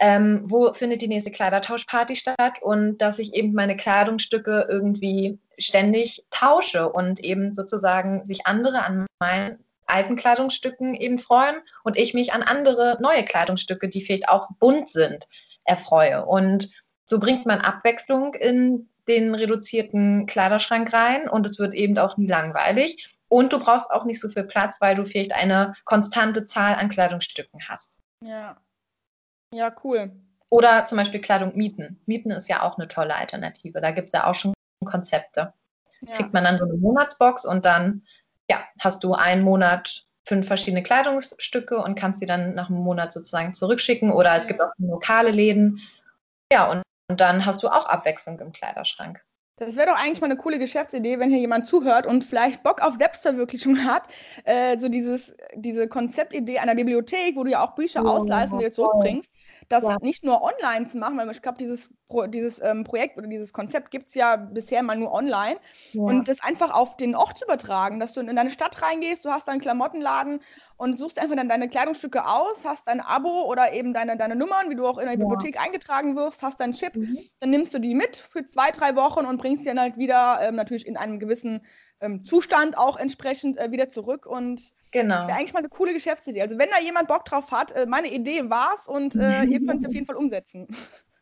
ähm, 0.00 0.44
wo 0.46 0.72
findet 0.72 1.02
die 1.02 1.08
nächste 1.08 1.30
Kleidertauschparty 1.30 2.16
statt 2.16 2.54
und 2.62 2.98
dass 2.98 3.18
ich 3.18 3.34
eben 3.34 3.52
meine 3.52 3.76
Kleidungsstücke 3.76 4.66
irgendwie 4.68 5.38
ständig 5.58 6.24
tausche 6.30 6.88
und 6.88 7.20
eben 7.20 7.54
sozusagen 7.54 8.24
sich 8.24 8.46
andere 8.46 8.82
an 8.82 9.06
meinen 9.20 9.62
alten 9.86 10.16
Kleidungsstücken 10.16 10.94
eben 10.94 11.18
freuen 11.18 11.56
und 11.84 11.98
ich 11.98 12.14
mich 12.14 12.32
an 12.32 12.42
andere 12.42 12.96
neue 13.00 13.24
Kleidungsstücke, 13.24 13.90
die 13.90 14.02
vielleicht 14.02 14.28
auch 14.30 14.48
bunt 14.58 14.88
sind, 14.88 15.28
erfreue. 15.64 16.24
Und 16.24 16.70
so 17.04 17.20
bringt 17.20 17.44
man 17.44 17.60
Abwechslung 17.60 18.34
in 18.34 18.88
den 19.06 19.34
reduzierten 19.34 20.26
Kleiderschrank 20.26 20.92
rein 20.94 21.28
und 21.28 21.46
es 21.46 21.58
wird 21.58 21.74
eben 21.74 21.98
auch 21.98 22.16
nie 22.16 22.28
langweilig. 22.28 23.10
Und 23.28 23.52
du 23.52 23.58
brauchst 23.58 23.90
auch 23.90 24.04
nicht 24.04 24.20
so 24.20 24.28
viel 24.28 24.44
Platz, 24.44 24.80
weil 24.80 24.96
du 24.96 25.04
vielleicht 25.04 25.32
eine 25.32 25.74
konstante 25.84 26.46
Zahl 26.46 26.74
an 26.76 26.88
Kleidungsstücken 26.88 27.60
hast. 27.68 27.98
Ja, 28.24 28.56
ja, 29.52 29.74
cool. 29.84 30.12
Oder 30.48 30.86
zum 30.86 30.98
Beispiel 30.98 31.20
Kleidung 31.20 31.56
mieten. 31.56 32.00
Mieten 32.06 32.30
ist 32.30 32.48
ja 32.48 32.62
auch 32.62 32.76
eine 32.76 32.88
tolle 32.88 33.14
Alternative. 33.14 33.80
Da 33.80 33.92
gibt 33.92 34.08
es 34.08 34.12
ja 34.12 34.26
auch 34.26 34.34
schon 34.34 34.52
Konzepte. 34.84 35.52
ja. 36.00 36.14
kriegt 36.14 36.32
man 36.32 36.44
dann 36.44 36.58
so 36.58 36.64
eine 36.64 36.74
Monatsbox 36.74 37.44
und 37.44 37.64
dann 37.64 38.02
ja, 38.50 38.64
hast 38.80 39.04
du 39.04 39.14
einen 39.14 39.42
Monat 39.42 40.06
fünf 40.24 40.46
verschiedene 40.46 40.82
Kleidungsstücke 40.82 41.78
und 41.78 41.94
kannst 41.94 42.20
sie 42.20 42.26
dann 42.26 42.54
nach 42.54 42.68
einem 42.68 42.80
Monat 42.80 43.12
sozusagen 43.12 43.54
zurückschicken. 43.54 44.10
Oder 44.10 44.36
es 44.36 44.46
gibt 44.46 44.60
auch 44.60 44.72
lokale 44.78 45.30
Läden. 45.30 45.80
Ja, 46.52 46.70
und, 46.70 46.82
und 47.08 47.20
dann 47.20 47.46
hast 47.46 47.62
du 47.62 47.68
auch 47.68 47.86
Abwechslung 47.86 48.38
im 48.40 48.52
Kleiderschrank. 48.52 49.24
Das 49.60 49.76
wäre 49.76 49.88
doch 49.88 49.96
eigentlich 49.96 50.22
mal 50.22 50.28
eine 50.28 50.38
coole 50.38 50.58
Geschäftsidee, 50.58 51.18
wenn 51.18 51.28
hier 51.28 51.38
jemand 51.38 51.66
zuhört 51.66 52.06
und 52.06 52.24
vielleicht 52.24 52.62
Bock 52.62 52.80
auf 52.80 52.94
Selbstverwirklichung 52.98 53.84
hat. 53.84 54.04
Äh, 54.44 54.78
so 54.78 54.88
dieses, 54.88 55.34
diese 55.54 55.86
Konzeptidee 55.86 56.58
einer 56.58 56.74
Bibliothek, 56.74 57.36
wo 57.36 57.44
du 57.44 57.50
ja 57.50 57.62
auch 57.62 57.74
Bücher 57.74 58.02
oh, 58.02 58.08
ausleihst 58.08 58.54
und 58.54 58.60
wieder 58.60 58.72
zurückbringst 58.72 59.30
das 59.70 59.84
ja. 59.84 59.96
nicht 60.02 60.24
nur 60.24 60.42
online 60.42 60.88
zu 60.88 60.98
machen, 60.98 61.16
weil 61.16 61.30
ich 61.30 61.42
glaube, 61.42 61.58
dieses, 61.58 61.88
Pro, 62.08 62.26
dieses 62.26 62.60
ähm, 62.60 62.82
Projekt 62.82 63.16
oder 63.16 63.28
dieses 63.28 63.52
Konzept 63.52 63.92
gibt 63.92 64.08
es 64.08 64.14
ja 64.14 64.34
bisher 64.34 64.82
mal 64.82 64.96
nur 64.96 65.12
online. 65.12 65.58
Ja. 65.92 66.02
Und 66.02 66.28
das 66.28 66.42
einfach 66.42 66.74
auf 66.74 66.96
den 66.96 67.14
Ort 67.14 67.38
zu 67.38 67.44
übertragen, 67.44 68.00
dass 68.00 68.12
du 68.12 68.20
in 68.20 68.34
deine 68.34 68.50
Stadt 68.50 68.82
reingehst, 68.82 69.24
du 69.24 69.30
hast 69.30 69.46
deinen 69.46 69.60
Klamottenladen 69.60 70.40
und 70.76 70.98
suchst 70.98 71.20
einfach 71.20 71.36
dann 71.36 71.48
deine 71.48 71.68
Kleidungsstücke 71.68 72.26
aus, 72.26 72.64
hast 72.64 72.88
dein 72.88 73.00
Abo 73.00 73.44
oder 73.44 73.72
eben 73.72 73.94
deine, 73.94 74.16
deine 74.16 74.34
Nummern, 74.34 74.70
wie 74.70 74.74
du 74.74 74.84
auch 74.84 74.98
in 74.98 75.04
der 75.06 75.14
ja. 75.14 75.20
Bibliothek 75.20 75.60
eingetragen 75.60 76.16
wirst, 76.16 76.42
hast 76.42 76.58
deinen 76.58 76.74
Chip, 76.74 76.96
mhm. 76.96 77.18
dann 77.38 77.50
nimmst 77.50 77.72
du 77.72 77.78
die 77.78 77.94
mit 77.94 78.16
für 78.16 78.44
zwei, 78.48 78.72
drei 78.72 78.96
Wochen 78.96 79.24
und 79.24 79.38
bringst 79.38 79.64
die 79.64 79.68
dann 79.68 79.78
halt 79.78 79.96
wieder 79.96 80.40
ähm, 80.42 80.56
natürlich 80.56 80.84
in 80.84 80.96
einem 80.96 81.20
gewissen 81.20 81.64
ähm, 82.00 82.24
Zustand 82.24 82.76
auch 82.76 82.96
entsprechend 82.96 83.58
äh, 83.58 83.70
wieder 83.70 83.88
zurück 83.88 84.26
und 84.26 84.60
Genau. 84.92 85.18
Das 85.18 85.28
wäre 85.28 85.38
eigentlich 85.38 85.52
mal 85.52 85.60
eine 85.60 85.68
coole 85.68 85.92
Geschäftsidee. 85.92 86.42
Also 86.42 86.58
wenn 86.58 86.68
da 86.68 86.80
jemand 86.80 87.06
Bock 87.06 87.24
drauf 87.24 87.52
hat, 87.52 87.70
äh, 87.72 87.86
meine 87.86 88.12
Idee 88.12 88.50
war's 88.50 88.88
und 88.88 89.14
äh, 89.14 89.44
ihr 89.44 89.64
könnt 89.64 89.82
es 89.82 89.86
auf 89.86 89.94
jeden 89.94 90.06
Fall 90.06 90.16
umsetzen. 90.16 90.66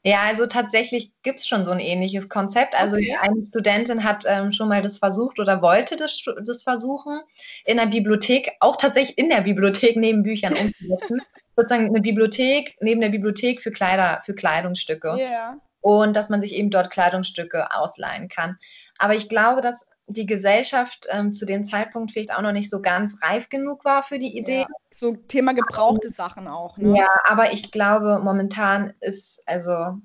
Ja, 0.04 0.22
also 0.22 0.46
tatsächlich 0.46 1.12
gibt 1.22 1.40
es 1.40 1.46
schon 1.46 1.64
so 1.64 1.72
ein 1.72 1.80
ähnliches 1.80 2.28
Konzept. 2.28 2.74
Also 2.74 2.96
okay. 2.96 3.16
eine 3.20 3.44
Studentin 3.48 4.04
hat 4.04 4.24
ähm, 4.26 4.52
schon 4.52 4.68
mal 4.68 4.80
das 4.80 4.98
versucht 4.98 5.38
oder 5.40 5.60
wollte 5.60 5.96
das, 5.96 6.24
das 6.46 6.62
versuchen, 6.62 7.20
in 7.64 7.76
der 7.76 7.86
Bibliothek, 7.86 8.52
auch 8.60 8.76
tatsächlich 8.76 9.18
in 9.18 9.28
der 9.28 9.42
Bibliothek 9.42 9.96
neben 9.96 10.22
Büchern 10.22 10.54
umzusetzen. 10.54 11.20
Sozusagen 11.56 11.88
eine 11.88 12.00
Bibliothek 12.00 12.76
neben 12.80 13.00
der 13.00 13.08
Bibliothek 13.08 13.60
für 13.60 13.72
Kleider, 13.72 14.22
für 14.24 14.34
Kleidungsstücke. 14.34 15.16
Yeah. 15.18 15.58
Und 15.80 16.14
dass 16.16 16.28
man 16.28 16.40
sich 16.40 16.54
eben 16.54 16.70
dort 16.70 16.90
Kleidungsstücke 16.90 17.74
ausleihen 17.74 18.28
kann. 18.28 18.56
Aber 18.98 19.14
ich 19.14 19.28
glaube, 19.28 19.60
dass 19.60 19.86
die 20.08 20.26
Gesellschaft 20.26 21.06
ähm, 21.10 21.32
zu 21.32 21.46
dem 21.46 21.64
Zeitpunkt 21.64 22.12
vielleicht 22.12 22.32
auch 22.32 22.42
noch 22.42 22.52
nicht 22.52 22.70
so 22.70 22.80
ganz 22.80 23.18
reif 23.22 23.48
genug 23.48 23.84
war 23.84 24.02
für 24.02 24.18
die 24.18 24.36
Idee. 24.36 24.60
Ja, 24.60 24.66
so 24.94 25.14
Thema 25.14 25.54
gebrauchte 25.54 26.10
Sachen 26.10 26.48
auch. 26.48 26.76
Ne? 26.78 26.98
Ja, 26.98 27.08
aber 27.24 27.52
ich 27.52 27.70
glaube, 27.70 28.18
momentan 28.22 28.94
ist, 29.00 29.42
also 29.46 29.98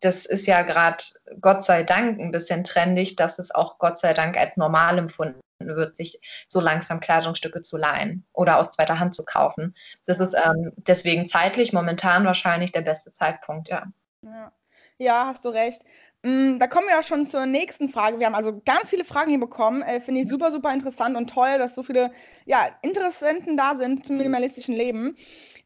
das 0.00 0.26
ist 0.26 0.46
ja 0.46 0.62
gerade 0.62 1.02
Gott 1.40 1.64
sei 1.64 1.82
Dank 1.82 2.20
ein 2.20 2.32
bisschen 2.32 2.64
trendig, 2.64 3.16
dass 3.16 3.38
es 3.38 3.54
auch 3.54 3.78
Gott 3.78 3.98
sei 3.98 4.12
Dank 4.12 4.36
als 4.36 4.56
normal 4.56 4.98
empfunden 4.98 5.40
wird, 5.58 5.96
sich 5.96 6.20
so 6.48 6.60
langsam 6.60 7.00
Kleidungsstücke 7.00 7.62
zu 7.62 7.76
leihen 7.76 8.26
oder 8.32 8.58
aus 8.58 8.72
zweiter 8.72 8.98
Hand 8.98 9.14
zu 9.14 9.24
kaufen. 9.24 9.74
Das 10.04 10.18
ist 10.18 10.34
ähm, 10.34 10.72
deswegen 10.76 11.28
zeitlich 11.28 11.72
momentan 11.72 12.24
wahrscheinlich 12.24 12.72
der 12.72 12.82
beste 12.82 13.12
Zeitpunkt, 13.12 13.68
ja. 13.68 13.86
Ja, 14.22 14.52
ja 14.98 15.26
hast 15.26 15.44
du 15.44 15.48
recht. 15.48 15.82
Mm, 16.22 16.58
da 16.58 16.66
kommen 16.66 16.88
wir 16.88 16.98
auch 16.98 17.04
schon 17.04 17.26
zur 17.26 17.46
nächsten 17.46 17.88
Frage. 17.88 18.18
Wir 18.18 18.26
haben 18.26 18.34
also 18.34 18.60
ganz 18.64 18.88
viele 18.88 19.04
Fragen 19.04 19.30
hier 19.30 19.40
bekommen. 19.40 19.82
Äh, 19.82 20.00
Finde 20.00 20.22
ich 20.22 20.28
super, 20.28 20.50
super 20.50 20.72
interessant 20.72 21.16
und 21.16 21.30
toll, 21.30 21.58
dass 21.58 21.74
so 21.74 21.82
viele 21.82 22.10
ja, 22.44 22.68
Interessenten 22.82 23.56
da 23.56 23.76
sind 23.76 24.06
zum 24.06 24.16
minimalistischen 24.16 24.74
Leben. 24.74 25.16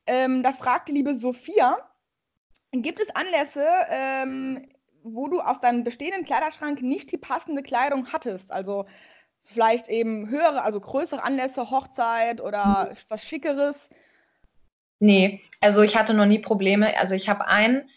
Ähm, 0.07 0.43
da 0.43 0.53
fragt 0.53 0.89
die 0.89 0.93
liebe 0.93 1.15
Sophia, 1.15 1.79
gibt 2.73 3.01
es 3.01 3.15
Anlässe, 3.15 3.67
ähm, 3.91 4.69
wo 5.03 5.29
du 5.29 5.41
aus 5.41 5.61
deinem 5.61 5.85
bestehenden 5.85 6.25
Kleiderschrank 6.25 6.83
nicht 6.83 7.11
die 7.13 7.19
passende 7.19 7.63
Kleidung 7.63 8.13
hattest? 8.13 8.53
Also 8.53 8.87
vielleicht 9.41 9.89
eben 9.89 10.29
höhere, 10.29 10.63
also 10.63 10.81
größere 10.81 11.23
Anlässe, 11.23 11.71
Hochzeit 11.71 12.41
oder 12.41 12.91
mhm. 12.91 12.97
was 13.09 13.25
Schickeres? 13.25 13.91
Nee, 14.99 15.41
also 15.61 15.83
ich 15.83 15.97
hatte 15.97 16.13
noch 16.13 16.27
nie 16.27 16.41
Probleme. 16.41 16.99
Also 16.99 17.15
ich 17.15 17.29
habe 17.29 17.47
einen 17.47 17.89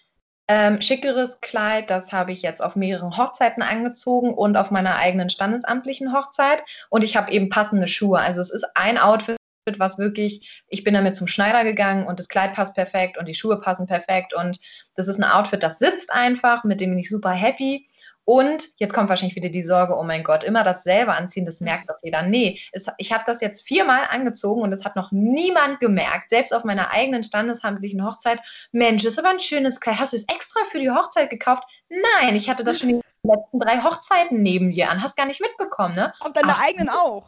ähm, 0.56 0.84
schickeres 0.84 1.42
Kleid, 1.42 1.90
das 1.90 2.14
habe 2.14 2.32
ich 2.32 2.44
jetzt 2.44 2.62
auf 2.62 2.76
mehreren 2.76 3.18
Hochzeiten 3.18 3.64
angezogen 3.64 4.36
und 4.36 4.56
auf 4.56 4.70
meiner 4.70 4.98
eigenen 4.98 5.32
standesamtlichen 5.32 6.14
Hochzeit. 6.14 6.62
Und 6.92 7.04
ich 7.04 7.18
habe 7.18 7.32
eben 7.32 7.50
passende 7.50 7.88
Schuhe. 7.88 8.20
Also 8.20 8.40
es 8.40 8.52
ist 8.52 8.64
ein 8.76 9.00
Outfit, 9.00 9.38
was 9.78 9.98
wirklich, 9.98 10.64
ich 10.68 10.84
bin 10.84 10.94
damit 10.94 11.16
zum 11.16 11.28
Schneider 11.28 11.64
gegangen 11.64 12.06
und 12.06 12.20
das 12.20 12.28
Kleid 12.28 12.54
passt 12.54 12.76
perfekt 12.76 13.18
und 13.18 13.28
die 13.28 13.34
Schuhe 13.34 13.60
passen 13.60 13.88
perfekt. 13.88 14.36
Und 14.36 14.60
das 14.96 15.08
ist 15.08 15.18
ein 15.18 15.24
Outfit, 15.24 15.64
das 15.64 15.80
sitzt 15.80 16.12
einfach, 16.12 16.64
mit 16.64 16.82
dem 16.82 16.92
bin 16.92 17.00
ich 17.00 17.10
super 17.10 17.32
happy. 17.32 17.90
Und 18.26 18.70
jetzt 18.78 18.94
kommt 18.94 19.10
wahrscheinlich 19.10 19.36
wieder 19.36 19.50
die 19.50 19.64
Sorge, 19.64 19.98
oh 19.98 20.04
mein 20.04 20.24
Gott, 20.24 20.44
immer 20.44 20.64
dasselbe 20.64 21.14
anziehen, 21.14 21.46
das 21.46 21.60
merkt 21.60 21.90
doch 21.90 21.98
jeder. 22.02 22.22
Nee, 22.22 22.60
es, 22.72 22.88
ich 22.98 23.12
habe 23.12 23.24
das 23.26 23.42
jetzt 23.42 23.68
viermal 23.68 24.08
angezogen 24.10 24.62
und 24.62 24.72
es 24.72 24.86
hat 24.86 24.96
noch 24.96 25.12
niemand 25.12 25.82
gemerkt, 25.82 26.30
selbst 26.30 26.54
auf 26.54 26.64
meiner 26.64 26.92
eigenen 26.92 27.24
standeshandlichen 27.24 28.06
Hochzeit. 28.06 28.40
Mensch, 28.72 29.04
das 29.04 29.14
ist 29.14 29.20
aber 29.20 29.30
ein 29.30 29.42
schönes 29.42 29.80
Kleid. 29.80 30.00
Hast 30.00 30.14
du 30.14 30.18
es 30.18 30.28
extra 30.34 30.62
für 30.70 30.80
die 30.80 30.90
Hochzeit 30.90 31.30
gekauft? 31.30 31.64
Nein, 31.90 32.36
ich 32.36 32.50
hatte 32.50 32.64
das 32.64 32.80
schon 32.80 32.90
die 32.90 33.02
letzten 33.24 33.60
drei 33.60 33.84
Hochzeiten 33.84 34.42
neben 34.42 34.72
dir 34.72 34.90
an. 34.90 35.04
Hast 35.04 35.18
gar 35.18 35.26
nicht 35.26 35.42
mitbekommen, 35.42 35.96
ne? 35.96 36.14
Auf 36.22 36.32
deiner 36.32 36.56
Ach. 36.56 36.64
eigenen 36.64 36.90
auch. 36.90 37.28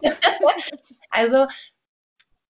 also, 1.09 1.47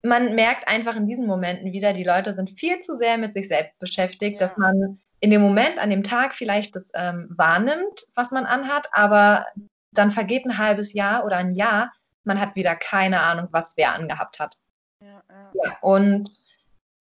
man 0.02 0.36
merkt 0.36 0.68
einfach 0.68 0.94
in 0.94 1.08
diesen 1.08 1.26
Momenten 1.26 1.72
wieder, 1.72 1.92
die 1.92 2.04
Leute 2.04 2.34
sind 2.34 2.50
viel 2.50 2.80
zu 2.80 2.98
sehr 2.98 3.18
mit 3.18 3.34
sich 3.34 3.48
selbst 3.48 3.76
beschäftigt, 3.80 4.40
ja. 4.40 4.46
dass 4.46 4.56
man 4.56 5.00
in 5.20 5.30
dem 5.30 5.42
Moment, 5.42 5.78
an 5.78 5.90
dem 5.90 6.02
Tag 6.02 6.34
vielleicht 6.34 6.76
das 6.76 6.90
ähm, 6.94 7.28
wahrnimmt, 7.30 8.06
was 8.14 8.30
man 8.30 8.46
anhat, 8.46 8.88
aber 8.92 9.46
dann 9.92 10.10
vergeht 10.10 10.44
ein 10.44 10.58
halbes 10.58 10.92
Jahr 10.92 11.24
oder 11.24 11.36
ein 11.36 11.54
Jahr, 11.54 11.92
man 12.24 12.40
hat 12.40 12.54
wieder 12.54 12.76
keine 12.76 13.20
Ahnung, 13.20 13.48
was 13.50 13.76
wer 13.76 13.94
angehabt 13.94 14.38
hat. 14.38 14.56
Ja, 15.00 15.22
ja. 15.28 15.50
ja 15.64 15.76
und 15.80 16.30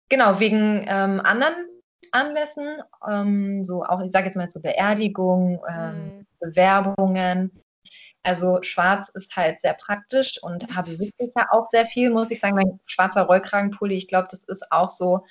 genau, 0.08 0.40
wegen 0.40 0.84
ähm, 0.88 1.20
anderen 1.20 1.66
Anlässen, 2.12 2.82
ähm, 3.08 3.64
so 3.64 3.84
auch, 3.84 4.00
ich 4.00 4.12
sage 4.12 4.26
jetzt 4.26 4.36
mal 4.36 4.50
so 4.50 4.60
Beerdigung, 4.60 5.60
ähm, 5.68 6.18
mhm. 6.18 6.26
Bewerbungen. 6.40 7.62
Also 8.22 8.60
schwarz 8.62 9.08
ist 9.10 9.36
halt 9.36 9.60
sehr 9.60 9.74
praktisch 9.74 10.42
und 10.42 10.74
habe 10.74 10.98
wirklich 10.98 11.30
ja 11.36 11.48
auch 11.50 11.68
sehr 11.70 11.86
viel, 11.86 12.10
muss 12.10 12.30
ich 12.30 12.40
sagen, 12.40 12.56
mein 12.56 12.80
schwarzer 12.86 13.22
Rollkragenpulli, 13.22 13.96
ich 13.96 14.08
glaube, 14.08 14.28
das 14.30 14.42
ist 14.44 14.72
auch 14.72 14.90
so 14.90 15.24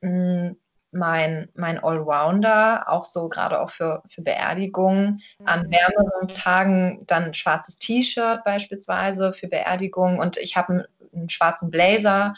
mh, 0.00 0.50
mm, 0.50 0.56
mein, 0.90 1.48
mein 1.54 1.82
Allrounder, 1.82 2.88
auch 2.88 3.04
so 3.04 3.28
gerade 3.28 3.60
auch 3.60 3.70
für, 3.70 4.02
für 4.08 4.22
Beerdigungen. 4.22 5.20
An 5.44 5.66
mhm. 5.66 5.72
wärmeren 5.72 6.28
Tagen 6.28 7.04
dann 7.06 7.24
ein 7.24 7.34
schwarzes 7.34 7.78
T-Shirt 7.78 8.44
beispielsweise 8.44 9.32
für 9.32 9.48
Beerdigungen 9.48 10.18
und 10.18 10.36
ich 10.38 10.56
habe 10.56 10.72
einen, 10.72 10.84
einen, 11.12 11.30
schwarzen 11.30 11.70
Blazer 11.70 12.34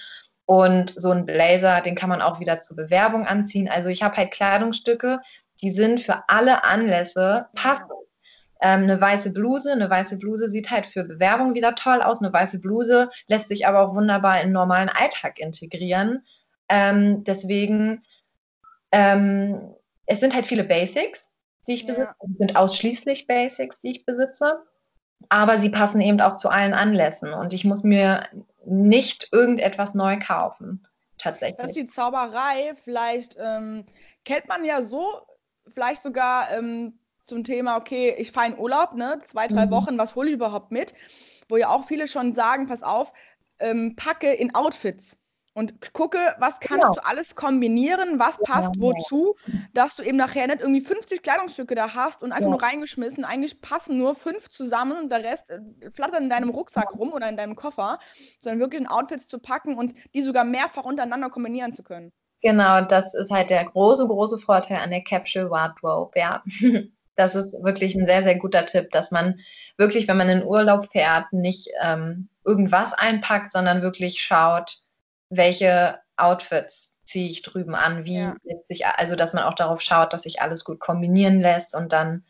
und 0.47 0.95
so 0.97 1.11
einen 1.11 1.27
Blazer, 1.27 1.81
den 1.81 1.95
kann 1.95 2.09
man 2.09 2.23
auch 2.23 2.41
wieder 2.41 2.61
zur 2.61 2.77
Bewerbung 2.77 3.27
anziehen. 3.27 3.69
Also 3.69 3.89
ich 3.89 4.03
habe 4.03 4.17
halt 4.17 4.33
Kleidungsstücke, 4.33 5.21
die 5.63 5.71
sind 5.71 6.01
für 6.01 6.25
alle 6.29 6.65
Anlässe 6.65 7.47
passend. 7.55 7.91
Ähm, 8.63 8.83
eine 8.83 9.01
weiße 9.01 9.33
Bluse, 9.33 9.73
eine 9.73 9.89
weiße 9.89 10.19
Bluse 10.19 10.51
sieht 10.51 10.71
halt 10.71 10.87
für 10.87 11.05
Bewerbung 11.05 11.55
wieder 11.55 11.75
toll 11.77 12.03
aus. 12.03 12.21
Eine 12.21 12.33
weiße 12.33 12.61
Bluse 12.61 13.11
lässt 13.27 13.49
sich 13.49 13.67
aber 13.67 13.81
auch 13.81 13.95
wunderbar 13.95 14.41
in 14.41 14.49
den 14.49 14.53
normalen 14.53 14.91
Alltag 14.91 15.39
integrieren. 15.39 16.27
Ähm, 16.69 17.25
deswegen 17.25 18.03
ähm, 18.93 19.75
es 20.07 20.21
sind 20.21 20.35
halt 20.35 20.47
viele 20.47 20.65
Basics, 20.65 21.29
die 21.67 21.75
ich 21.75 21.87
besitze. 21.87 22.09
Ja. 22.09 22.15
Es 22.33 22.39
sind 22.39 22.57
ausschließlich 22.57 23.27
Basics, 23.27 23.81
die 23.81 23.91
ich 23.93 24.07
besitze. 24.07 24.65
Aber 25.29 25.61
sie 25.61 25.69
passen 25.69 26.01
eben 26.01 26.21
auch 26.21 26.37
zu 26.37 26.49
allen 26.49 26.75
Anlässen. 26.75 27.33
Und 27.33 27.53
ich 27.53 27.65
muss 27.65 27.85
mir 27.85 28.27
nicht 28.65 29.29
irgendetwas 29.33 29.95
neu 29.95 30.19
kaufen. 30.19 30.87
Tatsächlich. 31.19 31.59
Das 31.59 31.69
ist 31.69 31.77
die 31.77 31.87
Zauberei. 31.87 32.73
Vielleicht 32.83 33.37
ähm, 33.39 33.85
kennt 34.25 34.49
man 34.49 34.65
ja 34.65 34.83
so, 34.83 35.21
vielleicht 35.69 36.03
sogar 36.03 36.51
ähm, 36.51 36.99
zum 37.27 37.45
Thema, 37.45 37.77
okay, 37.77 38.15
ich 38.19 38.33
fahre 38.33 38.49
in 38.49 38.59
Urlaub, 38.59 38.95
ne? 38.95 39.21
zwei, 39.27 39.47
drei 39.47 39.67
mhm. 39.67 39.71
Wochen, 39.71 39.99
was 39.99 40.17
hole 40.17 40.29
ich 40.29 40.35
überhaupt 40.35 40.73
mit? 40.73 40.95
Wo 41.49 41.57
ja 41.57 41.69
auch 41.69 41.87
viele 41.87 42.09
schon 42.09 42.35
sagen, 42.35 42.67
pass 42.67 42.83
auf, 42.83 43.13
ähm, 43.61 43.95
packe 43.97 44.33
in 44.33 44.55
Outfits 44.55 45.20
und 45.61 45.93
gucke, 45.93 46.19
was 46.39 46.59
kannst 46.59 46.85
genau. 46.85 46.95
du 46.95 47.05
alles 47.05 47.35
kombinieren, 47.35 48.19
was 48.19 48.39
passt 48.39 48.73
genau. 48.73 48.95
wozu, 48.95 49.37
dass 49.75 49.95
du 49.95 50.03
eben 50.03 50.17
nachher 50.17 50.47
nicht 50.47 50.61
irgendwie 50.61 50.81
50 50.81 51.23
Kleidungsstücke 51.23 51.75
da 51.75 51.95
hast 51.95 52.23
und 52.23 52.33
einfach 52.33 52.47
ja. 52.47 52.51
nur 52.51 52.63
reingeschmissen. 52.63 53.25
Eigentlich 53.25 53.61
passen 53.61 53.99
nur 53.99 54.15
fünf 54.15 54.49
zusammen 54.49 54.99
und 55.03 55.13
der 55.13 55.23
Rest 55.23 55.51
äh, 55.51 55.61
flattert 55.93 56.23
in 56.23 56.31
deinem 56.31 56.49
Rucksack 56.49 56.95
rum 56.99 57.13
oder 57.13 57.29
in 57.29 57.37
deinem 57.37 57.57
Koffer, 57.57 57.99
sondern 58.41 58.61
wirklich 58.61 58.81
in 58.81 58.87
Outfits 58.87 59.29
zu 59.29 59.39
packen 59.39 59.77
und 59.77 59.95
die 60.15 60.23
sogar 60.23 60.45
mehrfach 60.45 60.85
untereinander 60.85 61.29
kombinieren 61.29 61.75
zu 61.75 61.83
können. 61.83 62.11
Genau, 62.43 62.81
das 62.81 63.13
ist 63.15 63.31
halt 63.31 63.51
der 63.51 63.67
große, 63.67 64.07
große 64.07 64.39
Vorteil 64.39 64.79
an 64.79 64.91
der 64.91 65.05
Capsule 65.05 65.51
Wardrobe, 65.51 66.19
ja. 66.19 66.43
Das 67.17 67.35
ist 67.35 67.53
wirklich 67.63 67.95
ein 67.97 68.07
sehr, 68.07 68.23
sehr 68.23 68.37
guter 68.37 68.65
Tipp, 68.65 68.91
dass 68.93 69.11
man 69.11 69.41
wirklich, 69.77 70.09
wenn 70.09 70.17
man 70.17 70.31
in 70.31 70.43
Urlaub 70.43 70.91
fährt, 70.91 71.31
nicht 71.35 71.69
ähm, 71.83 72.31
irgendwas 72.47 72.95
einpackt, 72.95 73.53
sondern 73.53 73.83
wirklich 73.83 74.23
schaut, 74.23 74.79
welche 75.31 75.99
Outfits 76.17 76.95
ziehe 77.05 77.31
ich 77.31 77.43
drüben 77.43 77.75
an, 77.75 78.05
wie 78.05 78.19
ja. 78.19 78.37
sich, 78.69 78.87
also 78.87 79.17
dass 79.17 79.33
man 79.33 79.45
auch 79.45 79.55
darauf 79.55 79.81
schaut, 79.81 80.13
dass 80.13 80.23
sich 80.23 80.43
alles 80.43 80.65
gut 80.65 80.79
kombinieren 80.79 81.41
lässt 81.41 81.75
und 81.75 81.93
dann 81.93 82.25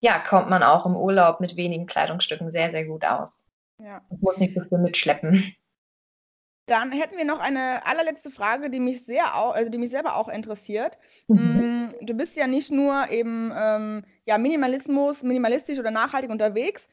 ja, 0.00 0.18
kommt 0.18 0.48
man 0.48 0.62
auch 0.62 0.86
im 0.86 0.96
Urlaub 0.96 1.40
mit 1.40 1.56
wenigen 1.56 1.86
Kleidungsstücken 1.86 2.50
sehr, 2.50 2.70
sehr 2.70 2.84
gut 2.84 3.04
aus. 3.04 3.32
Ja. 3.78 4.00
Und 4.08 4.22
muss 4.22 4.38
nicht 4.38 4.54
so 4.54 4.62
viel 4.62 4.78
mitschleppen. 4.78 5.54
Dann 6.66 6.92
hätten 6.92 7.16
wir 7.16 7.24
noch 7.24 7.40
eine 7.40 7.86
allerletzte 7.86 8.30
Frage, 8.30 8.68
die 8.68 8.78
mich 8.78 9.04
sehr, 9.04 9.34
also 9.34 9.70
die 9.70 9.78
mich 9.78 9.90
selber 9.90 10.16
auch 10.16 10.28
interessiert. 10.28 10.98
Mhm. 11.26 11.94
Mm, 12.00 12.06
du 12.06 12.14
bist 12.14 12.36
ja 12.36 12.46
nicht 12.46 12.70
nur 12.70 13.08
eben 13.08 13.50
ähm, 13.56 14.04
ja, 14.26 14.36
Minimalismus, 14.36 15.22
minimalistisch 15.22 15.78
oder 15.78 15.90
nachhaltig 15.90 16.30
unterwegs, 16.30 16.86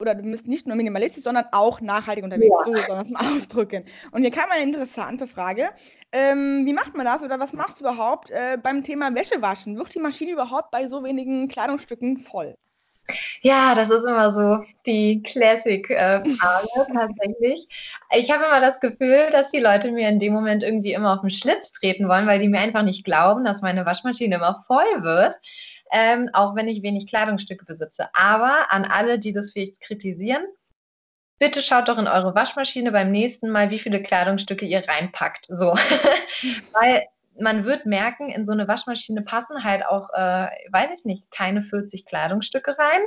oder 0.00 0.14
du 0.14 0.22
bist 0.22 0.46
nicht 0.46 0.66
nur 0.66 0.76
minimalistisch, 0.76 1.24
sondern 1.24 1.44
auch 1.52 1.80
nachhaltig 1.80 2.24
unterwegs. 2.24 2.54
Ja. 2.58 2.64
So 2.64 2.74
soll 2.74 2.96
man 2.96 3.06
es 3.06 3.10
mal 3.10 3.20
ausdrücken. 3.36 3.84
Und 4.10 4.22
hier 4.22 4.30
kam 4.30 4.50
eine 4.50 4.64
interessante 4.64 5.26
Frage. 5.26 5.70
Ähm, 6.12 6.64
wie 6.64 6.72
macht 6.72 6.96
man 6.96 7.06
das 7.06 7.22
oder 7.22 7.38
was 7.38 7.52
machst 7.52 7.80
du 7.80 7.84
überhaupt 7.84 8.30
äh, 8.30 8.58
beim 8.60 8.82
Thema 8.82 9.14
Wäschewaschen? 9.14 9.76
Wird 9.76 9.94
die 9.94 10.00
Maschine 10.00 10.32
überhaupt 10.32 10.70
bei 10.70 10.88
so 10.88 11.04
wenigen 11.04 11.48
Kleidungsstücken 11.48 12.18
voll? 12.18 12.56
Ja, 13.42 13.74
das 13.74 13.90
ist 13.90 14.04
immer 14.04 14.32
so 14.32 14.62
die 14.86 15.22
Classic-Frage 15.22 16.28
äh, 16.30 16.92
tatsächlich. 16.94 17.66
Ich 18.16 18.30
habe 18.30 18.44
immer 18.44 18.60
das 18.60 18.80
Gefühl, 18.80 19.28
dass 19.32 19.50
die 19.50 19.60
Leute 19.60 19.90
mir 19.90 20.08
in 20.08 20.18
dem 20.18 20.32
Moment 20.32 20.62
irgendwie 20.62 20.92
immer 20.92 21.14
auf 21.14 21.20
den 21.22 21.30
Schlips 21.30 21.72
treten 21.72 22.08
wollen, 22.08 22.26
weil 22.26 22.38
die 22.38 22.48
mir 22.48 22.60
einfach 22.60 22.82
nicht 22.82 23.04
glauben, 23.04 23.44
dass 23.44 23.62
meine 23.62 23.86
Waschmaschine 23.86 24.36
immer 24.36 24.64
voll 24.66 25.02
wird, 25.02 25.36
ähm, 25.92 26.30
auch 26.32 26.54
wenn 26.54 26.68
ich 26.68 26.82
wenig 26.82 27.06
Kleidungsstücke 27.06 27.64
besitze. 27.64 28.08
Aber 28.14 28.72
an 28.72 28.84
alle, 28.84 29.18
die 29.18 29.32
das 29.32 29.52
vielleicht 29.52 29.80
kritisieren, 29.80 30.44
bitte 31.38 31.62
schaut 31.62 31.88
doch 31.88 31.98
in 31.98 32.06
eure 32.06 32.34
Waschmaschine 32.34 32.92
beim 32.92 33.10
nächsten 33.10 33.50
Mal, 33.50 33.70
wie 33.70 33.80
viele 33.80 34.02
Kleidungsstücke 34.02 34.66
ihr 34.66 34.86
reinpackt. 34.86 35.46
So, 35.48 35.72
weil 36.74 37.02
man 37.38 37.64
wird 37.64 37.86
merken, 37.86 38.30
in 38.30 38.46
so 38.46 38.52
eine 38.52 38.68
Waschmaschine 38.68 39.22
passen 39.22 39.64
halt 39.64 39.84
auch, 39.86 40.10
äh, 40.12 40.48
weiß 40.70 40.90
ich 40.98 41.04
nicht, 41.04 41.30
keine 41.30 41.62
40 41.62 42.04
Kleidungsstücke 42.04 42.78
rein. 42.78 43.00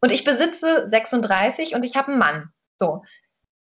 Und 0.00 0.12
ich 0.12 0.24
besitze 0.24 0.88
36 0.90 1.74
und 1.74 1.84
ich 1.84 1.96
habe 1.96 2.08
einen 2.08 2.18
Mann. 2.18 2.50
So. 2.78 3.02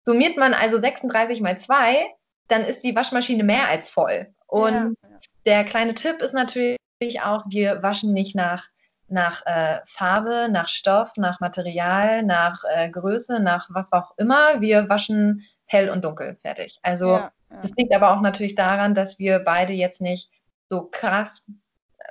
Summiert 0.06 0.38
man 0.38 0.54
also 0.54 0.80
36 0.80 1.42
mal 1.42 1.60
2, 1.60 2.08
dann 2.48 2.64
ist 2.64 2.84
die 2.84 2.96
Waschmaschine 2.96 3.44
mehr 3.44 3.70
als 3.70 3.90
voll. 3.90 4.34
Und 4.48 4.74
ja. 4.74 5.10
der 5.46 5.64
kleine 5.64 5.94
Tipp 5.94 6.22
ist 6.22 6.34
natürlich 6.34 6.78
auch, 7.22 7.46
wir 7.48 7.84
waschen 7.84 8.14
nicht 8.14 8.36
nach, 8.36 8.68
nach 9.08 9.46
äh, 9.46 9.82
Farbe, 9.88 10.48
nach 10.50 10.68
Stoff, 10.68 11.18
nach 11.18 11.40
Material, 11.40 12.24
nach 12.24 12.64
äh, 12.74 12.90
Größe, 12.90 13.40
nach 13.40 13.68
was 13.70 13.92
auch 13.92 14.14
immer. 14.18 14.62
Wir 14.62 14.90
waschen 14.90 15.46
hell 15.66 15.90
und 15.90 16.04
dunkel 16.04 16.38
fertig. 16.42 16.80
Also 16.82 17.18
ja. 17.18 17.32
Das 17.62 17.72
liegt 17.78 17.94
aber 17.94 18.12
auch 18.12 18.22
natürlich 18.22 18.56
daran, 18.56 18.96
dass 18.96 19.20
wir 19.20 19.40
beide 19.40 19.74
jetzt 19.74 20.02
nicht 20.02 20.32
so 20.70 20.90
krass 20.92 21.46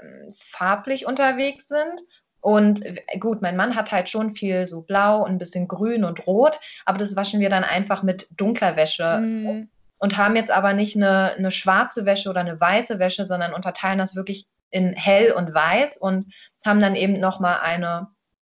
ähm, 0.01 0.35
farblich 0.37 1.07
unterwegs 1.07 1.69
sind. 1.69 2.03
Und 2.41 2.85
äh, 2.85 3.03
gut, 3.19 3.43
mein 3.43 3.57
Mann 3.57 3.75
hat 3.75 3.93
halt 3.93 4.11
schon 4.11 4.35
viel 4.35 4.67
so 4.67 4.83
blau 4.83 5.25
und 5.25 5.33
ein 5.33 5.39
bisschen 5.39 5.69
grün 5.69 6.05
und 6.05 6.27
rot, 6.27 6.59
aber 6.85 6.99
das 6.99 7.17
waschen 7.17 7.41
wir 7.41 7.51
dann 7.51 7.65
einfach 7.65 8.03
mit 8.03 8.29
dunkler 8.37 8.77
Wäsche. 8.77 9.19
Mhm. 9.19 9.69
Und 9.99 10.17
haben 10.17 10.35
jetzt 10.35 10.51
aber 10.51 10.73
nicht 10.73 10.97
eine, 10.97 11.35
eine 11.35 11.53
schwarze 11.53 12.05
Wäsche 12.05 12.29
oder 12.29 12.41
eine 12.41 12.61
weiße 12.61 12.99
Wäsche, 12.99 13.25
sondern 13.25 13.55
unterteilen 13.55 13.99
das 13.99 14.17
wirklich 14.17 14.47
in 14.73 14.95
hell 14.95 15.33
und 15.33 15.55
weiß 15.55 15.97
und 15.99 16.33
haben 16.65 16.81
dann 16.81 16.97
eben 16.97 17.21
nochmal 17.21 17.61
eine 17.61 18.09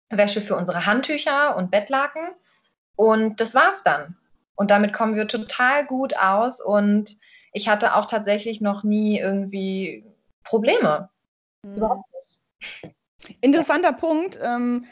Wäsche 0.10 0.42
für 0.42 0.56
unsere 0.56 0.86
Handtücher 0.86 1.56
und 1.56 1.70
Bettlaken. 1.70 2.32
Und 2.96 3.40
das 3.40 3.54
war's 3.54 3.84
dann. 3.84 4.16
Und 4.56 4.72
damit 4.72 4.94
kommen 4.94 5.16
wir 5.16 5.28
total 5.28 5.86
gut 5.86 6.18
aus 6.18 6.62
und 6.62 7.18
ich 7.52 7.68
hatte 7.68 7.96
auch 7.96 8.06
tatsächlich 8.06 8.62
noch 8.62 8.84
nie 8.84 9.20
irgendwie 9.20 10.06
Probleme. 10.44 11.10
Mhm. 11.64 11.76
Überhaupt 11.76 12.10
nicht. 12.14 12.96
Interessanter 13.42 13.92
ja. 13.92 13.98
Punkt. 13.98 14.40
Ähm, 14.42 14.86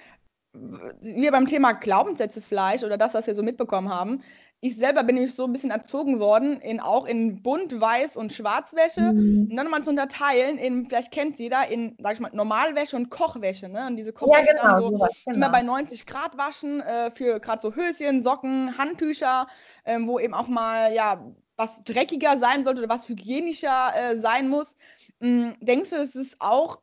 wir 0.54 1.32
beim 1.32 1.48
Thema 1.48 1.72
Glaubenssätze 1.72 2.42
vielleicht 2.42 2.84
oder 2.84 2.98
das, 2.98 3.14
was 3.14 3.26
wir 3.26 3.36
so 3.36 3.42
mitbekommen 3.42 3.90
haben 3.90 4.22
ich 4.64 4.78
selber 4.78 5.04
bin 5.04 5.16
nämlich 5.16 5.36
so 5.36 5.44
ein 5.44 5.52
bisschen 5.52 5.72
erzogen 5.72 6.22
worden, 6.22 6.62
in, 6.62 6.80
auch 6.80 7.06
in 7.06 7.44
bunt, 7.44 7.82
weiß 7.82 8.16
und 8.16 8.32
Schwarzwäsche. 8.32 9.02
Mhm. 9.02 9.50
Und 9.52 9.58
dann 9.58 9.70
mal 9.70 9.84
zu 9.84 9.90
unterteilen, 9.90 10.58
in, 10.58 10.86
vielleicht 10.86 11.12
kennt 11.12 11.38
jeder, 11.38 11.68
in, 11.68 11.98
sag 12.02 12.14
ich 12.14 12.22
mal, 12.22 12.32
Normalwäsche 12.34 12.96
und 12.96 13.10
Kochwäsche. 13.10 13.68
Ne? 13.68 13.86
Und 13.88 13.98
diese 13.98 14.14
Kochwäsche 14.14 14.56
ja, 14.56 14.78
genau, 14.78 14.80
so 14.80 14.92
sowas, 14.92 15.12
genau. 15.26 15.36
immer 15.36 15.50
bei 15.50 15.64
90 15.64 16.06
Grad 16.06 16.38
waschen, 16.38 16.80
äh, 16.80 17.12
für 17.12 17.42
gerade 17.42 17.62
so 17.62 17.76
Höschen, 17.76 18.24
Socken, 18.24 18.78
Handtücher, 18.78 19.48
äh, 19.84 20.00
wo 20.00 20.18
eben 20.18 20.34
auch 20.34 20.48
mal, 20.48 20.94
ja, 20.94 21.30
was 21.58 21.84
dreckiger 21.84 22.40
sein 22.40 22.64
sollte 22.64 22.84
oder 22.84 22.90
was 22.90 23.10
hygienischer 23.10 23.92
äh, 23.94 24.16
sein 24.16 24.48
muss. 24.48 24.78
Mhm. 25.20 25.56
Denkst 25.60 25.90
du, 25.90 25.98
es 25.98 26.16
ist 26.16 26.38
auch 26.40 26.80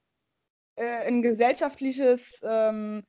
äh, 0.77 1.07
ein 1.07 1.23
gesellschaftliches 1.23 2.41
ähm, 2.43 3.05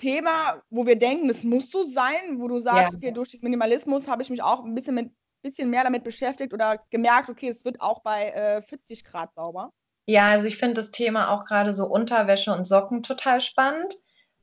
Thema, 0.00 0.62
wo 0.70 0.86
wir 0.86 0.96
denken, 0.96 1.30
es 1.30 1.44
muss 1.44 1.70
so 1.70 1.84
sein, 1.84 2.38
wo 2.38 2.48
du 2.48 2.60
sagst, 2.60 2.92
ja. 2.92 2.96
okay, 2.96 3.12
durch 3.12 3.30
den 3.30 3.40
Minimalismus 3.42 4.08
habe 4.08 4.22
ich 4.22 4.30
mich 4.30 4.42
auch 4.42 4.64
ein 4.64 4.74
bisschen, 4.74 4.94
mit, 4.94 5.10
bisschen 5.42 5.70
mehr 5.70 5.84
damit 5.84 6.04
beschäftigt 6.04 6.52
oder 6.52 6.80
gemerkt, 6.90 7.28
okay, 7.28 7.48
es 7.48 7.64
wird 7.64 7.80
auch 7.80 8.02
bei 8.02 8.30
äh, 8.30 8.62
40 8.62 9.04
Grad 9.04 9.34
sauber? 9.34 9.72
Ja, 10.06 10.28
also 10.28 10.46
ich 10.46 10.56
finde 10.56 10.74
das 10.74 10.90
Thema 10.90 11.30
auch 11.30 11.44
gerade 11.44 11.74
so 11.74 11.86
Unterwäsche 11.86 12.52
und 12.52 12.66
Socken 12.66 13.02
total 13.02 13.40
spannend, 13.40 13.94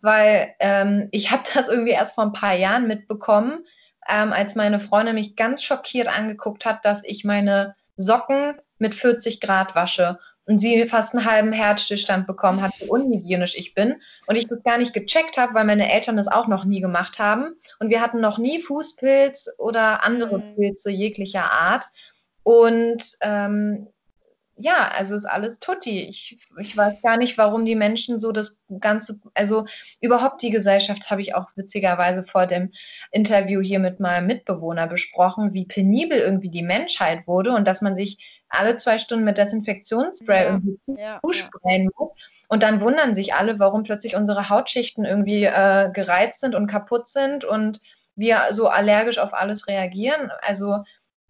weil 0.01 0.53
ähm, 0.59 1.09
ich 1.11 1.31
habe 1.31 1.43
das 1.53 1.69
irgendwie 1.69 1.93
erst 1.93 2.15
vor 2.15 2.25
ein 2.25 2.33
paar 2.33 2.55
Jahren 2.55 2.87
mitbekommen, 2.87 3.65
ähm, 4.07 4.31
als 4.31 4.55
meine 4.55 4.79
Freundin 4.79 5.15
mich 5.15 5.35
ganz 5.35 5.63
schockiert 5.63 6.07
angeguckt 6.07 6.65
hat, 6.65 6.85
dass 6.85 7.01
ich 7.03 7.23
meine 7.23 7.75
Socken 7.97 8.59
mit 8.77 8.93
40 8.93 9.41
Grad 9.41 9.73
wasche 9.73 10.19
und 10.47 10.59
sie 10.59 10.87
fast 10.87 11.13
einen 11.13 11.25
halben 11.25 11.51
Herzstillstand 11.51 12.27
bekommen 12.27 12.61
hat, 12.61 12.71
wie 12.79 12.87
unhygienisch 12.87 13.55
ich 13.55 13.73
bin. 13.73 13.95
Und 14.27 14.35
ich 14.35 14.47
das 14.47 14.61
gar 14.63 14.77
nicht 14.77 14.93
gecheckt 14.93 15.37
habe, 15.37 15.53
weil 15.53 15.65
meine 15.65 15.91
Eltern 15.91 16.17
das 16.17 16.27
auch 16.27 16.47
noch 16.47 16.65
nie 16.65 16.81
gemacht 16.81 17.19
haben. 17.19 17.55
Und 17.79 17.89
wir 17.89 18.01
hatten 18.01 18.21
noch 18.21 18.37
nie 18.37 18.61
Fußpilz 18.61 19.49
oder 19.57 20.03
andere 20.03 20.39
mhm. 20.39 20.55
Pilze 20.55 20.91
jeglicher 20.91 21.51
Art. 21.51 21.85
Und 22.43 23.03
ähm, 23.21 23.87
ja, 24.57 24.89
also 24.89 25.15
ist 25.15 25.25
alles 25.25 25.59
tutti. 25.59 26.01
Ich, 26.01 26.39
ich 26.57 26.77
weiß 26.77 27.01
gar 27.01 27.17
nicht, 27.17 27.37
warum 27.37 27.65
die 27.65 27.75
Menschen 27.75 28.19
so 28.19 28.31
das 28.31 28.57
Ganze, 28.79 29.19
also 29.33 29.65
überhaupt 29.99 30.41
die 30.41 30.49
Gesellschaft 30.49 31.11
habe 31.11 31.21
ich 31.21 31.35
auch 31.35 31.47
witzigerweise 31.55 32.23
vor 32.23 32.47
dem 32.47 32.71
Interview 33.11 33.61
hier 33.61 33.79
mit 33.79 33.99
meinem 33.99 34.27
Mitbewohner 34.27 34.87
besprochen, 34.87 35.53
wie 35.53 35.65
penibel 35.65 36.19
irgendwie 36.19 36.49
die 36.49 36.63
Menschheit 36.63 37.27
wurde 37.27 37.51
und 37.51 37.67
dass 37.67 37.81
man 37.81 37.97
sich 37.97 38.17
alle 38.47 38.77
zwei 38.77 38.97
Stunden 38.99 39.25
mit 39.25 39.37
Desinfektionsspray 39.37 40.43
ja, 40.43 40.49
irgendwie 40.51 40.77
ja, 40.87 41.19
zusprayen 41.21 41.83
ja. 41.83 41.89
muss. 41.97 42.13
Und 42.47 42.63
dann 42.63 42.79
wundern 42.79 43.15
sich 43.15 43.33
alle, 43.33 43.59
warum 43.59 43.83
plötzlich 43.83 44.15
unsere 44.15 44.49
Hautschichten 44.49 45.03
irgendwie 45.03 45.43
äh, 45.45 45.89
gereizt 45.91 46.39
sind 46.39 46.55
und 46.55 46.67
kaputt 46.67 47.09
sind 47.09 47.43
und 47.43 47.81
wir 48.15 48.47
so 48.51 48.69
allergisch 48.69 49.17
auf 49.17 49.33
alles 49.33 49.67
reagieren. 49.67 50.31
Also 50.41 50.83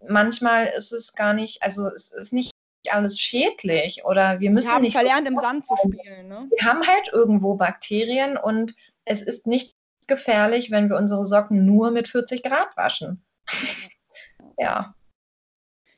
manchmal 0.06 0.66
ist 0.66 0.92
es 0.92 1.14
gar 1.14 1.32
nicht, 1.32 1.62
also 1.62 1.88
es 1.88 2.12
ist 2.12 2.32
nicht 2.32 2.52
alles 2.92 3.18
schädlich 3.18 4.04
oder 4.04 4.40
wir 4.40 4.50
müssen 4.50 4.68
wir 4.68 4.74
haben 4.74 4.82
nicht 4.82 4.96
verlernt, 4.96 5.28
so 5.28 5.34
im 5.34 5.40
Sand 5.40 5.66
zu 5.66 5.76
spielen. 5.76 6.28
Ne? 6.28 6.48
Wir 6.56 6.68
haben 6.68 6.86
halt 6.86 7.10
irgendwo 7.12 7.54
Bakterien 7.54 8.36
und 8.36 8.74
es 9.04 9.22
ist 9.22 9.46
nicht 9.46 9.76
gefährlich, 10.06 10.70
wenn 10.70 10.88
wir 10.88 10.96
unsere 10.96 11.26
Socken 11.26 11.64
nur 11.66 11.90
mit 11.90 12.08
40 12.08 12.42
Grad 12.42 12.76
waschen. 12.76 13.24
ja. 14.58 14.94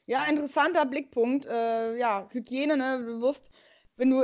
Ja, 0.06 0.24
interessanter 0.24 0.86
Blickpunkt. 0.86 1.46
Äh, 1.46 1.96
ja, 1.98 2.28
Hygiene, 2.30 2.76
ne? 2.76 3.04
Du 3.04 3.20
wirst, 3.20 3.50
wenn 3.96 4.10
du, 4.10 4.22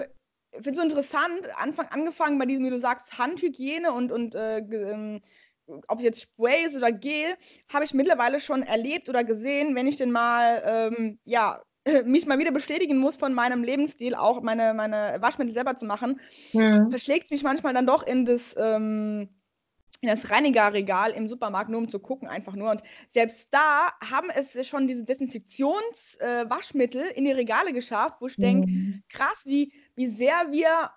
finde 0.52 0.70
es 0.70 0.76
so 0.76 0.82
interessant, 0.82 1.42
Anfang, 1.58 1.88
angefangen 1.88 2.38
bei 2.38 2.46
diesem, 2.46 2.64
wie 2.64 2.70
du 2.70 2.78
sagst, 2.78 3.18
Handhygiene 3.18 3.92
und, 3.92 4.10
und 4.10 4.34
äh, 4.34 4.58
ähm, 4.58 5.20
ob 5.66 5.98
es 5.98 6.04
jetzt 6.04 6.22
Spray 6.22 6.64
ist 6.64 6.76
oder 6.76 6.92
Gel, 6.92 7.36
habe 7.72 7.84
ich 7.84 7.94
mittlerweile 7.94 8.40
schon 8.40 8.62
erlebt 8.62 9.08
oder 9.08 9.24
gesehen, 9.24 9.74
wenn 9.74 9.86
ich 9.86 9.96
denn 9.96 10.10
mal, 10.10 10.62
ähm, 10.64 11.18
ja, 11.24 11.62
mich 12.04 12.26
mal 12.26 12.38
wieder 12.38 12.52
bestätigen 12.52 12.98
muss 12.98 13.16
von 13.16 13.34
meinem 13.34 13.62
Lebensstil, 13.62 14.14
auch 14.14 14.40
meine, 14.42 14.74
meine 14.74 15.16
Waschmittel 15.20 15.54
selber 15.54 15.76
zu 15.76 15.84
machen, 15.84 16.20
mhm. 16.52 16.90
verschlägt 16.90 17.30
mich 17.30 17.42
manchmal 17.42 17.74
dann 17.74 17.86
doch 17.86 18.02
in 18.06 18.24
das, 18.24 18.54
ähm, 18.56 19.28
in 20.00 20.08
das 20.08 20.30
Reinigerregal 20.30 21.10
im 21.12 21.28
Supermarkt, 21.28 21.70
nur 21.70 21.80
um 21.80 21.90
zu 21.90 21.98
gucken, 21.98 22.28
einfach 22.28 22.54
nur. 22.54 22.70
Und 22.70 22.82
selbst 23.12 23.48
da 23.50 23.92
haben 24.00 24.30
es 24.30 24.66
schon 24.66 24.88
diese 24.88 25.04
Desinfektionswaschmittel 25.04 27.02
äh, 27.02 27.12
in 27.14 27.24
die 27.24 27.32
Regale 27.32 27.72
geschafft, 27.72 28.16
wo 28.20 28.26
ich 28.26 28.38
mhm. 28.38 28.42
denke, 28.42 29.02
krass, 29.08 29.42
wie, 29.44 29.72
wie 29.94 30.08
sehr 30.08 30.50
wir 30.50 30.90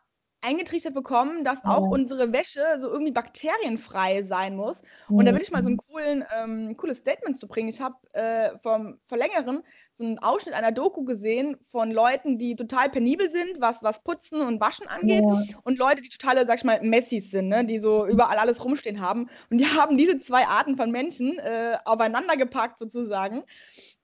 eingetrichtert 0.48 0.94
bekommen, 0.94 1.44
dass 1.44 1.64
auch 1.66 1.82
oh. 1.82 1.94
unsere 1.94 2.32
Wäsche 2.32 2.62
so 2.80 2.90
irgendwie 2.90 3.12
bakterienfrei 3.12 4.24
sein 4.24 4.56
muss. 4.56 4.82
Und 5.10 5.26
da 5.26 5.34
will 5.34 5.42
ich 5.42 5.52
mal 5.52 5.62
so 5.62 5.70
ein 5.70 5.78
coolen, 5.78 6.24
ähm, 6.42 6.78
cooles 6.78 7.00
Statement 7.00 7.38
zu 7.38 7.48
bringen. 7.48 7.68
Ich 7.68 7.82
habe 7.82 7.96
äh, 8.14 8.58
vom, 8.64 8.98
vor 9.06 9.18
längerem 9.18 9.62
so 9.98 10.06
einen 10.06 10.20
Ausschnitt 10.20 10.56
einer 10.56 10.72
Doku 10.72 11.04
gesehen 11.04 11.58
von 11.66 11.92
Leuten, 11.92 12.38
die 12.38 12.56
total 12.56 12.90
penibel 12.90 13.30
sind, 13.32 13.60
was, 13.60 13.84
was 13.84 14.04
Putzen 14.04 14.42
und 14.42 14.62
Waschen 14.62 14.88
angeht, 14.88 15.24
ja. 15.28 15.58
und 15.64 15.80
Leute, 15.80 16.02
die 16.02 16.10
totale, 16.10 16.46
sag 16.46 16.60
ich 16.60 16.64
mal, 16.64 16.80
Messis 16.82 17.32
sind, 17.32 17.48
ne? 17.48 17.66
die 17.66 17.80
so 17.80 18.06
überall 18.06 18.38
alles 18.38 18.64
rumstehen 18.64 19.02
haben. 19.02 19.30
Und 19.50 19.58
die 19.58 19.66
haben 19.78 19.98
diese 19.98 20.18
zwei 20.20 20.46
Arten 20.46 20.78
von 20.78 20.92
Menschen 20.92 21.38
äh, 21.40 21.78
aufeinander 21.84 22.38
gepackt 22.38 22.80
sozusagen. 22.80 23.44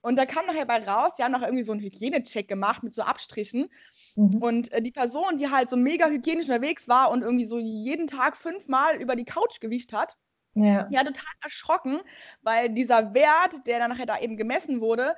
Und 0.04 0.18
da 0.18 0.26
kam 0.26 0.46
nachher 0.46 0.66
bei 0.66 0.86
raus, 0.86 1.14
die 1.18 1.24
haben 1.24 1.32
noch 1.32 1.42
irgendwie 1.42 1.64
so 1.64 1.72
einen 1.72 1.82
Hygienecheck 1.82 2.48
gemacht 2.48 2.84
mit 2.84 2.94
so 2.94 3.02
Abstrichen. 3.04 3.70
Mhm. 4.16 4.44
Und 4.44 4.72
äh, 4.72 4.82
die 4.82 4.92
Person, 4.92 5.38
die 5.38 5.50
halt 5.50 5.70
so 5.70 5.78
mega 5.78 6.08
hygienisch 6.08 6.48
unterwegs 6.48 6.88
war 6.88 7.10
und 7.10 7.22
irgendwie 7.22 7.46
so 7.46 7.58
jeden 7.58 8.08
Tag 8.08 8.38
fünfmal 8.38 8.98
über 8.98 9.16
die 9.16 9.24
Couch 9.24 9.62
gewischt 9.62 9.94
hat, 9.94 10.18
ja. 10.56 10.88
ja, 10.92 11.04
total 11.04 11.24
erschrocken, 11.42 12.00
weil 12.42 12.70
dieser 12.70 13.14
Wert, 13.14 13.66
der 13.66 13.80
dann 13.80 13.90
nachher 13.90 14.06
da 14.06 14.20
eben 14.20 14.38
gemessen 14.38 14.82
wurde, 14.82 15.16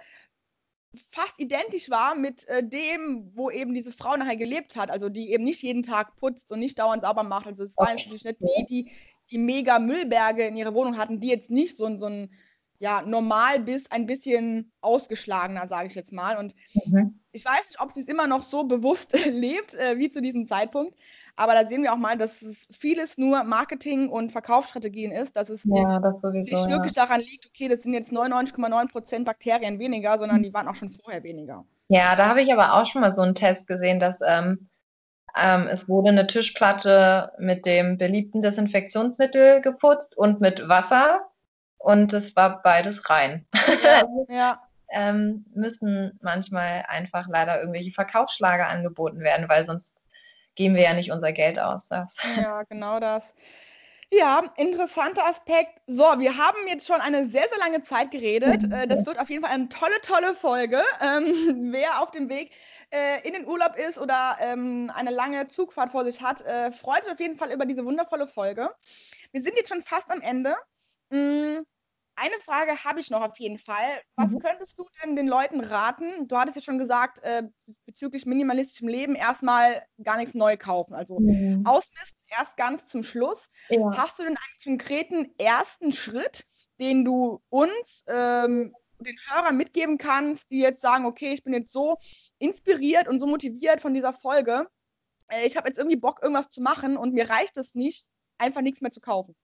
fast 1.12 1.38
identisch 1.40 1.90
war 1.90 2.16
mit 2.16 2.48
äh, 2.48 2.66
dem, 2.66 3.32
wo 3.36 3.50
eben 3.50 3.74
diese 3.74 3.92
Frau 3.92 4.16
nachher 4.16 4.38
gelebt 4.38 4.76
hat. 4.76 4.92
Also 4.92 5.10
die 5.10 5.32
eben 5.32 5.44
nicht 5.44 5.62
jeden 5.64 5.84
Tag 5.84 6.16
putzt 6.18 6.52
und 6.52 6.60
nicht 6.60 6.80
dauernd 6.80 7.02
sauber 7.02 7.24
macht. 7.24 7.48
Also 7.48 7.64
es 7.64 7.76
waren 7.76 7.96
natürlich 7.96 8.24
nicht 8.24 8.40
die, 8.40 8.66
die 8.66 8.92
die 9.32 9.38
mega 9.38 9.80
Müllberge 9.80 10.46
in 10.46 10.56
ihrer 10.56 10.74
Wohnung 10.74 10.98
hatten, 10.98 11.20
die 11.20 11.30
jetzt 11.30 11.50
nicht 11.50 11.78
so, 11.78 11.98
so 11.98 12.06
ein 12.06 12.32
ja, 12.80 13.02
normal 13.02 13.60
bis 13.60 13.90
ein 13.92 14.06
bisschen 14.06 14.72
ausgeschlagener, 14.82 15.68
sage 15.68 15.88
ich 15.88 15.96
jetzt 15.96 16.12
mal. 16.12 16.38
Und 16.38 16.56
mhm. 16.86 17.20
ich 17.32 17.46
weiß 17.46 17.68
nicht, 17.68 17.80
ob 17.80 17.92
sie 17.92 18.02
es 18.02 18.08
immer 18.08 18.28
noch 18.28 18.44
so 18.44 18.64
bewusst 18.64 19.14
lebt 19.26 19.74
äh, 19.76 19.98
wie 19.98 20.10
zu 20.10 20.22
diesem 20.22 20.48
Zeitpunkt. 20.48 20.98
Aber 21.38 21.54
da 21.54 21.68
sehen 21.68 21.84
wir 21.84 21.94
auch 21.94 21.98
mal, 21.98 22.18
dass 22.18 22.42
es 22.42 22.66
vieles 22.72 23.18
nur 23.18 23.44
Marketing 23.44 24.10
und 24.10 24.32
Verkaufsstrategien 24.32 25.12
ist, 25.12 25.36
dass 25.36 25.50
es 25.50 25.64
ja, 25.66 26.00
das 26.00 26.22
sowieso, 26.22 26.56
nicht 26.56 26.70
wirklich 26.70 26.96
ja. 26.96 27.06
daran 27.06 27.20
liegt, 27.20 27.46
okay, 27.46 27.68
das 27.68 27.84
sind 27.84 27.94
jetzt 27.94 28.12
99,9 28.12 28.90
Prozent 28.90 29.26
Bakterien 29.26 29.80
weniger, 29.80 30.18
sondern 30.18 30.44
die 30.44 30.54
waren 30.54 30.68
auch 30.68 30.76
schon 30.76 30.90
vorher 30.90 31.24
weniger. 31.24 31.66
Ja, 31.90 32.16
da 32.16 32.28
habe 32.28 32.42
ich 32.42 32.52
aber 32.54 32.74
auch 32.74 32.86
schon 32.86 33.02
mal 33.02 33.12
so 33.12 33.22
einen 33.22 33.36
Test 33.36 33.68
gesehen, 33.68 34.00
dass 34.00 34.20
ähm, 34.26 34.70
ähm, 35.38 35.68
es 35.68 35.90
wurde 35.90 36.10
eine 36.10 36.28
Tischplatte 36.28 37.32
mit 37.38 37.66
dem 37.66 37.98
beliebten 37.98 38.42
Desinfektionsmittel 38.42 39.62
geputzt 39.62 40.18
und 40.18 40.40
mit 40.40 40.68
Wasser 40.70 41.20
und 41.86 42.14
es 42.14 42.36
war 42.36 42.64
beides 42.64 43.12
rein. 43.12 43.46
Ja, 43.84 44.02
ja. 44.28 44.62
ähm, 44.90 45.46
müssen 45.54 46.18
manchmal 46.20 46.84
einfach 46.88 47.28
leider 47.28 47.60
irgendwelche 47.60 47.92
Verkaufsschlager 47.92 48.68
angeboten 48.68 49.20
werden, 49.20 49.48
weil 49.48 49.68
sonst 49.68 49.94
geben 50.56 50.74
wir 50.74 50.82
ja 50.82 50.94
nicht 50.94 51.12
unser 51.12 51.32
Geld 51.32 51.60
aus. 51.60 51.88
Das. 51.88 52.18
Ja, 52.38 52.64
genau 52.64 53.00
das. 53.00 53.36
Ja, 54.12 54.44
interessanter 54.58 55.28
Aspekt. 55.28 55.80
So, 55.86 56.04
wir 56.18 56.38
haben 56.38 56.58
jetzt 56.68 56.88
schon 56.88 57.02
eine 57.02 57.28
sehr, 57.28 57.48
sehr 57.50 57.60
lange 57.60 57.84
Zeit 57.84 58.10
geredet. 58.10 58.64
Mhm. 58.64 58.72
Äh, 58.72 58.88
das 58.88 59.06
wird 59.06 59.20
auf 59.20 59.30
jeden 59.30 59.44
Fall 59.44 59.54
eine 59.54 59.70
tolle, 59.70 60.02
tolle 60.02 60.34
Folge. 60.34 60.82
Ähm, 61.02 61.72
wer 61.72 62.02
auf 62.02 62.10
dem 62.10 62.30
Weg 62.30 62.52
äh, 62.90 63.22
in 63.28 63.34
den 63.34 63.46
Urlaub 63.46 63.76
ist 63.78 64.00
oder 64.00 64.38
ähm, 64.40 64.92
eine 64.96 65.12
lange 65.12 65.46
Zugfahrt 65.48 65.92
vor 65.92 66.04
sich 66.04 66.20
hat, 66.22 66.42
äh, 66.42 66.72
freut 66.72 67.04
sich 67.04 67.14
auf 67.14 67.20
jeden 67.20 67.38
Fall 67.38 67.52
über 67.52 67.68
diese 67.68 67.86
wundervolle 67.86 68.26
Folge. 68.26 68.72
Wir 69.32 69.44
sind 69.44 69.56
jetzt 69.56 69.70
schon 69.70 69.84
fast 69.84 70.10
am 70.10 70.22
Ende. 70.22 70.56
Mhm. 71.12 71.64
Eine 72.18 72.36
Frage 72.46 72.84
habe 72.84 73.02
ich 73.02 73.10
noch 73.10 73.22
auf 73.22 73.38
jeden 73.40 73.60
Fall. 73.60 74.02
Was 74.16 74.32
mhm. 74.32 74.40
könntest 74.40 74.80
du 74.80 74.86
denn 75.04 75.18
den 75.18 75.28
Leuten 75.28 75.60
raten? 75.60 76.28
Du 76.28 76.38
hattest 76.38 76.56
ja 76.56 76.62
schon 76.62 76.80
gesagt, 76.80 77.22
äh, 77.24 77.44
bezüglich 77.86 78.26
minimalistischem 78.26 78.88
Leben 78.88 79.16
erstmal 79.16 79.86
gar 80.02 80.18
nichts 80.18 80.34
neu 80.34 80.56
kaufen. 80.56 80.94
Also 80.94 81.20
mhm. 81.20 81.66
ausmisten 81.66 82.16
erst 82.38 82.56
ganz 82.56 82.88
zum 82.88 83.04
Schluss. 83.04 83.50
Ja. 83.70 83.98
Hast 83.98 84.18
du 84.18 84.24
denn 84.24 84.38
einen 84.38 84.78
konkreten 84.78 85.34
ersten 85.38 85.92
Schritt, 85.92 86.46
den 86.80 87.04
du 87.04 87.42
uns, 87.50 88.04
ähm, 88.08 88.74
den 89.00 89.18
Hörern 89.30 89.58
mitgeben 89.58 89.98
kannst, 89.98 90.50
die 90.52 90.60
jetzt 90.60 90.82
sagen, 90.82 91.06
okay, 91.06 91.34
ich 91.34 91.44
bin 91.44 91.54
jetzt 91.54 91.74
so 91.74 91.98
inspiriert 92.40 93.10
und 93.10 93.20
so 93.20 93.28
motiviert 93.28 93.82
von 93.82 93.94
dieser 93.94 94.14
Folge. 94.14 94.68
Äh, 95.28 95.46
ich 95.46 95.58
habe 95.58 95.68
jetzt 95.68 95.78
irgendwie 95.78 95.98
Bock, 95.98 96.20
irgendwas 96.22 96.50
zu 96.50 96.62
machen 96.62 96.96
und 96.96 97.14
mir 97.14 97.30
reicht 97.30 97.58
es 97.58 97.76
nicht, 97.76 98.08
einfach 98.38 98.62
nichts 98.62 98.82
mehr 98.82 98.92
zu 98.92 99.02
kaufen. 99.02 99.36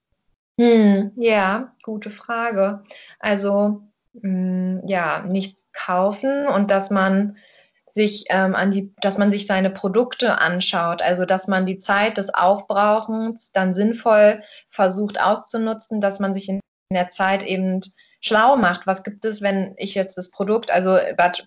Hm, 0.59 1.11
ja, 1.15 1.73
gute 1.83 2.11
Frage. 2.11 2.83
Also, 3.19 3.81
hm, 4.21 4.81
ja, 4.85 5.21
nichts 5.21 5.63
kaufen 5.73 6.47
und 6.47 6.69
dass 6.69 6.89
man 6.89 7.37
sich 7.93 8.25
ähm, 8.29 8.55
an 8.55 8.71
die, 8.71 8.93
dass 9.01 9.17
man 9.17 9.31
sich 9.31 9.47
seine 9.47 9.69
Produkte 9.69 10.37
anschaut, 10.39 11.01
also 11.01 11.25
dass 11.25 11.47
man 11.47 11.65
die 11.65 11.79
Zeit 11.79 12.17
des 12.17 12.33
Aufbrauchens 12.33 13.51
dann 13.51 13.73
sinnvoll 13.73 14.43
versucht 14.69 15.19
auszunutzen, 15.19 15.99
dass 16.01 16.19
man 16.19 16.33
sich 16.33 16.47
in 16.49 16.59
der 16.93 17.09
Zeit 17.09 17.43
eben 17.43 17.81
schlau 18.21 18.55
macht. 18.55 18.87
Was 18.87 19.03
gibt 19.03 19.25
es, 19.25 19.41
wenn 19.41 19.73
ich 19.77 19.95
jetzt 19.95 20.17
das 20.17 20.29
Produkt, 20.29 20.71
also 20.71 20.97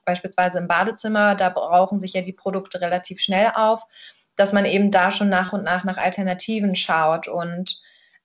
beispielsweise 0.04 0.58
im 0.58 0.68
Badezimmer, 0.68 1.34
da 1.34 1.48
brauchen 1.50 2.00
sich 2.00 2.12
ja 2.14 2.20
die 2.22 2.32
Produkte 2.32 2.80
relativ 2.80 3.20
schnell 3.20 3.52
auf, 3.54 3.82
dass 4.36 4.52
man 4.52 4.64
eben 4.66 4.90
da 4.90 5.12
schon 5.12 5.28
nach 5.30 5.52
und 5.52 5.62
nach 5.62 5.84
nach 5.84 5.96
Alternativen 5.98 6.76
schaut 6.76 7.28
und 7.28 7.80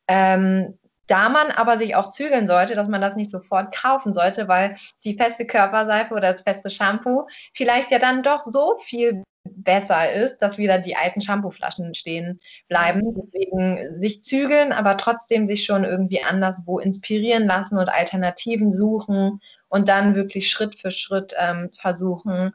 ähm, 0.10 0.78
da 1.08 1.30
man 1.30 1.52
aber 1.52 1.78
sich 1.78 1.96
auch 1.96 2.12
zügeln 2.12 2.48
sollte, 2.48 2.76
dass 2.76 2.88
man 2.88 3.02
das 3.02 3.16
nicht 3.16 3.32
sofort 3.32 3.76
kaufen 3.76 4.14
sollte, 4.14 4.48
weil 4.48 4.76
die 5.04 5.16
feste 5.16 5.46
Körperseife 5.46 6.14
oder 6.14 6.34
das 6.34 6.44
feste 6.44 6.70
Shampoo 6.70 7.28
vielleicht 7.54 7.92
ja 7.92 8.00
dann 8.00 8.22
doch 8.22 8.42
so 8.44 8.78
viel 8.86 9.24
besser 9.44 10.12
ist, 10.12 10.38
dass 10.40 10.58
wieder 10.58 10.80
die 10.80 10.96
alten 10.96 11.22
Shampooflaschen 11.22 11.94
stehen 11.94 12.40
bleiben. 12.68 13.02
Deswegen 13.16 14.00
sich 14.00 14.24
zügeln, 14.24 14.72
aber 14.72 14.98
trotzdem 14.98 15.46
sich 15.48 15.66
schon 15.66 15.84
irgendwie 15.84 16.22
anderswo 16.22 16.80
inspirieren 16.80 17.46
lassen 17.46 17.78
und 17.78 17.90
Alternativen 17.90 18.72
suchen 18.72 19.42
und 19.68 19.90
dann 19.90 20.16
wirklich 20.16 20.50
Schritt 20.50 20.80
für 20.80 20.92
Schritt 20.92 21.34
ähm, 21.40 21.72
versuchen, 21.74 22.54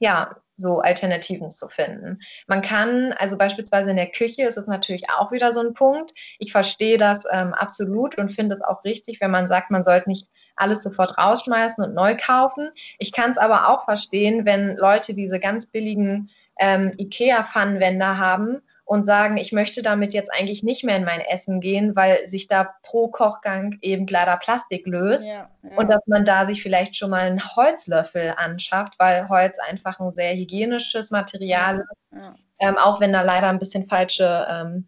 ja, 0.00 0.36
so 0.62 0.80
Alternativen 0.80 1.50
zu 1.50 1.68
finden. 1.68 2.20
Man 2.46 2.62
kann, 2.62 3.12
also 3.12 3.36
beispielsweise 3.36 3.90
in 3.90 3.96
der 3.96 4.10
Küche 4.10 4.44
ist 4.44 4.56
es 4.56 4.66
natürlich 4.66 5.10
auch 5.10 5.32
wieder 5.32 5.52
so 5.52 5.60
ein 5.60 5.74
Punkt. 5.74 6.12
Ich 6.38 6.52
verstehe 6.52 6.96
das 6.96 7.24
ähm, 7.30 7.52
absolut 7.52 8.16
und 8.16 8.30
finde 8.30 8.54
es 8.54 8.62
auch 8.62 8.84
richtig, 8.84 9.20
wenn 9.20 9.30
man 9.30 9.48
sagt, 9.48 9.70
man 9.70 9.84
sollte 9.84 10.08
nicht 10.08 10.28
alles 10.56 10.82
sofort 10.82 11.18
rausschmeißen 11.18 11.82
und 11.84 11.94
neu 11.94 12.16
kaufen. 12.16 12.70
Ich 12.98 13.12
kann 13.12 13.32
es 13.32 13.38
aber 13.38 13.68
auch 13.68 13.84
verstehen, 13.84 14.46
wenn 14.46 14.76
Leute 14.76 15.12
diese 15.12 15.40
ganz 15.40 15.66
billigen 15.66 16.30
ähm, 16.58 16.92
IKEA-Pfannenwender 16.98 18.18
haben 18.18 18.62
und 18.92 19.06
sagen, 19.06 19.38
ich 19.38 19.52
möchte 19.52 19.80
damit 19.80 20.12
jetzt 20.12 20.30
eigentlich 20.30 20.62
nicht 20.62 20.84
mehr 20.84 20.96
in 20.96 21.04
mein 21.04 21.22
Essen 21.22 21.62
gehen, 21.62 21.96
weil 21.96 22.28
sich 22.28 22.46
da 22.46 22.74
pro 22.82 23.08
Kochgang 23.08 23.78
eben 23.80 24.06
leider 24.06 24.36
Plastik 24.36 24.86
löst 24.86 25.24
ja, 25.24 25.48
ja. 25.62 25.78
und 25.78 25.88
dass 25.88 26.06
man 26.06 26.26
da 26.26 26.44
sich 26.44 26.62
vielleicht 26.62 26.98
schon 26.98 27.08
mal 27.08 27.22
einen 27.22 27.56
Holzlöffel 27.56 28.34
anschafft, 28.36 28.98
weil 28.98 29.30
Holz 29.30 29.58
einfach 29.60 29.98
ein 29.98 30.12
sehr 30.12 30.34
hygienisches 30.34 31.10
Material 31.10 31.78
ist, 31.78 32.18
ja, 32.20 32.34
ähm, 32.58 32.76
auch 32.76 33.00
wenn 33.00 33.14
da 33.14 33.22
leider 33.22 33.48
ein 33.48 33.58
bisschen 33.58 33.88
falsche 33.88 34.46
ähm, 34.50 34.86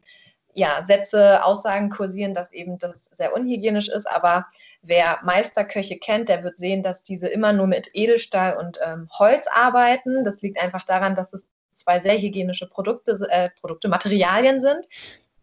ja, 0.53 0.85
Sätze, 0.85 1.43
Aussagen 1.43 1.89
kursieren, 1.89 2.35
dass 2.35 2.53
eben 2.53 2.79
das 2.79 3.07
sehr 3.07 3.35
unhygienisch 3.35 3.89
ist. 3.89 4.07
Aber 4.07 4.45
wer 4.83 5.19
Meisterköche 5.25 5.97
kennt, 5.97 6.29
der 6.29 6.45
wird 6.45 6.59
sehen, 6.59 6.83
dass 6.83 7.03
diese 7.03 7.29
immer 7.29 7.55
nur 7.55 7.69
mit 7.69 7.89
Edelstahl 7.95 8.59
und 8.59 8.79
ähm, 8.85 9.09
Holz 9.19 9.47
arbeiten. 9.51 10.25
Das 10.25 10.43
liegt 10.43 10.61
einfach 10.61 10.85
daran, 10.85 11.17
dass 11.17 11.33
es 11.33 11.43
zwei 11.85 12.01
sehr 12.01 12.19
hygienische 12.19 12.69
Produkte, 12.69 13.19
äh, 13.31 13.51
Produkte, 13.61 13.89
Materialien 13.89 14.61
sind. 14.61 14.87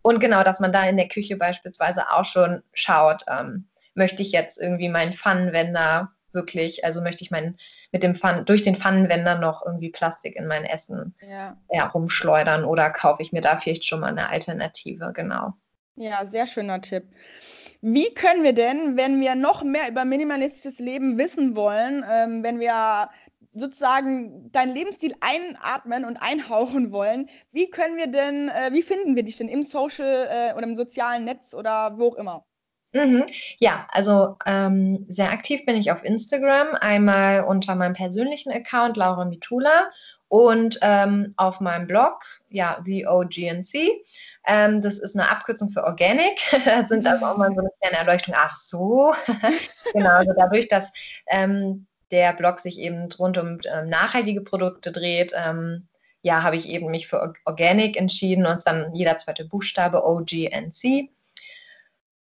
Und 0.02 0.20
genau, 0.20 0.44
dass 0.44 0.60
man 0.60 0.74
da 0.74 0.84
in 0.88 0.98
der 0.98 1.08
Küche 1.08 1.38
beispielsweise 1.38 2.10
auch 2.12 2.26
schon 2.26 2.64
schaut, 2.74 3.24
ähm, 3.30 3.68
möchte 3.94 4.22
ich 4.22 4.32
jetzt 4.32 4.60
irgendwie 4.60 4.90
meinen 4.90 5.14
Pfannenwender 5.14 6.12
wirklich, 6.34 6.84
also 6.84 7.02
möchte 7.02 7.24
ich 7.24 7.32
meinen 7.32 7.58
mit 7.92 8.04
dem 8.04 8.16
Pfann, 8.16 8.46
durch 8.46 8.64
den 8.64 8.78
Pfannenwender 8.78 9.38
noch 9.38 9.66
irgendwie 9.66 9.90
Plastik 9.90 10.38
in 10.38 10.48
mein 10.48 10.64
Essen 10.64 11.14
ja. 11.30 11.58
Ja, 11.70 11.88
rumschleudern 11.88 12.64
oder 12.64 12.90
kaufe 12.90 13.22
ich 13.22 13.34
mir 13.34 13.42
da 13.42 13.60
vielleicht 13.60 13.86
schon 13.86 14.00
mal 14.00 14.08
eine 14.08 14.30
Alternative, 14.30 15.12
genau. 15.14 15.54
Ja, 15.96 16.26
sehr 16.26 16.48
schöner 16.48 16.80
Tipp. 16.80 17.04
Wie 17.82 18.14
können 18.14 18.44
wir 18.44 18.54
denn, 18.54 18.96
wenn 18.96 19.20
wir 19.20 19.36
noch 19.36 19.64
mehr 19.64 19.90
über 19.90 20.06
minimalistisches 20.06 20.80
Leben 20.80 21.18
wissen 21.18 21.56
wollen, 21.56 22.06
ähm, 22.10 22.44
wenn 22.44 22.60
wir 22.60 23.10
sozusagen 23.54 24.52
deinen 24.52 24.74
Lebensstil 24.74 25.16
einatmen 25.20 26.06
und 26.06 26.18
einhauchen 26.18 26.92
wollen, 26.92 27.30
wie 27.52 27.70
können 27.70 27.98
wir 27.98 28.08
denn, 28.08 28.50
äh, 28.50 28.72
wie 28.72 28.82
finden 28.82 29.16
wir 29.16 29.24
dich 29.24 29.38
denn 29.38 29.50
im 29.50 29.64
Social 29.64 30.28
äh, 30.30 30.54
oder 30.54 30.64
im 30.64 30.76
sozialen 30.76 31.26
Netz 31.26 31.54
oder 31.54 31.98
wo 31.98 32.10
auch 32.10 32.16
immer? 32.16 32.46
Mhm. 32.94 33.26
Ja, 33.60 33.88
also 33.90 34.38
ähm, 34.46 35.06
sehr 35.08 35.32
aktiv 35.32 35.66
bin 35.66 35.78
ich 35.78 35.92
auf 35.92 36.04
Instagram, 36.04 36.76
einmal 36.76 37.44
unter 37.46 37.76
meinem 37.76 37.94
persönlichen 37.94 38.52
Account 38.52 38.98
Laura 38.98 39.24
Mitula 39.26 39.90
und 40.28 40.80
ähm, 40.82 41.34
auf 41.38 41.60
meinem 41.60 41.88
Blog, 41.88 42.24
ja, 42.50 42.82
The 42.86 43.06
OGNC. 43.06 43.92
Ähm, 44.48 44.82
das 44.82 45.00
ist 45.00 45.14
eine 45.14 45.30
Abkürzung 45.30 45.72
für 45.72 45.84
Organic. 45.84 46.40
da 46.66 46.86
sind 46.86 47.06
also 47.06 47.26
auch 47.26 47.38
mal 47.38 47.52
so 47.52 47.60
eine 47.60 47.70
kleine 47.82 47.98
Erleuchtung. 47.98 48.34
Ach 48.38 48.56
so. 48.56 49.14
genau, 49.94 50.12
also 50.12 50.32
dadurch, 50.38 50.70
dass 50.70 50.92
ähm, 51.28 51.86
der 52.12 52.34
Blog 52.34 52.60
sich 52.60 52.80
eben 52.80 53.12
rund 53.14 53.38
um 53.38 53.60
ähm, 53.72 53.90
nachhaltige 53.90 54.42
Produkte 54.42 54.92
dreht, 54.92 55.34
ähm, 55.36 55.88
ja, 56.22 56.44
habe 56.44 56.56
ich 56.56 56.70
eben 56.70 56.92
mich 56.92 57.08
für 57.08 57.34
Organic 57.46 57.98
entschieden 57.98 58.46
und 58.46 58.62
dann 58.66 58.94
jeder 58.94 59.18
zweite 59.18 59.46
Buchstabe 59.46 60.06
OGNC. 60.06 61.10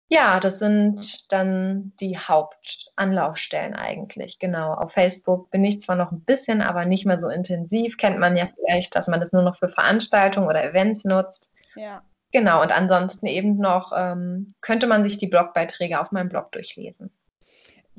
Ja, 0.09 0.39
das 0.39 0.61
sind 0.61 1.33
dann 1.33 1.93
die 1.99 2.17
Hauptanlaufstellen 2.17 3.75
eigentlich. 3.75 4.39
Genau. 4.39 4.75
Auf 4.75 4.93
Facebook 4.93 5.51
bin 5.51 5.65
ich 5.65 5.83
zwar 5.83 5.97
noch 5.97 6.13
ein 6.13 6.21
bisschen, 6.21 6.63
aber 6.63 6.85
nicht 6.85 7.07
mehr 7.07 7.21
so 7.21 7.29
intensiv. 7.29 7.97
Kennt 7.97 8.19
man 8.19 8.37
ja 8.37 8.49
vielleicht, 8.55 8.95
dass 8.95 9.09
man 9.09 9.19
das 9.19 9.33
nur 9.33 9.43
noch 9.43 9.59
für 9.59 9.69
Veranstaltungen 9.69 10.47
oder 10.47 10.63
Events 10.63 11.05
nutzt. 11.05 11.51
Ja. 11.75 12.03
Genau. 12.31 12.63
Und 12.63 12.71
ansonsten 12.71 13.27
eben 13.27 13.59
noch 13.59 13.93
ähm, 13.97 14.55
könnte 14.61 14.87
man 14.87 15.03
sich 15.03 15.19
die 15.19 15.27
Blogbeiträge 15.27 16.01
auf 16.01 16.13
meinem 16.13 16.29
Blog 16.29 16.53
durchlesen. 16.53 17.11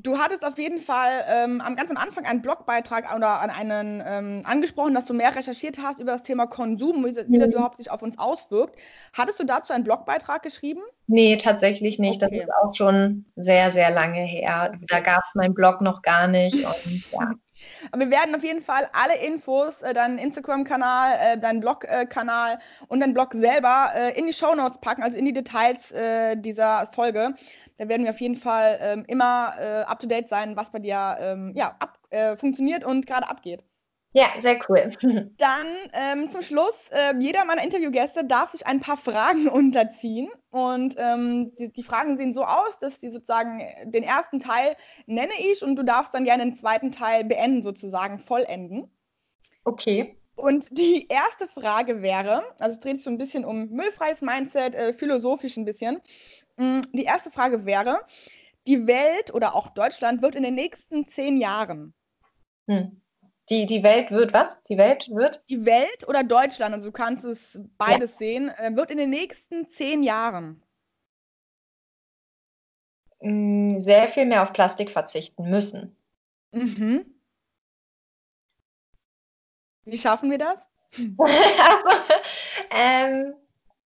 Du 0.00 0.16
hattest 0.16 0.44
auf 0.44 0.58
jeden 0.58 0.80
Fall 0.80 1.24
ähm, 1.28 1.60
am 1.60 1.74
ganz 1.74 1.90
am 1.90 1.96
Anfang 1.96 2.24
einen 2.24 2.40
Blogbeitrag 2.40 3.12
oder 3.16 3.40
an 3.40 3.50
einen 3.50 4.02
ähm, 4.06 4.42
angesprochen, 4.44 4.94
dass 4.94 5.06
du 5.06 5.14
mehr 5.14 5.34
recherchiert 5.34 5.78
hast 5.82 5.98
über 5.98 6.12
das 6.12 6.22
Thema 6.22 6.46
Konsum, 6.46 7.04
wie, 7.04 7.16
wie 7.28 7.38
das 7.38 7.48
mhm. 7.48 7.54
überhaupt 7.54 7.78
sich 7.78 7.90
auf 7.90 8.02
uns 8.02 8.16
auswirkt. 8.16 8.78
Hattest 9.12 9.40
du 9.40 9.44
dazu 9.44 9.72
einen 9.72 9.82
Blogbeitrag 9.82 10.42
geschrieben? 10.42 10.82
Nee, 11.08 11.36
tatsächlich 11.36 11.98
nicht. 11.98 12.22
Okay. 12.22 12.38
Das 12.38 12.46
ist 12.46 12.54
auch 12.62 12.74
schon 12.74 13.24
sehr, 13.34 13.72
sehr 13.72 13.90
lange 13.90 14.20
her. 14.20 14.72
Da 14.88 15.00
gab 15.00 15.18
es 15.18 15.34
meinen 15.34 15.54
Blog 15.54 15.80
noch 15.80 16.02
gar 16.02 16.28
nicht. 16.28 16.54
Und, 16.54 17.12
ja. 17.12 17.32
Wir 17.96 18.10
werden 18.10 18.34
auf 18.34 18.44
jeden 18.44 18.62
Fall 18.62 18.88
alle 18.92 19.16
Infos, 19.16 19.82
äh, 19.82 19.92
deinen 19.92 20.18
Instagram-Kanal, 20.18 21.18
äh, 21.20 21.38
deinen 21.38 21.60
Blog-Kanal 21.60 22.54
äh, 22.54 22.84
und 22.86 23.00
deinen 23.00 23.14
Blog 23.14 23.34
selber 23.34 23.90
in 24.14 24.26
die 24.26 24.32
Show 24.32 24.54
Notes 24.54 24.78
packen, 24.78 25.02
also 25.02 25.18
in 25.18 25.24
die 25.24 25.32
Details 25.32 25.92
dieser 26.36 26.86
Folge. 26.92 27.34
Da 27.78 27.88
werden 27.88 28.04
wir 28.04 28.10
auf 28.10 28.20
jeden 28.20 28.36
Fall 28.36 28.78
ähm, 28.80 29.04
immer 29.06 29.54
äh, 29.58 29.82
up 29.84 30.00
to 30.00 30.06
date 30.06 30.28
sein, 30.28 30.56
was 30.56 30.70
bei 30.70 30.80
dir 30.80 31.16
ähm, 31.20 31.52
ja, 31.56 31.76
ab, 31.78 31.98
äh, 32.10 32.36
funktioniert 32.36 32.84
und 32.84 33.06
gerade 33.06 33.28
abgeht. 33.28 33.62
Ja, 34.12 34.28
sehr 34.40 34.58
cool. 34.68 34.92
Dann 35.38 35.66
ähm, 35.92 36.30
zum 36.30 36.42
Schluss, 36.42 36.74
äh, 36.90 37.14
jeder 37.18 37.44
meiner 37.44 37.62
Interviewgäste 37.62 38.24
darf 38.24 38.52
sich 38.52 38.66
ein 38.66 38.80
paar 38.80 38.96
Fragen 38.96 39.48
unterziehen. 39.48 40.28
Und 40.50 40.94
ähm, 40.98 41.54
die, 41.56 41.70
die, 41.70 41.82
Fragen 41.82 42.16
sehen 42.16 42.32
so 42.32 42.44
aus, 42.44 42.78
dass 42.80 42.98
die 42.98 43.10
sozusagen 43.10 43.60
den 43.84 44.02
ersten 44.02 44.40
Teil 44.40 44.76
nenne 45.06 45.32
ich 45.52 45.62
und 45.62 45.76
du 45.76 45.84
darfst 45.84 46.14
dann 46.14 46.24
gerne 46.24 46.44
den 46.44 46.56
zweiten 46.56 46.90
Teil 46.90 47.24
beenden, 47.24 47.62
sozusagen 47.62 48.18
vollenden. 48.18 48.90
Okay. 49.64 50.16
Und 50.36 50.78
die 50.78 51.06
erste 51.08 51.46
Frage 51.48 52.00
wäre, 52.00 52.44
also 52.58 52.72
es 52.72 52.80
dreht 52.80 52.96
sich 52.96 53.04
so 53.04 53.10
ein 53.10 53.18
bisschen 53.18 53.44
um 53.44 53.68
müllfreies 53.68 54.22
Mindset, 54.22 54.74
äh, 54.74 54.92
philosophisch 54.92 55.56
ein 55.56 55.64
bisschen. 55.64 56.00
Mm, 56.58 56.80
die 56.92 57.04
erste 57.04 57.30
Frage 57.30 57.64
wäre, 57.64 58.00
die 58.66 58.86
Welt 58.86 59.32
oder 59.32 59.54
auch 59.54 59.70
Deutschland 59.70 60.22
wird 60.22 60.34
in 60.34 60.42
den 60.42 60.54
nächsten 60.54 61.06
zehn 61.06 61.38
Jahren. 61.38 61.94
Hm. 62.66 63.00
Die, 63.48 63.64
die 63.64 63.82
Welt 63.82 64.10
wird 64.10 64.34
was? 64.34 64.62
Die 64.64 64.76
Welt 64.76 65.08
wird? 65.08 65.42
Die 65.48 65.64
Welt 65.64 66.06
oder 66.06 66.22
Deutschland, 66.22 66.74
also 66.74 66.86
du 66.86 66.92
kannst 66.92 67.24
es 67.24 67.58
beides 67.78 68.10
ja. 68.12 68.18
sehen, 68.18 68.50
äh, 68.58 68.76
wird 68.76 68.90
in 68.90 68.98
den 68.98 69.08
nächsten 69.08 69.68
zehn 69.68 70.02
Jahren. 70.02 70.62
Mm, 73.20 73.78
sehr 73.80 74.08
viel 74.08 74.26
mehr 74.26 74.42
auf 74.42 74.52
Plastik 74.52 74.90
verzichten 74.90 75.48
müssen. 75.48 75.96
Mhm. 76.52 77.06
Wie 79.84 79.98
schaffen 79.98 80.30
wir 80.30 80.38
das? 80.38 80.58
also, 81.18 81.88
ähm, 82.70 83.34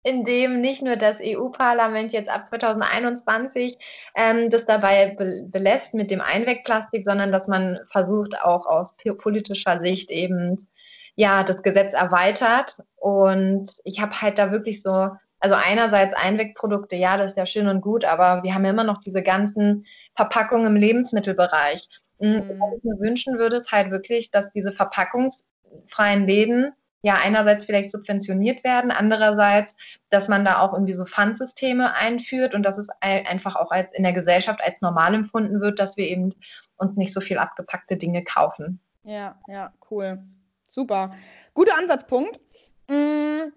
indem 0.02 0.60
nicht 0.60 0.82
nur 0.82 0.96
das 0.96 1.18
EU-Parlament 1.20 2.12
jetzt 2.12 2.28
ab 2.28 2.46
2021 2.46 3.76
ähm, 4.16 4.50
das 4.50 4.64
dabei 4.64 5.14
be 5.16 5.46
belässt 5.50 5.94
mit 5.94 6.10
dem 6.10 6.20
Einwegplastik, 6.20 7.04
sondern 7.04 7.32
dass 7.32 7.48
man 7.48 7.78
versucht 7.90 8.40
auch 8.40 8.66
aus 8.66 8.96
politischer 9.18 9.80
Sicht 9.80 10.10
eben 10.10 10.68
ja 11.16 11.44
das 11.44 11.62
Gesetz 11.62 11.92
erweitert. 11.92 12.78
Und 12.96 13.70
ich 13.84 14.00
habe 14.00 14.20
halt 14.20 14.38
da 14.38 14.52
wirklich 14.52 14.82
so, 14.82 15.10
also 15.38 15.54
einerseits 15.54 16.14
Einwegprodukte, 16.14 16.96
ja, 16.96 17.16
das 17.16 17.32
ist 17.32 17.38
ja 17.38 17.46
schön 17.46 17.68
und 17.68 17.82
gut, 17.82 18.04
aber 18.04 18.42
wir 18.42 18.54
haben 18.54 18.64
ja 18.64 18.70
immer 18.70 18.84
noch 18.84 19.00
diese 19.00 19.22
ganzen 19.22 19.86
Verpackungen 20.16 20.66
im 20.68 20.76
Lebensmittelbereich. 20.76 21.88
Und 22.16 22.36
mhm. 22.36 22.60
was 22.60 22.78
ich 22.78 22.84
mir 22.84 22.98
wünschen 23.00 23.38
würde, 23.38 23.56
ist 23.56 23.72
halt 23.72 23.90
wirklich, 23.90 24.30
dass 24.30 24.50
diese 24.50 24.72
verpackungsfreien 24.72 26.26
Läden 26.26 26.72
ja 27.02 27.14
einerseits 27.14 27.64
vielleicht 27.64 27.90
subventioniert 27.90 28.62
werden, 28.64 28.90
andererseits, 28.90 29.74
dass 30.10 30.28
man 30.28 30.44
da 30.44 30.60
auch 30.60 30.72
irgendwie 30.72 30.94
so 30.94 31.04
Pfandsysteme 31.04 31.94
einführt 31.94 32.54
und 32.54 32.62
dass 32.62 32.78
es 32.78 32.88
einfach 33.00 33.56
auch 33.56 33.70
als 33.70 33.92
in 33.94 34.02
der 34.02 34.12
Gesellschaft 34.12 34.60
als 34.62 34.80
normal 34.80 35.14
empfunden 35.14 35.60
wird, 35.60 35.80
dass 35.80 35.96
wir 35.96 36.06
eben 36.06 36.34
uns 36.76 36.96
nicht 36.96 37.12
so 37.12 37.20
viel 37.20 37.38
abgepackte 37.38 37.96
Dinge 37.96 38.24
kaufen. 38.24 38.80
Ja, 39.04 39.38
ja, 39.48 39.72
cool. 39.90 40.22
Super. 40.66 41.12
Guter 41.54 41.76
Ansatzpunkt. 41.76 42.38
Mm, 42.88 43.50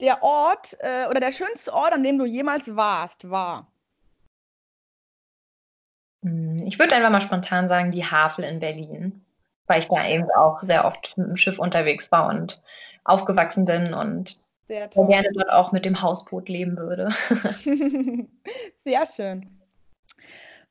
der 0.00 0.22
Ort 0.22 0.76
äh, 0.80 1.06
oder 1.08 1.20
der 1.20 1.32
schönste 1.32 1.72
Ort, 1.72 1.92
an 1.92 2.02
dem 2.02 2.18
du 2.18 2.24
jemals 2.24 2.74
warst, 2.74 3.30
war? 3.30 3.72
Hm, 6.24 6.66
ich 6.66 6.78
würde 6.78 6.94
einfach 6.94 7.10
mal 7.10 7.20
spontan 7.20 7.68
sagen, 7.68 7.92
die 7.92 8.04
Havel 8.04 8.44
in 8.44 8.60
Berlin 8.60 9.21
weil 9.72 9.80
ich 9.80 9.88
da 9.88 10.06
eben 10.06 10.30
auch 10.36 10.62
sehr 10.62 10.84
oft 10.84 11.16
mit 11.16 11.28
dem 11.28 11.36
Schiff 11.38 11.58
unterwegs 11.58 12.12
war 12.12 12.28
und 12.28 12.60
aufgewachsen 13.04 13.64
bin 13.64 13.94
und 13.94 14.36
sehr 14.68 14.88
gerne 14.88 15.28
dort 15.32 15.50
auch 15.50 15.72
mit 15.72 15.84
dem 15.84 16.02
Hausboot 16.02 16.48
leben 16.48 16.76
würde. 16.76 17.10
sehr 18.84 19.06
schön. 19.06 19.48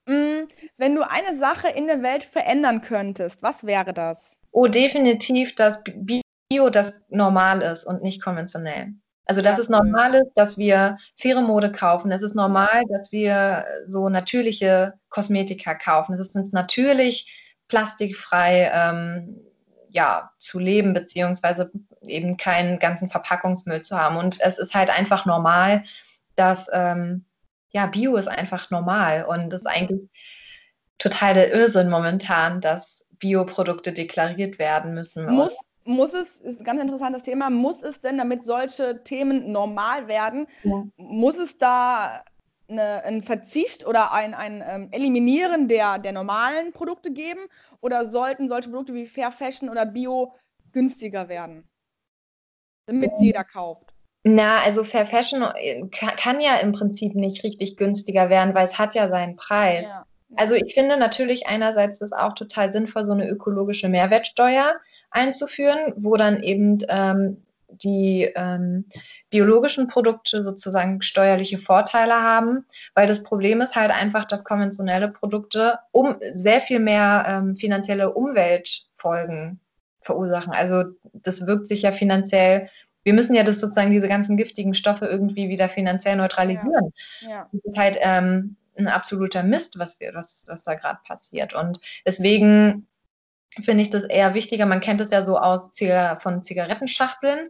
Mm, 0.05 0.47
wenn 0.77 0.95
du 0.95 1.01
eine 1.01 1.37
Sache 1.37 1.69
in 1.69 1.87
der 1.87 2.03
Welt 2.03 2.23
verändern 2.23 2.81
könntest, 2.81 3.41
was 3.41 3.65
wäre 3.65 3.93
das? 3.93 4.35
Oh, 4.51 4.67
definitiv, 4.67 5.55
dass 5.55 5.83
Bio 5.83 6.69
das 6.69 7.01
normal 7.09 7.61
ist 7.61 7.85
und 7.85 8.03
nicht 8.03 8.21
konventionell. 8.21 8.93
Also, 9.25 9.41
dass 9.41 9.57
ja, 9.57 9.63
es 9.63 9.69
normal 9.69 10.15
ist, 10.15 10.31
dass 10.35 10.57
wir 10.57 10.97
faire 11.15 11.41
Mode 11.41 11.71
kaufen. 11.71 12.11
Es 12.11 12.21
ist 12.21 12.35
normal, 12.35 12.83
dass 12.89 13.11
wir 13.11 13.65
so 13.87 14.09
natürliche 14.09 14.93
Kosmetika 15.09 15.73
kaufen. 15.73 16.13
Es 16.15 16.27
ist 16.27 16.35
uns 16.35 16.51
natürlich, 16.51 17.40
plastikfrei 17.71 18.69
ähm, 18.73 19.39
ja, 19.89 20.31
zu 20.39 20.59
leben, 20.59 20.93
beziehungsweise 20.93 21.71
eben 22.01 22.35
keinen 22.35 22.79
ganzen 22.79 23.09
Verpackungsmüll 23.09 23.81
zu 23.81 23.97
haben. 23.97 24.17
Und 24.17 24.39
es 24.41 24.59
ist 24.59 24.75
halt 24.75 24.89
einfach 24.89 25.25
normal, 25.25 25.85
dass 26.35 26.67
ähm, 26.73 27.23
ja, 27.69 27.85
Bio 27.85 28.17
ist 28.17 28.27
einfach 28.27 28.69
normal 28.71 29.23
und 29.25 29.53
es 29.53 29.61
ist 29.61 29.67
eigentlich 29.67 30.01
total 30.97 31.33
der 31.33 31.53
Irrsinn 31.53 31.89
momentan, 31.89 32.59
dass 32.59 32.99
Bioprodukte 33.19 33.93
deklariert 33.93 34.59
werden 34.59 34.93
müssen. 34.93 35.25
Muss, 35.27 35.55
muss 35.85 36.13
es, 36.13 36.37
ist 36.37 36.59
ein 36.59 36.65
ganz 36.65 36.81
interessantes 36.81 37.23
Thema, 37.23 37.49
muss 37.49 37.81
es 37.83 38.01
denn, 38.01 38.17
damit 38.17 38.43
solche 38.43 39.01
Themen 39.05 39.51
normal 39.51 40.09
werden, 40.09 40.47
ja. 40.63 40.83
muss 40.97 41.37
es 41.37 41.57
da 41.57 42.23
eine, 42.71 43.03
ein 43.03 43.21
Verzicht 43.21 43.85
oder 43.85 44.13
ein, 44.13 44.33
ein 44.33 44.63
ähm, 44.67 44.87
Eliminieren 44.91 45.67
der, 45.67 45.99
der 45.99 46.11
normalen 46.11 46.71
Produkte 46.73 47.11
geben? 47.11 47.41
Oder 47.81 48.09
sollten 48.09 48.47
solche 48.47 48.69
Produkte 48.69 48.93
wie 48.93 49.05
Fair 49.05 49.31
Fashion 49.31 49.69
oder 49.69 49.85
Bio 49.85 50.33
günstiger 50.71 51.29
werden, 51.29 51.67
damit 52.85 53.11
jeder 53.19 53.43
kauft? 53.43 53.93
Na, 54.23 54.61
also 54.61 54.83
Fair 54.83 55.07
Fashion 55.07 55.43
äh, 55.55 55.83
kann, 55.89 56.41
ja 56.41 56.57
im 56.57 56.71
Prinzip 56.71 57.15
nicht 57.15 57.43
richtig 57.43 57.77
günstiger 57.77 58.29
werden, 58.29 58.53
weil 58.53 58.65
es 58.65 58.77
hat 58.77 58.95
ja 58.95 59.09
seinen 59.09 59.35
Preis. 59.35 59.87
Ja. 59.87 60.05
Also 60.35 60.55
ich 60.55 60.73
finde 60.73 60.97
natürlich 60.97 61.47
einerseits 61.47 62.01
ist 62.01 62.13
auch 62.13 62.33
total 62.33 62.71
sinnvoll, 62.71 63.03
so 63.03 63.11
eine 63.11 63.27
ökologische 63.27 63.89
Mehrwertsteuer 63.89 64.75
einzuführen, 65.09 65.93
wo 65.97 66.15
dann 66.15 66.41
eben 66.41 66.79
ähm, 66.87 67.43
die 67.71 68.29
ähm, 68.35 68.85
biologischen 69.29 69.87
Produkte 69.87 70.43
sozusagen 70.43 71.01
steuerliche 71.01 71.59
Vorteile 71.59 72.15
haben, 72.15 72.65
weil 72.95 73.07
das 73.07 73.23
Problem 73.23 73.61
ist 73.61 73.75
halt 73.75 73.91
einfach, 73.91 74.25
dass 74.25 74.43
konventionelle 74.43 75.07
Produkte 75.07 75.79
um 75.91 76.15
sehr 76.33 76.61
viel 76.61 76.79
mehr 76.79 77.25
ähm, 77.27 77.55
finanzielle 77.57 78.13
Umweltfolgen 78.13 79.59
verursachen. 80.01 80.53
Also 80.53 80.91
das 81.13 81.45
wirkt 81.47 81.67
sich 81.67 81.83
ja 81.83 81.91
finanziell 81.91 82.69
wir 83.03 83.13
müssen 83.13 83.33
ja 83.33 83.43
das 83.43 83.59
sozusagen 83.59 83.91
diese 83.91 84.07
ganzen 84.07 84.37
giftigen 84.37 84.75
Stoffe 84.75 85.05
irgendwie 85.05 85.49
wieder 85.49 85.69
finanziell 85.69 86.15
neutralisieren. 86.15 86.93
Ja. 87.21 87.29
Ja. 87.29 87.49
Das 87.51 87.65
ist 87.65 87.77
halt 87.77 87.97
ähm, 88.01 88.57
ein 88.77 88.87
absoluter 88.87 89.43
Mist, 89.43 89.79
was, 89.79 89.99
wir, 89.99 90.13
was, 90.13 90.45
was 90.47 90.63
da 90.63 90.75
gerade 90.75 90.99
passiert. 91.05 91.53
Und 91.53 91.79
deswegen 92.05 92.87
finde 93.63 93.83
ich 93.83 93.89
das 93.89 94.03
eher 94.03 94.33
wichtiger. 94.33 94.65
Man 94.65 94.81
kennt 94.81 95.01
es 95.01 95.11
ja 95.11 95.23
so 95.23 95.37
aus 95.37 95.71
von 96.19 96.43
Zigarettenschachteln. 96.43 97.49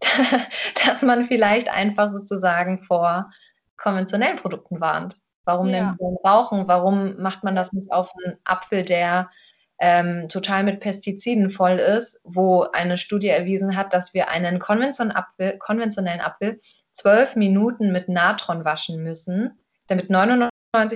dass 0.86 1.02
man 1.02 1.26
vielleicht 1.26 1.68
einfach 1.68 2.10
sozusagen 2.10 2.82
vor 2.84 3.30
konventionellen 3.76 4.36
Produkten 4.36 4.80
warnt. 4.80 5.16
Warum 5.44 5.68
ja. 5.68 5.96
denn 5.98 6.16
Rauchen? 6.24 6.66
Warum 6.66 7.20
macht 7.20 7.44
man 7.44 7.54
das 7.54 7.72
nicht 7.72 7.92
auf 7.92 8.12
einen 8.16 8.36
Apfel, 8.44 8.84
der 8.84 9.30
ähm, 9.78 10.28
total 10.28 10.64
mit 10.64 10.80
Pestiziden 10.80 11.50
voll 11.50 11.78
ist, 11.78 12.20
wo 12.24 12.62
eine 12.62 12.98
Studie 12.98 13.28
erwiesen 13.28 13.76
hat, 13.76 13.92
dass 13.92 14.14
wir 14.14 14.28
einen 14.28 14.58
konventionellen 14.58 15.16
Apfel, 15.16 15.58
konventionellen 15.58 16.20
Apfel 16.20 16.60
zwölf 16.92 17.36
Minuten 17.36 17.92
mit 17.92 18.08
Natron 18.08 18.64
waschen 18.64 19.02
müssen, 19.02 19.58
damit 19.86 20.08
99 20.10 20.50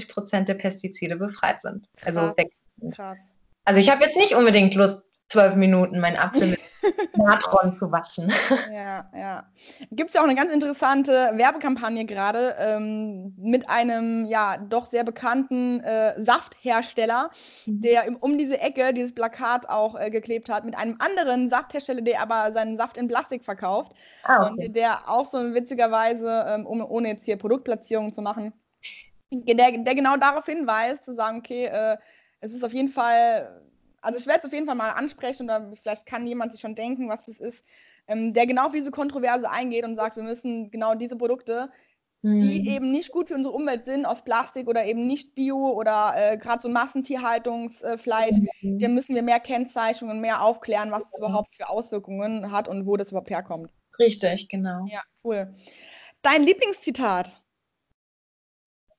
Prozent 0.09 0.48
der 0.48 0.55
Pestizide 0.55 1.16
befreit 1.16 1.60
sind. 1.60 1.86
Also 2.05 2.20
Krass. 2.20 2.36
weg. 2.36 2.48
Krass. 2.93 3.18
Also 3.64 3.81
ich 3.81 3.90
habe 3.90 4.05
jetzt 4.05 4.16
nicht 4.16 4.35
unbedingt 4.35 4.74
Lust, 4.74 5.05
zwölf 5.31 5.55
Minuten 5.55 6.01
meinen 6.01 6.16
Apfel 6.16 6.48
mit 6.48 6.61
Natron 7.16 7.74
zu 7.74 7.90
waschen. 7.93 8.32
Ja, 8.73 9.11
ja. 9.15 9.44
Gibt 9.90 10.11
es 10.11 10.15
ja 10.15 10.23
auch 10.23 10.27
eine 10.27 10.35
ganz 10.35 10.51
interessante 10.51 11.12
Werbekampagne 11.35 12.05
gerade 12.05 12.57
ähm, 12.59 13.35
mit 13.39 13.69
einem 13.69 14.27
ja 14.27 14.57
doch 14.57 14.86
sehr 14.86 15.05
bekannten 15.05 15.81
äh, 15.81 16.20
Safthersteller, 16.20 17.31
mhm. 17.66 17.81
der 17.81 18.05
im, 18.05 18.16
um 18.16 18.39
diese 18.39 18.59
Ecke 18.61 18.93
dieses 18.93 19.15
Plakat 19.15 19.69
auch 19.69 19.98
äh, 19.98 20.11
geklebt 20.11 20.48
hat, 20.48 20.65
mit 20.65 20.77
einem 20.77 20.97
anderen 20.98 21.48
Safthersteller, 21.48 22.02
der 22.02 22.20
aber 22.20 22.52
seinen 22.52 22.77
Saft 22.77 22.97
in 22.97 23.09
Plastik 23.09 23.44
verkauft. 23.44 23.93
Ah, 24.24 24.51
okay. 24.51 24.66
Und 24.66 24.77
der 24.77 25.09
auch 25.09 25.27
so 25.27 25.39
witzigerweise, 25.55 26.47
ähm, 26.48 26.66
um, 26.66 26.81
ohne 26.81 27.09
jetzt 27.09 27.24
hier 27.24 27.36
Produktplatzierungen 27.36 28.15
zu 28.15 28.23
machen, 28.23 28.52
der, 29.31 29.78
der 29.78 29.94
genau 29.94 30.16
darauf 30.16 30.47
hinweist, 30.47 31.05
zu 31.05 31.15
sagen, 31.15 31.39
okay, 31.39 31.66
äh, 31.66 31.97
es 32.40 32.52
ist 32.52 32.65
auf 32.65 32.73
jeden 32.73 32.89
Fall, 32.89 33.62
also 34.01 34.18
ich 34.18 34.27
werde 34.27 34.40
es 34.40 34.44
auf 34.47 34.52
jeden 34.52 34.66
Fall 34.66 34.74
mal 34.74 34.90
ansprechen 34.90 35.44
oder 35.44 35.72
vielleicht 35.82 36.06
kann 36.06 36.27
jemand 36.27 36.52
sich 36.52 36.60
schon 36.60 36.74
denken, 36.74 37.09
was 37.09 37.28
es 37.28 37.40
ist, 37.40 37.64
ähm, 38.09 38.32
der 38.32 38.47
genau 38.47 38.66
auf 38.66 38.72
diese 38.72 38.90
Kontroverse 38.90 39.51
eingeht 39.51 39.85
und 39.85 39.97
sagt, 39.97 40.16
wir 40.16 40.22
müssen 40.22 40.70
genau 40.70 40.94
diese 40.94 41.16
Produkte, 41.16 41.70
mhm. 42.22 42.40
die 42.40 42.68
eben 42.68 42.90
nicht 42.90 43.12
gut 43.12 43.28
für 43.28 43.35
unsere 43.35 43.55
Umwelt 43.55 43.85
sind, 43.85 44.06
aus 44.06 44.24
Plastik 44.24 44.68
oder 44.68 44.85
eben 44.85 45.06
nicht 45.06 45.35
Bio 45.35 45.70
oder 45.70 46.14
äh, 46.16 46.36
gerade 46.36 46.62
so 46.62 46.68
Massentierhaltungsfleisch, 46.68 48.36
mhm. 48.62 48.78
da 48.78 48.89
müssen 48.89 49.14
wir 49.14 49.22
mehr 49.22 49.40
Kennzeichnungen, 49.40 50.20
mehr 50.20 50.43
aufklären, 50.43 50.90
was 50.90 51.05
es 51.05 51.18
überhaupt 51.18 51.55
für 51.55 51.68
Auswirkungen 51.68 52.51
hat 52.51 52.68
und 52.68 52.86
wo 52.86 52.97
das 52.97 53.10
überhaupt 53.10 53.31
herkommt. 53.31 53.70
Richtig, 53.98 54.48
genau. 54.48 54.86
Ja, 54.86 55.02
cool. 55.24 55.55
Dein 56.22 56.43
Lieblingszitat? 56.43 57.40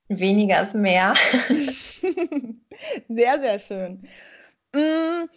Weniger 0.08 0.62
ist 0.62 0.74
mehr. 0.74 1.14
sehr, 3.08 3.40
sehr 3.40 3.58
schön. 3.58 4.08
Mm, 4.74 5.28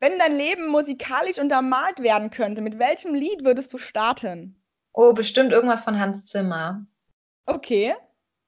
wenn 0.00 0.18
dein 0.18 0.36
Leben 0.36 0.68
musikalisch 0.68 1.38
untermalt 1.38 2.00
werden 2.00 2.30
könnte, 2.30 2.62
mit 2.62 2.78
welchem 2.78 3.14
Lied 3.14 3.44
würdest 3.44 3.72
du 3.72 3.78
starten? 3.78 4.62
Oh, 4.92 5.12
bestimmt 5.12 5.52
irgendwas 5.52 5.84
von 5.84 5.98
Hans 5.98 6.26
Zimmer. 6.26 6.86
Okay. 7.44 7.94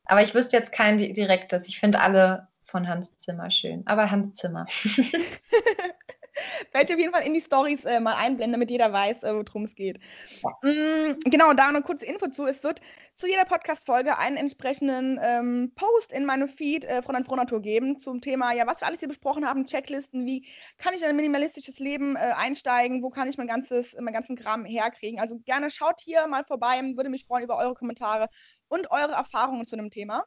Aber 0.04 0.22
ich 0.22 0.34
wüsste 0.34 0.56
jetzt 0.56 0.72
kein 0.72 0.98
direktes. 0.98 1.68
Ich 1.68 1.78
finde 1.78 2.00
alle 2.00 2.48
von 2.64 2.88
Hans 2.88 3.18
Zimmer 3.20 3.50
schön. 3.50 3.86
Aber 3.86 4.10
Hans 4.10 4.34
Zimmer. 4.36 4.66
werde 6.72 6.86
ich 6.86 6.94
auf 6.94 7.00
jeden 7.00 7.12
Fall 7.12 7.26
in 7.26 7.34
die 7.34 7.40
Stories 7.40 7.84
äh, 7.84 8.00
mal 8.00 8.14
einblenden, 8.14 8.52
damit 8.52 8.70
jeder 8.70 8.92
weiß, 8.92 9.22
äh, 9.24 9.34
worum 9.34 9.64
es 9.64 9.74
geht. 9.74 9.98
Ja. 10.42 10.50
Mm, 10.62 11.18
genau, 11.24 11.52
da 11.54 11.68
eine 11.68 11.82
kurze 11.82 12.06
Info 12.06 12.28
zu. 12.28 12.46
Es 12.46 12.62
wird 12.62 12.80
zu 13.14 13.26
jeder 13.26 13.44
Podcast-Folge 13.44 14.16
einen 14.18 14.36
entsprechenden 14.36 15.18
ähm, 15.22 15.72
Post 15.74 16.12
in 16.12 16.24
meinem 16.24 16.48
Feed 16.48 16.84
äh, 16.84 17.02
von 17.02 17.14
der 17.14 17.24
Frohnatur 17.24 17.60
geben 17.60 17.98
zum 17.98 18.20
Thema, 18.20 18.52
ja, 18.52 18.66
was 18.66 18.80
wir 18.80 18.86
alles 18.86 19.00
hier 19.00 19.08
besprochen 19.08 19.46
haben, 19.46 19.66
Checklisten, 19.66 20.24
wie 20.24 20.46
kann 20.76 20.94
ich 20.94 21.02
in 21.02 21.08
ein 21.08 21.16
minimalistisches 21.16 21.78
Leben 21.78 22.16
äh, 22.16 22.20
einsteigen, 22.36 23.02
wo 23.02 23.10
kann 23.10 23.28
ich 23.28 23.36
mein 23.36 23.48
ganzes, 23.48 23.96
mein 24.00 24.14
ganzen 24.14 24.36
Kram 24.36 24.64
herkriegen. 24.64 25.20
Also 25.20 25.38
gerne 25.40 25.70
schaut 25.70 26.00
hier 26.00 26.26
mal 26.28 26.44
vorbei, 26.44 26.80
würde 26.94 27.10
mich 27.10 27.24
freuen 27.24 27.44
über 27.44 27.58
eure 27.58 27.74
Kommentare 27.74 28.28
und 28.68 28.90
eure 28.90 29.12
Erfahrungen 29.12 29.66
zu 29.66 29.76
dem 29.76 29.90
Thema. 29.90 30.24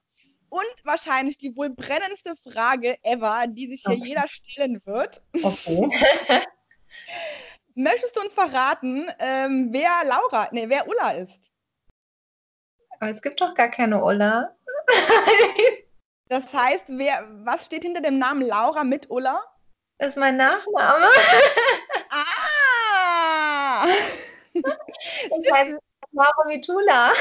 Und 0.51 0.83
wahrscheinlich 0.83 1.37
die 1.37 1.55
wohl 1.55 1.69
brennendste 1.69 2.35
Frage 2.35 2.97
ever, 3.03 3.45
die 3.47 3.67
sich 3.67 3.83
hier 3.85 3.95
okay. 3.95 4.07
jeder 4.09 4.27
stellen 4.27 4.81
wird. 4.83 5.21
Okay. 5.41 5.89
Möchtest 7.75 8.17
du 8.17 8.19
uns 8.19 8.33
verraten, 8.33 9.09
ähm, 9.19 9.69
wer 9.71 10.03
Laura, 10.03 10.49
nee, 10.51 10.67
wer 10.67 10.89
Ulla 10.89 11.11
ist? 11.11 11.39
Aber 12.99 13.11
es 13.11 13.21
gibt 13.21 13.39
doch 13.39 13.55
gar 13.55 13.69
keine 13.69 14.03
Ulla. 14.03 14.53
das 16.27 16.53
heißt, 16.53 16.89
wer, 16.89 17.25
was 17.45 17.67
steht 17.67 17.83
hinter 17.83 18.01
dem 18.01 18.19
Namen 18.19 18.41
Laura 18.41 18.83
mit 18.83 19.09
Ulla? 19.09 19.41
Das 19.99 20.09
ist 20.09 20.17
mein 20.17 20.35
Nachname. 20.35 21.07
ah! 22.09 23.85
Das 25.29 25.53
heißt 25.53 25.77
Laura 26.11 26.45
Mitula. 26.45 27.13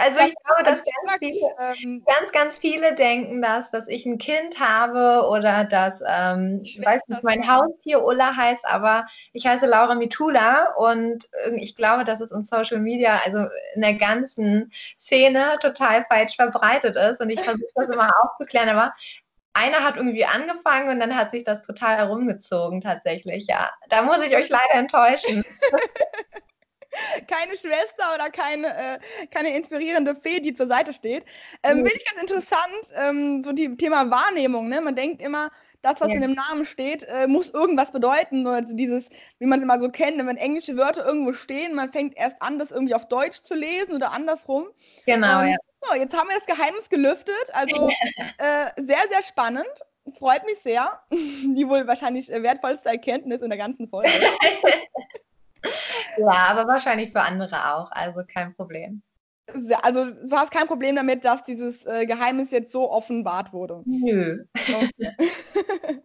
Also 0.00 0.18
ich 0.20 0.34
glaube, 0.44 0.62
dass 0.64 0.82
ganz 0.82 1.18
viele, 1.18 1.54
ähm, 1.58 2.02
ganz, 2.06 2.32
ganz 2.32 2.58
viele 2.58 2.94
denken 2.94 3.42
das, 3.42 3.70
dass 3.70 3.86
ich 3.86 4.06
ein 4.06 4.16
Kind 4.16 4.58
habe 4.58 5.28
oder 5.28 5.64
dass, 5.64 6.02
ähm, 6.06 6.60
ich 6.62 6.80
weiß 6.82 7.02
nicht, 7.08 7.22
mein 7.22 7.46
Haustier 7.46 8.02
Ulla 8.02 8.34
heißt, 8.34 8.64
aber 8.66 9.06
ich 9.34 9.46
heiße 9.46 9.66
Laura 9.66 9.94
Mitula 9.94 10.72
und 10.76 11.28
ich 11.56 11.76
glaube, 11.76 12.04
dass 12.04 12.20
es 12.20 12.30
in 12.32 12.44
Social 12.44 12.80
Media, 12.80 13.20
also 13.24 13.44
in 13.74 13.82
der 13.82 13.94
ganzen 13.94 14.72
Szene 14.98 15.58
total 15.60 16.06
falsch 16.06 16.34
verbreitet 16.34 16.96
ist 16.96 17.20
und 17.20 17.28
ich 17.28 17.40
versuche 17.40 17.70
das 17.74 17.88
immer 17.88 18.10
aufzuklären, 18.22 18.70
aber 18.70 18.94
einer 19.52 19.84
hat 19.84 19.96
irgendwie 19.96 20.24
angefangen 20.24 20.88
und 20.88 21.00
dann 21.00 21.14
hat 21.14 21.32
sich 21.32 21.44
das 21.44 21.62
total 21.62 21.96
herumgezogen 21.98 22.80
tatsächlich, 22.80 23.46
ja. 23.48 23.70
Da 23.90 24.02
muss 24.02 24.20
ich 24.22 24.34
euch 24.34 24.48
leider 24.48 24.74
enttäuschen. 24.74 25.44
keine 27.26 27.56
Schwester 27.56 28.14
oder 28.14 28.30
keine, 28.30 28.68
äh, 28.68 28.98
keine 29.30 29.56
inspirierende 29.56 30.14
Fee, 30.14 30.40
die 30.40 30.54
zur 30.54 30.66
Seite 30.66 30.92
steht. 30.92 31.24
Ähm, 31.62 31.76
Finde 31.76 31.92
ich 31.94 32.04
ganz 32.04 32.22
interessant, 32.22 32.94
ähm, 32.94 33.42
so 33.42 33.52
die 33.52 33.76
Thema 33.76 34.10
Wahrnehmung. 34.10 34.68
Ne? 34.68 34.80
Man 34.80 34.96
denkt 34.96 35.22
immer, 35.22 35.50
das, 35.82 36.00
was 36.00 36.08
ja. 36.08 36.14
in 36.14 36.20
dem 36.20 36.32
Namen 36.32 36.66
steht, 36.66 37.04
äh, 37.04 37.26
muss 37.26 37.48
irgendwas 37.48 37.90
bedeuten. 37.90 38.46
Oder 38.46 38.62
dieses, 38.62 39.08
wie 39.38 39.46
man 39.46 39.60
es 39.60 39.64
immer 39.64 39.80
so 39.80 39.88
kennt, 39.88 40.18
wenn 40.18 40.36
englische 40.36 40.76
Wörter 40.76 41.04
irgendwo 41.06 41.32
stehen, 41.32 41.74
man 41.74 41.92
fängt 41.92 42.16
erst 42.16 42.40
an, 42.42 42.58
das 42.58 42.70
irgendwie 42.70 42.94
auf 42.94 43.08
Deutsch 43.08 43.42
zu 43.42 43.54
lesen 43.54 43.94
oder 43.94 44.12
andersrum. 44.12 44.68
Genau, 45.06 45.42
ähm, 45.42 45.48
ja. 45.48 45.56
So, 45.82 45.94
jetzt 45.94 46.14
haben 46.14 46.28
wir 46.28 46.36
das 46.36 46.46
Geheimnis 46.46 46.88
gelüftet. 46.88 47.54
Also 47.54 47.88
äh, 48.38 48.66
sehr, 48.76 49.02
sehr 49.10 49.22
spannend. 49.22 49.66
Freut 50.18 50.44
mich 50.44 50.58
sehr. 50.58 51.00
Die 51.10 51.66
wohl 51.66 51.86
wahrscheinlich 51.86 52.30
äh, 52.30 52.42
wertvollste 52.42 52.90
Erkenntnis 52.90 53.40
in 53.40 53.48
der 53.48 53.58
ganzen 53.58 53.88
Folge. 53.88 54.10
Ja, 56.18 56.48
aber 56.50 56.66
wahrscheinlich 56.66 57.12
für 57.12 57.20
andere 57.20 57.72
auch, 57.72 57.90
also 57.92 58.22
kein 58.26 58.54
Problem. 58.54 59.02
Also 59.82 60.04
du 60.04 60.30
hast 60.36 60.52
kein 60.52 60.66
Problem 60.66 60.94
damit, 60.96 61.24
dass 61.24 61.42
dieses 61.42 61.84
äh, 61.84 62.06
Geheimnis 62.06 62.50
jetzt 62.50 62.72
so 62.72 62.90
offenbart 62.90 63.52
wurde? 63.52 63.82
Nö. 63.84 64.44
Okay. 64.54 65.16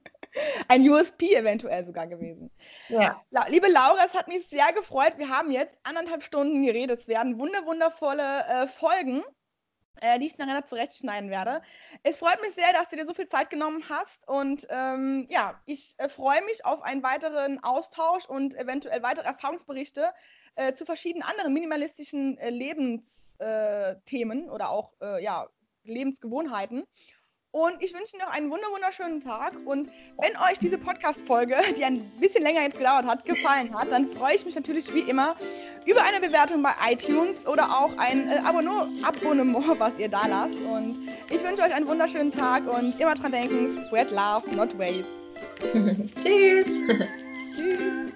Ein 0.67 0.81
USP 0.89 1.33
eventuell 1.33 1.85
sogar 1.85 2.07
gewesen. 2.07 2.51
Ja. 2.89 3.21
Liebe 3.47 3.67
Laura, 3.71 4.03
es 4.05 4.13
hat 4.13 4.27
mich 4.27 4.47
sehr 4.47 4.73
gefreut. 4.73 5.13
Wir 5.17 5.29
haben 5.29 5.51
jetzt 5.51 5.77
anderthalb 5.83 6.23
Stunden 6.23 6.65
geredet. 6.65 7.01
Es 7.01 7.07
werden 7.07 7.39
wunderwundervolle 7.39 8.45
äh, 8.47 8.67
Folgen 8.67 9.23
äh, 10.01 10.19
die 10.19 10.25
ich 10.25 10.37
nachher 10.37 10.65
zurechtschneiden 10.65 11.29
werde. 11.29 11.61
Es 12.03 12.19
freut 12.19 12.41
mich 12.41 12.53
sehr, 12.53 12.71
dass 12.73 12.89
du 12.89 12.95
dir 12.95 13.05
so 13.05 13.13
viel 13.13 13.27
Zeit 13.27 13.49
genommen 13.49 13.83
hast 13.89 14.27
und 14.27 14.67
ähm, 14.69 15.27
ja, 15.29 15.59
ich 15.65 15.95
äh, 15.97 16.09
freue 16.09 16.43
mich 16.43 16.65
auf 16.65 16.81
einen 16.81 17.03
weiteren 17.03 17.63
Austausch 17.63 18.25
und 18.25 18.55
eventuell 18.55 19.01
weitere 19.03 19.25
Erfahrungsberichte 19.25 20.11
äh, 20.55 20.73
zu 20.73 20.85
verschiedenen 20.85 21.23
anderen 21.23 21.53
minimalistischen 21.53 22.37
äh, 22.37 22.49
Lebensthemen 22.49 24.47
äh, 24.47 24.49
oder 24.49 24.69
auch 24.69 24.93
äh, 25.01 25.23
ja, 25.23 25.47
Lebensgewohnheiten. 25.83 26.85
Und 27.55 27.81
ich 27.81 27.93
wünsche 27.93 28.17
Ihnen 28.17 28.25
noch 28.25 28.33
einen 28.33 28.51
wunderschönen 28.51 29.21
Tag. 29.21 29.53
Und 29.63 29.89
wenn 30.17 30.35
euch 30.35 30.59
diese 30.59 30.77
Podcast-Folge, 30.77 31.55
die 31.77 31.85
ein 31.85 32.03
bisschen 32.19 32.43
länger 32.43 32.63
jetzt 32.63 32.77
gedauert 32.77 33.05
hat, 33.05 33.23
gefallen 33.23 33.73
hat, 33.73 33.89
dann 33.93 34.11
freue 34.11 34.35
ich 34.35 34.45
mich 34.45 34.55
natürlich 34.55 34.93
wie 34.93 35.09
immer 35.09 35.37
über 35.85 36.03
eine 36.03 36.19
Bewertung 36.19 36.61
bei 36.61 36.73
iTunes 36.91 37.47
oder 37.47 37.79
auch 37.79 37.97
ein 37.97 38.29
äh, 38.29 38.41
Abonnement, 38.43 39.79
was 39.79 39.97
ihr 39.97 40.09
da 40.09 40.27
lasst. 40.27 40.59
Und 40.59 41.07
ich 41.31 41.41
wünsche 41.45 41.61
euch 41.61 41.73
einen 41.73 41.87
wunderschönen 41.87 42.33
Tag 42.33 42.67
und 42.67 42.99
immer 42.99 43.15
dran 43.15 43.31
denken, 43.31 43.81
spread 43.87 44.11
love, 44.11 44.53
not 44.53 44.77
waste. 44.77 45.05
Tschüss. 46.25 46.67
Tschüss. 47.55 48.11